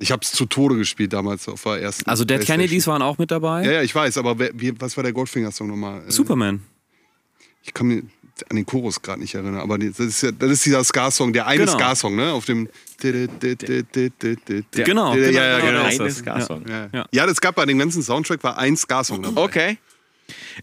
Ich 0.00 0.10
habe 0.10 0.22
es 0.24 0.32
zu 0.32 0.44
Tode 0.44 0.74
gespielt 0.76 1.12
damals 1.12 1.46
auf 1.48 1.62
der 1.62 1.80
ersten. 1.80 2.10
Also 2.10 2.24
Dead. 2.24 2.40
Kennedys 2.40 2.88
waren 2.88 3.00
auch 3.00 3.16
mit 3.16 3.30
dabei. 3.30 3.64
Ja, 3.64 3.70
ja, 3.74 3.82
ich 3.82 3.94
weiß, 3.94 4.18
aber 4.18 4.36
wer, 4.40 4.50
wie, 4.54 4.74
was 4.80 4.96
war 4.96 5.04
der 5.04 5.12
Goldfinger-Song 5.12 5.68
nochmal? 5.68 6.02
Äh, 6.08 6.10
Superman. 6.10 6.62
Ich 7.62 7.72
kann 7.72 7.86
mich 7.86 8.02
an 8.50 8.56
den 8.56 8.66
Chorus 8.66 9.00
gerade 9.00 9.20
nicht 9.20 9.36
erinnern, 9.36 9.60
aber 9.60 9.78
das 9.78 10.00
ist, 10.00 10.22
ja, 10.22 10.32
das 10.32 10.50
ist 10.50 10.66
dieser 10.66 10.82
Ska-Song, 10.82 11.32
der 11.32 11.46
eine 11.46 11.60
Genau. 11.64 11.78
Ska-Song, 11.78 12.16
ne? 12.16 12.32
Auf 12.32 12.44
dem. 12.46 12.68
Genau, 13.00 13.14
Ja, 13.14 13.28
genau, 14.84 15.14
ja, 15.14 15.14
genau, 15.14 15.38
ja, 15.38 15.60
genau, 15.60 15.82
Eine. 15.84 16.10
Ska-Song. 16.10 16.64
Ja. 16.68 17.06
ja, 17.12 17.26
das 17.26 17.40
gab 17.40 17.54
bei 17.54 17.66
dem 17.66 17.78
ganzen 17.78 18.02
Soundtrack 18.02 18.42
war 18.42 18.58
ein 18.58 18.76
Ska-Song 18.76 19.22
dabei. 19.22 19.40
Okay. 19.42 19.78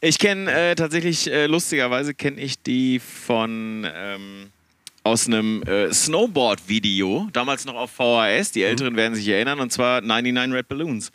Ich 0.02 0.20
kenne 0.20 0.52
äh, 0.52 0.76
tatsächlich, 0.76 1.30
äh, 1.32 1.48
lustigerweise 1.48 2.14
kenne 2.14 2.40
ich 2.42 2.62
die 2.62 3.00
von 3.00 3.88
ähm, 3.94 4.48
aus 5.04 5.28
einem 5.28 5.64
äh, 5.64 5.92
Snowboard-Video, 5.94 7.28
damals 7.34 7.66
noch 7.66 7.76
auf 7.76 7.92
VHS, 7.92 8.52
die 8.52 8.64
Älteren 8.64 8.96
werden 8.96 9.16
sich 9.16 9.28
erinnern, 9.28 9.60
und 9.60 9.72
zwar 9.72 10.02
99 10.02 10.56
Red 10.58 10.68
Balloons. 10.68 11.12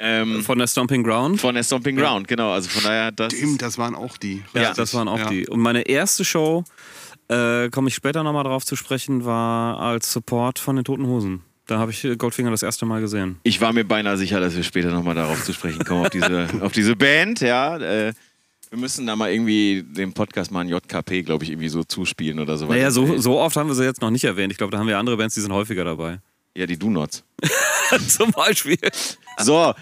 Ähm, 0.00 0.42
Von 0.44 0.58
der 0.60 0.68
Stomping 0.68 1.02
Ground. 1.02 1.40
von 1.40 1.56
der 1.56 1.64
Stomping 1.64 1.96
Ground, 1.96 2.28
genau. 2.28 2.52
Also 2.52 2.68
von 2.68 2.84
daher, 2.84 3.10
das. 3.10 3.32
Stimmt, 3.32 3.62
das 3.62 3.78
waren 3.78 3.96
auch 3.96 4.16
die. 4.16 4.44
ja, 4.54 4.62
Ja. 4.62 4.72
das 4.72 4.94
waren 4.94 5.08
auch 5.08 5.18
Ja. 5.18 5.28
die. 5.28 5.48
Und 5.48 5.58
meine 5.58 5.82
erste 5.82 6.24
Show, 6.24 6.62
äh, 7.28 7.68
komme 7.70 7.88
ich 7.88 7.96
später 7.96 8.22
nochmal 8.22 8.44
drauf 8.44 8.64
zu 8.64 8.76
sprechen, 8.76 9.24
war 9.24 9.80
als 9.80 10.12
Support 10.12 10.60
von 10.60 10.76
den 10.76 10.84
Toten 10.84 11.06
Hosen. 11.06 11.42
Da 11.68 11.78
habe 11.78 11.92
ich 11.92 12.02
äh, 12.02 12.16
Goldfinger 12.16 12.50
das 12.50 12.62
erste 12.62 12.86
Mal 12.86 13.02
gesehen. 13.02 13.38
Ich 13.42 13.60
war 13.60 13.74
mir 13.74 13.84
beinahe 13.84 14.16
sicher, 14.16 14.40
dass 14.40 14.56
wir 14.56 14.62
später 14.62 14.90
nochmal 14.90 15.14
darauf 15.14 15.44
zu 15.44 15.52
sprechen 15.52 15.84
kommen, 15.84 16.06
auf 16.06 16.10
diese, 16.10 16.48
auf 16.62 16.72
diese 16.72 16.96
Band, 16.96 17.40
ja. 17.40 17.76
Äh, 17.76 18.14
wir 18.70 18.78
müssen 18.78 19.06
da 19.06 19.16
mal 19.16 19.30
irgendwie 19.30 19.84
dem 19.86 20.14
Podcast 20.14 20.50
mal 20.50 20.60
ein 20.60 20.68
JKP, 20.68 21.22
glaube 21.22 21.44
ich, 21.44 21.50
irgendwie 21.50 21.68
so 21.68 21.84
zuspielen 21.84 22.38
oder 22.38 22.56
so. 22.56 22.66
Naja, 22.66 22.90
so, 22.90 23.18
so 23.18 23.38
oft 23.38 23.56
haben 23.56 23.68
wir 23.68 23.74
sie 23.74 23.84
jetzt 23.84 24.00
noch 24.00 24.10
nicht 24.10 24.24
erwähnt. 24.24 24.50
Ich 24.50 24.58
glaube, 24.58 24.70
da 24.72 24.78
haben 24.78 24.88
wir 24.88 24.98
andere 24.98 25.18
Bands, 25.18 25.34
die 25.34 25.42
sind 25.42 25.52
häufiger 25.52 25.84
dabei. 25.84 26.20
Ja, 26.56 26.66
die 26.66 26.78
Donuts. 26.78 27.22
Zum 28.08 28.30
Beispiel. 28.30 28.78
So. 29.38 29.74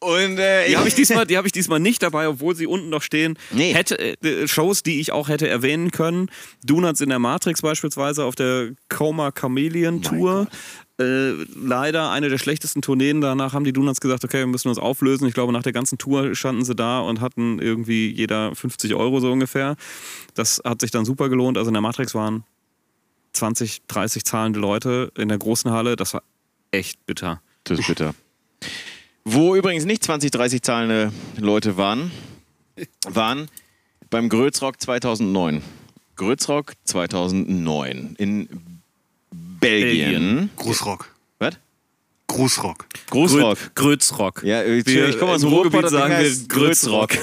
Und 0.00 0.38
äh, 0.38 0.68
Die 0.68 0.76
habe 0.76 0.88
ich, 0.88 0.94
diesmal, 0.94 1.26
die 1.26 1.36
hab 1.36 1.44
ich 1.44 1.52
diesmal 1.52 1.78
nicht 1.78 2.02
dabei, 2.02 2.28
obwohl 2.28 2.56
sie 2.56 2.66
unten 2.66 2.88
noch 2.88 3.02
stehen. 3.02 3.38
Nee. 3.50 3.74
Hätte, 3.74 3.98
äh, 3.98 4.48
Shows, 4.48 4.82
die 4.82 5.00
ich 5.00 5.12
auch 5.12 5.28
hätte 5.28 5.46
erwähnen 5.46 5.90
können. 5.90 6.30
Donuts 6.64 7.00
in 7.00 7.10
der 7.10 7.18
Matrix 7.18 7.62
beispielsweise 7.62 8.24
auf 8.24 8.34
der 8.34 8.70
Coma 8.88 9.30
Chameleon 9.30 10.02
Tour. 10.02 10.48
Äh, 11.00 11.46
leider 11.54 12.10
eine 12.10 12.28
der 12.28 12.36
schlechtesten 12.36 12.82
Tourneen. 12.82 13.22
Danach 13.22 13.54
haben 13.54 13.64
die 13.64 13.72
Donuts 13.72 14.00
gesagt, 14.00 14.22
okay, 14.22 14.40
wir 14.40 14.46
müssen 14.46 14.68
uns 14.68 14.78
auflösen. 14.78 15.26
Ich 15.26 15.32
glaube, 15.32 15.50
nach 15.52 15.62
der 15.62 15.72
ganzen 15.72 15.96
Tour 15.96 16.34
standen 16.34 16.64
sie 16.64 16.74
da 16.74 17.00
und 17.00 17.22
hatten 17.22 17.58
irgendwie 17.58 18.10
jeder 18.10 18.54
50 18.54 18.94
Euro 18.94 19.20
so 19.20 19.32
ungefähr. 19.32 19.76
Das 20.34 20.60
hat 20.62 20.82
sich 20.82 20.90
dann 20.90 21.06
super 21.06 21.30
gelohnt. 21.30 21.56
Also 21.56 21.68
in 21.68 21.74
der 21.74 21.80
Matrix 21.80 22.14
waren 22.14 22.44
20, 23.32 23.86
30 23.88 24.24
zahlende 24.24 24.60
Leute 24.60 25.10
in 25.16 25.28
der 25.28 25.38
großen 25.38 25.70
Halle. 25.70 25.96
Das 25.96 26.12
war 26.12 26.22
echt 26.70 27.06
bitter. 27.06 27.40
Das 27.64 27.78
ist 27.78 27.86
bitter. 27.86 28.14
Wo 29.24 29.56
übrigens 29.56 29.86
nicht 29.86 30.04
20, 30.04 30.30
30 30.30 30.60
zahlende 30.60 31.12
Leute 31.38 31.78
waren, 31.78 32.10
waren 33.08 33.48
beim 34.10 34.28
Grötzrock 34.28 34.78
2009. 34.78 35.62
Grötzrock 36.16 36.74
2009 36.84 38.16
in 38.18 38.69
Belgien. 39.60 40.10
Belgien. 40.10 40.50
Großrock. 40.56 41.08
Was? 41.38 41.54
Großrock. 42.26 42.86
Großrock. 43.10 43.74
Grötzrock. 43.74 44.42
Ja, 44.44 44.62
ich, 44.64 44.86
ich 44.86 45.18
komme 45.18 45.32
aus 45.32 45.40
dem 45.40 45.50
Ruhrgebiet, 45.50 45.90
sagen 45.90 46.14
wir 46.16 46.48
Grötzrock. 46.48 47.10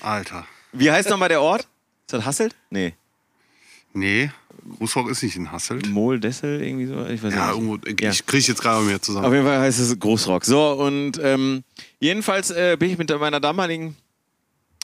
Alter. 0.00 0.46
Wie 0.72 0.90
heißt 0.90 1.08
nochmal 1.08 1.28
der 1.28 1.40
Ort? 1.40 1.62
Ist 1.62 2.12
das 2.12 2.24
Hasselt? 2.24 2.54
Nee. 2.70 2.94
Nee, 3.92 4.30
Großrock 4.78 5.08
ist 5.10 5.22
nicht 5.22 5.36
in 5.36 5.50
Hasselt. 5.52 5.88
Mohl, 5.88 6.20
Dessel, 6.20 6.62
irgendwie 6.62 6.86
so? 6.86 7.06
Ich 7.06 7.22
weiß 7.22 7.32
Ja, 7.32 7.46
nicht. 7.46 7.54
irgendwo, 7.56 7.76
ich 7.86 8.00
Ja. 8.00 8.12
kriege 8.26 8.46
jetzt 8.46 8.60
gerade 8.60 8.84
mehr 8.84 9.00
zusammen. 9.00 9.26
Auf 9.26 9.32
jeden 9.32 9.46
Fall 9.46 9.58
heißt 9.60 9.78
es 9.78 9.98
Großrock. 9.98 10.44
So, 10.44 10.72
und 10.72 11.18
ähm, 11.22 11.64
jedenfalls 11.98 12.50
äh, 12.50 12.76
bin 12.78 12.90
ich 12.90 12.98
mit 12.98 13.08
meiner 13.18 13.40
damaligen, 13.40 13.96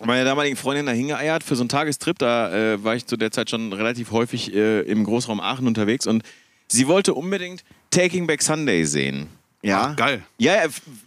meiner 0.05 0.24
damaligen 0.24 0.57
Freundin 0.57 0.86
da 0.86 0.92
hingeeiert 0.92 1.42
für 1.42 1.57
so 1.57 1.62
einen 1.62 1.68
Tagestrip. 1.68 2.18
Da 2.18 2.53
äh, 2.53 2.84
war 2.84 2.94
ich 2.94 3.07
zu 3.07 3.16
der 3.16 3.30
Zeit 3.30 3.50
schon 3.50 3.72
relativ 3.72 4.11
häufig 4.11 4.55
äh, 4.55 4.80
im 4.82 5.05
Großraum 5.05 5.40
Aachen 5.40 5.66
unterwegs 5.66 6.07
und 6.07 6.22
sie 6.68 6.86
wollte 6.88 7.14
unbedingt 7.14 7.64
Taking 7.90 8.26
Back 8.26 8.42
Sunday 8.42 8.84
sehen. 8.84 9.28
Ja. 9.64 9.90
Ach, 9.92 9.96
geil. 9.96 10.22
Ja, 10.38 10.55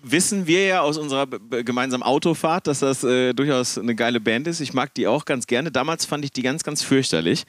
wissen 0.02 0.48
wir 0.48 0.66
ja 0.66 0.82
aus 0.82 0.98
unserer 0.98 1.28
gemeinsamen 1.28 2.04
Autofahrt, 2.04 2.68
dass 2.68 2.80
das 2.80 3.04
äh, 3.04 3.34
durchaus 3.34 3.78
eine 3.78 3.96
geile 3.96 4.22
Band 4.22 4.48
ist. 4.48 4.62
Ich 4.62 4.74
mag 4.74 4.94
die 4.94 5.08
auch 5.08 5.26
ganz 5.26 5.46
gerne. 5.46 5.72
Damals 5.72 6.06
fand 6.06 6.24
ich 6.24 6.32
die 6.32 6.42
ganz, 6.42 6.64
ganz 6.64 6.82
fürchterlich, 6.82 7.44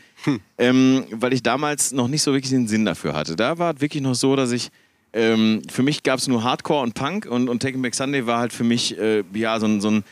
ähm, 0.58 1.04
weil 1.12 1.32
ich 1.32 1.44
damals 1.44 1.92
noch 1.92 2.08
nicht 2.08 2.22
so 2.22 2.32
wirklich 2.32 2.50
den 2.50 2.66
Sinn 2.66 2.84
dafür 2.84 3.14
hatte. 3.14 3.36
Da 3.36 3.58
war 3.58 3.74
es 3.74 3.80
wirklich 3.80 4.02
noch 4.02 4.16
so, 4.16 4.34
dass 4.34 4.50
ich 4.50 4.70
ähm, 5.12 5.62
für 5.70 5.84
mich 5.84 6.02
gab 6.02 6.18
es 6.18 6.26
nur 6.26 6.42
Hardcore 6.42 6.82
und 6.82 6.94
Punk 6.94 7.26
und, 7.26 7.48
und 7.48 7.62
Taking 7.62 7.82
Back 7.82 7.94
Sunday 7.94 8.26
war 8.26 8.40
halt 8.40 8.52
für 8.52 8.64
mich 8.64 8.98
äh, 8.98 9.22
ja 9.32 9.58
so 9.60 9.80
so 9.80 9.90
ein 9.90 10.04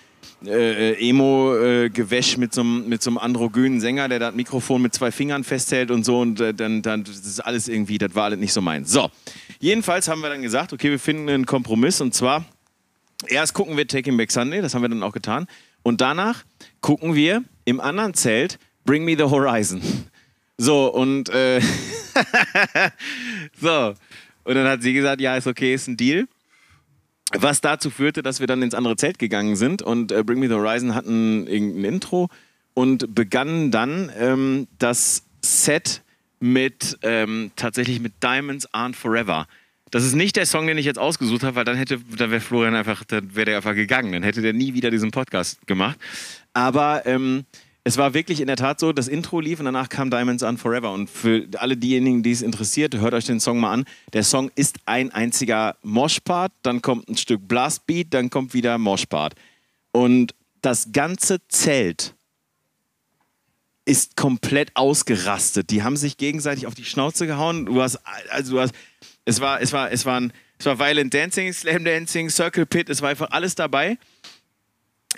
äh, 0.47 0.93
äh, 0.93 1.09
Emo-Gewäsch 1.09 2.37
mit 2.37 2.53
so 2.53 2.61
einem 2.61 2.89
mit 2.89 3.03
so 3.03 3.11
einem 3.11 3.19
androgynen 3.19 3.81
Sänger, 3.81 4.09
der 4.09 4.19
das 4.19 4.35
Mikrofon 4.35 4.83
mit 4.83 4.95
zwei 4.95 5.11
Fingern 5.11 5.45
festhält 5.45 5.91
und 5.91 6.05
so 6.05 6.21
und 6.21 6.41
äh, 6.41 6.53
dann, 6.53 6.83
dann 6.83 7.05
das 7.05 7.19
ist 7.19 7.41
alles 7.41 7.69
irgendwie, 7.69 7.99
das 7.99 8.15
war 8.15 8.25
alles 8.25 8.39
nicht 8.39 8.53
so 8.53 8.61
meins. 8.61 8.91
So, 8.91 9.11
jedenfalls 9.61 10.09
haben 10.09 10.21
wir 10.21 10.29
dann 10.29 10.43
gesagt, 10.43 10.73
okay, 10.73 10.91
wir 10.91 10.99
finden 10.99 11.29
einen 11.29 11.47
Kompromiss 11.47 12.01
und 12.01 12.15
zwar 12.15 12.45
erst 13.27 13.55
gucken 13.55 13.77
wir 13.77 13.87
Taking 13.87 14.17
Back 14.17 14.31
Sunday, 14.31 14.61
das 14.61 14.75
haben 14.75 14.83
wir 14.83 14.89
dann 14.89 15.03
auch 15.03 15.13
getan 15.13 15.47
und 15.83 16.01
danach 16.01 16.45
gucken 16.81 17.15
wir 17.15 17.43
im 17.65 17.81
anderen 17.81 18.15
Zelt 18.15 18.59
Bring 18.85 19.05
Me 19.05 19.17
the 19.17 19.25
Horizon. 19.25 19.81
So 20.59 20.93
und 20.93 21.31
äh, 21.31 21.61
so 23.61 23.95
und 24.45 24.55
dann 24.55 24.69
hat 24.69 24.83
sie 24.83 24.93
gesagt, 24.93 25.21
ja, 25.21 25.37
ist 25.37 25.47
okay, 25.47 25.75
ist 25.75 25.89
ein 25.89 25.97
Deal. 25.97 26.27
Was 27.37 27.61
dazu 27.61 27.91
führte, 27.91 28.23
dass 28.23 28.41
wir 28.41 28.47
dann 28.47 28.63
ins 28.63 28.75
andere 28.75 28.97
Zelt 28.97 29.19
gegangen 29.19 29.57
sind 29.57 29.83
und 29.83 30.13
äh, 30.13 30.23
Bring 30.23 30.39
Me 30.39 30.49
the 30.49 30.55
Horizon 30.55 30.95
hatten 30.95 31.47
irgendein 31.47 31.95
Intro 31.95 32.29
und 32.75 33.15
begannen 33.15 33.71
dann 33.71 34.11
ähm, 34.19 34.69
das 34.79 35.25
Set 35.43 36.03
mit 36.41 36.99
ähm, 37.03 37.51
tatsächlich 37.57 38.01
mit 38.01 38.23
Diamonds 38.23 38.69
Aren't 38.73 38.95
Forever. 38.95 39.47
Das 39.91 40.05
ist 40.05 40.15
nicht 40.15 40.37
der 40.37 40.47
Song, 40.47 40.67
den 40.67 40.77
ich 40.77 40.87
jetzt 40.87 40.99
ausgesucht 40.99 41.45
habe, 41.45 41.57
weil 41.57 41.65
dann 41.65 41.77
hätte, 41.77 42.01
dann 42.17 42.31
wäre 42.31 42.41
Florian 42.41 42.75
einfach, 42.75 43.05
dann 43.05 43.35
wäre 43.35 43.47
der 43.47 43.57
einfach 43.57 43.75
gegangen, 43.75 44.13
dann 44.13 44.23
hätte 44.23 44.43
der 44.43 44.53
nie 44.53 44.75
wieder 44.75 44.91
diesen 44.91 45.11
Podcast 45.11 45.65
gemacht. 45.67 45.99
Aber 46.53 47.07
ähm, 47.07 47.45
es 47.87 47.99
war 47.99 48.15
wirklich 48.15 48.41
in 48.41 48.47
der 48.47 48.57
Tat 48.57 48.81
so, 48.81 48.95
das 48.95 49.09
Intro 49.09 49.41
lief 49.41 49.59
und 49.59 49.67
danach 49.67 49.91
kam 49.91 50.11
Diamonds 50.11 50.43
Aren't 50.43 50.57
Forever. 50.57 50.91
Und 50.93 51.11
für 51.11 51.47
alle 51.59 51.77
diejenigen, 51.77 52.23
die 52.23 52.33
es 52.33 52.41
interessiert, 52.41 52.97
hört 52.97 53.13
euch 53.13 53.27
den 53.27 53.41
Song 53.41 53.61
mal 53.61 53.73
an. 53.73 53.85
Der 54.15 54.25
Song 54.25 54.51
ist 54.55 54.79
ein 54.87 55.11
einziger 55.11 55.77
Moshpart, 55.83 56.53
dann 56.63 56.81
kommt 56.81 57.11
ein 57.11 57.19
Stück 57.19 57.47
Blastbeat, 57.47 58.07
dann 58.11 58.31
kommt 58.31 58.55
wieder 58.55 58.79
Moshpart. 58.79 59.35
Und 59.93 60.35
das 60.63 60.93
ganze 60.93 61.47
Zelt 61.49 62.15
ist 63.85 64.17
komplett 64.17 64.71
ausgerastet. 64.75 65.69
Die 65.69 65.83
haben 65.83 65.99
sich 65.99 66.17
gegenseitig 66.17 66.67
auf 66.67 66.75
die 66.75 66.87
Schnauze 66.87 67.27
gehauen. 67.27 67.67
Du 67.67 67.83
hast, 67.83 68.01
also 68.31 68.55
du 68.55 68.61
hast, 68.61 68.75
es 69.27 69.41
war, 69.41 69.61
es 69.61 69.75
war, 69.75 69.93
es 69.93 70.07
waren, 70.07 70.33
es 70.59 70.65
war 70.65 70.79
Violent 70.79 71.13
Dancing, 71.13 71.53
Slam 71.53 71.85
Dancing, 71.85 72.31
Circle 72.31 72.65
Pit, 72.65 72.89
es 72.89 73.03
war 73.03 73.11
einfach 73.11 73.31
alles 73.31 73.55
dabei. 73.55 73.99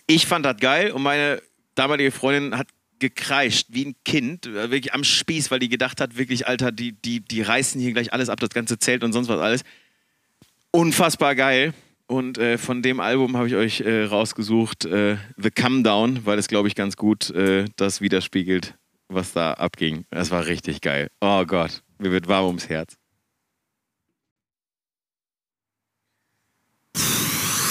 Ich 0.08 0.26
fand 0.26 0.44
das 0.44 0.56
geil 0.56 0.90
und 0.90 1.02
meine 1.02 1.40
damalige 1.76 2.10
Freundin 2.10 2.58
hat 2.58 2.68
gekreischt 2.98 3.68
wie 3.70 3.84
ein 3.86 3.94
Kind, 4.04 4.46
äh, 4.46 4.70
wirklich 4.70 4.94
am 4.94 5.04
Spieß, 5.04 5.50
weil 5.50 5.58
die 5.60 5.68
gedacht 5.68 6.00
hat, 6.00 6.16
wirklich, 6.16 6.46
Alter, 6.48 6.72
die, 6.72 6.92
die, 6.92 7.20
die 7.20 7.42
reißen 7.42 7.80
hier 7.80 7.92
gleich 7.92 8.12
alles 8.12 8.28
ab, 8.28 8.40
das 8.40 8.50
ganze 8.50 8.78
Zelt 8.78 9.04
und 9.04 9.12
sonst 9.12 9.28
was 9.28 9.38
alles. 9.38 9.62
Unfassbar 10.72 11.34
geil. 11.34 11.72
Und 12.08 12.38
äh, 12.38 12.56
von 12.56 12.82
dem 12.82 13.00
Album 13.00 13.36
habe 13.36 13.48
ich 13.48 13.54
euch 13.54 13.80
äh, 13.80 14.04
rausgesucht, 14.04 14.84
äh, 14.84 15.16
The 15.36 15.50
Come 15.50 15.82
Down, 15.82 16.24
weil 16.24 16.38
es, 16.38 16.48
glaube 16.48 16.68
ich, 16.68 16.74
ganz 16.74 16.96
gut 16.96 17.30
äh, 17.30 17.64
das 17.76 18.00
widerspiegelt, 18.00 18.74
was 19.08 19.32
da 19.32 19.54
abging. 19.54 20.04
Das 20.10 20.30
war 20.30 20.46
richtig 20.46 20.80
geil. 20.82 21.10
Oh 21.20 21.44
Gott, 21.44 21.82
mir 21.98 22.12
wird 22.12 22.28
warm 22.28 22.46
ums 22.46 22.68
Herz. 22.68 22.96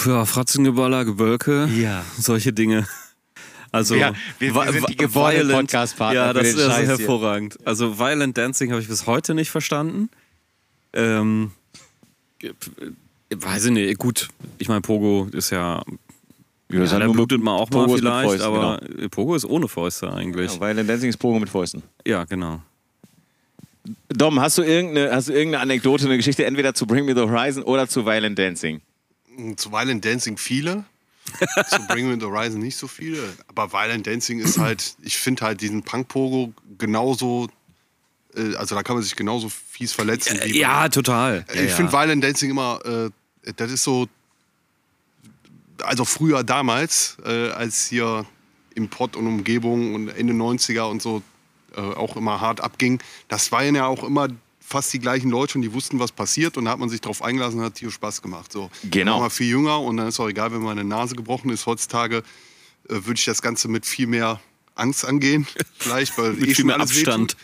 Ja, 0.06 0.26
Fratzengeballer, 0.26 1.04
Gewölke, 1.06 1.68
Ja. 1.74 2.06
solche 2.18 2.54
Dinge. 2.54 2.86
Also, 3.76 3.96
Ja, 3.96 4.14
wir- 4.40 4.54
wir 4.56 4.72
sind 4.72 4.90
die 4.90 5.14
Violent- 5.14 5.52
Podcast-Partner 5.52 6.20
Ja, 6.22 6.28
für 6.30 6.34
das, 6.36 6.48
den 6.48 6.58
das 6.58 6.66
Scheiß 6.68 6.80
ist 6.80 6.88
hier. 6.88 6.98
hervorragend. 6.98 7.58
Also, 7.66 8.00
Violent 8.00 8.38
Dancing 8.38 8.72
habe 8.72 8.82
ich 8.82 8.88
bis 8.88 9.06
heute 9.06 9.34
nicht 9.36 9.52
verstanden. 9.52 10.10
Ähm, 10.94 11.52
äh, 12.42 12.50
weiß 13.36 13.66
ich 13.66 13.72
nicht, 13.72 13.98
gut. 13.98 14.30
Ich 14.60 14.68
meine, 14.70 14.82
Pogo 14.82 15.28
ist 15.34 15.50
ja. 15.50 15.84
Ja, 16.72 16.84
Ja, 16.84 17.00
da 17.00 17.08
blutet 17.10 17.44
man 17.44 17.54
auch 17.54 17.70
mal 17.70 17.82
Pogo 17.82 17.92
mit 17.94 18.00
vielleicht, 18.02 18.28
Fäusten, 18.30 18.48
aber 18.48 18.80
Pogo 19.12 19.36
ist 19.36 19.46
ohne 19.46 19.68
Fäuste 19.68 20.12
eigentlich. 20.12 20.54
Ja, 20.56 20.60
Violent 20.62 20.90
Dancing 20.90 21.10
ist 21.10 21.18
Pogo 21.18 21.38
mit 21.40 21.50
Fäusten. 21.50 21.84
Ja, 22.08 22.24
genau. 22.24 22.62
Dom, 24.10 24.40
hast 24.40 24.58
du, 24.58 24.64
irgendeine, 24.64 25.12
hast 25.14 25.28
du 25.28 25.34
irgendeine 25.34 25.62
Anekdote, 25.62 26.06
eine 26.06 26.18
Geschichte 26.18 26.44
entweder 26.46 26.74
zu 26.74 26.88
Bring 26.88 27.06
Me 27.06 27.14
the 27.14 27.22
Horizon 27.22 27.62
oder 27.64 27.88
zu 27.88 28.04
Violent 28.06 28.40
Dancing? 28.40 28.82
Zu 29.58 29.72
Violent 29.72 30.04
Dancing 30.06 30.38
viele. 30.38 30.86
zu 31.70 31.88
Bring 31.88 32.10
Me 32.10 32.18
the 32.20 32.26
Horizon 32.26 32.60
nicht 32.60 32.78
so 32.78 32.88
viele. 32.88 33.22
Aber 33.48 33.72
Violent 33.72 34.08
Dancing 34.08 34.40
ist 34.40 34.58
halt, 34.58 34.96
ich 35.02 35.18
finde 35.18 35.46
halt 35.46 35.62
diesen 35.62 35.84
Punk-Pogo 35.84 36.54
genauso, 36.78 37.48
äh, 38.36 38.56
also 38.56 38.76
da 38.76 38.84
kann 38.84 38.96
man 38.96 39.04
sich 39.04 39.16
genauso 39.16 39.50
fies 39.50 39.94
verletzen. 39.94 40.40
wie 40.44 40.60
Ja, 40.60 40.90
total. 40.90 41.46
ich 41.54 41.72
finde 41.72 41.92
Violent 41.92 42.24
Dancing 42.24 42.52
immer, 42.52 42.80
äh, 42.86 43.10
das 43.56 43.72
ist 43.72 43.84
so, 43.84 44.08
also 45.84 46.06
früher 46.06 46.44
damals, 46.44 47.18
äh, 47.26 47.50
als 47.50 47.88
hier 47.88 48.26
im 48.76 48.90
Pott 48.90 49.16
und 49.16 49.28
Umgebung 49.28 49.96
und 49.96 50.10
Ende 50.10 50.34
90er 50.34 50.90
und 50.90 51.02
so 51.02 51.22
äh, 51.76 51.82
auch 51.82 52.16
immer 52.16 52.42
hart 52.42 52.62
abging, 52.62 53.00
das 53.28 53.52
waren 53.52 53.76
ja 53.76 53.86
auch 53.88 54.04
immer 54.04 54.28
fast 54.66 54.92
die 54.94 55.00
gleichen 55.00 55.30
Leute 55.30 55.58
und 55.58 55.62
die 55.62 55.74
wussten, 55.74 56.00
was 56.00 56.12
passiert 56.12 56.58
und 56.58 56.66
da 56.66 56.72
hat 56.72 56.80
man 56.80 56.90
sich 56.90 57.02
drauf 57.02 57.22
eingelassen 57.22 57.60
und 57.60 57.66
hat 57.66 57.78
hier 57.78 57.92
Spaß 57.92 58.22
gemacht. 58.22 58.52
So. 58.52 58.72
Genau. 58.90 59.22
War 59.22 59.30
viel 59.30 59.48
jünger 59.48 59.80
und 59.80 59.98
dann 59.98 60.08
ist 60.08 60.20
auch 60.20 60.28
egal, 60.28 60.52
wenn 60.52 60.62
meine 60.62 60.84
Nase 60.84 61.16
gebrochen 61.16 61.52
ist. 61.52 61.66
Heutzutage 61.66 62.18
äh, 62.18 62.22
würde 62.90 63.14
ich 63.16 63.26
das 63.26 63.42
Ganze 63.42 63.68
mit 63.68 63.86
viel 63.86 64.08
mehr 64.08 64.40
Angst 64.74 65.06
angehen, 65.06 65.48
vielleicht, 65.78 66.18
weil 66.18 66.34
Mit 66.34 66.50
eh 66.50 66.56
viel 66.56 66.66
mehr 66.66 66.80
Abstand. 66.80 67.38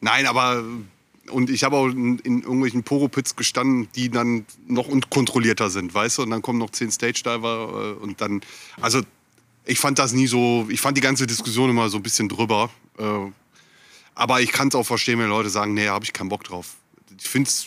Nein, 0.00 0.26
aber 0.26 0.64
und 1.30 1.48
ich 1.48 1.64
habe 1.64 1.76
auch 1.76 1.86
in, 1.86 2.18
in 2.18 2.42
irgendwelchen 2.42 2.82
Poropits 2.82 3.36
gestanden, 3.36 3.88
die 3.94 4.10
dann 4.10 4.44
noch 4.66 4.88
unkontrollierter 4.88 5.70
sind, 5.70 5.94
weißt 5.94 6.18
du? 6.18 6.22
Und 6.22 6.30
dann 6.30 6.42
kommen 6.42 6.58
noch 6.58 6.70
zehn 6.70 6.90
Stage-Diver 6.90 7.96
äh, 7.98 8.02
und 8.02 8.20
dann, 8.20 8.42
also 8.80 9.00
ich 9.64 9.78
fand 9.78 9.98
das 9.98 10.12
nie 10.12 10.26
so, 10.26 10.66
ich 10.68 10.80
fand 10.80 10.96
die 10.96 11.00
ganze 11.00 11.26
Diskussion 11.26 11.70
immer 11.70 11.88
so 11.88 11.98
ein 11.98 12.02
bisschen 12.02 12.28
drüber. 12.28 12.70
Äh, 12.98 13.30
aber 14.14 14.40
ich 14.40 14.52
kann 14.52 14.68
es 14.68 14.74
auch 14.74 14.84
verstehen, 14.84 15.18
wenn 15.18 15.28
Leute 15.28 15.50
sagen, 15.50 15.74
nee, 15.74 15.88
habe 15.88 16.04
ich 16.04 16.12
keinen 16.12 16.28
Bock 16.28 16.44
drauf. 16.44 16.76
Ich 17.20 17.28
finde 17.28 17.48
es, 17.48 17.66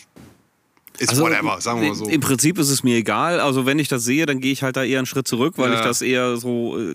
ist 0.98 1.10
Also, 1.10 1.22
whatever, 1.22 1.60
sagen 1.60 1.80
wir 1.80 1.88
mal 1.88 1.94
so. 1.94 2.06
Im 2.08 2.20
Prinzip 2.20 2.58
ist 2.58 2.70
es 2.70 2.82
mir 2.82 2.96
egal. 2.96 3.38
Also 3.40 3.66
wenn 3.66 3.78
ich 3.78 3.88
das 3.88 4.02
sehe, 4.04 4.26
dann 4.26 4.40
gehe 4.40 4.52
ich 4.52 4.62
halt 4.64 4.76
da 4.76 4.82
eher 4.84 4.98
einen 4.98 5.06
Schritt 5.06 5.28
zurück, 5.28 5.54
weil 5.56 5.70
Ja. 5.70 5.78
ich 5.78 5.84
das 5.84 6.02
eher 6.02 6.36
so, 6.36 6.76
äh, 6.78 6.94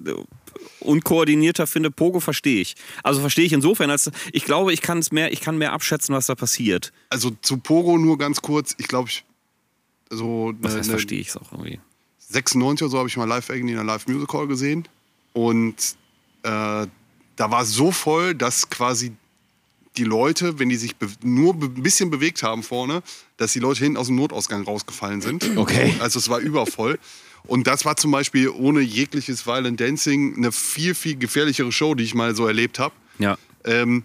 unkoordinierter 0.81 1.67
finde. 1.67 1.91
Pogo 1.91 2.19
verstehe 2.19 2.61
ich. 2.61 2.75
Also 3.03 3.21
verstehe 3.21 3.45
ich 3.45 3.53
insofern, 3.53 3.89
als 3.89 4.11
ich 4.31 4.43
glaube, 4.45 4.73
ich 4.73 4.81
kann 4.81 4.99
es 4.99 5.11
mehr, 5.11 5.31
ich 5.31 5.41
kann 5.41 5.57
mehr 5.57 5.73
abschätzen, 5.73 6.13
was 6.13 6.25
da 6.25 6.35
passiert. 6.35 6.91
Also 7.09 7.31
zu 7.41 7.57
Pogo 7.57 7.97
nur 7.97 8.17
ganz 8.17 8.41
kurz. 8.41 8.75
Ich 8.77 8.87
glaube, 8.87 9.09
ich, 9.09 9.23
so 10.09 10.53
Was 10.59 10.71
eine, 10.71 10.79
heißt, 10.79 10.89
eine 10.89 10.97
verstehe 10.97 11.19
ich 11.19 11.29
es 11.29 11.37
auch 11.37 11.51
irgendwie. 11.51 11.79
96 12.29 12.83
oder 12.85 12.91
so 12.91 12.97
habe 12.97 13.07
ich 13.09 13.17
mal 13.17 13.25
live 13.27 13.49
irgendwie 13.49 13.73
in 13.73 13.79
einer 13.79 13.87
Live 13.91 14.07
Music 14.07 14.31
Hall 14.33 14.47
gesehen. 14.47 14.87
Und 15.33 15.75
äh, 16.43 16.49
da 17.35 17.51
war 17.51 17.61
es 17.61 17.71
so 17.71 17.91
voll, 17.91 18.35
dass 18.35 18.69
quasi 18.69 19.13
die 19.97 20.03
Leute, 20.03 20.59
wenn 20.59 20.69
die 20.69 20.75
sich 20.75 20.95
nur 21.23 21.53
ein 21.53 21.81
bisschen 21.81 22.09
bewegt 22.09 22.43
haben 22.43 22.63
vorne, 22.63 23.03
dass 23.37 23.53
die 23.53 23.59
Leute 23.59 23.83
hinten 23.83 23.97
aus 23.97 24.07
dem 24.07 24.15
Notausgang 24.15 24.63
rausgefallen 24.63 25.21
sind. 25.21 25.43
Okay. 25.63 25.95
Also 25.99 26.19
es 26.19 26.27
war 26.29 26.39
übervoll. 26.39 26.99
Und 27.45 27.67
das 27.67 27.85
war 27.85 27.95
zum 27.95 28.11
Beispiel 28.11 28.49
ohne 28.49 28.81
jegliches 28.81 29.45
Violent 29.45 29.79
Dancing 29.79 30.35
eine 30.35 30.51
viel, 30.51 30.93
viel 30.93 31.15
gefährlichere 31.15 31.71
Show, 31.71 31.95
die 31.95 32.03
ich 32.03 32.15
mal 32.15 32.35
so 32.35 32.47
erlebt 32.47 32.79
habe. 32.79 32.93
Ja. 33.19 33.37
Ähm, 33.65 34.03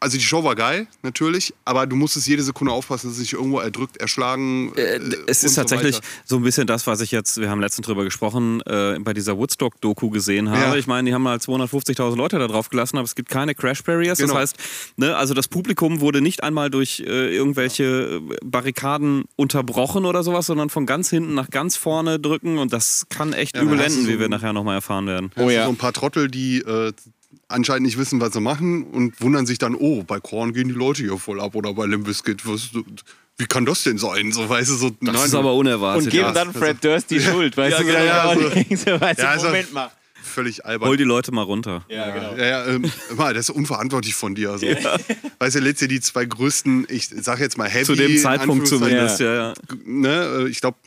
also 0.00 0.16
die 0.16 0.24
Show 0.24 0.44
war 0.44 0.54
geil, 0.54 0.86
natürlich, 1.02 1.54
aber 1.64 1.86
du 1.86 1.96
musstest 1.96 2.26
jede 2.26 2.42
Sekunde 2.42 2.72
aufpassen, 2.72 3.08
dass 3.08 3.16
du 3.16 3.22
dich 3.22 3.32
irgendwo 3.32 3.60
erdrückt, 3.60 3.96
erschlagen. 3.96 4.72
Äh, 4.76 4.80
äh, 4.80 4.96
es 4.96 5.04
und 5.04 5.28
ist 5.28 5.54
so 5.54 5.60
tatsächlich 5.60 5.96
weiter. 5.96 6.06
so 6.24 6.36
ein 6.36 6.42
bisschen 6.42 6.66
das, 6.66 6.86
was 6.86 7.00
ich 7.00 7.10
jetzt, 7.10 7.40
wir 7.40 7.50
haben 7.50 7.60
letztens 7.60 7.86
drüber 7.86 8.04
gesprochen, 8.04 8.60
äh, 8.62 8.98
bei 9.00 9.14
dieser 9.14 9.36
Woodstock-Doku 9.36 10.10
gesehen 10.10 10.50
habe. 10.50 10.60
Ja. 10.60 10.76
Ich 10.76 10.86
meine, 10.86 11.08
die 11.08 11.14
haben 11.14 11.22
mal 11.22 11.38
250.000 11.38 12.16
Leute 12.16 12.38
da 12.38 12.46
drauf 12.46 12.68
gelassen, 12.68 12.96
aber 12.98 13.04
es 13.04 13.14
gibt 13.14 13.28
keine 13.28 13.54
Crash 13.54 13.82
Barriers. 13.82 14.18
Genau. 14.18 14.34
Das 14.34 14.42
heißt, 14.42 14.56
ne, 14.96 15.16
also 15.16 15.34
das 15.34 15.48
Publikum 15.48 16.00
wurde 16.00 16.20
nicht 16.20 16.42
einmal 16.42 16.70
durch 16.70 17.00
äh, 17.00 17.34
irgendwelche 17.34 18.20
Barrikaden 18.44 19.24
unterbrochen 19.36 20.04
oder 20.04 20.22
sowas, 20.22 20.46
sondern 20.46 20.70
von 20.70 20.86
ganz 20.86 21.10
hinten 21.10 21.34
nach 21.34 21.50
ganz 21.50 21.76
vorne 21.76 22.18
drücken 22.18 22.58
und 22.58 22.72
das 22.72 23.06
kann 23.08 23.32
echt 23.32 23.56
Ja, 23.56 23.62
übel 23.62 23.80
enden, 23.80 24.02
so 24.02 24.08
wie 24.08 24.18
wir 24.18 24.28
nachher 24.28 24.52
nochmal 24.52 24.76
erfahren 24.76 25.06
werden. 25.06 25.30
Oh 25.36 25.50
ja. 25.50 25.64
So 25.64 25.70
ein 25.70 25.76
paar 25.76 25.92
Trottel, 25.92 26.28
die 26.28 26.58
äh, 26.58 26.92
anscheinend 27.48 27.86
nicht 27.86 27.98
wissen, 27.98 28.20
was 28.20 28.32
sie 28.32 28.40
machen 28.40 28.84
und 28.84 29.20
wundern 29.20 29.46
sich 29.46 29.58
dann, 29.58 29.74
oh, 29.74 30.02
bei 30.04 30.20
Korn 30.20 30.52
gehen 30.52 30.68
die 30.68 30.74
Leute 30.74 31.02
hier 31.02 31.18
voll 31.18 31.40
ab 31.40 31.54
oder 31.54 31.74
bei 31.74 31.84
was, 31.88 32.70
wie 33.38 33.46
kann 33.46 33.64
das 33.64 33.84
denn 33.84 33.98
sein? 33.98 34.32
So, 34.32 34.48
weißt 34.48 34.70
du, 34.70 34.74
so, 34.74 34.90
Das 35.00 35.26
ist 35.26 35.34
aber 35.34 35.54
unerwartet. 35.54 36.04
Und 36.06 36.10
geben 36.10 36.24
ja. 36.24 36.32
dann 36.32 36.52
Fred 36.52 36.82
Durst 36.82 37.10
die 37.10 37.20
Schuld, 37.20 37.56
weißt 37.56 37.78
Ja, 37.78 37.78
du, 37.78 37.84
genau, 37.84 38.04
ja, 38.04 38.34
so. 38.34 39.00
weißt 39.00 39.18
du, 39.18 39.22
Ja, 39.22 39.30
also- 39.30 39.46
Moment 39.46 39.72
mal. 39.72 39.90
völlig 40.22 40.66
albern. 40.66 40.88
Hol 40.88 40.96
die 40.96 41.04
Leute 41.04 41.30
mal 41.32 41.42
runter. 41.42 41.84
Ja, 41.88 42.10
genau. 42.10 42.36
Ja, 42.36 42.46
ja, 42.46 42.66
ähm, 42.66 42.90
mal, 43.16 43.32
das 43.34 43.48
ist 43.48 43.54
unverantwortlich 43.54 44.14
von 44.14 44.34
dir. 44.34 44.58
So. 44.58 44.66
Weißt 45.38 45.56
du, 45.56 45.60
lädst 45.60 45.80
dir 45.82 45.88
die 45.88 46.00
zwei 46.00 46.24
größten, 46.24 46.86
ich 46.90 47.08
sag 47.08 47.38
jetzt 47.40 47.56
mal 47.56 47.68
Heavy. 47.68 47.84
Zu 47.84 47.94
dem 47.94 48.18
Zeitpunkt 48.18 48.66
zumindest, 48.66 49.20
ja. 49.20 49.34
ja. 49.34 49.54
Ne, 49.84 50.40
äh, 50.40 50.48
ich 50.48 50.60
glaube, 50.60 50.78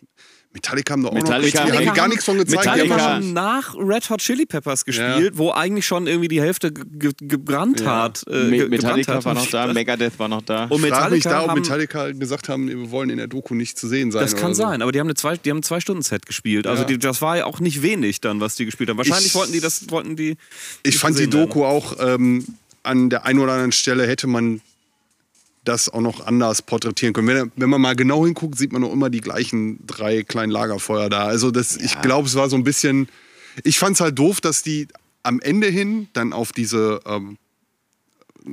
Metallica 0.54 0.92
haben 0.92 1.04
da 1.04 1.10
auch 1.10 1.14
Metallica 1.14 1.60
noch 1.62 1.66
die 1.72 1.78
haben- 1.78 1.88
haben 1.88 1.96
gar 1.96 2.08
nichts 2.10 2.26
von 2.26 2.38
gezeigt. 2.38 2.66
Metallica 2.66 2.96
die 2.96 3.02
haben 3.02 3.34
Metallica- 3.34 3.34
nach 3.34 3.76
Red 3.78 4.10
Hot 4.10 4.20
Chili 4.20 4.46
Peppers 4.46 4.84
gespielt, 4.84 5.38
wo 5.38 5.52
eigentlich 5.52 5.86
schon 5.86 6.08
irgendwie 6.08 6.28
die 6.28 6.42
Hälfte 6.42 6.74
ge 6.74 6.84
ge 6.92 7.12
gebrannt 7.22 7.80
Ja. 7.80 8.04
hat. 8.04 8.24
Äh, 8.28 8.32
Me- 8.32 8.36
ge- 8.36 8.50
gebrannt 8.50 8.72
Metallica 8.72 9.14
hat. 9.16 9.26
war 9.26 9.34
noch 9.34 9.48
da, 9.48 9.68
Megadeth 9.72 10.20
war 10.20 10.28
noch 10.28 10.42
da. 10.42 10.64
Und 10.66 10.70
frage 10.70 10.82
mich 10.82 10.92
Metallica 10.92 11.30
da, 11.30 11.42
ob 11.44 11.50
haben, 11.52 11.60
Metallica 11.62 12.12
gesagt 12.12 12.50
haben, 12.50 12.68
wir 12.68 12.92
wollen 12.92 13.10
in 13.10 13.18
der 13.18 13.28
Doku 13.28 13.56
nicht 13.56 13.78
zu 13.80 13.88
sehen 13.88 14.12
sein. 14.12 14.22
das 14.24 14.36
kann 14.36 14.54
so. 14.54 14.64
sein, 14.64 14.82
aber 14.82 14.92
die 14.92 15.00
haben 15.00 15.08
eine 15.08 15.16
zwei, 15.16 15.38
die 15.38 15.50
haben 15.52 15.60
ein 15.60 15.64
zwei 15.64 15.80
Stunden 15.80 16.02
Set 16.02 16.26
gespielt. 16.26 16.68
Also 16.68 16.84
Ja. 16.84 16.88
die, 16.88 17.00
das 17.00 17.22
war 17.22 17.38
ja 17.38 17.46
auch 17.46 17.60
nicht 17.62 17.82
wenig 17.82 18.20
dann, 18.20 18.42
was 18.42 18.56
die 18.56 18.66
gespielt 18.66 18.90
haben. 18.90 18.98
Wahrscheinlich 18.98 19.28
Ich- 19.28 19.36
wollten 19.36 19.54
die 19.54 19.62
das, 19.62 19.90
wollten 19.90 20.18
die. 20.18 20.36
Ich 20.84 20.98
fand 20.98 21.16
die 21.18 21.24
gesehen 21.26 21.34
werden. 21.34 21.48
Doku 21.50 21.64
auch 21.64 21.96
ähm, 22.00 22.46
an 22.84 23.10
der 23.10 23.26
einen 23.26 23.40
oder 23.40 23.54
anderen 23.54 23.72
Stelle 23.72 24.06
hätte 24.06 24.28
man 24.28 24.60
das 25.64 25.90
auch 25.90 26.02
noch 26.02 26.26
anders 26.26 26.62
porträtieren 26.62 27.14
können. 27.14 27.28
Wenn, 27.28 27.52
wenn 27.56 27.70
man 27.70 27.82
mal 27.82 27.96
genau 27.96 28.26
hinguckt, 28.26 28.58
sieht 28.58 28.72
man 28.74 28.82
noch 28.82 28.92
immer 28.92 29.10
die 29.10 29.22
gleichen 29.22 29.86
drei 29.86 30.24
kleinen 30.24 30.52
Lagerfeuer 30.52 31.10
da. 31.10 31.26
Also 31.26 31.52
das, 31.52 31.78
ich 31.78 32.02
glaube, 32.02 32.28
es 32.28 32.36
war 32.36 32.50
so 32.50 32.56
ein 32.56 32.64
bisschen. 32.64 33.08
Ich 33.64 33.78
fand 33.78 33.96
es 33.96 34.02
halt 34.02 34.18
doof, 34.18 34.42
dass 34.42 34.64
die 34.64 34.88
am 35.24 35.40
Ende 35.40 35.68
hin 35.68 36.08
dann 36.14 36.34
auf 36.34 36.52
diese. 36.52 37.00
Ähm, 37.06 37.38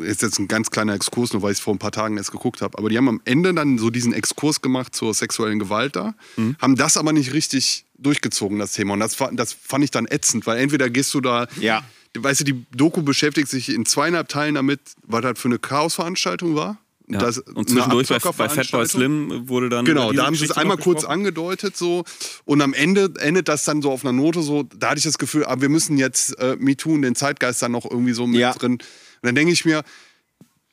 ist 0.00 0.20
jetzt 0.20 0.38
ein 0.38 0.48
ganz 0.48 0.70
kleiner 0.70 0.92
Exkurs, 0.92 1.32
nur 1.32 1.40
weil 1.40 1.52
ich 1.52 1.58
es 1.58 1.64
vor 1.64 1.74
ein 1.74 1.78
paar 1.78 1.92
Tagen 1.92 2.18
erst 2.18 2.30
geguckt 2.30 2.60
habe. 2.60 2.76
Aber 2.76 2.90
die 2.90 2.98
haben 2.98 3.08
am 3.08 3.22
Ende 3.24 3.54
dann 3.54 3.78
so 3.78 3.88
diesen 3.88 4.12
Exkurs 4.12 4.60
gemacht 4.60 4.94
zur 4.94 5.14
sexuellen 5.14 5.58
Gewalt 5.58 5.96
da, 5.96 6.14
haben 6.60 6.76
das 6.76 6.98
aber 6.98 7.14
nicht 7.14 7.32
richtig 7.32 7.86
durchgezogen, 7.96 8.58
das 8.58 8.72
Thema. 8.72 8.92
Und 8.92 9.00
das, 9.00 9.16
das 9.32 9.54
fand 9.54 9.84
ich 9.84 9.90
dann 9.90 10.06
ätzend, 10.06 10.46
weil 10.46 10.58
entweder 10.58 10.90
gehst 10.90 11.14
du 11.14 11.22
da 11.22 11.46
Ja. 11.58 11.82
weißt 12.14 12.40
du, 12.40 12.44
die 12.44 12.66
Doku 12.76 13.00
beschäftigt 13.00 13.48
sich 13.48 13.70
in 13.70 13.86
zweieinhalb 13.86 14.28
Teilen 14.28 14.56
damit, 14.56 14.80
was 15.06 15.22
das 15.22 15.38
für 15.38 15.48
eine 15.48 15.58
Chaosveranstaltung 15.58 16.54
war. 16.54 16.76
Ja. 17.10 17.18
Das- 17.18 17.38
und 17.38 17.70
zwischendurch 17.70 18.08
bei, 18.08 18.18
bei. 18.18 18.48
Fatboy 18.48 18.86
Slim 18.86 19.48
wurde 19.48 19.68
dann. 19.70 19.84
Genau, 19.84 20.12
da 20.12 20.26
haben 20.26 20.36
sie 20.36 20.44
es 20.44 20.50
einmal 20.52 20.76
kurz 20.76 21.04
angedeutet 21.04 21.76
so 21.76 22.04
und 22.44 22.60
am 22.60 22.74
Ende 22.74 23.12
endet 23.18 23.48
das 23.48 23.64
dann 23.64 23.80
so 23.80 23.90
auf 23.90 24.04
einer 24.04 24.12
Note 24.12 24.42
so, 24.42 24.64
da 24.64 24.90
hatte 24.90 24.98
ich 24.98 25.04
das 25.04 25.16
Gefühl, 25.18 25.44
aber 25.44 25.62
wir 25.62 25.68
müssen 25.70 25.96
jetzt 25.96 26.38
äh, 26.38 26.56
MeToo 26.58 26.92
und 26.92 27.02
den 27.02 27.14
Zeitgeist 27.14 27.62
dann 27.62 27.72
noch 27.72 27.90
irgendwie 27.90 28.12
so 28.12 28.26
mit 28.26 28.40
Ja. 28.40 28.52
drin. 28.52 28.72
Und 28.72 28.82
dann 29.22 29.34
denke 29.34 29.52
ich 29.52 29.64
mir, 29.64 29.82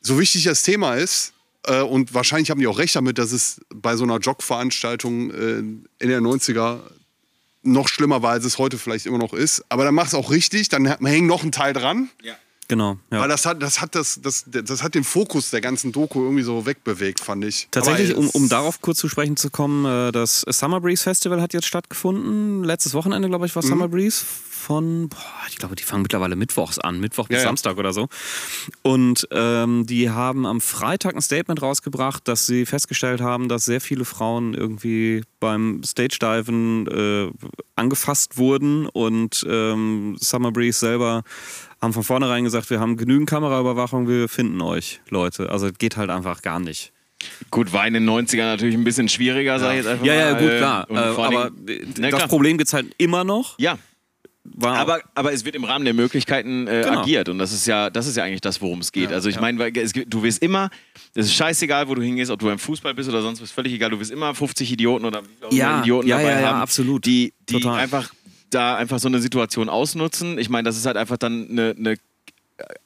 so 0.02 0.20
wichtig 0.20 0.44
das 0.44 0.64
Thema 0.64 0.96
ist 0.96 1.34
äh, 1.68 1.82
und 1.82 2.14
wahrscheinlich 2.14 2.52
haben 2.52 2.60
die 2.60 2.68
auch 2.68 2.78
recht 2.80 2.96
damit, 2.96 3.18
dass 3.18 3.32
es 3.32 3.62
bei 3.74 3.96
so 3.96 4.04
einer 4.04 4.18
Jog-Veranstaltung 4.20 5.32
äh, 5.32 5.58
in 5.60 5.88
der 6.00 6.20
90er 6.22 6.80
noch 7.64 7.88
schlimmer 7.88 8.22
war, 8.22 8.32
als 8.32 8.46
es 8.46 8.58
heute 8.60 8.78
vielleicht 8.78 9.06
immer 9.08 9.18
noch 9.18 9.34
ist. 9.34 9.64
Aber 9.70 9.84
dann 9.86 9.96
mach 9.96 10.06
es 10.08 10.14
auch 10.14 10.30
richtig, 10.32 10.70
dann 10.70 10.86
hängt 10.86 11.28
noch 11.28 11.44
ein 11.44 11.52
Teil 11.52 11.74
dran. 11.74 12.10
Genau. 12.68 12.98
Ja. 13.12 13.20
Weil 13.20 13.30
das 13.30 13.46
hat, 13.46 13.62
das, 13.62 13.80
hat 13.80 13.94
das, 13.94 14.20
das, 14.22 14.46
das 14.48 14.82
hat 14.82 14.96
den 14.96 15.04
Fokus 15.04 15.52
der 15.52 15.62
ganzen 15.62 15.92
Doku 15.92 16.24
irgendwie 16.24 16.42
so 16.44 16.66
wegbewegt, 16.66 17.20
fand 17.20 17.46
ich. 17.46 17.68
Tatsächlich, 17.70 18.16
um, 18.16 18.30
um 18.30 18.50
darauf 18.50 18.82
kurz 18.82 18.98
zu 18.98 19.08
sprechen 19.08 19.38
zu 19.38 19.52
kommen, 19.52 19.86
äh, 19.86 20.12
das 20.12 20.42
Summer 20.50 20.82
Breeze 20.82 21.04
Festival 21.04 21.42
hat 21.42 21.54
jetzt 21.54 21.68
stattgefunden. 21.68 22.64
Letztes 22.64 22.94
Wochenende, 22.96 23.28
glaube 23.30 23.46
ich, 23.46 23.56
war 23.56 23.64
Mhm. 23.64 23.70
Summer 23.70 23.88
Breeze 23.88 24.26
von, 24.66 25.10
boah, 25.10 25.20
ich 25.48 25.58
glaube, 25.58 25.76
die 25.76 25.84
fangen 25.84 26.02
mittlerweile 26.02 26.36
mittwochs 26.36 26.80
an, 26.80 27.00
Mittwoch 27.00 27.28
bis 27.28 27.36
Ja, 27.36 27.42
ja. 27.44 27.50
Samstag 27.50 27.78
oder 27.78 27.94
so. 27.94 28.08
Und 28.82 29.28
ähm, 29.30 29.86
die 29.86 30.10
haben 30.10 30.48
am 30.48 30.60
Freitag 30.60 31.14
ein 31.16 31.22
Statement 31.22 31.62
rausgebracht, 31.62 32.28
dass 32.28 32.48
sie 32.48 32.66
festgestellt 32.66 33.22
haben, 33.22 33.48
dass 33.48 33.66
sehr 33.66 33.80
viele 33.80 34.06
Frauen 34.06 34.56
irgendwie 34.56 35.24
beim 35.40 35.84
Stage-Diven 35.84 36.88
äh, 36.88 37.32
angefasst 37.76 38.38
wurden 38.40 38.88
und 38.88 39.46
ähm, 39.48 40.18
Summer 40.20 40.52
Breeze 40.52 40.80
selber 40.80 41.24
haben 41.86 41.94
von 41.94 42.04
vornherein 42.04 42.44
gesagt, 42.44 42.70
wir 42.70 42.80
haben 42.82 42.98
genügend 42.98 43.30
Kameraüberwachung, 43.30 44.08
wir 44.10 44.28
finden 44.28 44.60
euch, 44.62 45.00
Leute. 45.10 45.50
Also 45.50 45.68
es 45.68 45.78
geht 45.78 45.96
halt 45.98 46.10
einfach 46.10 46.42
gar 46.42 46.60
nicht. 46.60 46.92
Gut, 47.50 47.72
war 47.72 47.88
in 47.88 47.94
den 47.94 48.08
90ern 48.08 48.38
natürlich 48.46 48.76
ein 48.76 48.84
bisschen 48.84 49.08
schwieriger, 49.08 49.58
sag 49.58 49.72
ich 49.72 49.78
jetzt 49.78 49.88
einfach 49.88 50.06
Ja, 50.06 50.14
mal. 50.14 50.20
ja, 50.20 50.32
gut, 50.34 50.50
äh, 50.50 50.58
klar. 50.58 50.88
Äh, 50.90 50.94
aber 50.96 51.50
Dingen- 51.52 51.94
Na, 51.98 52.10
das 52.10 52.18
klar. 52.18 52.28
Problem 52.28 52.58
gibt 52.58 52.68
es 52.68 52.74
halt 52.74 52.88
immer 52.98 53.24
noch. 53.24 53.58
Ja, 53.58 53.78
War 54.44 54.78
aber, 54.78 55.00
aber 55.16 55.34
es 55.34 55.44
wird 55.44 55.56
im 55.56 55.64
Rahmen 55.64 55.86
der 55.86 55.96
Möglichkeiten 55.96 56.68
äh, 56.68 56.84
Genau. 56.86 57.00
agiert 57.02 57.30
und 57.30 57.40
das 57.40 57.52
ist 57.52 57.66
ja, 57.66 57.90
das 57.90 58.06
ist 58.06 58.16
ja 58.16 58.24
eigentlich 58.26 58.42
das, 58.42 58.62
worum 58.62 58.80
es 58.80 58.92
geht. 58.92 59.12
also 59.12 59.28
ich 59.28 59.36
ja. 59.36 59.42
meine, 59.42 59.72
du 59.72 60.22
wirst 60.24 60.44
immer, 60.44 60.70
es 61.16 61.26
ist 61.28 61.34
scheißegal, 61.34 61.88
wo 61.88 61.96
du 61.96 62.04
hingehst, 62.04 62.30
ob 62.30 62.40
du 62.40 62.46
beim 62.46 62.60
Fußball 62.60 62.94
bist 62.94 63.10
oder 63.10 63.24
sonst 63.24 63.42
was, 63.42 63.50
völlig 63.50 63.74
egal. 63.74 63.90
Du 63.90 64.00
wirst 64.00 64.12
immer 64.12 64.36
50 64.36 64.72
Idioten 64.72 65.06
oder 65.06 65.24
Ja, 65.50 65.80
Idioten 65.80 66.08
ja, 66.08 66.18
dabei 66.18 66.30
ja, 66.32 66.40
ja, 66.42 66.48
haben, 66.50 66.62
absolut. 66.62 67.06
die, 67.08 67.34
die 67.50 67.54
Total. 67.62 67.80
einfach 67.80 68.12
da 68.50 68.76
einfach 68.76 69.00
so 69.00 69.08
eine 69.08 69.20
Situation 69.22 69.70
ausnutzen. 69.70 70.38
Ich 70.38 70.50
meine, 70.50 70.66
das 70.66 70.78
ist 70.78 70.86
halt 70.86 70.98
einfach 70.98 71.18
dann 71.18 71.50
eine, 71.50 71.76
eine 71.78 71.96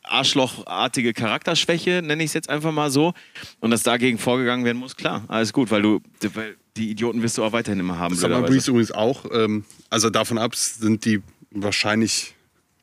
arschlochartige 0.04 1.14
Charakterschwäche, 1.14 2.02
nenne 2.04 2.24
ich 2.24 2.30
es 2.30 2.34
jetzt 2.34 2.50
einfach 2.50 2.72
mal 2.72 2.90
so. 2.92 3.14
Und 3.60 3.72
dass 3.72 3.84
dagegen 3.84 4.18
vorgegangen 4.18 4.66
werden 4.66 4.78
muss, 4.78 4.96
klar, 4.96 5.24
alles 5.28 5.54
gut, 5.54 5.72
weil 5.72 5.82
du, 5.82 6.00
weil 6.34 6.56
die 6.78 6.90
Idioten 6.90 7.22
wirst 7.22 7.38
du 7.38 7.44
auch 7.44 7.52
weiterhin 7.52 7.80
immer 7.80 7.98
haben. 8.00 8.16
Summer. 8.16 8.42
Breeze 8.42 8.70
übrigens 8.72 8.92
auch. 8.92 9.26
Ähm, 9.32 9.66
also 9.90 10.10
davon 10.10 10.38
ab 10.38 10.56
sind 10.56 11.06
die 11.06 11.22
wahrscheinlich 11.52 12.36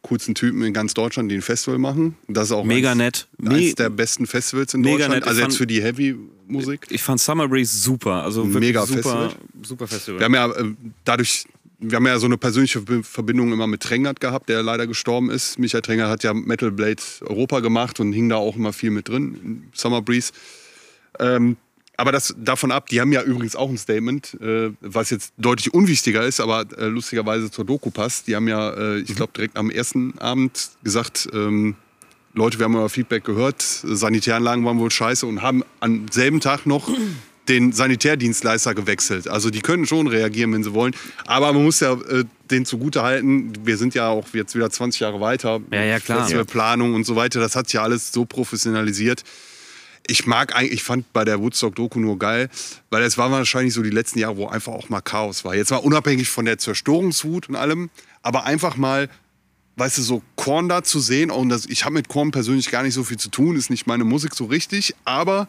coolsten 0.03 0.35
Typen 0.37 0.63
in 0.63 0.73
ganz 0.73 0.95
Deutschland, 0.95 1.31
die 1.31 1.37
ein 1.37 1.43
Festival 1.43 1.79
machen. 1.79 2.17
Das 2.29 2.47
ist 2.49 2.53
auch 2.53 2.65
Mega 2.65 2.91
eins, 2.93 2.99
nett. 2.99 3.27
Eins 3.41 3.49
Me- 3.51 3.75
der 3.75 3.91
besten 3.91 4.27
Festivals 4.27 4.73
in 4.75 4.83
Mega 4.83 4.93
Deutschland. 5.09 5.15
nett. 5.15 5.23
Ich 5.25 5.29
Also 5.29 5.41
fand- 5.41 5.53
jetzt 5.53 5.59
für 5.59 5.67
die 5.67 5.83
Heavy-Musik. 5.83 6.87
ich 6.91 7.03
fand 7.03 7.21
Summer 7.21 7.49
Breeze 7.49 7.77
super. 7.77 8.23
Also 8.23 8.45
wirklich 8.45 8.61
Mega 8.61 8.87
super, 8.87 9.03
Festival. 9.03 9.33
super 9.63 9.89
Festival. 9.89 10.21
Wir 10.21 10.25
haben 10.27 10.35
ja 10.35 10.51
äh, 10.53 10.75
dadurch, 11.05 11.47
wir 11.79 11.97
haben 11.97 12.07
ja 12.07 12.19
so 12.19 12.27
eine 12.27 12.39
persönliche 12.39 12.83
Verbindung 13.03 13.53
immer 13.53 13.67
mit 13.67 13.83
Trengert 13.83 14.21
gehabt, 14.21 14.49
der 14.49 14.63
leider 14.63 14.87
gestorben 14.87 15.31
ist. 15.31 15.59
Michael 15.59 15.83
Trengert 15.83 16.09
hat 16.09 16.23
ja 16.23 16.33
Metal 16.33 16.71
Blade 16.71 17.03
Europa 17.21 17.61
gemacht 17.61 18.01
und 18.01 18.13
hing 18.13 18.29
da 18.29 18.37
auch 18.37 18.57
immer 18.57 18.73
viel 18.73 18.91
mit 18.91 19.09
drin, 19.09 19.35
in 19.43 19.69
Summer 19.75 20.03
Breeze. 20.03 20.33
Ähm, 21.19 21.57
aber 21.99 22.13
das 22.13 22.35
davon 22.39 22.73
ab, 22.73 22.89
die 22.89 23.01
haben 23.01 23.13
ja 23.13 23.23
übrigens 23.23 23.57
auch 23.57 23.71
ein 23.71 23.79
Statement, 23.79 24.37
äh, 24.41 24.71
was 24.81 25.11
jetzt 25.11 25.33
deutlich 25.39 25.73
unwichtiger 25.73 26.25
ist, 26.25 26.41
aber 26.41 26.67
äh, 26.79 26.87
lustigerweise 26.87 27.51
zur 27.51 27.65
Doku 27.65 27.91
passt. 27.91 28.27
Die 28.27 28.37
haben 28.37 28.49
ja, 28.49 28.71
äh, 28.71 28.99
ich 28.99 29.15
glaube, 29.15 29.33
direkt 29.35 29.57
am 29.57 29.71
ersten 29.71 30.19
Abend 30.19 30.71
gesagt, 30.83 31.29
ähm, 31.33 31.75
Leute, 32.35 32.59
wir 32.59 32.65
haben 32.65 32.77
euer 32.77 32.91
Feedback 32.91 33.25
gehört, 33.25 33.63
Sanitäranlagen 33.63 34.63
waren 34.65 34.79
wohl 34.79 34.91
scheiße 34.91 35.27
und 35.27 35.41
haben 35.41 35.63
am 35.81 36.07
selben 36.11 36.41
Tag 36.41 36.67
noch 36.67 36.91
den 37.49 37.73
Sanitärdienstleister 37.73 38.75
gewechselt. 38.75 39.29
Also 39.29 39.51
die 39.51 39.61
können 39.61 39.87
schon 39.87 40.07
reagieren, 40.07 40.53
wenn 40.53 40.65
sie 40.65 40.75
wollen. 40.75 40.95
Aber 41.27 41.53
man 41.53 41.65
muss 41.65 41.81
ja 41.81 41.93
äh, 41.93 42.25
den 42.51 42.65
zugute 42.65 43.03
halten, 43.03 43.53
wir 43.65 43.77
sind 43.77 43.95
ja 43.95 44.09
auch 44.09 44.27
jetzt 44.33 44.55
wieder 44.55 44.71
20 44.71 45.01
Jahre 45.01 45.21
weiter. 45.21 45.61
Ja, 45.71 45.83
ja, 45.83 46.01
klar. 46.01 46.21
Festivalplanung 46.21 46.95
und 46.95 47.05
so 47.05 47.17
weiter, 47.17 47.41
das 47.41 47.57
hat 47.57 47.67
sich 47.67 47.75
ja 47.75 47.83
alles 47.83 48.13
so 48.13 48.25
professionalisiert. 48.25 49.23
Ich 50.09 50.27
mag 50.27 50.55
eigentlich, 50.55 50.75
ich 50.75 50.83
fand 50.85 51.13
bei 51.13 51.25
der 51.25 51.41
Woodstock-Doku 51.41 51.99
nur 51.99 52.19
geil, 52.19 52.49
weil 52.91 53.03
es 53.03 53.19
war 53.19 53.31
wahrscheinlich 53.31 53.75
so 53.75 53.83
die 53.83 53.91
letzten 53.91 54.21
Jahre, 54.21 54.37
wo 54.37 54.47
einfach 54.47 54.73
auch 54.73 54.89
mal 54.89 55.01
Chaos 55.01 55.45
war. 55.45 55.57
Jetzt 55.57 55.71
mal 55.71 55.79
unabhängig 55.79 56.29
von 56.29 56.45
der 56.45 56.59
Zerstörungswut 56.59 57.49
und 57.49 57.57
allem, 57.57 57.91
aber 58.23 58.45
einfach 58.45 58.77
mal 58.77 59.09
weißt 59.77 59.99
du, 59.99 60.03
so 60.03 60.23
Korn 60.37 60.69
da 60.69 60.83
zu 60.83 61.01
sehen, 61.01 61.31
und 61.31 61.51
das, 61.51 61.67
ich 61.67 61.85
habe 61.85 61.95
mit 61.95 62.09
Korn 62.09 62.31
persönlich 62.31 62.71
gar 62.71 62.83
nicht 62.83 62.95
so 62.95 63.05
viel 63.05 63.19
zu 63.19 63.29
tun, 63.29 63.57
ist 63.57 63.71
nicht 63.71 63.87
meine 63.87 64.05
Musik 64.05 64.35
so 64.35 64.47
richtig, 64.47 64.95
aber 65.05 65.49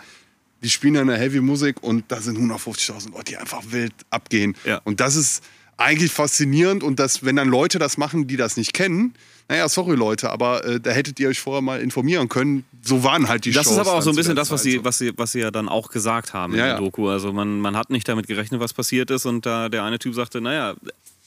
die 0.63 0.69
spielen 0.69 0.95
ja 0.95 1.01
eine 1.01 1.17
Heavy-Musik 1.17 1.83
und 1.83 2.05
da 2.09 2.19
sind 2.21 2.37
150.000 2.37 3.11
Leute, 3.11 3.23
die 3.31 3.37
einfach 3.37 3.61
wild 3.69 3.93
abgehen. 4.09 4.55
Ja. 4.65 4.81
Und 4.83 4.99
das 4.99 5.15
ist 5.15 5.43
eigentlich 5.77 6.11
faszinierend 6.11 6.83
und 6.83 6.99
das, 6.99 7.23
wenn 7.23 7.35
dann 7.35 7.49
Leute 7.49 7.77
das 7.79 7.97
machen, 7.97 8.27
die 8.27 8.35
das 8.37 8.57
nicht 8.57 8.73
kennen, 8.73 9.13
naja, 9.49 9.69
sorry 9.69 9.95
Leute, 9.95 10.29
aber 10.31 10.65
äh, 10.65 10.79
da 10.79 10.89
hättet 10.91 11.19
ihr 11.21 11.29
euch 11.29 11.39
vorher 11.39 11.61
mal 11.61 11.79
informieren 11.79 12.27
können. 12.27 12.65
So 12.81 13.03
waren 13.03 13.29
halt 13.29 13.45
die 13.45 13.51
Das 13.51 13.63
Shows. 13.65 13.73
ist 13.73 13.79
aber 13.79 13.93
auch 13.93 14.01
so 14.01 14.09
ein 14.09 14.15
bisschen 14.15 14.35
das, 14.35 14.51
was 14.51 14.63
sie, 14.63 14.83
was, 14.83 14.97
sie, 14.97 15.13
was 15.15 15.31
sie 15.31 15.39
ja 15.39 15.51
dann 15.51 15.69
auch 15.69 15.89
gesagt 15.89 16.33
haben 16.33 16.53
in 16.53 16.59
Ja, 16.59 16.65
der 16.65 16.73
ja. 16.75 16.79
Doku. 16.81 17.07
Also 17.07 17.31
man, 17.31 17.61
man 17.61 17.77
hat 17.77 17.89
nicht 17.89 18.09
damit 18.09 18.27
gerechnet, 18.27 18.59
was 18.59 18.73
passiert 18.73 19.09
ist 19.11 19.25
und 19.25 19.45
da 19.45 19.69
der 19.69 19.83
eine 19.83 19.99
Typ 19.99 20.15
sagte, 20.15 20.41
naja, 20.41 20.73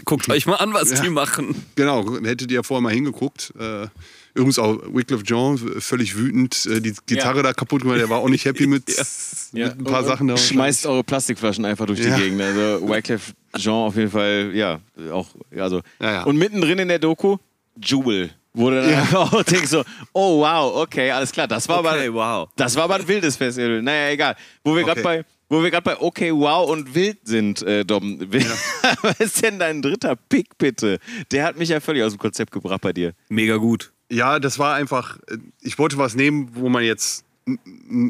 guckt 0.04 0.28
euch 0.28 0.46
mal 0.46 0.56
an, 0.56 0.74
was 0.74 0.90
Ja. 0.94 1.00
die 1.00 1.08
machen. 1.10 1.54
Genau, 1.76 2.18
hättet 2.22 2.50
ihr 2.50 2.62
vorher 2.62 2.82
mal 2.82 2.92
hingeguckt. 2.92 3.54
Äh, 3.58 3.86
übrigens 4.34 4.58
auch 4.58 4.78
Wycliffe 4.92 5.24
Jean, 5.24 5.58
völlig 5.80 6.16
wütend, 6.16 6.66
äh, 6.66 6.80
die 6.80 6.94
Gitarre 7.06 7.42
da 7.42 7.52
kaputt 7.52 7.82
gemacht, 7.82 7.98
der 7.98 8.08
war 8.08 8.18
auch 8.18 8.28
nicht 8.28 8.44
happy 8.44 8.66
mit, 8.66 8.84
Ja. 9.52 9.66
mit 9.68 9.78
ein 9.78 9.84
paar 9.84 10.04
Sachen 10.04 10.28
da. 10.28 10.36
Schmeißt 10.36 10.86
eure 10.86 11.02
Plastikflaschen 11.04 11.64
einfach 11.64 11.86
durch 11.86 11.98
Ja. 12.00 12.16
die 12.16 12.22
Gegend. 12.22 12.40
Also 12.40 12.88
Wycliffe 12.88 13.32
Jean 13.56 13.72
auf 13.74 13.96
jeden 13.96 14.10
Fall, 14.10 14.50
ja, 14.54 14.80
auch, 15.12 15.28
also. 15.56 15.80
Ja, 16.00 16.12
ja. 16.12 16.22
Und 16.24 16.36
mittendrin 16.36 16.78
in 16.78 16.88
der 16.88 16.98
Doku, 16.98 17.36
Jewel. 17.82 18.30
Wurde 18.52 18.82
dann 18.82 18.92
einfach 18.94 19.32
auch 19.32 19.42
denkst 19.44 19.68
so, 19.70 19.84
oh 20.12 20.40
wow, 20.40 20.74
okay, 20.82 21.10
alles 21.12 21.30
klar. 21.30 21.46
Das 21.46 21.68
war 21.68 21.78
Okay, 21.84 22.08
aber, 22.08 22.14
wow. 22.14 22.48
das 22.56 22.74
war 22.74 22.84
aber 22.84 22.96
ein 22.96 23.06
wildes 23.06 23.36
Festival. 23.36 23.80
Naja, 23.80 24.10
egal. 24.12 24.36
Wo 24.64 24.74
wir 24.74 24.82
gerade 24.82 25.00
Okay. 25.00 25.22
bei, 25.22 25.24
wo 25.48 25.62
wir 25.62 25.70
gerade 25.70 25.84
bei 25.84 26.00
okay, 26.00 26.32
wow 26.34 26.68
und 26.68 26.92
wild 26.94 27.18
sind, 27.22 27.62
äh, 27.62 27.84
Dom. 27.84 28.18
Was 29.02 29.20
ist 29.20 29.42
denn 29.44 29.60
dein 29.60 29.82
dritter 29.82 30.16
Pick 30.16 30.58
bitte? 30.58 30.98
Der 31.30 31.44
hat 31.44 31.58
mich 31.58 31.68
ja 31.68 31.78
völlig 31.78 32.02
aus 32.02 32.12
dem 32.12 32.18
Konzept 32.18 32.50
gebracht 32.50 32.80
bei 32.80 32.92
dir. 32.92 33.12
Mega 33.28 33.54
gut. 33.56 33.92
Ja, 34.10 34.40
das 34.40 34.58
war 34.58 34.74
einfach, 34.74 35.18
äh, 35.28 35.38
ich 35.62 35.78
wollte 35.78 35.96
was 35.96 36.14
nehmen, 36.14 36.50
wo 36.54 36.68
man 36.68 36.84
jetzt 36.84 37.24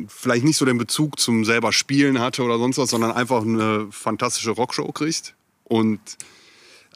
vielleicht 0.09 0.45
nicht 0.45 0.57
so 0.57 0.65
den 0.65 0.79
Bezug 0.79 1.19
zum 1.19 1.45
selber 1.45 1.73
Spielen 1.73 2.19
hatte 2.19 2.43
oder 2.43 2.59
sonst 2.59 2.79
was, 2.79 2.91
sondern 2.91 3.13
einfach 3.13 3.43
eine 3.43 3.89
fantastische 3.91 4.51
Rockshow 4.51 4.91
kriegt. 4.93 5.35
Und 5.65 6.01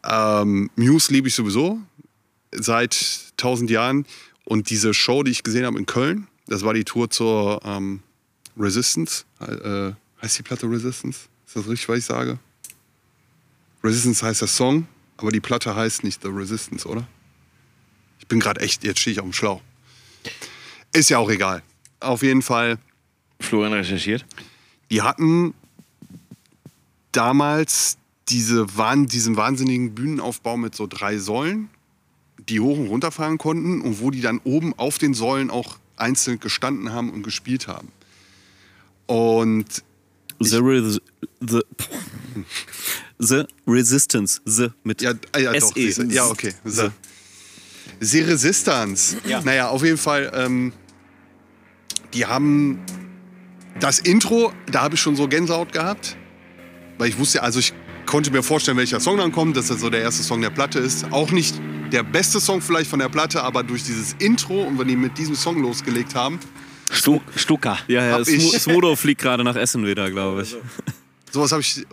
ähm, 0.04 0.70
Muse 0.76 1.12
liebe 1.12 1.28
ich 1.28 1.34
sowieso 1.34 1.78
seit 2.50 3.32
tausend 3.36 3.70
Jahren. 3.70 4.06
Und 4.44 4.68
diese 4.68 4.92
Show, 4.92 5.22
die 5.22 5.30
ich 5.30 5.42
gesehen 5.42 5.64
habe 5.64 5.78
in 5.78 5.86
Köln, 5.86 6.26
das 6.46 6.64
war 6.64 6.74
die 6.74 6.84
Tour 6.84 7.08
zur 7.08 7.60
ähm, 7.64 8.02
Resistance. 8.58 9.24
Äh, 9.40 9.92
heißt 10.20 10.38
die 10.38 10.42
Platte 10.42 10.68
Resistance? 10.68 11.28
Ist 11.46 11.56
das 11.56 11.68
richtig, 11.68 11.88
was 11.88 11.98
ich 11.98 12.04
sage? 12.04 12.38
Resistance 13.82 14.24
heißt 14.24 14.40
der 14.40 14.48
Song, 14.48 14.86
aber 15.16 15.30
die 15.30 15.40
Platte 15.40 15.74
heißt 15.74 16.04
nicht 16.04 16.22
The 16.22 16.28
Resistance, 16.28 16.86
oder? 16.86 17.06
Ich 18.18 18.26
bin 18.26 18.40
gerade 18.40 18.60
echt, 18.60 18.84
jetzt 18.84 19.00
stehe 19.00 19.12
ich 19.12 19.20
auf 19.20 19.26
dem 19.26 19.32
Schlauch. 19.32 19.60
Ist 20.92 21.10
ja 21.10 21.18
auch 21.18 21.30
egal. 21.30 21.62
Auf 22.00 22.22
jeden 22.22 22.42
Fall, 22.42 22.78
Florian 23.40 23.72
recherchiert. 23.72 24.24
die 24.90 25.02
hatten 25.02 25.54
damals 27.12 27.98
diese, 28.28 28.66
diesen 29.06 29.36
wahnsinnigen 29.36 29.94
Bühnenaufbau 29.94 30.56
mit 30.56 30.74
so 30.74 30.86
drei 30.86 31.18
Säulen, 31.18 31.68
die 32.48 32.60
hoch 32.60 32.78
und 32.78 32.88
runter 32.88 33.10
fahren 33.10 33.38
konnten 33.38 33.80
und 33.80 34.00
wo 34.00 34.10
die 34.10 34.20
dann 34.20 34.40
oben 34.44 34.74
auf 34.78 34.98
den 34.98 35.14
Säulen 35.14 35.50
auch 35.50 35.78
einzeln 35.96 36.40
gestanden 36.40 36.92
haben 36.92 37.12
und 37.12 37.22
gespielt 37.22 37.68
haben. 37.68 37.88
Und 39.06 39.84
The, 40.40 40.56
Res 40.56 41.00
the, 41.40 41.60
the 43.18 43.44
Resistance. 43.66 44.40
The 44.44 44.68
mit 44.82 45.00
Ja, 45.02 45.12
ah, 45.32 45.38
ja, 45.38 45.52
doch. 45.52 45.68
SE. 45.68 45.74
siehste. 45.74 46.04
Ja, 46.06 46.26
okay. 46.26 46.54
So. 46.64 46.84
The 46.84 46.90
Resistance. 48.00 49.16
Ja. 49.26 49.40
Naja, 49.42 49.68
auf 49.68 49.82
jeden 49.82 49.98
Fall, 49.98 50.32
ähm, 50.34 50.72
die 52.12 52.26
haben 52.26 52.80
das 53.80 53.98
Intro, 53.98 54.52
da 54.70 54.82
habe 54.82 54.94
ich 54.94 55.00
schon 55.00 55.16
so 55.16 55.28
Gänsehaut 55.28 55.72
gehabt. 55.72 56.16
Weil 56.98 57.08
ich 57.08 57.18
wusste, 57.18 57.42
also 57.42 57.58
ich 57.58 57.72
konnte 58.06 58.30
mir 58.30 58.42
vorstellen, 58.42 58.76
welcher 58.76 59.00
Song 59.00 59.18
dann 59.18 59.32
kommt, 59.32 59.56
dass 59.56 59.68
das 59.68 59.80
so 59.80 59.90
der 59.90 60.00
erste 60.00 60.22
Song 60.22 60.40
der 60.40 60.50
Platte 60.50 60.78
ist. 60.78 61.10
Auch 61.10 61.30
nicht 61.30 61.60
der 61.92 62.02
beste 62.02 62.40
Song 62.40 62.60
vielleicht 62.60 62.88
von 62.88 62.98
der 62.98 63.08
Platte, 63.08 63.42
aber 63.42 63.62
durch 63.62 63.82
dieses 63.82 64.14
Intro 64.18 64.62
und 64.62 64.78
wenn 64.78 64.88
die 64.88 64.96
mit 64.96 65.18
diesem 65.18 65.34
Song 65.34 65.60
losgelegt 65.60 66.14
haben, 66.14 66.38
Stu 66.90 67.20
Stuka. 67.34 67.78
Ja, 67.88 68.18
ja, 68.18 68.24
Smodo 68.24 68.94
fliegt 68.94 69.20
gerade 69.20 69.42
nach 69.42 69.56
Essen 69.56 69.86
wieder, 69.86 70.10
glaube 70.10 70.42
ich. 70.42 70.54
Sowas 71.30 71.50
habe 71.50 71.62
ich 71.62 71.84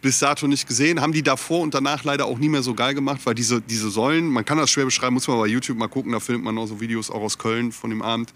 bis 0.00 0.18
dato 0.18 0.46
nicht 0.46 0.66
gesehen. 0.66 1.00
Haben 1.00 1.12
die 1.12 1.22
davor 1.22 1.60
und 1.60 1.74
danach 1.74 2.04
leider 2.04 2.26
auch 2.26 2.38
nie 2.38 2.48
mehr 2.48 2.62
so 2.62 2.74
geil 2.74 2.94
gemacht, 2.94 3.20
weil 3.24 3.34
diese, 3.34 3.60
diese 3.60 3.90
Säulen, 3.90 4.28
man 4.28 4.44
kann 4.44 4.58
das 4.58 4.70
schwer 4.70 4.84
beschreiben, 4.84 5.14
muss 5.14 5.28
man 5.28 5.38
bei 5.38 5.46
YouTube 5.46 5.78
mal 5.78 5.88
gucken, 5.88 6.12
da 6.12 6.20
findet 6.20 6.44
man 6.44 6.56
auch 6.58 6.66
so 6.66 6.80
Videos 6.80 7.10
auch 7.10 7.22
aus 7.22 7.38
Köln 7.38 7.72
von 7.72 7.90
dem 7.90 8.02
Abend. 8.02 8.32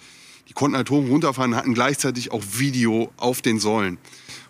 Die 0.48 0.54
konnten 0.54 0.76
halt 0.76 0.90
hoch 0.90 0.98
und 0.98 1.08
runter 1.08 1.32
fahren, 1.34 1.54
hatten 1.54 1.74
gleichzeitig 1.74 2.32
auch 2.32 2.42
Video 2.56 3.12
auf 3.16 3.42
den 3.42 3.60
Säulen. 3.60 3.98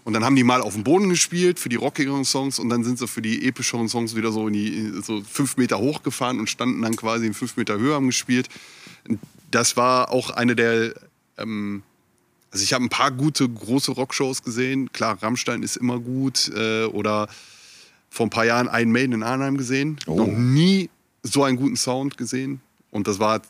Und 0.04 0.14
dann 0.14 0.24
haben 0.24 0.34
die 0.34 0.42
mal 0.42 0.62
auf 0.62 0.74
dem 0.74 0.82
Boden 0.82 1.08
gespielt 1.10 1.60
für 1.60 1.68
die 1.68 1.76
rockigeren 1.76 2.24
Songs 2.24 2.58
und 2.58 2.68
dann 2.70 2.82
sind 2.82 2.98
sie 2.98 3.06
für 3.06 3.22
die 3.22 3.46
epischeren 3.46 3.88
Songs 3.88 4.16
wieder 4.16 4.32
so 4.32 4.48
in 4.48 4.54
die 4.54 4.92
so 5.02 5.22
fünf 5.22 5.56
Meter 5.56 5.78
hochgefahren 5.78 6.40
und 6.40 6.48
standen 6.50 6.82
dann 6.82 6.96
quasi 6.96 7.26
in 7.26 7.34
fünf 7.34 7.56
Meter 7.56 7.78
Höhe 7.78 7.94
haben 7.94 8.06
gespielt. 8.06 8.48
Das 9.50 9.76
war 9.76 10.10
auch 10.10 10.30
eine 10.30 10.56
der 10.56 10.94
ähm, 11.38 11.82
also 12.52 12.62
ich 12.62 12.74
habe 12.74 12.84
ein 12.84 12.90
paar 12.90 13.10
gute 13.10 13.48
große 13.48 13.92
Rockshows 13.92 14.42
gesehen. 14.42 14.92
Klar, 14.92 15.20
Rammstein 15.22 15.62
ist 15.62 15.76
immer 15.76 15.98
gut. 15.98 16.50
Äh, 16.54 16.84
oder 16.84 17.28
vor 18.10 18.26
ein 18.26 18.30
paar 18.30 18.44
Jahren 18.44 18.68
Iron 18.70 18.92
Maiden 18.92 19.14
in 19.14 19.22
Arnheim 19.22 19.56
gesehen. 19.56 19.98
Noch 20.06 20.26
nie 20.26 20.90
so 21.22 21.44
einen 21.44 21.56
guten 21.56 21.76
Sound 21.76 22.18
gesehen. 22.18 22.60
Und 22.90 23.08
das 23.08 23.18
war 23.18 23.40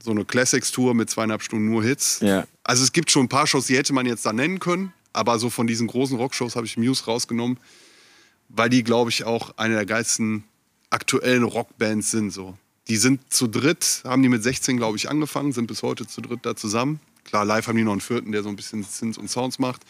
so 0.00 0.12
eine 0.12 0.24
Classics-Tour 0.24 0.94
mit 0.94 1.10
zweieinhalb 1.10 1.42
Stunden 1.42 1.68
nur 1.68 1.82
Hits. 1.82 2.20
Ja. 2.20 2.46
Also 2.62 2.84
es 2.84 2.92
gibt 2.92 3.10
schon 3.10 3.24
ein 3.24 3.28
paar 3.28 3.48
Shows, 3.48 3.66
die 3.66 3.76
hätte 3.76 3.92
man 3.92 4.06
jetzt 4.06 4.24
da 4.24 4.32
nennen 4.32 4.60
können. 4.60 4.92
Aber 5.12 5.40
so 5.40 5.50
von 5.50 5.66
diesen 5.66 5.88
großen 5.88 6.16
Rockshows 6.16 6.54
habe 6.54 6.66
ich 6.66 6.76
Muse 6.76 7.04
rausgenommen, 7.06 7.58
weil 8.48 8.68
die, 8.68 8.84
glaube 8.84 9.10
ich, 9.10 9.24
auch 9.24 9.54
eine 9.56 9.74
der 9.74 9.86
geilsten 9.86 10.44
aktuellen 10.90 11.42
Rockbands 11.42 12.12
sind. 12.12 12.30
So. 12.30 12.56
Die 12.86 12.96
sind 12.96 13.32
zu 13.32 13.48
dritt, 13.48 14.02
haben 14.04 14.22
die 14.22 14.28
mit 14.28 14.44
16, 14.44 14.76
glaube 14.76 14.98
ich, 14.98 15.10
angefangen, 15.10 15.50
sind 15.50 15.66
bis 15.66 15.82
heute 15.82 16.06
zu 16.06 16.20
dritt 16.20 16.40
da 16.42 16.54
zusammen. 16.54 17.00
Klar, 17.26 17.44
live 17.44 17.66
haben 17.66 17.76
die 17.76 17.84
noch 17.84 17.92
einen 17.92 18.00
vierten, 18.00 18.32
der 18.32 18.42
so 18.42 18.48
ein 18.48 18.56
bisschen 18.56 18.82
Synths 18.84 19.18
und 19.18 19.28
Sounds 19.30 19.58
macht. 19.58 19.82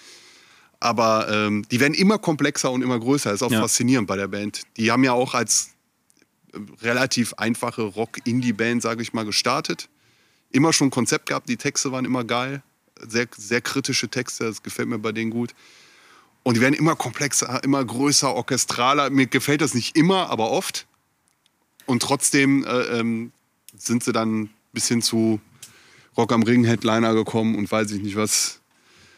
Aber 0.80 1.28
ähm, 1.30 1.64
die 1.70 1.80
werden 1.80 1.94
immer 1.94 2.18
komplexer 2.18 2.70
und 2.70 2.82
immer 2.82 2.98
größer. 2.98 3.30
Das 3.30 3.40
ist 3.40 3.42
auch 3.46 3.50
Ja. 3.52 3.60
faszinierend 3.60 4.06
bei 4.08 4.16
der 4.16 4.28
Band. 4.28 4.62
Die 4.76 4.90
haben 4.90 5.04
ja 5.04 5.12
auch 5.12 5.34
als 5.34 5.70
äh, 6.52 6.58
relativ 6.82 7.34
einfache 7.34 7.82
Rock-Indie-Band, 7.82 8.82
sage 8.82 9.02
ich 9.02 9.12
mal, 9.12 9.24
gestartet. 9.24 9.88
Immer 10.50 10.72
schon 10.72 10.88
ein 10.88 10.90
Konzept 10.90 11.26
gehabt, 11.26 11.48
die 11.48 11.56
Texte 11.56 11.92
waren 11.92 12.04
immer 12.04 12.24
geil. 12.24 12.62
Sehr, 13.06 13.26
sehr 13.36 13.60
kritische 13.60 14.08
Texte, 14.08 14.44
das 14.44 14.62
gefällt 14.62 14.88
mir 14.88 14.98
bei 14.98 15.12
denen 15.12 15.30
gut. 15.30 15.54
Und 16.42 16.54
die 16.56 16.60
werden 16.60 16.74
immer 16.74 16.94
komplexer, 16.94 17.62
immer 17.64 17.84
größer, 17.84 18.32
orchestraler. 18.32 19.10
Mir 19.10 19.26
gefällt 19.26 19.60
das 19.60 19.74
nicht 19.74 19.96
immer, 19.96 20.30
aber 20.30 20.50
oft. 20.50 20.86
Und 21.86 22.02
trotzdem 22.02 22.64
äh, 22.64 22.98
ähm, 23.00 23.32
sind 23.76 24.04
sie 24.04 24.12
dann 24.12 24.50
bis 24.72 24.88
hin 24.88 25.02
zu 25.02 25.40
Rock 26.16 26.32
am 26.32 26.42
Ring 26.42 26.64
Headliner 26.64 27.14
gekommen 27.14 27.56
und 27.56 27.70
weiß 27.70 27.90
ich 27.92 28.02
nicht 28.02 28.16
was. 28.16 28.60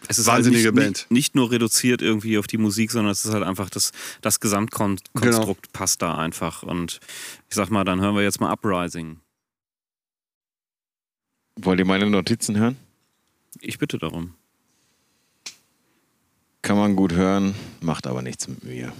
Es 0.08 0.18
ist 0.18 0.26
Wahnsinnige 0.26 0.66
halt 0.66 0.74
nicht, 0.74 0.84
Band. 0.84 0.96
Nicht, 0.96 1.10
nicht 1.10 1.34
nur 1.34 1.50
reduziert 1.50 2.02
irgendwie 2.02 2.38
auf 2.38 2.46
die 2.46 2.58
Musik, 2.58 2.90
sondern 2.92 3.10
es 3.12 3.24
ist 3.24 3.32
halt 3.32 3.42
einfach 3.42 3.68
das, 3.68 3.90
das 4.20 4.38
Gesamtkonstrukt 4.40 5.12
Genau. 5.22 5.54
passt 5.72 6.02
da 6.02 6.16
einfach. 6.16 6.62
Und 6.62 7.00
ich 7.48 7.56
sag 7.56 7.70
mal, 7.70 7.84
dann 7.84 8.00
hören 8.00 8.14
wir 8.14 8.22
jetzt 8.22 8.40
mal 8.40 8.50
Uprising. 8.52 9.18
Wollt 11.56 11.80
ihr 11.80 11.84
meine 11.84 12.08
Notizen 12.08 12.56
hören? 12.56 12.76
Ich 13.60 13.78
bitte 13.78 13.98
darum. 13.98 14.34
Kann 16.62 16.76
man 16.76 16.94
gut 16.96 17.12
hören, 17.12 17.54
macht 17.80 18.06
aber 18.06 18.22
nichts 18.22 18.46
mit 18.46 18.62
mir. 18.62 18.92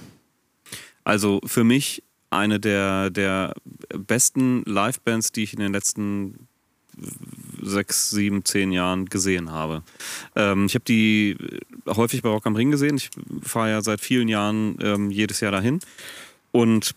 Also 1.04 1.40
für 1.44 1.64
mich 1.64 2.02
eine 2.30 2.58
der, 2.60 3.10
der 3.10 3.54
besten 3.96 4.62
Livebands, 4.64 5.32
die 5.32 5.42
ich 5.44 5.52
in 5.52 5.60
den 5.60 5.72
letzten 5.72 6.48
sechs, 7.68 8.10
sieben, 8.10 8.44
zehn 8.44 8.72
Jahren 8.72 9.06
gesehen 9.06 9.52
habe. 9.52 9.82
Ähm, 10.36 10.66
ich 10.66 10.74
habe 10.74 10.84
die 10.84 11.36
häufig 11.86 12.22
bei 12.22 12.28
Rock 12.28 12.46
am 12.46 12.56
Ring 12.56 12.70
gesehen. 12.70 12.96
Ich 12.96 13.10
fahre 13.42 13.70
ja 13.70 13.82
seit 13.82 14.00
vielen 14.00 14.28
Jahren 14.28 14.78
ähm, 14.82 15.10
jedes 15.10 15.40
Jahr 15.40 15.52
dahin. 15.52 15.80
Und 16.50 16.94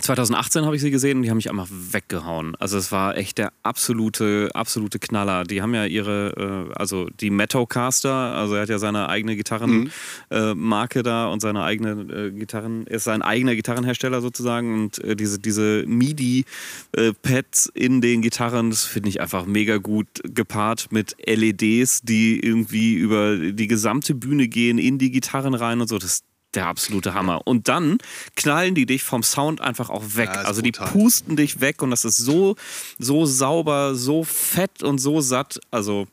2018 0.00 0.64
habe 0.64 0.74
ich 0.74 0.80
sie 0.80 0.90
gesehen 0.90 1.18
und 1.18 1.22
die 1.22 1.30
haben 1.30 1.36
mich 1.36 1.50
einfach 1.50 1.68
weggehauen. 1.70 2.56
Also 2.56 2.78
es 2.78 2.92
war 2.92 3.16
echt 3.16 3.36
der 3.36 3.52
absolute, 3.62 4.48
absolute 4.54 4.98
Knaller. 4.98 5.44
Die 5.44 5.60
haben 5.60 5.74
ja 5.74 5.84
ihre, 5.84 6.70
äh, 6.70 6.74
also 6.74 7.08
die 7.20 7.30
Metocaster, 7.30 8.10
also 8.10 8.54
er 8.54 8.62
hat 8.62 8.68
ja 8.70 8.78
seine 8.78 9.10
eigene 9.10 9.36
Gitarrenmarke 9.36 9.92
äh, 10.30 10.54
Marke 10.54 11.02
da 11.02 11.26
und 11.26 11.40
seine 11.40 11.62
eigene 11.62 11.90
äh, 12.12 12.30
Gitarren, 12.30 12.86
er 12.86 12.96
ist 12.96 13.04
sein 13.04 13.20
eigener 13.20 13.54
Gitarrenhersteller 13.54 14.22
sozusagen 14.22 14.84
und 14.84 14.98
äh, 15.04 15.14
diese, 15.14 15.38
diese 15.38 15.84
MIDI-Pads 15.86 17.66
in 17.74 18.00
den 18.00 18.22
Gitarren, 18.22 18.70
das 18.70 18.84
finde 18.84 19.10
ich 19.10 19.20
einfach 19.20 19.44
mega 19.44 19.76
gut 19.76 20.06
gepaart 20.24 20.90
mit 20.90 21.16
LEDs, 21.26 22.00
die 22.02 22.40
irgendwie 22.40 22.94
über 22.94 23.36
die 23.36 23.66
gesamte 23.66 24.14
Bühne 24.14 24.48
gehen, 24.48 24.78
in 24.78 24.98
die 24.98 25.10
Gitarren 25.10 25.54
rein 25.54 25.82
und 25.82 25.88
so. 25.88 25.98
Das 25.98 26.22
der 26.54 26.66
absolute 26.66 27.14
Hammer. 27.14 27.40
Und 27.46 27.68
dann 27.68 27.98
knallen 28.36 28.74
die 28.74 28.86
dich 28.86 29.02
vom 29.02 29.22
Sound 29.22 29.60
einfach 29.60 29.90
auch 29.90 30.02
weg. 30.16 30.30
Ja, 30.34 30.42
also 30.42 30.62
die 30.62 30.72
brutal. 30.72 30.88
pusten 30.92 31.36
dich 31.36 31.60
weg 31.60 31.82
und 31.82 31.90
das 31.90 32.04
ist 32.04 32.18
so, 32.18 32.56
so 32.98 33.26
sauber, 33.26 33.94
so 33.94 34.24
fett 34.24 34.82
und 34.82 34.98
so 34.98 35.20
satt. 35.20 35.60
Also 35.70 36.06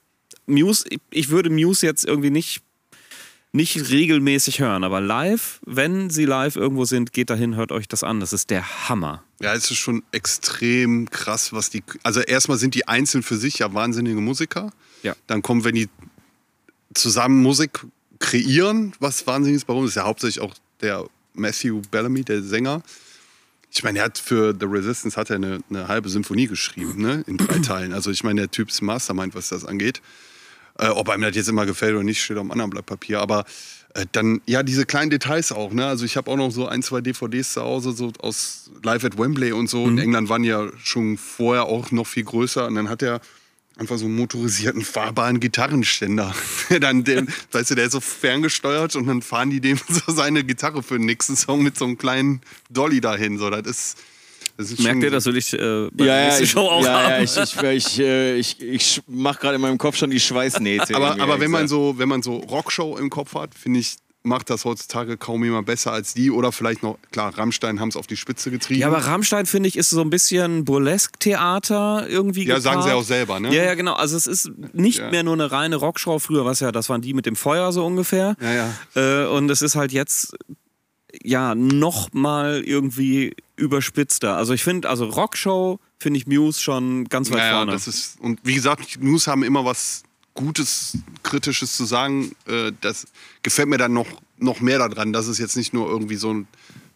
Muse, 0.47 0.85
ich- 0.89 0.99
ich 1.11 1.29
würde 1.29 1.49
Muse 1.49 1.85
jetzt 1.85 2.05
irgendwie 2.05 2.29
nicht, 2.29 2.61
nicht 3.51 3.89
regelmäßig 3.89 4.59
hören, 4.59 4.83
aber 4.83 5.01
live, 5.01 5.59
wenn 5.65 6.09
sie 6.11 6.25
live 6.25 6.55
irgendwo 6.55 6.85
sind, 6.85 7.13
geht 7.13 7.29
dahin, 7.31 7.55
hört 7.55 7.71
euch 7.71 7.87
das 7.87 8.03
an. 8.03 8.19
Das 8.19 8.31
ist 8.31 8.49
der 8.51 8.87
Hammer. 8.89 9.23
Ja, 9.41 9.53
es 9.55 9.71
ist 9.71 9.77
schon 9.79 10.03
extrem 10.11 11.09
krass, 11.09 11.51
was 11.51 11.69
die. 11.69 11.83
Also 12.03 12.19
erstmal 12.21 12.57
sind 12.57 12.75
die 12.75 12.87
einzeln 12.87 13.23
für 13.23 13.37
sich 13.37 13.57
ja 13.59 13.73
wahnsinnige 13.73 14.21
Musiker. 14.21 14.71
Ja. 15.01 15.15
Dann 15.27 15.41
kommen, 15.41 15.63
wenn 15.63 15.75
die 15.75 15.89
zusammen 16.93 17.41
Musik 17.41 17.85
kreieren, 18.19 18.93
was 18.99 19.25
wahnsinniges 19.25 19.65
bei 19.65 19.73
uns 19.73 19.89
ist 19.89 19.95
ja 19.95 20.03
hauptsächlich 20.03 20.43
auch 20.43 20.53
der 20.81 21.05
Matthew 21.33 21.81
Bellamy, 21.89 22.23
der 22.23 22.41
Sänger. 22.41 22.83
Ich 23.71 23.83
meine, 23.83 23.99
er 23.99 24.05
hat 24.05 24.17
für 24.17 24.55
The 24.59 24.65
Resistance 24.65 25.15
hat 25.15 25.29
er 25.29 25.37
eine, 25.37 25.59
eine 25.69 25.87
halbe 25.87 26.09
Symphonie 26.09 26.47
geschrieben, 26.47 27.01
ne? 27.01 27.23
In 27.27 27.37
drei 27.37 27.59
Teilen. 27.65 27.93
Also 27.93 28.11
ich 28.11 28.23
meine, 28.23 28.41
der 28.41 28.51
Typ 28.51 28.69
ist 28.69 28.81
Mastermind, 28.81 29.35
was 29.35 29.49
das 29.49 29.65
angeht. 29.65 30.01
Äh, 30.77 30.87
ob 30.87 31.09
einem 31.09 31.23
das 31.23 31.35
jetzt 31.35 31.49
immer 31.49 31.65
gefällt 31.65 31.93
oder 31.93 32.03
nicht, 32.03 32.21
steht 32.21 32.37
auf 32.37 32.41
einem 32.41 32.51
anderen 32.51 32.71
Blatt 32.71 32.85
Papier. 32.85 33.19
Aber 33.19 33.45
äh, 33.93 34.05
dann, 34.11 34.41
ja, 34.45 34.63
diese 34.63 34.85
kleinen 34.85 35.11
Details 35.11 35.51
auch. 35.51 35.71
Ne? 35.71 35.85
Also 35.85 36.05
ich 36.05 36.17
habe 36.17 36.31
auch 36.31 36.37
noch 36.37 36.51
so 36.51 36.67
ein, 36.67 36.81
zwei 36.81 37.01
DVDs 37.01 37.53
zu 37.53 37.61
Hause, 37.61 37.91
so 37.91 38.11
aus 38.19 38.71
Live 38.83 39.03
at 39.03 39.17
Wembley 39.17 39.51
und 39.51 39.69
so. 39.69 39.87
In 39.87 39.97
England 39.97 40.29
waren 40.29 40.43
ja 40.43 40.67
schon 40.77 41.17
vorher 41.17 41.65
auch 41.65 41.91
noch 41.91 42.07
viel 42.07 42.23
größer. 42.23 42.65
Und 42.65 42.75
dann 42.75 42.89
hat 42.89 43.01
er 43.01 43.21
einfach 43.79 43.97
so 43.97 44.05
einen 44.05 44.15
motorisierten, 44.15 44.83
fahrbaren 44.83 45.39
Gitarrenständer. 45.39 46.35
Der 46.69 46.79
dann, 46.79 47.03
den, 47.03 47.27
weißt 47.51 47.71
du, 47.71 47.75
der 47.75 47.85
ist 47.85 47.93
so 47.93 47.99
ferngesteuert 47.99 48.95
und 48.95 49.07
dann 49.07 49.21
fahren 49.21 49.49
die 49.49 49.61
dem 49.61 49.79
so 49.89 50.11
seine 50.11 50.43
Gitarre 50.43 50.83
für 50.83 50.97
den 50.97 51.05
nächsten 51.05 51.35
Song 51.35 51.63
mit 51.63 51.77
so 51.77 51.85
einem 51.85 51.97
kleinen 51.97 52.41
Dolly 52.69 53.01
dahin. 53.01 53.37
So, 53.37 53.49
das 53.49 53.65
ist, 53.65 53.97
das 54.57 54.71
ist 54.71 54.81
Merkt 54.81 55.03
ihr, 55.03 55.11
das 55.11 55.25
will 55.25 55.37
ich 55.37 55.53
äh, 55.53 55.57
bei 55.91 56.05
der 56.05 56.05
Ja, 56.05 56.15
ja, 56.19 56.25
nächsten 56.25 56.43
ich, 56.43 56.51
Show 56.51 56.67
auch 56.67 56.83
ja, 56.83 57.03
haben? 57.03 57.09
ja, 57.09 57.21
ich, 57.21 57.37
ich, 57.37 57.61
ich, 57.63 57.99
äh, 57.99 58.35
ich, 58.35 58.61
ich 58.61 59.01
mache 59.07 59.39
gerade 59.39 59.55
in 59.55 59.61
meinem 59.61 59.77
Kopf 59.77 59.95
schon 59.95 60.11
die 60.11 60.19
Schweißnähte. 60.19 60.95
aber, 60.95 61.19
aber 61.19 61.39
wenn 61.39 61.51
man 61.51 61.67
so, 61.67 61.97
wenn 61.97 62.09
man 62.09 62.21
so 62.21 62.35
Rockshow 62.37 62.97
im 62.97 63.09
Kopf 63.09 63.33
hat, 63.35 63.55
finde 63.55 63.79
ich, 63.79 63.95
macht 64.23 64.49
das 64.49 64.65
heutzutage 64.65 65.15
kaum 65.17 65.43
jemand 65.43 65.65
besser 65.65 65.91
als 65.93 66.13
die. 66.13 66.29
Oder 66.29 66.51
vielleicht 66.51 66.83
noch, 66.83 66.97
klar, 67.11 67.37
Rammstein 67.37 67.79
haben 67.79 67.89
es 67.89 67.95
auf 67.95 68.05
die 68.05 68.17
Spitze 68.17 68.51
getrieben. 68.51 68.81
Ja, 68.81 68.87
aber 68.87 68.97
Rammstein, 68.99 69.45
finde 69.45 69.69
ich, 69.69 69.77
ist 69.77 69.89
so 69.89 70.01
ein 70.01 70.09
bisschen 70.09 70.65
Burlesque-Theater 70.65 72.07
irgendwie 72.09 72.45
Ja, 72.45 72.59
sagen 72.59 72.81
sie 72.81 72.87
gepaart. 72.89 73.03
auch 73.03 73.07
selber, 73.07 73.39
ne? 73.39 73.55
Ja, 73.55 73.63
ja, 73.63 73.75
genau. 73.75 73.93
Also 73.93 74.17
es 74.17 74.27
ist 74.27 74.51
nicht 74.73 74.99
Ja. 74.99 75.09
mehr 75.09 75.23
nur 75.23 75.33
eine 75.33 75.51
reine 75.51 75.75
Rockshow. 75.77 76.19
Früher 76.19 76.45
war 76.45 76.51
es 76.51 76.59
ja, 76.59 76.71
das 76.71 76.89
waren 76.89 77.01
die 77.01 77.13
mit 77.13 77.25
dem 77.25 77.35
Feuer 77.35 77.71
so 77.71 77.85
ungefähr. 77.85 78.35
Ja, 78.41 78.51
ja. 78.95 79.23
Äh, 79.23 79.27
und 79.27 79.49
es 79.49 79.61
ist 79.61 79.75
halt 79.75 79.91
jetzt 79.91 80.35
ja 81.23 81.55
noch 81.55 82.11
mal 82.13 82.61
irgendwie 82.65 83.35
überspitzter. 83.55 84.35
Also 84.37 84.53
ich 84.53 84.63
finde, 84.63 84.89
also 84.89 85.05
Rockshow 85.05 85.79
finde 85.99 86.17
ich 86.19 86.27
Muse 86.27 86.61
schon 86.61 87.05
ganz 87.05 87.29
weit 87.31 87.39
Ja, 87.39 87.45
ja, 87.47 87.55
vorne. 87.57 87.71
das 87.71 87.87
ist, 87.87 88.19
und 88.21 88.39
wie 88.43 88.53
gesagt, 88.55 89.01
News 89.01 89.27
haben 89.27 89.43
immer 89.43 89.65
was 89.65 90.03
Gutes, 90.33 90.97
Kritisches 91.23 91.75
zu 91.75 91.85
sagen. 91.85 92.31
Äh, 92.47 92.71
Das 92.81 93.07
gefällt 93.43 93.67
mir 93.69 93.77
dann 93.77 93.93
noch, 93.93 94.07
noch 94.37 94.61
mehr 94.61 94.79
daran, 94.79 95.11
dass 95.13 95.27
es 95.27 95.37
jetzt 95.37 95.57
nicht 95.57 95.73
nur 95.73 95.89
irgendwie 95.89 96.15
so 96.15 96.33
ein 96.33 96.47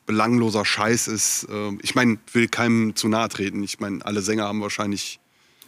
belangloser 0.06 0.66
Scheiß 0.66 1.08
ist. 1.08 1.48
Ähm, 1.52 1.80
Ich 1.82 1.96
meine, 1.96 2.18
will 2.34 2.48
keinem 2.48 2.96
zu 2.96 3.08
nahe 3.08 3.30
treten. 3.30 3.64
Ich 3.64 3.80
meine, 3.80 4.06
alle 4.06 4.22
Sänger 4.22 4.46
haben 4.46 4.62
wahrscheinlich 4.62 5.20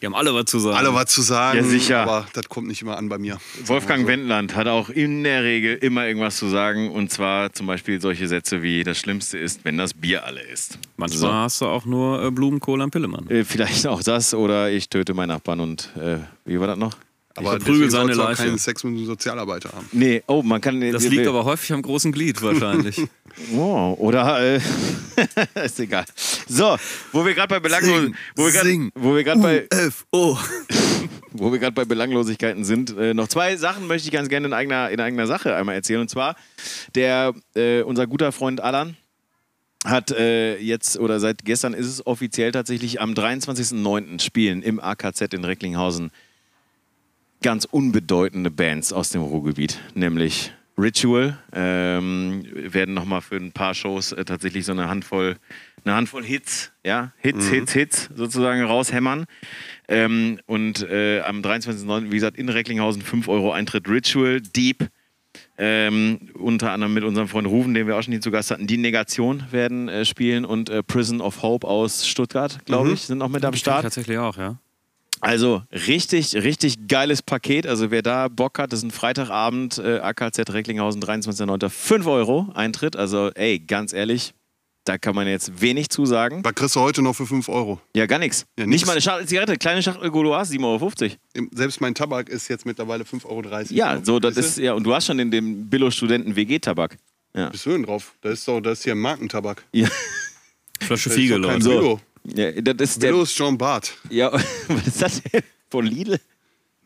Die 0.01 0.05
haben 0.05 0.15
alle 0.15 0.33
was 0.33 0.45
zu 0.45 0.59
sagen. 0.59 0.75
alle 0.77 0.93
was 0.93 1.05
zu 1.09 1.21
sagen. 1.21 1.57
Ja, 1.57 1.63
sicher. 1.63 1.99
Aber 2.01 2.27
das 2.33 2.49
kommt 2.49 2.67
nicht 2.67 2.81
immer 2.81 2.97
an 2.97 3.07
bei 3.09 3.17
mir. 3.17 3.37
Wolfgang 3.65 4.07
Wendland 4.07 4.53
hat 4.55 4.67
auch 4.67 4.89
in 4.89 5.23
der 5.23 5.43
Regel 5.43 5.75
immer 5.77 6.05
irgendwas 6.05 6.35
zu 6.37 6.47
sagen. 6.49 6.91
Und 6.91 7.11
zwar 7.11 7.53
zum 7.53 7.65
Beispiel 7.67 7.99
solche 8.01 8.27
Sätze 8.27 8.61
wie: 8.61 8.83
Das 8.83 8.97
Schlimmste 8.97 9.37
ist, 9.37 9.63
wenn 9.63 9.77
das 9.77 9.93
Bier 9.93 10.25
alle 10.25 10.41
ist. 10.41 10.79
Manchmal 10.97 11.19
So. 11.19 11.33
hast 11.33 11.61
du 11.61 11.65
auch 11.67 11.85
nur 11.85 12.21
äh, 12.23 12.29
Blumenkohl 12.31 12.81
am 12.81 12.91
Pillemann. 12.91 13.29
Äh, 13.29 13.45
vielleicht 13.45 13.87
auch 13.87 14.03
das 14.03 14.33
oder 14.33 14.69
ich 14.69 14.89
töte 14.89 15.13
meinen 15.13 15.29
Nachbarn 15.29 15.61
und 15.61 15.89
äh, 15.97 16.17
wie 16.45 16.59
war 16.59 16.67
das 16.67 16.77
noch? 16.77 16.97
Aber 17.37 17.51
verprügel 17.51 17.89
deswegen 17.89 17.91
seine 17.91 18.13
Leiche. 18.13 18.43
keinen 18.43 18.57
Sex 18.57 18.83
mit 18.83 18.95
einem 18.95 19.05
Sozialarbeiter 19.05 19.69
haben. 19.73 19.87
Nee, 19.91 20.23
oh, 20.27 20.41
man 20.41 20.61
kann. 20.61 20.79
Das 20.91 21.07
liegt 21.07 21.27
aber 21.27 21.43
häufig 21.43 21.73
am 21.73 21.81
großen 21.81 22.11
Glied 22.11 22.41
wahrscheinlich. 22.41 23.01
Oh, 23.53 23.93
oder 23.97 24.39
äh, 24.39 24.61
ist 25.65 25.77
egal. 25.81 26.05
So, 26.47 26.77
wo 27.11 27.25
wir 27.25 27.33
gerade 27.33 27.49
bei 27.49 27.59
Belanglosen, 27.59 28.13
Sing, 28.13 28.15
wo 28.33 28.45
wir 28.45 28.51
sing. 28.51 28.91
wo 28.95 29.13
wir 29.13 29.25
gerade 29.25 29.41
bei 29.41 29.67
F 29.69 30.05
O. 30.11 30.37
wo 31.33 31.51
wir 31.51 31.59
gerade 31.59 31.73
bei 31.73 31.83
Belanglosigkeiten 31.83 32.63
sind, 32.63 32.97
äh, 32.97 33.13
noch 33.13 33.27
zwei 33.27 33.57
Sachen 33.57 33.87
möchte 33.87 34.07
ich 34.07 34.13
ganz 34.13 34.29
gerne 34.29 34.47
in 34.47 34.53
eigener, 34.53 34.89
in 34.89 35.01
eigener 35.01 35.27
Sache 35.27 35.53
einmal 35.53 35.75
erzählen. 35.75 35.99
Und 35.99 36.09
zwar, 36.09 36.37
der, 36.95 37.33
äh, 37.55 37.81
unser 37.81 38.07
guter 38.07 38.31
Freund 38.31 38.61
Alan 38.61 38.95
hat 39.83 40.11
äh, 40.11 40.57
jetzt 40.57 40.97
oder 40.97 41.19
seit 41.19 41.43
gestern 41.45 41.73
ist 41.73 41.87
es 41.87 42.07
offiziell 42.07 42.51
tatsächlich 42.51 43.01
am 43.01 43.13
23.09. 43.13 44.21
spielen 44.21 44.61
im 44.61 44.79
AKZ 44.79 45.33
in 45.33 45.43
Recklinghausen 45.43 46.11
ganz 47.45 47.65
unbedeutende 47.65 48.49
Bands 48.49 48.91
aus 48.91 49.09
dem 49.09 49.21
Ruhrgebiet, 49.21 49.79
nämlich 49.93 50.51
Ritual 50.79 51.37
ähm, 51.53 52.43
werden 52.55 52.95
nochmal 52.95 53.21
für 53.21 53.35
ein 53.35 53.51
paar 53.51 53.75
Shows 53.75 54.13
äh, 54.13 54.25
tatsächlich 54.25 54.65
so 54.65 54.71
eine 54.71 54.89
Handvoll, 54.89 55.35
eine 55.83 55.93
Handvoll 55.93 56.23
Hits, 56.23 56.71
ja, 56.83 57.11
Hits, 57.17 57.47
Hits, 57.49 57.71
Hits 57.71 58.09
sozusagen 58.15 58.63
raushämmern. 58.63 59.25
Ähm, 59.87 60.39
und 60.47 60.89
äh, 60.89 61.21
am 61.21 61.41
23.09., 61.41 62.05
wie 62.05 62.15
gesagt, 62.15 62.35
in 62.35 62.49
Recklinghausen 62.49 63.03
5 63.03 63.27
Euro 63.27 63.51
Eintritt 63.51 63.87
Ritual, 63.87 64.41
Deep, 64.41 64.89
ähm, 65.59 66.31
unter 66.33 66.71
anderem 66.71 66.95
mit 66.95 67.03
unserem 67.03 67.27
Freund 67.27 67.45
Ruven, 67.45 67.75
den 67.75 67.85
wir 67.85 67.95
auch 67.95 68.01
schon 68.01 68.13
hier 68.13 68.21
zu 68.21 68.31
Gast 68.31 68.49
hatten, 68.49 68.65
die 68.65 68.77
Negation 68.77 69.43
werden 69.51 69.87
äh, 69.87 70.03
spielen 70.03 70.45
und 70.45 70.71
äh, 70.71 70.81
Prison 70.81 71.21
of 71.21 71.43
Hope 71.43 71.67
aus 71.67 72.07
Stuttgart, 72.07 72.65
glaube 72.65 72.91
ich, 72.91 73.01
sind 73.01 73.19
noch 73.19 73.29
mit 73.29 73.45
am 73.45 73.53
Start. 73.53 73.83
Tatsächlich 73.83 74.17
auch, 74.17 74.35
ja. 74.35 74.57
Also 75.25 75.63
richtig, 75.71 76.35
richtig 76.35 76.87
geiles 76.87 77.23
Paket. 77.23 77.65
Also 77.65 77.89
wer 77.89 78.03
da 78.03 78.27
Bock 78.27 78.59
hat, 78.59 78.71
das 78.71 78.79
ist 78.79 78.85
ein 78.85 78.91
Freitagabend, 78.91 79.79
äh, 79.79 79.97
AKZ 79.99 80.51
Recklinghausen, 80.51 81.01
23.09. 81.01 81.67
5 81.69 82.05
Euro 82.05 82.51
Eintritt. 82.53 82.95
Also 82.95 83.31
ey, 83.33 83.57
ganz 83.57 83.91
ehrlich, 83.91 84.35
da 84.83 84.99
kann 84.99 85.15
man 85.15 85.27
jetzt 85.27 85.61
wenig 85.61 85.89
zu 85.89 86.05
sagen. 86.05 86.43
Was 86.43 86.53
kriegst 86.53 86.75
du 86.75 86.79
heute 86.79 87.01
noch 87.01 87.15
für 87.15 87.25
5 87.25 87.49
Euro? 87.49 87.81
Ja, 87.95 88.05
gar 88.05 88.19
nichts. 88.19 88.45
Ja, 88.59 88.67
Nicht 88.67 88.85
mal 88.85 88.91
eine 88.91 89.01
Schachtel 89.01 89.27
Zigarette, 89.27 89.57
kleine 89.57 89.81
Schachtel 89.81 90.11
Golois, 90.11 90.43
7,50 90.43 90.63
Euro. 90.63 90.91
Selbst 91.55 91.81
mein 91.81 91.95
Tabak 91.95 92.29
ist 92.29 92.47
jetzt 92.47 92.67
mittlerweile 92.67 93.03
5,30 93.03 93.25
Euro. 93.25 93.63
Ja, 93.71 93.99
so, 94.03 94.19
das 94.19 94.37
ist, 94.37 94.59
ja, 94.59 94.73
und 94.73 94.83
du 94.83 94.93
hast 94.93 95.07
schon 95.07 95.17
in 95.17 95.31
dem 95.31 95.67
Billo-Studenten-WG-Tabak. 95.67 96.97
Ja. 97.35 97.49
Bist 97.49 97.65
du 97.65 97.71
denn 97.71 97.81
drauf? 97.83 98.13
Das 98.21 98.33
ist 98.33 98.47
doch, 98.47 98.61
das 98.61 98.77
ist 98.77 98.83
hier 98.83 98.93
ein 98.93 98.99
Markentabak. 98.99 99.65
Ja, 99.71 99.87
Flasche 100.81 101.09
Fiege, 101.09 101.37
Leute. 101.37 101.67
Billo. 101.67 101.99
Ja, 102.33 102.51
das 102.51 102.91
ist 102.91 103.01
der. 103.03 103.09
Billo 103.09 103.23
ist 103.23 103.37
John 103.37 103.57
Bart. 103.57 103.93
Ja, 104.09 104.31
was 104.67 104.87
ist 104.87 105.01
das 105.01 105.21
denn? 105.21 105.41
Von 105.69 105.85
Lidl? 105.85 106.19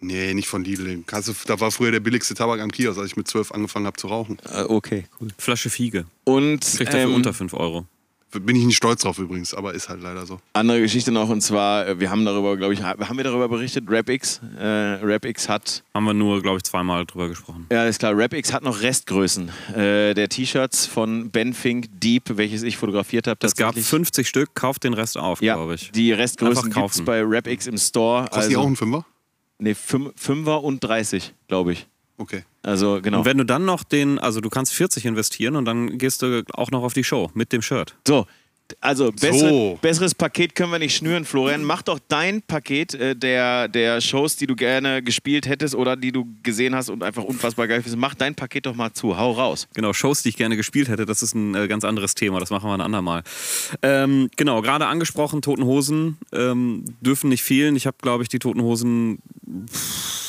Nee, 0.01 0.33
nicht 0.33 0.47
von 0.47 0.63
Lidl. 0.63 1.03
Kannst 1.05 1.27
du- 1.27 1.33
Da 1.45 1.59
war 1.59 1.71
früher 1.71 1.91
der 1.91 1.99
billigste 1.99 2.33
Tabak 2.33 2.61
am 2.61 2.71
Kiosk, 2.71 2.97
als 2.99 3.11
ich 3.11 3.17
mit 3.17 3.27
12 3.27 3.51
angefangen 3.51 3.85
habe 3.85 3.97
zu 3.97 4.07
rauchen. 4.07 4.37
Äh, 4.53 4.63
okay, 4.63 5.05
cool. 5.19 5.27
Flasche 5.37 5.69
Fiege. 5.69 6.05
Und 6.23 6.61
Kriegt 6.61 6.93
dafür 6.93 7.09
ähm, 7.09 7.15
unter 7.15 7.33
5 7.33 7.53
Euro. 7.53 7.85
Bin 8.31 8.55
ich 8.55 8.63
nicht 8.65 8.75
stolz 8.77 9.01
drauf 9.01 9.17
übrigens, 9.17 9.53
aber 9.55 9.73
ist 9.73 9.89
halt 9.89 10.01
leider 10.03 10.25
so. 10.27 10.39
Andere 10.53 10.81
Geschichte 10.81 11.11
noch, 11.11 11.29
und 11.29 11.41
zwar, 11.41 11.87
äh, 11.87 11.99
wir 11.99 12.11
haben 12.11 12.25
darüber, 12.25 12.55
glaube 12.57 12.73
ich, 12.75 12.83
haben 12.83 13.17
wir 13.17 13.23
darüber 13.23 13.49
berichtet, 13.49 13.85
RapX. 13.89 14.39
Äh, 14.59 14.63
RapX 15.03 15.49
hat, 15.49 15.83
Haben 15.95 16.05
wir 16.05 16.13
nur, 16.13 16.41
glaube 16.43 16.57
ich, 16.57 16.63
zweimal 16.63 17.05
drüber 17.07 17.27
gesprochen. 17.27 17.65
ja, 17.71 17.85
ist 17.85 17.97
klar, 17.99 18.13
RapX 18.15 18.53
hat 18.53 18.61
noch 18.63 18.81
Restgrößen 18.81 19.49
äh, 19.75 20.13
der 20.13 20.29
T-Shirts 20.29 20.85
von 20.85 21.31
Ben 21.31 21.53
Fink 21.53 21.87
Deep, 21.99 22.37
welches 22.37 22.61
ich 22.61 22.77
fotografiert 22.77 23.25
habe. 23.25 23.39
Es 23.45 23.55
gab 23.55 23.69
tatsächlich. 23.69 23.89
50 23.89 24.27
Stück, 24.27 24.53
kauft 24.53 24.83
den 24.83 24.93
Rest 24.93 25.17
auf, 25.17 25.41
ja, 25.41 25.55
glaube 25.55 25.73
ich. 25.75 25.91
die 25.91 26.11
Restgrößen 26.13 26.71
gibt 26.71 26.91
es 26.91 27.03
bei 27.03 27.23
RapX 27.23 27.65
im 27.65 27.77
Store. 27.77 28.27
Kostet 28.29 28.51
die 28.51 28.55
auch 28.57 28.59
Also, 28.59 28.67
einen 28.67 28.75
Fünfer? 28.75 29.05
nee, 29.57 29.73
fünf, 29.73 30.11
Fünfer 30.15 30.63
und 30.63 30.83
30, 30.83 31.33
glaube 31.47 31.73
ich. 31.73 31.87
Okay. 32.19 32.43
Also, 32.63 32.99
genau. 33.01 33.19
Und 33.19 33.25
wenn 33.25 33.37
du 33.37 33.45
dann 33.45 33.63
noch 33.63 33.83
den, 33.83 34.19
also 34.19 34.41
du 34.41 34.49
kannst 34.49 34.73
40 34.73 35.05
investieren 35.05 35.55
und 35.55 35.63
dann 35.65 35.97
gehst 35.97 36.21
du 36.21 36.43
auch 36.53 36.69
noch 36.69 36.83
auf 36.83 36.93
die 36.93 37.05
Show 37.05 37.31
mit 37.33 37.53
dem 37.53 37.61
Shirt. 37.61 37.95
So, 38.05 38.27
also 38.81 39.11
bessere, 39.11 39.49
So. 39.49 39.79
besseres 39.81 40.13
Paket 40.13 40.53
können 40.53 40.71
wir 40.71 40.79
nicht 40.79 40.95
schnüren, 40.95 41.23
Florian. 41.25 41.63
Mach 41.63 41.81
doch 41.81 41.97
dein 42.07 42.41
Paket 42.41 42.93
äh, 42.93 43.15
der, 43.15 43.67
der 43.69 44.01
Shows, 44.01 44.35
die 44.35 44.47
du 44.47 44.55
gerne 44.55 45.01
gespielt 45.01 45.47
hättest 45.47 45.75
oder 45.75 45.95
die 45.95 46.11
du 46.11 46.27
gesehen 46.43 46.75
hast 46.75 46.89
und 46.89 47.03
einfach 47.03 47.23
unfassbar 47.23 47.67
geil 47.67 47.81
findest. 47.81 47.97
Mach 47.97 48.15
dein 48.15 48.35
Paket 48.35 48.65
doch 48.65 48.75
mal 48.75 48.91
zu. 48.93 49.17
Hau 49.17 49.31
raus. 49.31 49.67
Genau, 49.73 49.93
Shows, 49.93 50.21
die 50.21 50.29
ich 50.29 50.37
gerne 50.37 50.57
gespielt 50.57 50.89
hätte, 50.89 51.05
das 51.05 51.23
ist 51.23 51.33
ein 51.35 51.55
äh, 51.55 51.67
ganz 51.67 51.83
anderes 51.83 52.15
Thema, 52.15 52.39
das 52.41 52.49
machen 52.49 52.69
wir 52.69 52.73
ein 52.73 52.81
andermal. 52.81 53.23
Ähm, 53.81 54.29
genau, 54.35 54.61
gerade 54.61 54.85
angesprochen, 54.87 55.41
Toten 55.41 55.63
Hosen 55.63 56.17
ähm, 56.33 56.83
dürfen 57.01 57.29
nicht 57.29 57.43
fehlen. 57.43 57.77
Ich 57.77 57.87
habe, 57.87 57.97
glaube 58.01 58.23
ich, 58.23 58.29
die 58.29 58.39
Toten 58.39 58.61
Hosen 58.61 59.19
pff, 59.67 60.28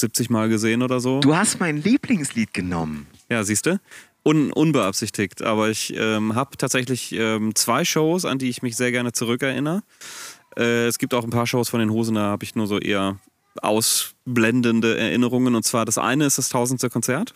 70 0.00 0.30
Mal 0.30 0.48
gesehen 0.48 0.82
oder 0.82 1.00
so. 1.00 1.20
Du 1.20 1.36
hast 1.36 1.60
mein 1.60 1.80
Lieblingslied 1.82 2.52
genommen. 2.52 3.06
Ja, 3.30 3.44
siehst 3.44 3.66
du? 3.66 3.80
Un 4.22 4.52
unbeabsichtigt, 4.52 5.40
aber 5.42 5.70
ich 5.70 5.94
ähm, 5.96 6.34
habe 6.34 6.56
tatsächlich 6.58 7.12
ähm, 7.12 7.54
zwei 7.54 7.84
Shows, 7.86 8.26
an 8.26 8.38
die 8.38 8.50
ich 8.50 8.60
mich 8.60 8.76
sehr 8.76 8.92
gerne 8.92 9.12
zurückerinnere. 9.12 9.82
Äh, 10.58 10.86
es 10.86 10.98
gibt 10.98 11.14
auch 11.14 11.24
ein 11.24 11.30
paar 11.30 11.46
Shows 11.46 11.70
von 11.70 11.80
den 11.80 11.90
Hosen, 11.90 12.16
da 12.16 12.22
habe 12.22 12.44
ich 12.44 12.54
nur 12.54 12.66
so 12.66 12.78
eher 12.78 13.18
ausblendende 13.62 14.98
Erinnerungen. 14.98 15.54
Und 15.54 15.64
zwar 15.64 15.84
das 15.84 15.96
eine 15.96 16.26
ist 16.26 16.38
das 16.38 16.50
tausendste 16.50 16.90
Konzert. 16.90 17.34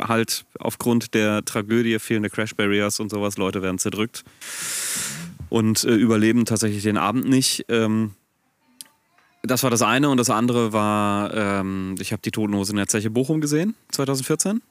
halt 0.00 0.44
aufgrund 0.60 1.14
der 1.14 1.44
Tragödie 1.44 1.98
fehlende 1.98 2.30
Crash 2.30 2.54
Barriers 2.54 3.00
und 3.00 3.10
sowas, 3.10 3.36
Leute 3.36 3.62
werden 3.62 3.78
zerdrückt 3.78 4.24
und 5.48 5.82
äh, 5.84 5.94
überleben 5.94 6.44
tatsächlich 6.44 6.84
den 6.84 6.96
Abend 6.96 7.28
nicht. 7.28 7.64
Ähm, 7.68 8.12
das 9.42 9.62
war 9.62 9.70
das 9.70 9.82
eine 9.82 10.08
und 10.08 10.16
das 10.16 10.30
andere 10.30 10.72
war, 10.72 11.34
ähm, 11.34 11.94
ich 12.00 12.12
habe 12.12 12.22
die 12.22 12.30
Toten 12.30 12.54
Hosen 12.54 12.72
in 12.72 12.78
der 12.78 12.88
Zeche 12.88 13.10
Bochum 13.10 13.40
gesehen, 13.40 13.74
2014. 13.92 14.62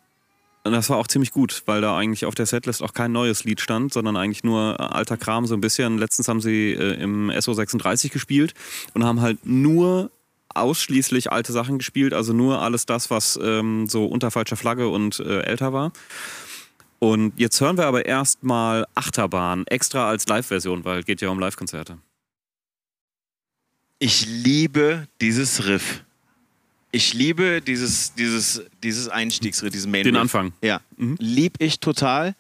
Und 0.64 0.74
das 0.74 0.90
war 0.90 0.98
auch 0.98 1.08
ziemlich 1.08 1.32
gut, 1.32 1.64
weil 1.66 1.80
da 1.80 1.98
eigentlich 1.98 2.26
auf 2.26 2.36
der 2.36 2.46
Setlist 2.46 2.84
auch 2.84 2.94
kein 2.94 3.14
neues 3.14 3.46
Lied 3.46 3.62
stand, 3.62 3.94
sondern 3.94 4.18
eigentlich 4.18 4.44
nur 4.44 4.80
alter 4.96 5.16
Kram 5.16 5.46
so 5.46 5.56
ein 5.56 5.62
bisschen. 5.62 5.98
Letztens 5.98 6.28
haben 6.28 6.42
sie 6.42 6.74
äh, 6.74 7.02
im 7.02 7.32
SO36 7.32 8.12
gespielt 8.12 8.54
und 8.94 9.06
haben 9.06 9.22
halt 9.22 9.46
nur 9.46 10.12
ausschließlich 10.54 11.32
alte 11.32 11.54
Sachen 11.54 11.78
gespielt, 11.78 12.14
also 12.14 12.34
nur 12.34 12.62
alles 12.62 12.86
das, 12.86 13.10
was 13.10 13.40
ähm, 13.42 13.88
so 13.88 14.06
unter 14.06 14.32
falscher 14.32 14.58
Flagge 14.58 14.90
und 14.90 15.20
äh, 15.20 15.42
älter 15.42 15.72
war. 15.72 15.94
Und 17.00 17.40
jetzt 17.40 17.62
hören 17.62 17.78
wir 17.78 17.86
aber 17.86 18.06
erstmal 18.06 18.86
Achterbahn, 18.96 19.66
extra 19.68 20.10
als 20.10 20.28
Live-Version, 20.28 20.84
weil 20.84 21.00
es 21.00 21.06
geht 21.06 21.22
ja 21.22 21.30
um 21.30 21.40
Live-Konzerte. 21.40 22.00
Ich 24.00 24.26
liebe 24.28 25.08
dieses 25.22 25.66
Riff. 25.66 26.04
Ich 26.92 27.14
liebe 27.14 27.62
dieses, 27.62 28.14
dieses, 28.14 28.62
dieses 28.84 29.10
Einstiegsriff, 29.10 29.72
diesen 29.72 29.92
Main 29.92 30.04
Den 30.04 30.16
Riff. 30.16 30.22
Anfang. 30.22 30.54
Ja, 30.62 30.82
Mhm. 30.96 31.16
lieb 31.20 31.56
ich 31.60 31.80
total. 31.80 32.36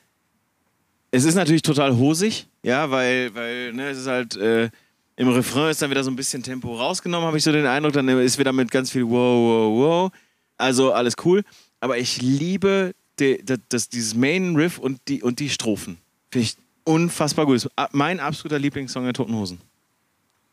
Es 1.11 1.23
ist 1.23 1.35
natürlich 1.35 1.61
total 1.61 1.95
hosig, 1.97 2.47
ja, 2.63 2.89
weil, 2.91 3.33
weil 3.33 3.73
ne, 3.73 3.89
es 3.89 3.99
ist 3.99 4.07
halt 4.07 4.35
äh, 4.35 4.69
im 5.15 5.29
Refrain 5.29 5.71
ist 5.71 5.81
dann 5.81 5.89
wieder 5.89 6.03
so 6.03 6.11
ein 6.11 6.15
bisschen 6.15 6.43
Tempo 6.43 6.75
rausgenommen, 6.75 7.25
habe 7.27 7.37
ich 7.37 7.43
so 7.43 7.51
den 7.51 7.65
Eindruck. 7.65 7.93
Dann 7.93 8.07
ist 8.07 8.37
wieder 8.37 8.53
mit 8.53 8.69
ganz 8.69 8.91
viel 8.91 9.03
wow, 9.03 9.11
wow, 9.11 9.79
wow. 9.79 10.11
Also 10.57 10.91
alles 10.93 11.15
cool. 11.25 11.43
Aber 11.79 11.97
ich 11.97 12.21
liebe 12.21 12.93
die, 13.19 13.41
das, 13.43 13.59
das, 13.69 13.89
dieses 13.89 14.13
Main 14.15 14.55
Riff 14.55 14.77
und 14.77 14.99
die, 15.07 15.23
und 15.23 15.39
die 15.39 15.49
Strophen. 15.49 15.97
Finde 16.31 16.45
ich 16.45 16.55
unfassbar 16.83 17.45
gut. 17.47 17.67
Mein 17.93 18.19
absoluter 18.19 18.59
Lieblingssong 18.59 19.05
der 19.05 19.13
Toten 19.13 19.33
Hosen. 19.33 19.59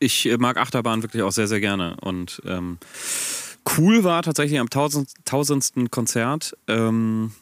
Ich 0.05 0.27
äh, 0.27 0.37
mag 0.37 0.59
Achterbahn 0.59 1.03
wirklich 1.03 1.23
auch 1.23 1.33
sehr, 1.33 1.49
sehr 1.49 1.61
gerne. 1.61 1.97
Und 2.03 2.43
ähm, 2.45 2.79
cool 3.79 4.05
war 4.05 4.23
tatsächlich 4.23 4.61
am 4.61 4.69
tausend, 4.69 5.11
tausendsten 5.25 5.91
Konzert. 5.91 6.55
Ähm, 6.69 7.33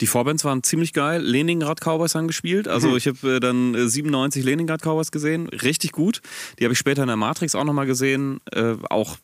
die 0.00 0.06
Vorbands 0.06 0.44
waren 0.44 0.62
ziemlich 0.62 0.92
geil. 0.92 1.22
Leningrad 1.22 1.80
Cowboys 1.80 2.14
haben 2.14 2.26
gespielt. 2.26 2.68
Also 2.68 2.94
ich 2.96 3.06
habe 3.06 3.36
äh, 3.36 3.40
dann 3.40 3.74
äh, 3.74 3.88
97 3.88 4.44
Leningrad 4.44 4.82
Cowboys 4.82 5.12
gesehen. 5.12 5.48
Richtig 5.48 5.92
gut. 5.92 6.20
Die 6.58 6.64
habe 6.64 6.74
ich 6.74 6.78
später 6.78 7.02
in 7.02 7.08
der 7.08 7.16
Matrix 7.16 7.54
auch 7.54 7.64
nochmal 7.64 7.86
gesehen. 7.86 8.40
Äh, 8.52 8.74
auch 8.90 9.16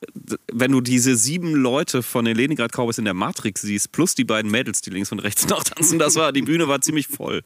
äh, 0.00 0.36
wenn 0.52 0.70
du 0.70 0.80
diese 0.80 1.16
sieben 1.16 1.54
Leute 1.54 2.04
von 2.04 2.24
den 2.24 2.36
Leningrad 2.36 2.70
Cowboys 2.72 2.98
in 2.98 3.04
der 3.04 3.14
Matrix 3.14 3.62
siehst, 3.62 3.90
plus 3.90 4.14
die 4.14 4.24
beiden 4.24 4.48
Mädels, 4.48 4.80
die 4.80 4.90
links 4.90 5.10
und 5.10 5.18
rechts 5.18 5.48
nachtanzen, 5.48 5.98
das 5.98 6.14
war, 6.14 6.32
die 6.32 6.42
Bühne 6.42 6.68
war 6.68 6.80
ziemlich 6.82 7.08
voll. 7.08 7.42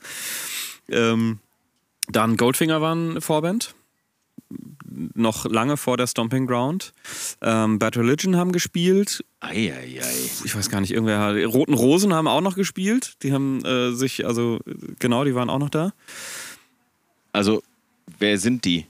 Ähm, 0.91 1.39
dann 2.09 2.37
Goldfinger 2.37 2.83
waren 2.83 3.23
Vorband 3.23 3.75
noch 5.15 5.45
lange 5.47 5.77
vor 5.77 5.97
der 5.97 6.07
Stomping 6.07 6.47
Ground. 6.47 6.93
Ähm, 7.41 7.79
Bad 7.79 7.97
Religion 7.97 8.37
haben 8.37 8.53
gespielt. 8.53 9.25
Eieiei. 9.41 10.01
Ich 10.45 10.55
weiß 10.55 10.69
gar 10.69 10.81
nicht, 10.81 10.91
irgendwer 10.93 11.19
hat. 11.21 11.37
Roten 11.55 11.75
Rosen 11.75 12.13
haben 12.13 12.27
auch 12.29 12.41
noch 12.41 12.57
gespielt. 12.57 13.15
Die 13.23 13.33
haben 13.33 13.65
äh, 13.65 13.93
sich, 13.93 14.27
also 14.27 14.59
genau, 14.99 15.25
die 15.25 15.35
waren 15.35 15.49
auch 15.51 15.59
noch 15.59 15.71
da. 15.71 15.93
Also, 17.33 17.63
wer 18.19 18.39
sind 18.39 18.65
die? 18.65 18.87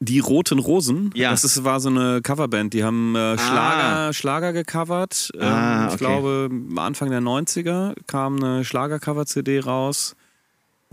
Die 0.00 0.20
Roten 0.20 0.60
Rosen, 0.60 1.10
Ja. 1.14 1.30
das 1.32 1.42
ist, 1.42 1.64
war 1.64 1.80
so 1.80 1.88
eine 1.88 2.20
Coverband. 2.22 2.72
Die 2.72 2.84
haben 2.84 3.16
äh, 3.16 3.36
Schlager, 3.36 4.12
Schlager 4.12 4.52
gecovert. 4.52 5.30
Ähm, 5.34 5.42
Ah, 5.42 5.86
Ich 5.88 5.94
okay. 5.94 5.98
glaube, 6.04 6.50
Anfang 6.76 7.10
der 7.10 7.20
90er 7.20 7.94
kam 8.06 8.36
eine 8.36 8.64
Schlagercover-CD 8.64 9.58
raus. 9.60 10.14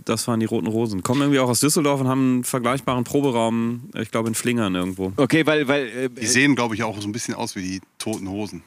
Das 0.04 0.28
waren 0.28 0.40
die 0.40 0.46
Roten 0.46 0.68
Rosen. 0.68 1.02
Kommen 1.04 1.22
irgendwie 1.22 1.40
auch 1.40 1.50
aus 1.50 1.62
Düsseldorf 1.62 2.02
und 2.02 2.08
haben 2.08 2.34
einen 2.36 2.44
vergleichbaren 2.44 3.04
Proberaum, 3.06 3.90
ich 3.96 4.12
glaube, 4.12 4.28
in 4.28 4.36
Flingern 4.36 4.76
irgendwo. 4.76 5.14
Okay, 5.16 5.46
weil, 5.46 5.68
weil 5.68 5.88
äh, 5.88 6.10
Die 6.10 6.26
sehen, 6.28 6.56
glaube 6.56 6.76
ich, 6.76 6.84
auch 6.84 7.00
so 7.00 7.08
ein 7.08 7.12
bisschen 7.12 7.34
aus 7.34 7.56
wie 7.56 7.62
die 7.62 7.82
toten 7.98 8.30
Hosen. 8.30 8.62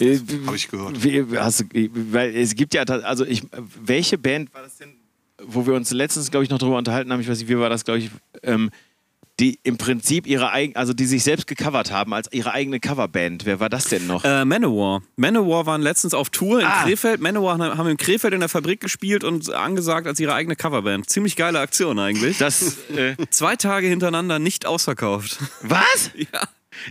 äh, 0.00 0.18
Habe 0.46 0.56
ich 0.56 0.68
gehört. 0.68 1.02
Wie, 1.02 1.24
hast 1.36 1.60
du, 1.60 1.64
weil 2.12 2.34
es 2.36 2.54
gibt 2.54 2.72
ja, 2.72 2.82
also 2.84 3.26
ich, 3.26 3.42
welche 3.84 4.16
Band 4.16 4.54
war 4.54 4.62
das 4.62 4.78
denn, 4.78 4.94
wo 5.44 5.66
wir 5.66 5.74
uns 5.74 5.90
letztens, 5.90 6.30
glaube 6.30 6.44
ich, 6.44 6.50
noch 6.50 6.58
drüber 6.58 6.78
unterhalten 6.78 7.12
haben, 7.12 7.20
ich 7.20 7.28
weiß 7.28 7.38
nicht, 7.40 7.48
wie 7.48 7.58
war 7.58 7.68
das, 7.68 7.84
glaube 7.84 7.98
ich, 7.98 8.10
ähm, 8.44 8.70
die 9.42 9.58
im 9.64 9.76
Prinzip 9.76 10.26
ihre 10.28 10.52
eigene, 10.52 10.76
also 10.76 10.92
die 10.92 11.04
sich 11.04 11.24
selbst 11.24 11.48
gecovert 11.48 11.90
haben 11.90 12.14
als 12.14 12.28
ihre 12.32 12.52
eigene 12.52 12.78
Coverband. 12.78 13.44
Wer 13.44 13.58
war 13.58 13.68
das 13.68 13.86
denn 13.86 14.06
noch? 14.06 14.24
Äh, 14.24 14.44
Manowar. 14.44 15.02
Manowar 15.16 15.66
waren 15.66 15.82
letztens 15.82 16.14
auf 16.14 16.30
Tour 16.30 16.60
in 16.60 16.66
Ah. 16.66 16.84
Krefeld. 16.84 17.20
Manowar 17.20 17.58
haben 17.58 17.88
in 17.88 17.96
Krefeld 17.96 18.34
in 18.34 18.40
der 18.40 18.48
Fabrik 18.48 18.80
gespielt 18.80 19.24
und 19.24 19.52
angesagt 19.52 20.06
als 20.06 20.20
ihre 20.20 20.32
eigene 20.34 20.54
Coverband. 20.54 21.10
Ziemlich 21.10 21.34
geile 21.34 21.58
Aktion 21.58 21.98
eigentlich. 21.98 22.38
Das, 22.38 22.76
äh, 22.96 23.16
Zwei 23.30 23.56
Tage 23.56 23.88
hintereinander 23.88 24.38
nicht 24.38 24.64
ausverkauft. 24.64 25.38
was? 25.62 26.10
ja. 26.14 26.40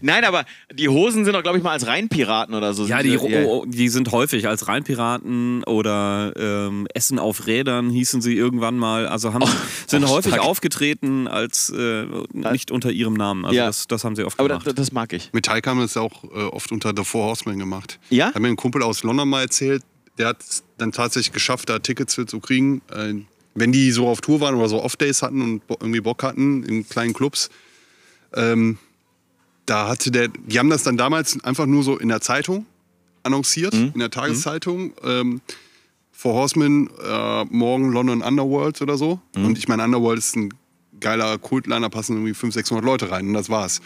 Nein, 0.02 0.24
aber 0.26 0.46
die 0.74 0.90
Hosen 0.90 1.26
sind 1.26 1.34
doch, 1.34 1.44
glaube 1.44 1.58
ich, 1.58 1.64
mal 1.64 1.72
als 1.72 1.88
Rheinpiraten 1.88 2.54
oder 2.56 2.74
so. 2.74 2.86
Ja, 2.86 3.02
die, 3.04 3.18
oh, 3.18 3.30
oh, 3.46 3.66
die 3.68 3.90
sind 3.90 4.12
häufig 4.12 4.48
als 4.48 4.68
Rheinpiraten 4.68 5.64
oder 5.64 6.34
ähm, 6.38 6.88
Essen 6.94 7.20
auf 7.20 7.48
Rädern 7.48 7.90
hießen 7.90 8.22
sie 8.22 8.36
irgendwann 8.36 8.78
mal. 8.78 9.08
Also 9.08 9.34
haben, 9.34 9.46
sind 9.88 10.04
oh, 10.06 10.10
häufig 10.10 10.34
stark. 10.34 10.46
aufgetreten 10.48 11.28
als 11.28 11.70
äh, 11.70 12.06
nicht 12.34 12.72
unter 12.72 12.92
ihrem 12.92 13.14
Namen. 13.14 13.46
Also 13.46 13.58
Ja. 13.58 13.66
das, 13.68 13.88
das 13.88 14.04
haben 14.04 14.16
sie 14.16 14.24
oft 14.24 14.40
Aber 14.40 14.50
gemacht. 14.50 14.68
das, 14.68 14.76
das 14.76 14.92
mag 14.92 15.14
ich. 15.14 15.30
Metallica 15.34 15.72
haben 15.72 15.86
ja 15.86 16.02
auch 16.02 16.24
äh, 16.26 16.28
oft 16.28 16.72
unter 16.72 16.94
The 16.96 17.04
Four 17.04 17.26
Horsemen 17.26 17.60
gemacht. 17.60 18.00
Ja? 18.10 18.28
Hat 18.34 18.40
mir 18.40 18.48
ein 18.48 18.56
Kumpel 18.56 18.84
aus 18.84 19.04
London 19.04 19.28
mal 19.30 19.42
erzählt, 19.42 19.84
der 20.18 20.28
hat 20.28 20.42
es 20.42 20.64
dann 20.78 20.92
tatsächlich 20.92 21.32
geschafft, 21.34 21.70
da 21.70 21.80
Tickets 21.80 22.16
für 22.16 22.26
zu 22.26 22.40
kriegen. 22.40 22.82
Äh, 22.94 23.14
wenn 23.54 23.72
die 23.74 23.92
so 23.92 24.08
auf 24.08 24.22
Tour 24.22 24.40
waren 24.40 24.56
oder 24.56 24.70
so 24.70 24.82
Off-Days 24.82 25.22
hatten 25.22 25.42
und 25.42 25.68
bo- 25.68 25.78
irgendwie 25.80 26.00
Bock 26.02 26.24
hatten 26.24 26.64
in 26.64 26.88
kleinen 26.88 27.14
Clubs, 27.14 27.50
ähm, 28.34 28.78
da 29.66 29.88
hatte 29.88 30.12
der, 30.12 30.28
die 30.30 30.60
haben 30.60 30.70
das 30.70 30.84
dann 30.84 30.98
damals 30.98 31.42
einfach 31.44 31.66
nur 31.66 31.84
so 31.84 31.98
in 31.98 32.10
der 32.10 32.22
Zeitung 32.22 32.66
annonciert, 33.24 33.74
in 33.74 33.94
der 34.00 34.10
Tageszeitung. 34.10 34.94
Ähm, 35.04 35.42
Four 36.12 36.34
Horsemen, 36.36 36.90
äh, 37.04 37.46
morgen 37.46 37.92
London 37.92 38.22
Underworld 38.22 38.80
oder 38.82 38.96
so. 38.98 39.20
Und 39.36 39.58
ich 39.58 39.68
meine, 39.68 39.84
Underworld 39.84 40.20
ist 40.20 40.36
ein 40.36 40.54
geiler 41.00 41.38
Kultliner, 41.40 41.90
passen 41.90 42.14
irgendwie 42.18 42.34
500, 42.36 42.54
600 42.54 42.86
Leute 42.86 43.10
rein 43.10 43.28
und 43.30 43.34
das 43.34 43.50
war's. 43.50 43.82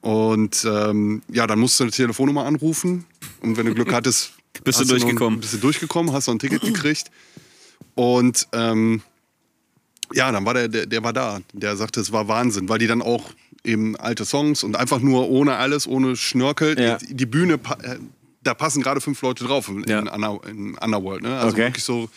Und 0.00 0.66
ähm, 0.70 1.20
ja, 1.30 1.46
dann 1.46 1.58
musst 1.58 1.78
du 1.78 1.84
eine 1.84 1.90
Telefonnummer 1.90 2.44
anrufen 2.46 3.04
und 3.42 3.56
wenn 3.58 3.66
du 3.66 3.74
Glück 3.74 3.92
hattest, 3.92 4.32
Bist 4.64 4.78
du 4.78 4.84
hast 4.84 4.88
noch 4.88 4.94
ein- 4.96 5.00
durchgekommen. 5.00 5.40
bist 5.40 5.52
du 5.52 5.58
durchgekommen, 5.58 6.12
hast 6.12 6.28
noch 6.28 6.34
ein 6.34 6.38
Ticket 6.38 6.62
gekriegt. 6.62 7.10
Und 7.94 8.48
ähm, 8.52 9.02
ja, 10.12 10.30
dann 10.32 10.44
war 10.46 10.54
der, 10.54 10.68
der, 10.68 10.86
der 10.86 11.02
war 11.02 11.12
da. 11.12 11.40
Der 11.52 11.76
sagte, 11.76 12.00
es 12.00 12.12
war 12.12 12.28
Wahnsinn, 12.28 12.68
weil 12.68 12.78
die 12.78 12.86
dann 12.86 13.02
auch 13.02 13.30
eben 13.64 13.96
alte 13.96 14.24
Songs 14.24 14.62
und 14.62 14.76
einfach 14.76 15.00
nur 15.00 15.28
ohne 15.28 15.56
alles, 15.56 15.86
ohne 15.86 16.16
Schnörkel, 16.16 16.78
Ja. 16.80 16.98
die, 16.98 17.14
die 17.14 17.26
Bühne, 17.26 17.54
äh, 17.82 17.96
da 18.42 18.54
passen 18.54 18.82
gerade 18.82 19.00
fünf 19.00 19.20
Leute 19.22 19.44
drauf 19.44 19.68
in, 19.68 19.84
Ja. 19.88 19.98
in 20.00 20.76
Underworld. 20.78 21.22
Ne? 21.22 21.36
Also 21.36 21.48
Okay. 21.54 21.66
wirklich 21.66 21.84
so. 21.84 22.08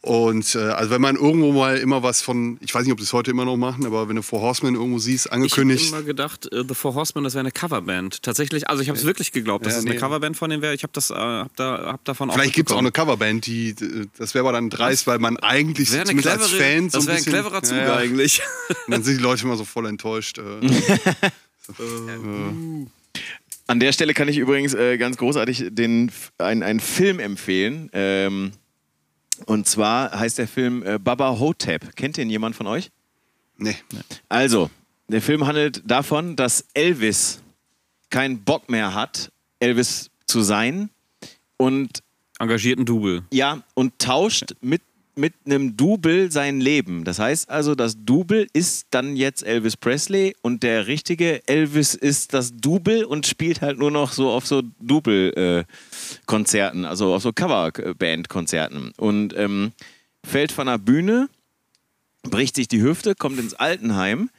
Und 0.00 0.54
äh, 0.54 0.58
also 0.58 0.90
wenn 0.92 1.00
man 1.00 1.16
irgendwo 1.16 1.50
mal 1.50 1.76
immer 1.76 2.04
was 2.04 2.22
von, 2.22 2.56
ich 2.60 2.72
weiß 2.72 2.84
nicht, 2.84 2.92
ob 2.92 3.00
sie 3.00 3.04
es 3.04 3.12
heute 3.12 3.32
immer 3.32 3.44
noch 3.44 3.56
machen, 3.56 3.84
aber 3.84 4.08
wenn 4.08 4.14
du 4.14 4.22
Four 4.22 4.40
Horsemen 4.42 4.76
irgendwo 4.76 5.00
siehst, 5.00 5.26
Ich 5.26 5.32
habe 5.32 5.42
angekündigt, 5.42 5.88
immer 5.92 6.02
gedacht, 6.02 6.50
äh, 6.52 6.62
The 6.66 6.74
Four 6.74 6.94
Horsemen, 6.94 7.24
das 7.24 7.34
wäre 7.34 7.40
eine 7.40 7.50
Coverband. 7.50 8.22
Tatsächlich, 8.22 8.68
also 8.70 8.80
ich 8.80 8.88
habe 8.88 8.98
es 8.98 9.04
wirklich 9.04 9.32
geglaubt, 9.32 9.66
dass 9.66 9.72
Ja, 9.72 9.80
es 9.80 9.84
eine 9.86 9.94
nee. 9.94 10.00
Coverband 10.00 10.36
von 10.36 10.50
denen 10.50 10.62
wäre. 10.62 10.72
Ich 10.72 10.84
habe 10.84 10.92
das, 10.92 11.10
äh, 11.10 11.14
hab 11.14 11.54
da, 11.56 11.92
hab 11.92 12.04
davon 12.04 12.30
vielleicht 12.30 12.54
gibt 12.54 12.70
es 12.70 12.74
auch 12.76 12.78
eine 12.78 12.92
Coverband, 12.92 13.44
die, 13.46 13.70
äh, 13.70 14.06
das 14.16 14.34
wäre 14.34 14.44
aber 14.44 14.52
dann 14.52 14.70
dreist, 14.70 15.08
weil 15.08 15.18
man 15.18 15.36
eigentlich 15.38 15.92
eine 15.92 16.04
zumindest 16.04 16.28
clevere, 16.28 16.44
als 16.44 16.52
Fan 16.52 16.90
so 16.90 16.98
das 16.98 17.02
ein 17.02 17.08
wäre 17.08 17.16
ein 17.18 17.24
cleverer 17.24 17.62
Zug 17.64 17.76
Ja, 17.76 17.96
eigentlich. 17.96 18.40
Und 18.86 18.92
dann 18.92 19.02
sind 19.02 19.18
die 19.18 19.22
Leute 19.22 19.44
immer 19.44 19.56
so 19.56 19.64
voll 19.64 19.86
enttäuscht. 19.86 20.40
Äh, 21.78 22.86
An 23.66 23.78
der 23.80 23.92
Stelle 23.92 24.14
kann 24.14 24.26
ich 24.28 24.38
übrigens 24.38 24.72
äh, 24.72 24.96
ganz 24.96 25.18
großartig 25.18 25.66
den, 25.70 26.10
einen, 26.38 26.62
einen 26.62 26.80
Film 26.80 27.18
empfehlen. 27.18 27.90
Ähm, 27.92 28.52
und 29.46 29.66
zwar 29.66 30.18
heißt 30.18 30.38
der 30.38 30.48
Film 30.48 30.82
äh, 30.84 30.98
Baba 30.98 31.38
Hotep. 31.38 31.96
Kennt 31.96 32.16
den 32.16 32.30
jemand 32.30 32.56
von 32.56 32.66
euch? 32.66 32.90
nee. 33.56 33.76
Also, 34.28 34.70
der 35.08 35.22
Film 35.22 35.46
handelt 35.46 35.82
davon, 35.84 36.36
dass 36.36 36.66
Elvis 36.74 37.42
keinen 38.10 38.44
Bock 38.44 38.70
mehr 38.70 38.94
hat, 38.94 39.32
Elvis 39.58 40.10
zu 40.26 40.42
sein. 40.42 40.90
Und 41.56 42.02
Engagierten 42.38 42.84
Double. 42.84 43.24
ja, 43.32 43.62
und 43.74 43.98
tauscht 43.98 44.54
mit, 44.60 44.82
mit 45.18 45.34
einem 45.44 45.76
Double 45.76 46.32
sein 46.32 46.60
Leben. 46.60 47.04
Das 47.04 47.18
heißt 47.18 47.50
also, 47.50 47.74
das 47.74 47.96
Double 48.04 48.46
ist 48.52 48.86
dann 48.90 49.16
jetzt 49.16 49.44
Elvis 49.44 49.76
Presley 49.76 50.36
und 50.40 50.62
der 50.62 50.86
richtige 50.86 51.46
Elvis 51.46 51.94
ist 51.94 52.32
das 52.32 52.56
Double 52.56 53.04
und 53.04 53.26
spielt 53.26 53.60
halt 53.60 53.78
nur 53.78 53.90
noch 53.90 54.12
so 54.12 54.30
auf 54.30 54.46
so 54.46 54.62
Double-Konzerten, 54.80 56.84
also 56.84 57.12
auf 57.14 57.22
so 57.22 57.32
Coverband-Konzerten. 57.32 58.92
Und 58.96 59.34
ähm, 59.36 59.72
fällt 60.24 60.52
von 60.52 60.68
der 60.68 60.78
Bühne, 60.78 61.28
bricht 62.22 62.56
sich 62.56 62.68
die 62.68 62.82
Hüfte, 62.82 63.14
kommt 63.14 63.38
ins 63.38 63.54
Altenheim 63.54 64.30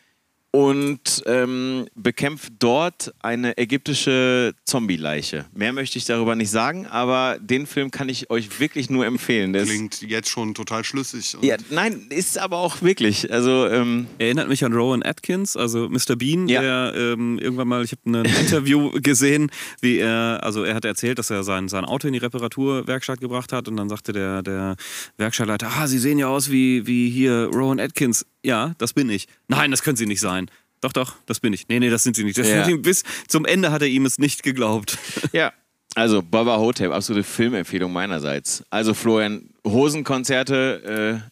und 0.51 1.21
ähm, 1.27 1.87
bekämpft 1.95 2.53
dort 2.57 3.13
eine 3.21 3.57
ägyptische 3.57 4.53
Zombie-Leiche. 4.65 5.45
Mehr 5.53 5.73
möchte 5.73 5.97
ich 5.99 6.05
darüber 6.05 6.35
nicht 6.35 6.49
sagen, 6.49 6.87
aber 6.87 7.37
den 7.39 7.67
Film 7.67 7.91
kann 7.91 8.09
ich 8.09 8.31
euch 8.31 8.59
wirklich 8.59 8.89
nur 8.89 9.05
empfehlen. 9.05 9.53
Der 9.53 9.61
ist, 9.63 9.69
Klingt 9.69 10.01
jetzt 10.01 10.29
schon 10.29 10.55
total 10.55 10.83
schlüssig. 10.83 11.35
Und 11.35 11.43
ja, 11.45 11.57
nein, 11.69 12.07
ist 12.09 12.39
aber 12.39 12.57
auch 12.57 12.81
wirklich. 12.81 13.31
Also, 13.31 13.67
ähm, 13.67 14.07
Erinnert 14.17 14.49
mich 14.49 14.65
an 14.65 14.73
Rowan 14.73 15.03
Atkins, 15.03 15.55
also 15.55 15.87
Mr. 15.87 16.15
Bean, 16.17 16.47
Ja. 16.47 16.61
der 16.61 16.93
ähm, 16.95 17.37
irgendwann 17.37 17.67
mal, 17.67 17.83
ich 17.83 17.91
habe 17.91 18.01
ein 18.09 18.25
Interview 18.39 18.89
gesehen, 19.01 19.51
wie 19.81 19.97
er, 19.99 20.39
also 20.41 20.63
er 20.63 20.73
hat 20.73 20.85
erzählt, 20.85 21.19
dass 21.19 21.29
er 21.29 21.43
sein, 21.43 21.67
sein 21.69 21.85
Auto 21.85 22.07
in 22.07 22.13
die 22.13 22.19
Reparaturwerkstatt 22.19 23.21
gebracht 23.21 23.53
hat 23.53 23.67
und 23.67 23.77
dann 23.77 23.89
sagte 23.89 24.13
der, 24.13 24.41
der 24.41 24.75
Werkstattleiter, 25.17 25.69
ah, 25.77 25.85
Sie 25.87 25.99
sehen 25.99 26.17
ja 26.17 26.27
aus 26.27 26.49
wie, 26.49 26.87
wie 26.87 27.09
hier 27.11 27.49
Rowan 27.53 27.79
Atkins. 27.79 28.25
Ja, 28.43 28.73
das 28.77 28.93
bin 28.93 29.09
ich. 29.09 29.27
Nein, 29.47 29.71
das 29.71 29.83
können 29.83 29.97
Sie 29.97 30.05
nicht 30.05 30.21
sein. 30.21 30.49
Doch, 30.81 30.93
doch, 30.93 31.15
das 31.25 31.39
bin 31.39 31.51
ich. 31.51 31.67
Nee, 31.67 31.79
nee, 31.79 31.89
das 31.89 32.03
sind 32.03 32.15
Sie 32.15 32.23
nicht. 32.23 32.37
Ja. 32.37 32.65
bis 32.77 33.03
zum 33.27 33.45
Ende 33.45 33.71
hat 33.71 33.81
er 33.81 33.87
ihm 33.89 34.05
es 34.05 34.17
nicht 34.17 34.43
geglaubt. 34.43 34.97
Ja, 35.33 35.53
also 35.95 36.21
Baba 36.21 36.57
Hotep, 36.57 36.91
absolute 36.91 37.23
Filmempfehlung 37.23 37.91
meinerseits. 37.91 38.63
Also 38.69 38.93
Florian, 38.93 39.49
Hosenkonzerte, 39.65 41.21
äh, 41.25 41.29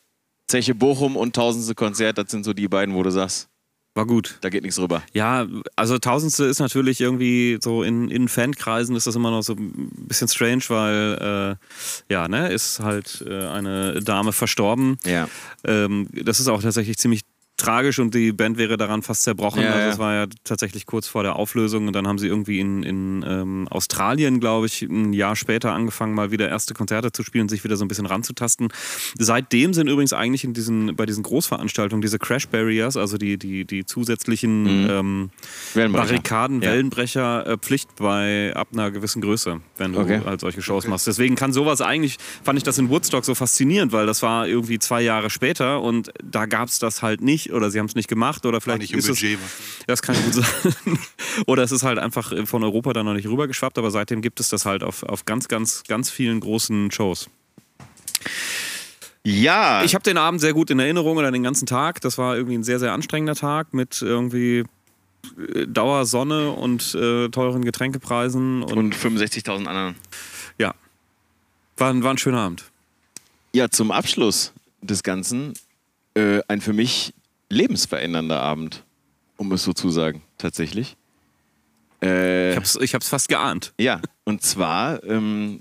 Zeche 0.47 0.75
Bochum 0.75 1.15
und 1.15 1.35
Tausendste 1.35 1.75
Konzert, 1.75 2.17
das 2.17 2.31
sind 2.31 2.43
so 2.43 2.53
die 2.53 2.67
beiden, 2.67 2.95
wo 2.95 3.03
du 3.03 3.09
sagst, 3.09 3.49
War 3.97 4.05
gut. 4.05 4.37
da 4.41 4.49
geht 4.49 4.61
nichts 4.61 4.77
rüber. 4.77 5.01
Ja, 5.13 5.47
also 5.75 5.97
Tausendste 5.97 6.45
ist 6.45 6.59
natürlich 6.59 7.01
irgendwie 7.01 7.57
so 7.59 7.81
in, 7.81 8.11
in 8.11 8.27
Fankreisen 8.27 8.95
ist 8.95 9.07
das 9.07 9.15
immer 9.15 9.31
noch 9.31 9.41
so 9.41 9.53
ein 9.53 9.89
bisschen 10.07 10.27
strange, 10.27 10.61
weil 10.67 11.57
äh, 11.59 12.13
ja, 12.13 12.27
ne, 12.27 12.49
ist 12.49 12.79
halt 12.79 13.25
äh, 13.27 13.47
eine 13.47 13.99
Dame 14.03 14.33
verstorben. 14.33 14.99
Ja. 15.03 15.27
Ähm, 15.63 16.09
das 16.11 16.39
ist 16.39 16.47
auch 16.47 16.61
tatsächlich 16.61 16.97
ziemlich 16.97 17.21
tragisch 17.57 17.99
und 17.99 18.13
die 18.13 18.31
Band 18.31 18.57
wäre 18.57 18.77
daran 18.77 19.01
fast 19.01 19.23
zerbrochen. 19.23 19.61
Ja, 19.63 19.73
also 19.73 19.89
es 19.89 19.97
war 19.99 20.13
ja 20.13 20.25
tatsächlich 20.43 20.85
kurz 20.85 21.07
vor 21.07 21.23
der 21.23 21.35
Auflösung 21.35 21.87
und 21.87 21.93
dann 21.93 22.07
haben 22.07 22.19
sie 22.19 22.27
irgendwie 22.27 22.59
in, 22.59 22.83
in 22.83 23.25
ähm, 23.27 23.67
Australien, 23.69 24.39
glaube 24.39 24.67
ich, 24.67 24.83
ein 24.83 25.11
Jahr 25.13 25.35
später 25.35 25.73
angefangen, 25.73 26.13
mal 26.13 26.31
wieder 26.31 26.47
erste 26.49 26.73
Konzerte 26.75 27.11
zu 27.11 27.23
spielen, 27.23 27.49
sich 27.49 27.63
wieder 27.63 27.75
so 27.75 27.83
ein 27.83 27.87
bisschen 27.87 28.05
ranzutasten. 28.05 28.67
Seitdem 29.17 29.73
sind 29.73 29.89
übrigens 29.89 30.13
eigentlich 30.13 30.43
in 30.43 30.53
diesen, 30.53 30.95
bei 30.95 31.05
diesen 31.05 31.23
Großveranstaltungen 31.23 32.01
diese 32.01 32.19
Crash 32.19 32.47
Barriers, 32.47 32.95
also 32.95 33.17
die, 33.17 33.37
die, 33.37 33.65
die 33.65 33.85
zusätzlichen 33.85 34.85
ähm, 34.89 35.29
Wellenbrecher. 35.73 36.05
Barrikaden, 36.07 36.61
Ja. 36.61 36.71
Wellenbrecher, 36.71 37.47
äh, 37.47 37.57
Pflicht 37.57 37.95
bei 37.95 38.53
ab 38.55 38.69
einer 38.71 38.91
gewissen 38.91 39.21
Größe, 39.21 39.61
wenn 39.77 39.93
du 39.93 39.99
Okay. 39.99 40.21
halt 40.23 40.41
solche 40.41 40.61
Shows 40.61 40.87
machst. 40.87 41.07
Deswegen 41.07 41.35
kann 41.35 41.51
sowas 41.53 41.81
eigentlich, 41.81 42.17
fand 42.43 42.57
ich 42.57 42.63
das 42.63 42.77
in 42.77 42.89
Woodstock 42.89 43.25
so 43.25 43.33
faszinierend, 43.35 43.91
weil 43.91 44.05
das 44.05 44.21
war 44.21 44.47
irgendwie 44.47 44.77
zwei 44.79 45.01
Jahre 45.01 45.29
später 45.31 45.81
und 45.81 46.11
da 46.23 46.45
gab 46.45 46.67
es 46.69 46.77
das 46.79 47.01
halt 47.01 47.21
nicht 47.21 47.46
oder 47.53 47.69
sie 47.71 47.79
haben 47.79 47.85
es 47.87 47.95
nicht 47.95 48.07
gemacht 48.07 48.45
oder 48.45 48.61
vielleicht 48.61 48.81
nicht 48.81 48.93
im 48.93 48.99
ist 48.99 49.09
es, 49.09 49.19
Budget. 49.19 49.39
das 49.87 50.01
kann 50.01 50.15
gut 50.23 50.33
sein. 50.33 50.99
oder 51.47 51.63
es 51.63 51.71
ist 51.71 51.83
halt 51.83 51.99
einfach 51.99 52.33
von 52.45 52.63
Europa 52.63 52.93
dann 52.93 53.05
noch 53.05 53.13
nicht 53.13 53.27
rübergeschwappt, 53.27 53.77
aber 53.77 53.91
seitdem 53.91 54.21
gibt 54.21 54.39
es 54.39 54.49
das 54.49 54.65
halt 54.65 54.83
auf, 54.83 55.03
auf 55.03 55.25
ganz, 55.25 55.47
ganz, 55.47 55.83
ganz 55.87 56.09
vielen 56.09 56.39
großen 56.39 56.91
Shows. 56.91 57.29
Ja, 59.23 59.83
Ich 59.83 59.93
habe 59.93 60.03
den 60.03 60.17
Abend 60.17 60.39
sehr 60.39 60.53
gut 60.53 60.69
in 60.69 60.79
Erinnerung 60.79 61.17
oder 61.17 61.31
den 61.31 61.43
ganzen 61.43 61.65
Tag. 61.65 61.99
Das 62.01 62.17
war 62.17 62.37
irgendwie 62.37 62.57
ein 62.57 62.63
sehr, 62.63 62.79
sehr 62.79 62.93
anstrengender 62.93 63.35
Tag 63.35 63.73
mit 63.73 64.01
irgendwie 64.01 64.63
äh, 65.53 65.67
Dauersonne 65.67 66.51
und 66.51 66.95
äh, 66.95 67.27
teuren 67.29 67.65
Getränkepreisen. 67.65 68.63
Und, 68.63 68.77
und 68.77 68.95
65.000 68.95 69.65
anderen. 69.65 69.95
ja, 70.57 70.73
war, 71.75 71.89
ein- 71.91 72.03
war 72.03 72.11
ein 72.11 72.17
schöner 72.17 72.39
Abend. 72.39 72.63
Ja, 73.53 73.69
zum 73.69 73.91
Abschluss 73.91 74.53
des 74.81 75.03
Ganzen 75.03 75.53
äh, 76.13 76.39
ein 76.47 76.61
für 76.61 76.73
mich 76.73 77.13
lebensverändernder 77.49 78.41
Abend, 78.41 78.83
um 79.37 79.51
es 79.51 79.63
so 79.63 79.73
zu 79.73 79.89
sagen, 79.89 80.21
tatsächlich. 80.37 80.95
Äh, 82.01 82.51
Ich 82.51 82.57
hab's, 82.57 82.75
ich 82.81 82.93
hab's 82.93 83.09
fast 83.09 83.27
geahnt. 83.29 83.73
Ja, 83.79 84.01
und 84.23 84.41
zwar 84.43 85.03
ähm, 85.03 85.59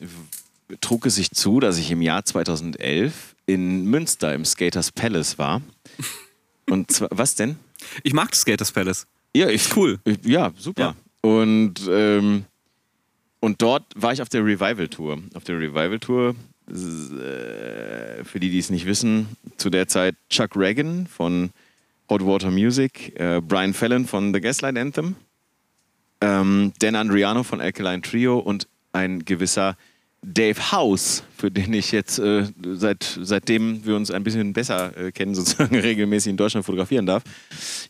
trug 0.81 1.07
es 1.07 1.15
sich 1.17 1.31
zu, 1.31 1.61
dass 1.61 1.79
ich 1.79 1.91
im 1.91 2.03
Jahr 2.03 2.25
2011 2.25 3.35
in 3.47 3.85
Münster 3.85 4.35
im 4.35 4.45
Skaters 4.45 4.91
Palace 4.93 5.39
war. 5.39 5.63
Und 6.69 6.91
zwar, 6.91 7.09
was 7.13 7.37
denn? 7.37 7.57
Ich 8.03 8.13
mag 8.13 8.35
Skaters 8.35 8.73
Palace. 8.73 9.07
Ja, 9.35 9.49
ich, 9.49 9.75
Cool. 9.77 10.01
ich- 10.05 10.25
ja, 10.25 10.53
super. 10.59 10.95
Ja. 11.23 11.29
Und, 11.31 11.75
ähm, 11.89 12.45
und 13.41 13.63
dort 13.63 13.85
war 13.95 14.13
ich 14.13 14.21
auf 14.23 14.29
der 14.29 14.45
Revival 14.45 14.89
Tour. 14.89 15.19
Auf 15.35 15.45
der 15.45 15.59
Revival 15.59 15.99
Tour, 16.01 16.35
äh, 16.69 18.25
für 18.25 18.41
die, 18.41 18.51
die 18.51 18.59
es 18.59 18.71
nicht 18.71 18.87
wissen, 18.87 19.29
zu 19.57 19.71
der 19.71 19.89
Zeit 19.89 20.17
Chuck 20.31 20.57
Reagan 20.57 21.07
von 21.07 21.51
Hot 22.09 22.45
Music, 22.51 23.19
äh, 23.19 23.41
Brian 23.41 23.75
Fallon 23.75 24.07
von 24.07 24.33
The 24.33 24.41
Gaslight 24.41 24.79
Anthem, 24.79 25.17
ähm, 26.21 26.73
Dan 26.79 26.95
Andriano 26.95 27.43
von 27.43 27.61
Alkaline 27.61 28.03
Trio 28.03 28.39
und 28.39 28.69
ein 28.93 29.25
gewisser 29.25 29.77
Dave 30.23 30.73
House, 30.73 31.23
für 31.37 31.51
den 31.51 31.73
ich 31.73 31.93
jetzt 31.93 32.19
äh, 32.19 32.47
seit, 32.73 33.19
seitdem 33.21 33.85
wir 33.85 33.97
uns 33.97 34.11
ein 34.11 34.25
bisschen 34.25 34.53
besser 34.53 34.97
äh, 34.97 35.13
kennen, 35.13 35.35
sozusagen 35.37 35.77
regelmäßig 35.77 36.31
in 36.31 36.37
Deutschland 36.37 36.67
fotografieren 36.67 37.07
darf. 37.07 37.23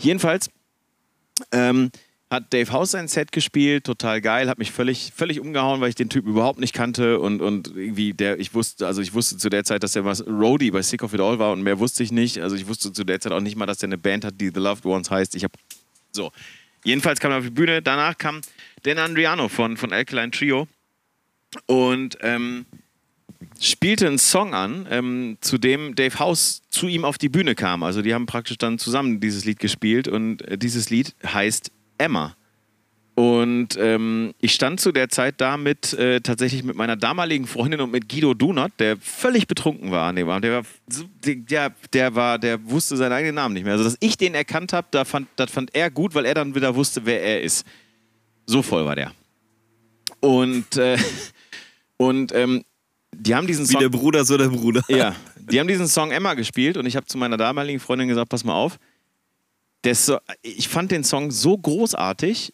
Jedenfalls 0.00 0.50
ähm, 1.52 1.90
hat 2.30 2.52
Dave 2.52 2.72
House 2.72 2.90
sein 2.90 3.06
Set 3.06 3.30
gespielt, 3.30 3.84
total 3.84 4.20
geil, 4.20 4.48
hat 4.48 4.58
mich 4.58 4.72
völlig, 4.72 5.12
völlig 5.14 5.38
umgehauen, 5.38 5.80
weil 5.80 5.90
ich 5.90 5.94
den 5.94 6.08
Typen 6.08 6.30
überhaupt 6.30 6.58
nicht 6.58 6.72
kannte 6.72 7.20
und, 7.20 7.40
und 7.40 7.68
irgendwie 7.68 8.14
der, 8.14 8.40
ich 8.40 8.52
wusste, 8.52 8.86
also 8.86 9.00
ich 9.00 9.14
wusste 9.14 9.36
zu 9.36 9.48
der 9.48 9.62
Zeit, 9.62 9.84
dass 9.84 9.94
er 9.94 10.04
was 10.04 10.26
Roadie 10.26 10.72
bei 10.72 10.82
Sick 10.82 11.04
of 11.04 11.14
It 11.14 11.20
All 11.20 11.38
war 11.38 11.52
und 11.52 11.62
mehr 11.62 11.78
wusste 11.78 12.02
ich 12.02 12.10
nicht. 12.10 12.40
Also 12.40 12.56
ich 12.56 12.66
wusste 12.66 12.92
zu 12.92 13.04
der 13.04 13.20
Zeit 13.20 13.32
auch 13.32 13.40
nicht 13.40 13.56
mal, 13.56 13.66
dass 13.66 13.78
der 13.78 13.88
eine 13.88 13.98
Band 13.98 14.24
hat, 14.24 14.40
die 14.40 14.50
The 14.52 14.60
Loved 14.60 14.84
Ones 14.86 15.10
heißt. 15.10 15.36
Ich 15.36 15.44
habe 15.44 15.54
so. 16.10 16.32
Jedenfalls 16.82 17.20
kam 17.20 17.30
er 17.30 17.38
auf 17.38 17.44
die 17.44 17.50
Bühne, 17.50 17.80
danach 17.80 18.18
kam 18.18 18.40
Dan 18.82 18.98
Andriano 18.98 19.48
von, 19.48 19.76
von 19.76 19.92
Alkaline 19.92 20.30
Trio 20.32 20.66
und 21.66 22.18
ähm, 22.22 22.66
spielte 23.60 24.06
einen 24.06 24.18
Song 24.18 24.52
an, 24.52 24.86
ähm, 24.90 25.38
zu 25.40 25.58
dem 25.58 25.94
Dave 25.94 26.18
House 26.18 26.62
zu 26.70 26.88
ihm 26.88 27.04
auf 27.04 27.18
die 27.18 27.28
Bühne 27.28 27.54
kam. 27.54 27.82
Also 27.82 28.02
die 28.02 28.14
haben 28.14 28.26
praktisch 28.26 28.58
dann 28.58 28.78
zusammen 28.78 29.20
dieses 29.20 29.44
Lied 29.44 29.58
gespielt 29.60 30.08
und 30.08 30.42
äh, 30.42 30.58
dieses 30.58 30.90
Lied 30.90 31.14
heißt 31.24 31.70
Emma. 31.98 32.36
Und 33.16 33.78
ähm, 33.78 34.34
ich 34.42 34.52
stand 34.52 34.78
zu 34.78 34.92
der 34.92 35.08
Zeit 35.08 35.40
da 35.40 35.56
mit 35.56 35.94
äh, 35.94 36.20
tatsächlich 36.20 36.62
mit 36.62 36.76
meiner 36.76 36.96
damaligen 36.96 37.46
Freundin 37.46 37.80
und 37.80 37.90
mit 37.90 38.10
Guido 38.10 38.34
Dunert, 38.34 38.72
der 38.78 38.98
völlig 38.98 39.46
betrunken 39.46 39.90
war 39.90 40.08
an 40.08 40.16
dem 40.16 40.28
Abend. 40.28 40.44
Der 40.44 40.52
war, 40.56 40.62
der, 41.24 41.72
der 41.94 42.14
war, 42.14 42.38
der 42.38 42.68
wusste 42.68 42.94
seinen 42.98 43.12
eigenen 43.12 43.36
Namen 43.36 43.54
nicht 43.54 43.64
mehr. 43.64 43.72
Also 43.72 43.84
dass 43.84 43.96
ich 44.00 44.18
den 44.18 44.34
erkannt 44.34 44.74
habe, 44.74 44.88
da 44.90 45.06
fand, 45.06 45.28
das 45.36 45.50
fand 45.50 45.74
er 45.74 45.90
gut, 45.90 46.14
weil 46.14 46.26
er 46.26 46.34
dann 46.34 46.54
wieder 46.54 46.74
wusste, 46.74 47.06
wer 47.06 47.22
er 47.22 47.40
ist. 47.40 47.66
So 48.44 48.60
voll 48.60 48.84
war 48.84 48.96
der. 48.96 49.12
Und, 50.20 50.76
äh, 50.76 50.98
und 51.96 52.34
ähm, 52.34 52.64
die 53.12 53.34
haben 53.34 53.46
diesen 53.46 53.66
Wie 53.66 53.72
Song. 53.72 53.80
der 53.80 53.88
Bruder, 53.88 54.26
so 54.26 54.36
der 54.36 54.48
Bruder. 54.48 54.82
Ja, 54.88 55.16
die 55.38 55.58
haben 55.58 55.68
diesen 55.68 55.88
Song 55.88 56.10
Emma 56.10 56.34
gespielt 56.34 56.76
und 56.76 56.84
ich 56.84 56.96
habe 56.96 57.06
zu 57.06 57.16
meiner 57.16 57.38
damaligen 57.38 57.80
Freundin 57.80 58.08
gesagt, 58.08 58.28
pass 58.28 58.44
mal 58.44 58.54
auf. 58.54 58.78
So, 59.94 60.18
ich 60.42 60.68
fand 60.68 60.90
den 60.90 61.04
Song 61.04 61.30
so 61.30 61.56
großartig, 61.56 62.52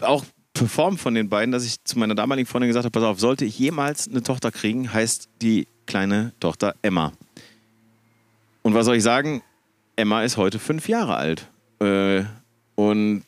auch 0.00 0.24
performt 0.54 1.00
von 1.00 1.14
den 1.14 1.28
beiden, 1.28 1.52
dass 1.52 1.64
ich 1.64 1.82
zu 1.84 1.98
meiner 1.98 2.14
damaligen 2.14 2.46
Freundin 2.46 2.68
gesagt 2.68 2.84
habe, 2.84 2.92
pass 2.92 3.02
auf, 3.02 3.18
sollte 3.18 3.44
ich 3.44 3.58
jemals 3.58 4.08
eine 4.08 4.22
Tochter 4.22 4.50
kriegen, 4.50 4.92
heißt 4.92 5.28
die 5.42 5.66
kleine 5.86 6.32
Tochter 6.40 6.74
Emma. 6.82 7.12
Und 8.62 8.74
was 8.74 8.86
soll 8.86 8.96
ich 8.96 9.02
sagen? 9.02 9.42
Emma 9.96 10.22
ist 10.22 10.36
heute 10.36 10.58
fünf 10.58 10.88
Jahre 10.88 11.16
alt. 11.16 11.48
Äh, 11.80 12.24
und 12.74 13.24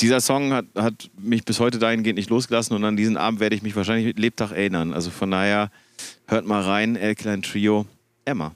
dieser 0.00 0.20
Song 0.20 0.52
hat, 0.52 0.66
hat 0.76 1.10
mich 1.18 1.44
bis 1.44 1.60
heute 1.60 1.78
dahingehend 1.78 2.16
nicht 2.16 2.30
losgelassen 2.30 2.74
und 2.74 2.84
an 2.84 2.96
diesen 2.96 3.16
Abend 3.16 3.40
werde 3.40 3.56
ich 3.56 3.62
mich 3.62 3.76
wahrscheinlich 3.76 4.06
mit 4.06 4.18
Lebtag 4.18 4.52
erinnern. 4.52 4.92
Also 4.94 5.10
von 5.10 5.30
daher, 5.30 5.70
hört 6.26 6.46
mal 6.46 6.62
rein, 6.62 6.96
Alkaline 6.96 7.42
Trio, 7.42 7.86
Emma. 8.24 8.54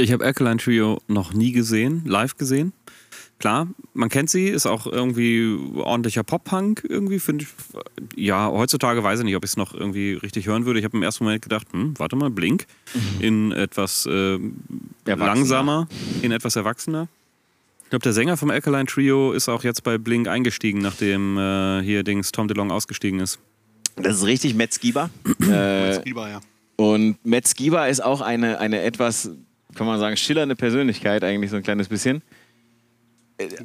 Ich 0.00 0.12
habe 0.12 0.24
Alkaline 0.24 0.56
Trio 0.56 0.98
noch 1.08 1.34
nie 1.34 1.52
gesehen, 1.52 2.02
live 2.06 2.36
gesehen. 2.38 2.72
Klar, 3.38 3.68
man 3.92 4.08
kennt 4.08 4.30
sie, 4.30 4.48
ist 4.48 4.66
auch 4.66 4.86
irgendwie 4.86 5.58
ordentlicher 5.76 6.22
Pop-Punk 6.22 6.86
irgendwie, 6.88 7.18
finde 7.18 7.44
ich. 7.44 8.22
Ja, 8.22 8.50
heutzutage 8.50 9.02
weiß 9.02 9.20
ich 9.20 9.24
nicht, 9.24 9.36
ob 9.36 9.44
ich 9.44 9.50
es 9.50 9.56
noch 9.56 9.74
irgendwie 9.74 10.12
richtig 10.14 10.46
hören 10.46 10.64
würde. 10.64 10.78
Ich 10.78 10.84
habe 10.84 10.96
im 10.96 11.02
ersten 11.02 11.24
Moment 11.24 11.42
gedacht, 11.42 11.66
hm, 11.72 11.94
warte 11.98 12.16
mal, 12.16 12.30
Blink 12.30 12.66
in 13.20 13.52
etwas 13.52 14.06
äh, 14.06 14.38
langsamer, 15.04 15.86
in 16.22 16.32
etwas 16.32 16.56
erwachsener. 16.56 17.08
Ich 17.84 17.90
glaube, 17.90 18.02
der 18.02 18.12
Sänger 18.12 18.36
vom 18.36 18.50
Alkaline 18.50 18.86
Trio 18.86 19.32
ist 19.32 19.48
auch 19.48 19.64
jetzt 19.64 19.82
bei 19.84 19.98
Blink 19.98 20.28
eingestiegen, 20.28 20.80
nachdem 20.80 21.36
äh, 21.36 21.82
hier 21.82 22.04
Dings 22.04 22.32
Tom 22.32 22.48
DeLong 22.48 22.70
ausgestiegen 22.70 23.20
ist. 23.20 23.38
Das 23.96 24.18
ist 24.18 24.24
richtig, 24.24 24.54
Matt 24.54 24.72
Skiba. 24.72 25.10
äh, 25.42 26.02
Lieber, 26.04 26.28
ja. 26.28 26.40
und 26.76 27.16
Matt 27.24 27.48
Skiba 27.48 27.86
ist 27.86 28.02
auch 28.02 28.20
eine, 28.20 28.60
eine 28.60 28.80
etwas, 28.82 29.30
kann 29.74 29.86
man 29.86 29.98
sagen, 30.00 30.16
schillernde 30.16 30.56
Persönlichkeit 30.56 31.22
eigentlich 31.24 31.50
so 31.50 31.56
ein 31.56 31.62
kleines 31.62 31.88
bisschen. 31.88 32.22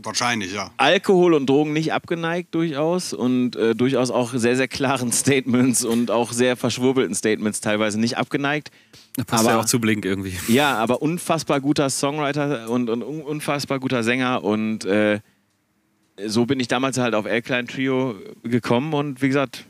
Wahrscheinlich, 0.04 0.54
ja. 0.54 0.72
Alkohol 0.78 1.34
und 1.34 1.48
Drogen 1.50 1.74
nicht 1.74 1.92
abgeneigt 1.92 2.56
durchaus 2.56 3.12
und 3.12 3.58
äh, 3.58 3.76
durchaus 3.76 4.10
auch 4.10 4.34
sehr, 4.34 4.56
sehr 4.56 4.70
klaren 4.70 5.12
Statements 5.12 5.84
und 5.84 6.12
auch 6.12 6.32
sehr 6.32 6.56
verschwurbelten 6.56 7.14
Statements 7.14 7.60
teilweise 7.60 8.00
nicht 8.00 8.18
abgeneigt. 8.18 8.72
Da 9.18 9.26
passt 9.26 9.44
Aber- 9.44 9.54
ja 9.56 9.60
auch 9.60 9.66
zu 9.66 9.82
Blink 9.82 10.06
irgendwie. 10.06 10.34
Ja, 10.48 10.78
aber 10.78 11.02
unfassbar 11.02 11.60
guter 11.60 11.90
Songwriter 11.90 12.70
und, 12.70 12.90
und 12.90 13.04
un- 13.04 13.22
unfassbar 13.22 13.80
guter 13.82 14.04
Sänger 14.04 14.46
und 14.46 14.86
äh, 14.86 15.20
so 16.26 16.46
bin 16.46 16.62
ich 16.62 16.70
damals 16.70 16.98
halt 16.98 17.14
auf 17.14 17.26
Alkaline 17.26 17.68
Trio 17.68 18.16
gekommen 18.44 18.94
und 18.94 19.22
wie 19.22 19.28
gesagt, 19.28 19.66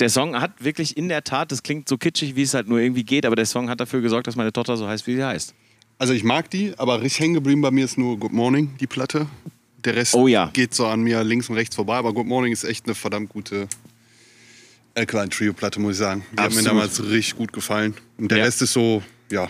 der 0.00 0.08
Song 0.08 0.40
hat 0.40 0.62
wirklich 0.64 0.96
in 0.96 1.08
der 1.08 1.22
Tat, 1.24 1.52
das 1.52 1.62
klingt 1.62 1.88
so 1.88 1.96
kitschig, 1.98 2.34
wie 2.36 2.42
es 2.42 2.54
halt 2.54 2.68
nur 2.68 2.80
irgendwie 2.80 3.04
geht, 3.04 3.26
aber 3.26 3.36
der 3.36 3.46
Song 3.46 3.68
hat 3.70 3.80
dafür 3.80 4.00
gesorgt, 4.00 4.26
dass 4.26 4.36
meine 4.36 4.52
Tochter 4.52 4.76
so 4.76 4.86
heißt, 4.88 5.06
wie 5.06 5.14
sie 5.16 5.24
heißt. 5.24 5.54
Also 5.98 6.12
ich 6.12 6.24
mag 6.24 6.50
die, 6.50 6.74
aber 6.78 7.00
richtig 7.00 7.20
hängen 7.20 7.34
geblieben 7.34 7.60
bei 7.60 7.70
mir 7.70 7.84
ist 7.84 7.96
nur 7.98 8.18
Good 8.18 8.32
Morning, 8.32 8.74
die 8.80 8.86
Platte. 8.88 9.26
Der 9.84 9.94
Rest 9.96 10.14
Oh 10.14 10.26
ja. 10.26 10.50
geht 10.52 10.74
so 10.74 10.86
an 10.86 11.02
mir 11.02 11.22
links 11.22 11.48
und 11.48 11.54
rechts 11.56 11.76
vorbei, 11.76 11.96
aber 11.96 12.12
Good 12.12 12.26
Morning 12.26 12.52
ist 12.52 12.64
echt 12.64 12.86
eine 12.86 12.94
verdammt 12.94 13.28
gute 13.28 13.68
Alkaline 14.94 15.28
Trio 15.28 15.52
Platte, 15.52 15.80
muss 15.80 15.92
ich 15.92 15.98
sagen. 15.98 16.20
Die 16.32 16.40
hat 16.40 16.50
mir 16.52 16.58
Absolut. 16.58 16.66
damals 16.66 17.02
richtig 17.04 17.36
gut 17.36 17.52
gefallen. 17.52 17.94
Und 18.18 18.30
der 18.30 18.38
Ja. 18.38 18.44
Rest 18.44 18.62
ist 18.62 18.72
so, 18.72 19.02
ja, 19.30 19.48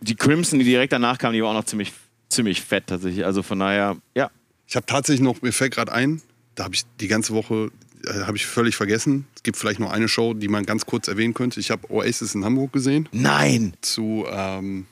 Die 0.00 0.14
Crimson, 0.16 0.58
die 0.58 0.64
direkt 0.64 0.92
danach 0.92 1.18
kam, 1.18 1.32
die 1.32 1.42
war 1.42 1.50
auch 1.50 1.54
noch 1.54 1.64
ziemlich, 1.64 1.92
ziemlich 2.28 2.60
fett 2.60 2.86
tatsächlich. 2.88 3.24
Also 3.24 3.42
von 3.42 3.58
daher, 3.58 3.96
ja. 4.14 4.30
Ich 4.66 4.74
habe 4.76 4.86
tatsächlich 4.86 5.20
noch, 5.22 5.42
mir 5.42 5.52
fällt 5.52 5.74
gerade 5.74 5.92
ein, 5.92 6.20
da 6.54 6.64
habe 6.64 6.74
ich 6.74 6.82
die 7.00 7.08
ganze 7.08 7.34
Woche, 7.34 7.70
habe 8.08 8.36
ich 8.36 8.46
völlig 8.46 8.76
vergessen. 8.76 9.26
Es 9.34 9.42
gibt 9.42 9.56
vielleicht 9.56 9.80
noch 9.80 9.90
eine 9.90 10.08
Show, 10.08 10.34
die 10.34 10.48
man 10.48 10.64
ganz 10.66 10.86
kurz 10.86 11.08
erwähnen 11.08 11.34
könnte. 11.34 11.60
Ich 11.60 11.70
habe 11.70 11.90
Oasis 11.90 12.34
in 12.34 12.44
Hamburg 12.44 12.72
gesehen 12.72 13.08
Nein! 13.12 13.74
zu 13.80 14.24
ähm, 14.30 14.86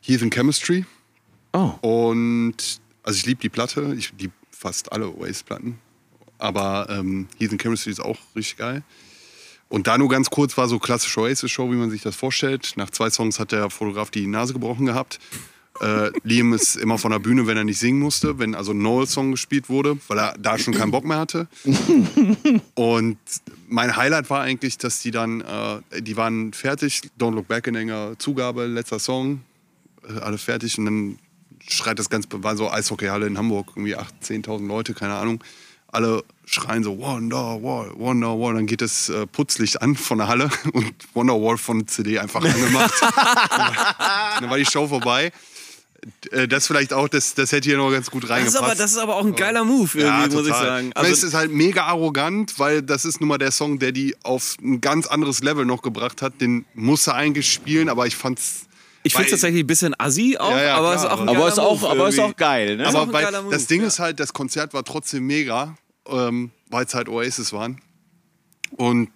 Heathen 0.00 0.30
Chemistry. 0.30 0.84
Oh. 1.52 1.72
Und 1.80 2.80
also 3.02 3.16
ich 3.16 3.26
liebe 3.26 3.40
die 3.40 3.48
Platte, 3.48 3.94
ich 3.96 4.12
liebe 4.18 4.32
fast 4.50 4.92
alle 4.92 5.08
Oasis-Platten. 5.08 5.78
Aber 6.38 6.88
ähm, 6.90 7.28
Heathen 7.38 7.58
Chemistry 7.58 7.90
ist 7.90 8.00
auch 8.00 8.18
richtig 8.34 8.56
geil. 8.56 8.82
Und 9.68 9.86
da 9.86 9.96
nur 9.96 10.08
ganz 10.08 10.28
kurz 10.28 10.58
war 10.58 10.68
so 10.68 10.78
klassische 10.78 11.20
Oasis-Show, 11.20 11.70
wie 11.70 11.76
man 11.76 11.90
sich 11.90 12.02
das 12.02 12.14
vorstellt. 12.14 12.74
Nach 12.76 12.90
zwei 12.90 13.08
Songs 13.10 13.38
hat 13.38 13.52
der 13.52 13.70
Fotograf 13.70 14.10
die 14.10 14.26
Nase 14.26 14.52
gebrochen 14.52 14.86
gehabt. 14.86 15.18
Äh, 15.80 16.10
Liam 16.22 16.52
ist 16.52 16.76
immer 16.76 16.98
von 16.98 17.12
der 17.12 17.18
Bühne, 17.18 17.46
wenn 17.46 17.56
er 17.56 17.64
nicht 17.64 17.78
singen 17.78 17.98
musste, 17.98 18.38
wenn 18.38 18.54
also 18.54 18.72
ein 18.72 18.82
Noel-Song 18.82 19.32
gespielt 19.32 19.68
wurde, 19.68 19.96
weil 20.08 20.18
er 20.18 20.34
da 20.38 20.58
schon 20.58 20.74
keinen 20.74 20.90
Bock 20.90 21.04
mehr 21.04 21.18
hatte. 21.18 21.48
Und 22.74 23.18
mein 23.68 23.96
Highlight 23.96 24.28
war 24.30 24.42
eigentlich, 24.42 24.78
dass 24.78 25.00
die 25.00 25.10
dann, 25.10 25.40
äh, 25.40 26.02
die 26.02 26.16
waren 26.16 26.52
fertig, 26.52 27.00
Don't 27.18 27.34
Look 27.34 27.48
Back 27.48 27.66
in 27.66 27.74
enger 27.74 28.18
Zugabe, 28.18 28.66
letzter 28.66 28.98
Song, 28.98 29.40
äh, 30.08 30.18
alle 30.20 30.38
fertig 30.38 30.78
und 30.78 30.84
dann 30.84 31.18
schreit 31.68 31.98
das 31.98 32.10
Ganze, 32.10 32.28
war 32.32 32.56
so 32.56 32.70
Eishockeyhalle 32.70 33.26
in 33.26 33.38
Hamburg, 33.38 33.72
irgendwie 33.74 33.96
8.000, 33.96 34.44
10.000 34.44 34.66
Leute, 34.66 34.94
keine 34.94 35.14
Ahnung. 35.14 35.42
Alle 35.88 36.24
schreien 36.46 36.82
so 36.82 36.98
Wonderwall, 36.98 37.92
Wonderwall. 37.96 38.54
Dann 38.54 38.66
geht 38.66 38.80
das 38.80 39.10
äh, 39.10 39.26
Putzlicht 39.26 39.82
an 39.82 39.94
von 39.94 40.18
der 40.18 40.28
Halle 40.28 40.50
und 40.72 40.94
Wonderwall 41.14 41.58
von 41.58 41.80
der 41.80 41.86
CD 41.86 42.18
einfach 42.18 42.42
angemacht. 42.42 42.94
dann 44.40 44.48
war 44.48 44.56
die 44.56 44.64
Show 44.64 44.88
vorbei. 44.88 45.32
Äh, 46.30 46.48
Das 46.48 46.66
vielleicht 46.66 46.92
auch, 46.92 47.08
das, 47.08 47.34
das 47.34 47.52
hätte 47.52 47.68
hier 47.68 47.78
noch 47.78 47.90
ganz 47.90 48.10
gut 48.10 48.24
Das 48.24 48.30
reingepasst. 48.30 48.56
ist, 48.56 48.62
aber, 48.62 48.74
das 48.74 48.90
ist 48.92 48.98
aber 48.98 49.16
auch 49.16 49.24
ein 49.24 49.36
geiler 49.36 49.64
Move, 49.64 49.90
irgendwie, 49.98 50.34
muss 50.36 50.46
ich 50.48 50.54
sagen. 50.54 50.92
Also, 50.94 51.12
es 51.12 51.22
ist 51.22 51.34
halt 51.34 51.52
mega 51.52 51.84
arrogant, 51.84 52.58
weil 52.58 52.82
das 52.82 53.04
ist 53.04 53.20
nun 53.20 53.28
mal 53.28 53.38
der 53.38 53.52
Song, 53.52 53.78
der 53.78 53.92
die 53.92 54.16
auf 54.24 54.56
ein 54.62 54.80
ganz 54.80 55.06
anderes 55.06 55.42
Level 55.42 55.64
noch 55.64 55.82
gebracht 55.82 56.22
hat. 56.22 56.40
Den 56.40 56.64
muss 56.74 57.06
er 57.06 57.14
eigentlich 57.14 57.52
spielen, 57.52 57.88
aber 57.88 58.06
ich 58.06 58.16
fand's. 58.16 58.66
ich 59.04 59.12
finde 59.12 59.26
es 59.26 59.30
tatsächlich 59.32 59.62
ein 59.62 59.66
bisschen 59.68 59.94
assi 59.98 60.36
auch, 60.38 60.50
Ja, 60.50 60.62
ja, 60.64 60.76
aber 60.76 60.94
es 60.94 61.02
ist 61.02 61.08
auch 61.10 61.20
ein 61.20 61.28
aber- 61.28 61.48
ist, 61.48 61.58
auch, 61.60 61.80
Move 61.80 61.90
aber 61.90 62.08
ist 62.08 62.18
auch 62.18 62.36
geil, 62.36 62.76
ne? 62.76 62.86
Aber 62.88 63.06
geiler 63.06 63.42
Move, 63.42 63.52
das 63.54 63.66
Ding 63.66 63.82
ja. 63.82 63.86
ist 63.86 63.98
halt, 63.98 64.18
das 64.20 64.32
Konzert 64.32 64.74
war 64.74 64.84
trotzdem 64.84 65.24
mega, 65.26 65.76
ähm, 66.08 66.50
weil 66.68 66.84
es 66.84 66.94
halt 66.94 67.08
Oasis 67.08 67.52
waren. 67.52 67.80
Und 68.76 69.10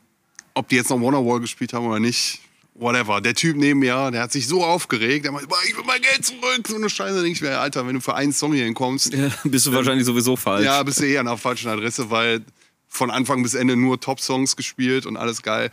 ob 0.55 0.69
die 0.69 0.77
jetzt 0.77 0.91
noch 0.91 1.01
Wonderwall 1.01 1.41
gespielt 1.41 1.73
haben 1.73 1.87
oder 1.87 1.99
nicht, 2.01 2.41
whatever. 2.79 3.21
Der 3.21 3.35
Typ 3.35 3.57
neben 3.57 3.81
mir, 3.81 4.11
der 4.11 4.23
hat 4.23 4.33
sich 4.33 4.47
so 4.49 4.65
aufgeregt, 4.65 5.25
der 5.25 5.33
meinte, 5.33 5.49
"Boah, 5.49 5.59
ich 5.69 5.77
will 5.77 5.85
mein 5.87 6.01
Geld 6.01 6.25
zurück. 6.25 6.67
So 6.69 6.77
eine 6.77 6.91
Scheiße. 6.91 7.15
Da 7.17 7.23
denk 7.23 7.35
ich 7.37 7.43
mir, 7.43 7.59
Alter, 7.59 7.87
wenn 7.87 7.95
du 7.95 8.01
für 8.01 8.15
einen 8.15 8.33
Song 8.33 8.53
hier 8.53 8.65
hinkommst, 8.65 9.13
Ja, 9.15 9.31
bist 9.45 9.67
du 9.67 9.73
wahrscheinlich 9.73 10.05
sowieso 10.07 10.37
falsch. 10.37 10.65
ja, 10.65 10.83
bist 10.83 11.01
du 11.01 11.05
eher 11.07 11.21
an 11.21 11.27
der 11.27 11.37
falschen 11.37 11.69
Adresse, 11.69 12.11
weil 12.11 12.45
von 12.89 13.11
Anfang 13.11 13.43
bis 13.43 13.55
Ende 13.55 13.77
nur 13.77 14.01
Top-Songs 14.01 14.57
gespielt 14.57 15.07
und 15.07 15.17
alles 15.17 15.43
geil. 15.43 15.71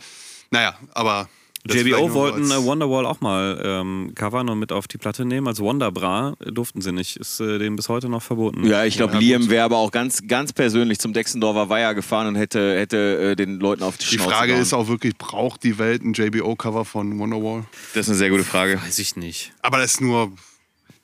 Naja, 0.50 0.76
aber. 0.92 1.28
JBO 1.66 2.12
wollten 2.12 2.52
als- 2.52 2.62
äh, 2.62 2.64
Wonderwall 2.64 3.06
auch 3.06 3.20
mal 3.22 3.60
ähm, 3.64 4.12
covern 4.14 4.48
und 4.50 4.58
mit 4.58 4.70
auf 4.70 4.86
die 4.86 4.98
Platte 4.98 5.24
nehmen. 5.24 5.48
Als 5.48 5.60
Wonderbra 5.60 6.34
durften 6.40 6.82
sie 6.82 6.92
nicht. 6.92 7.16
Ist 7.16 7.40
äh, 7.40 7.58
denen 7.58 7.76
bis 7.76 7.88
heute 7.88 8.08
noch 8.10 8.22
verboten. 8.22 8.66
Ja, 8.66 8.84
ich 8.84 8.96
glaube, 8.96 9.14
Ja, 9.14 9.18
Liam 9.18 9.48
wäre 9.48 9.64
aber 9.64 9.78
auch 9.78 9.90
ganz, 9.90 10.22
ganz 10.28 10.52
persönlich 10.52 10.98
zum 10.98 11.12
Dexendorfer 11.14 11.68
Weiher 11.70 11.94
gefahren 11.94 12.26
und 12.26 12.34
hätte, 12.36 12.78
hätte 12.78 13.30
äh, 13.32 13.36
den 13.36 13.60
Leuten 13.60 13.82
auf 13.82 13.96
die, 13.96 14.04
Die 14.06 14.14
Schnauze 14.16 14.30
Frage 14.30 14.48
gehauen. 14.48 14.62
ist 14.62 14.74
auch 14.74 14.88
wirklich, 14.88 15.16
braucht 15.16 15.62
die 15.64 15.78
Welt 15.78 16.02
ein 16.04 16.12
JBO-Cover 16.12 16.84
von 16.84 17.18
Wonderwall? 17.18 17.64
Das 17.94 18.02
ist 18.06 18.08
eine 18.10 18.18
sehr 18.18 18.30
gute 18.30 18.44
Frage. 18.44 18.78
Weiß 18.82 18.98
ich 18.98 19.16
nicht. 19.16 19.52
Aber 19.62 19.78
das 19.78 19.92
ist 19.94 20.00
nur. 20.02 20.32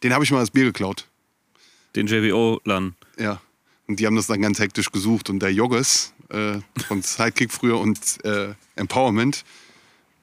Den 0.03 0.13
habe 0.13 0.25
ich 0.25 0.31
mal 0.31 0.41
als 0.41 0.51
Bier 0.51 0.65
geklaut. 0.65 1.07
Den 1.97 2.07
JBO-Lan. 2.07 2.95
Ja. 3.19 3.41
Und 3.89 3.99
die 3.99 4.07
haben 4.07 4.17
das 4.17 4.27
dann 4.29 4.41
ganz 4.41 4.59
hektisch 4.61 4.93
gesucht. 4.93 5.31
Und 5.31 5.41
der 5.41 5.53
Jogges 5.53 6.13
äh, 6.29 6.59
von 6.87 7.03
Sidekick 7.03 7.51
früher 7.51 7.79
und 7.79 7.99
äh, 8.25 8.55
Empowerment, 8.77 9.45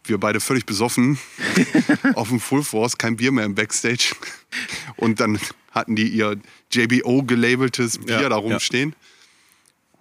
wir 0.10 0.18
beide 0.18 0.40
völlig 0.40 0.66
besoffen 0.66 1.18
auf 2.16 2.30
dem 2.30 2.40
Full 2.40 2.64
Force, 2.64 2.98
kein 2.98 3.18
Bier 3.18 3.32
mehr 3.32 3.46
im 3.46 3.56
Backstage. 3.56 4.16
Und 4.96 5.20
dann 5.20 5.40
hatten 5.72 5.96
die 5.96 6.08
ihr 6.08 6.38
JBO 6.72 7.24
gelabeltes 7.24 8.00
Bier 8.00 8.22
Ja, 8.22 8.30
da 8.30 8.36
ja. 8.36 8.42
rumstehen. 8.42 8.96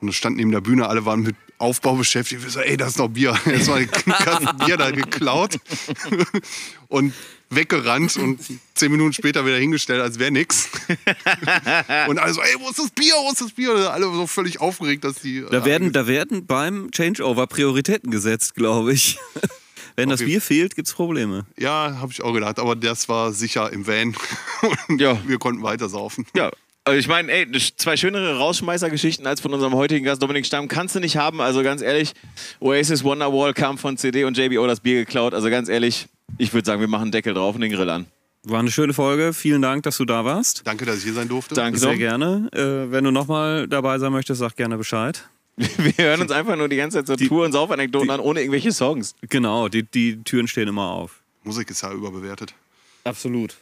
Und 0.00 0.08
es 0.08 0.16
stand 0.16 0.36
neben 0.36 0.52
der 0.52 0.60
Bühne, 0.60 0.88
alle 0.88 1.04
waren 1.04 1.22
mit 1.22 1.36
Aufbau 1.58 1.94
beschäftigt. 1.94 2.42
Wir 2.42 2.50
so, 2.50 2.60
ey, 2.60 2.76
das 2.76 2.90
ist 2.90 2.98
noch 2.98 3.08
Bier. 3.08 3.34
Jetzt 3.46 3.68
mal 3.68 3.84
den 3.84 3.90
Kasten 3.90 4.56
Bier 4.58 4.76
da 4.76 4.90
geklaut 4.90 5.58
und 6.88 7.14
weggerannt 7.48 8.16
und 8.16 8.40
zehn 8.74 8.90
Minuten 8.90 9.12
später 9.14 9.46
wieder 9.46 9.56
hingestellt, 9.56 10.02
als 10.02 10.18
wäre 10.18 10.30
nix. 10.30 10.68
Und 12.08 12.18
alle 12.18 12.34
so, 12.34 12.42
ey, 12.42 12.56
wo 12.58 12.68
ist 12.68 12.78
das 12.78 12.90
Bier? 12.90 13.14
Wo 13.24 13.30
ist 13.32 13.40
das 13.40 13.52
Bier? 13.52 13.72
Und 13.72 13.82
alle 13.82 14.04
so 14.06 14.26
völlig 14.26 14.60
aufgeregt, 14.60 15.04
dass 15.04 15.16
die. 15.16 15.44
Da 15.50 15.64
werden, 15.64 15.92
da 15.92 16.06
werden 16.06 16.44
beim 16.44 16.90
Changeover 16.90 17.46
Prioritäten 17.46 18.10
gesetzt, 18.10 18.54
glaube 18.54 18.92
ich. 18.92 19.18
Wenn 19.96 20.08
das 20.10 20.22
Bier 20.22 20.40
fehlt, 20.40 20.76
gibt 20.76 20.88
es 20.88 20.94
Probleme. 20.94 21.46
Ja, 21.58 21.96
habe 22.00 22.12
ich 22.12 22.22
auch 22.22 22.32
gedacht. 22.32 22.58
Aber 22.58 22.76
das 22.76 23.08
war 23.08 23.32
sicher 23.32 23.72
im 23.72 23.86
Van. 23.86 24.14
Und 24.88 25.00
Ja. 25.00 25.18
wir 25.26 25.38
konnten 25.38 25.62
weiter 25.62 25.88
saufen. 25.88 26.26
Ja. 26.36 26.50
Also 26.84 26.98
ich 27.00 27.08
meine, 27.08 27.32
ey, 27.32 27.50
zwei 27.76 27.96
schönere 27.96 28.38
Rausschmeißergeschichten 28.38 29.26
als 29.26 29.40
von 29.40 29.52
unserem 29.52 29.74
heutigen 29.74 30.04
Gast 30.04 30.22
Dominik 30.22 30.46
Stamm 30.46 30.68
kannst 30.68 30.94
du 30.94 31.00
nicht 31.00 31.16
haben. 31.16 31.40
Also 31.40 31.64
ganz 31.64 31.82
ehrlich, 31.82 32.12
Oasis 32.60 33.02
Wonderwall 33.02 33.54
kam 33.54 33.76
von 33.76 33.96
CD 33.96 34.22
und 34.22 34.36
JBO 34.38 34.66
das 34.68 34.78
Bier 34.78 35.00
geklaut. 35.00 35.34
Also 35.34 35.50
ganz 35.50 35.68
ehrlich, 35.68 36.06
ich 36.38 36.52
würde 36.54 36.64
sagen, 36.64 36.80
wir 36.80 36.86
machen 36.86 37.02
einen 37.04 37.10
Deckel 37.12 37.34
drauf 37.34 37.56
und 37.56 37.62
den 37.62 37.72
Grill 37.72 37.90
an. 37.90 38.06
War 38.44 38.60
eine 38.60 38.70
schöne 38.70 38.92
Folge. 38.94 39.32
Vielen 39.32 39.62
Dank, 39.62 39.82
dass 39.82 39.96
du 39.96 40.04
da 40.04 40.24
warst. 40.24 40.62
Danke, 40.64 40.84
dass 40.86 40.98
ich 40.98 41.02
hier 41.04 41.14
sein 41.14 41.26
durfte. 41.28 41.56
Danke, 41.56 41.80
Sehr 41.80 41.96
gerne. 41.96 42.48
Äh, 42.52 42.92
wenn 42.92 43.02
du 43.02 43.10
nochmal 43.10 43.66
dabei 43.66 43.98
sein 43.98 44.12
möchtest, 44.12 44.38
sag 44.38 44.54
gerne 44.54 44.76
Bescheid. 44.78 45.28
Wir 45.56 45.92
hören 46.04 46.20
uns 46.20 46.30
einfach 46.32 46.56
nur 46.56 46.68
die 46.68 46.76
ganze 46.76 47.02
Zeit 47.02 47.06
so 47.06 47.16
Tour- 47.26 47.44
und 47.46 47.52
Saufanekdoten 47.52 48.08
die- 48.08 48.12
an, 48.14 48.20
ohne 48.20 48.40
irgendwelche 48.40 48.72
Songs. 48.72 49.14
Genau, 49.28 49.68
die, 49.68 49.82
die 49.84 50.22
Türen 50.22 50.48
stehen 50.48 50.68
immer 50.68 50.90
auf. 50.90 51.22
Musik 51.44 51.70
ist 51.70 51.82
ja 51.82 51.92
überbewertet. 51.92 52.54
Absolut. 53.04 53.56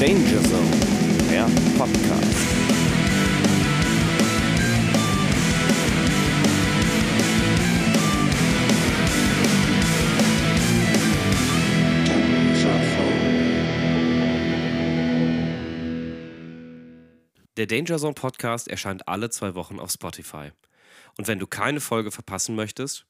Danger 0.00 0.42
Zone, 0.42 1.30
der 1.30 1.46
Podcast. 1.78 2.63
Der 17.56 17.66
Danger 17.66 17.98
Zone 17.98 18.14
Podcast 18.14 18.66
erscheint 18.66 19.06
alle 19.06 19.30
zwei 19.30 19.54
Wochen 19.54 19.78
auf 19.78 19.90
Spotify. 19.90 20.50
Und 21.16 21.28
wenn 21.28 21.38
du 21.38 21.46
keine 21.46 21.80
Folge 21.80 22.10
verpassen 22.10 22.56
möchtest, 22.56 23.06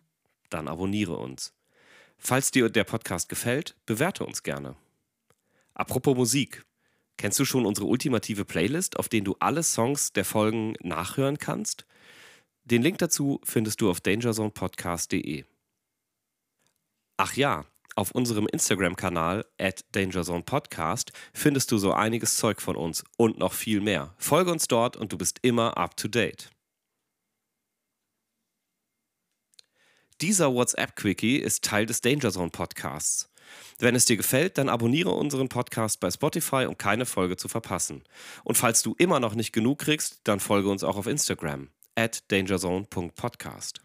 dann 0.51 0.69
abonniere 0.69 1.17
uns. 1.17 1.55
Falls 2.19 2.51
dir 2.51 2.69
der 2.69 2.85
Podcast 2.85 3.29
gefällt, 3.29 3.75
bewerte 3.87 4.25
uns 4.25 4.43
gerne. 4.43 4.77
Apropos 5.73 6.17
Musik. 6.17 6.65
Kennst 7.17 7.39
du 7.39 7.45
schon 7.45 7.65
unsere 7.65 7.87
ultimative 7.87 8.45
Playlist, 8.45 8.99
auf 8.99 9.09
der 9.09 9.21
du 9.21 9.37
alle 9.39 9.63
Songs 9.63 10.13
der 10.13 10.25
Folgen 10.25 10.75
nachhören 10.81 11.39
kannst? 11.39 11.87
Den 12.65 12.83
Link 12.83 12.99
dazu 12.99 13.41
findest 13.45 13.81
du 13.81 13.91
auf 13.91 14.01
dangerzonepodcast.de. 14.01 15.45
Ach 17.17 17.35
ja, 17.35 17.65
auf 17.97 18.11
unserem 18.11 18.47
Instagram-Kanal 18.47 19.45
at 19.59 19.85
dangerzonepodcast 19.93 21.13
findest 21.33 21.73
du 21.73 21.79
so 21.79 21.93
einiges 21.93 22.37
Zeug 22.37 22.61
von 22.61 22.77
uns 22.77 23.05
und 23.17 23.39
noch 23.39 23.53
viel 23.53 23.81
mehr. 23.81 24.15
Folge 24.19 24.53
uns 24.53 24.69
dort 24.69 24.97
und 24.97 25.13
du 25.13 25.19
bist 25.19 25.39
immer 25.43 25.77
up 25.77 25.97
to 25.97 26.09
date. 26.09 26.51
dieser 30.25 30.55
WhatsApp-Quickie 30.55 31.37
ist 31.37 31.65
Teil 31.65 31.85
des 31.85 32.01
Danger 32.01 32.33
Zone 32.33 32.49
Podcasts. 32.49 33.29
Wenn 33.79 33.95
es 33.95 34.07
dir 34.07 34.17
gefällt, 34.17 34.57
dann 34.57 34.71
abonniere 34.71 35.11
unseren 35.11 35.51
Podcast 35.51 36.01
bei 36.01 36.11
Spotify, 36.11 36.65
um 36.67 36.79
keine 36.79 37.05
Folge 37.05 37.37
zu 37.37 37.47
verpassen. 37.47 38.03
Und 38.43 38.57
falls 38.57 38.83
du 38.83 38.95
immer 38.97 39.21
noch 39.21 39.35
nicht 39.35 39.53
genug 39.53 39.81
kriegst, 39.81 40.21
dann 40.25 40.41
folge 40.41 40.71
uns 40.71 40.83
auch 40.83 40.97
auf 40.97 41.07
Instagram 41.07 41.69
at 41.95 42.25
dangerzone.podcast. 42.29 43.84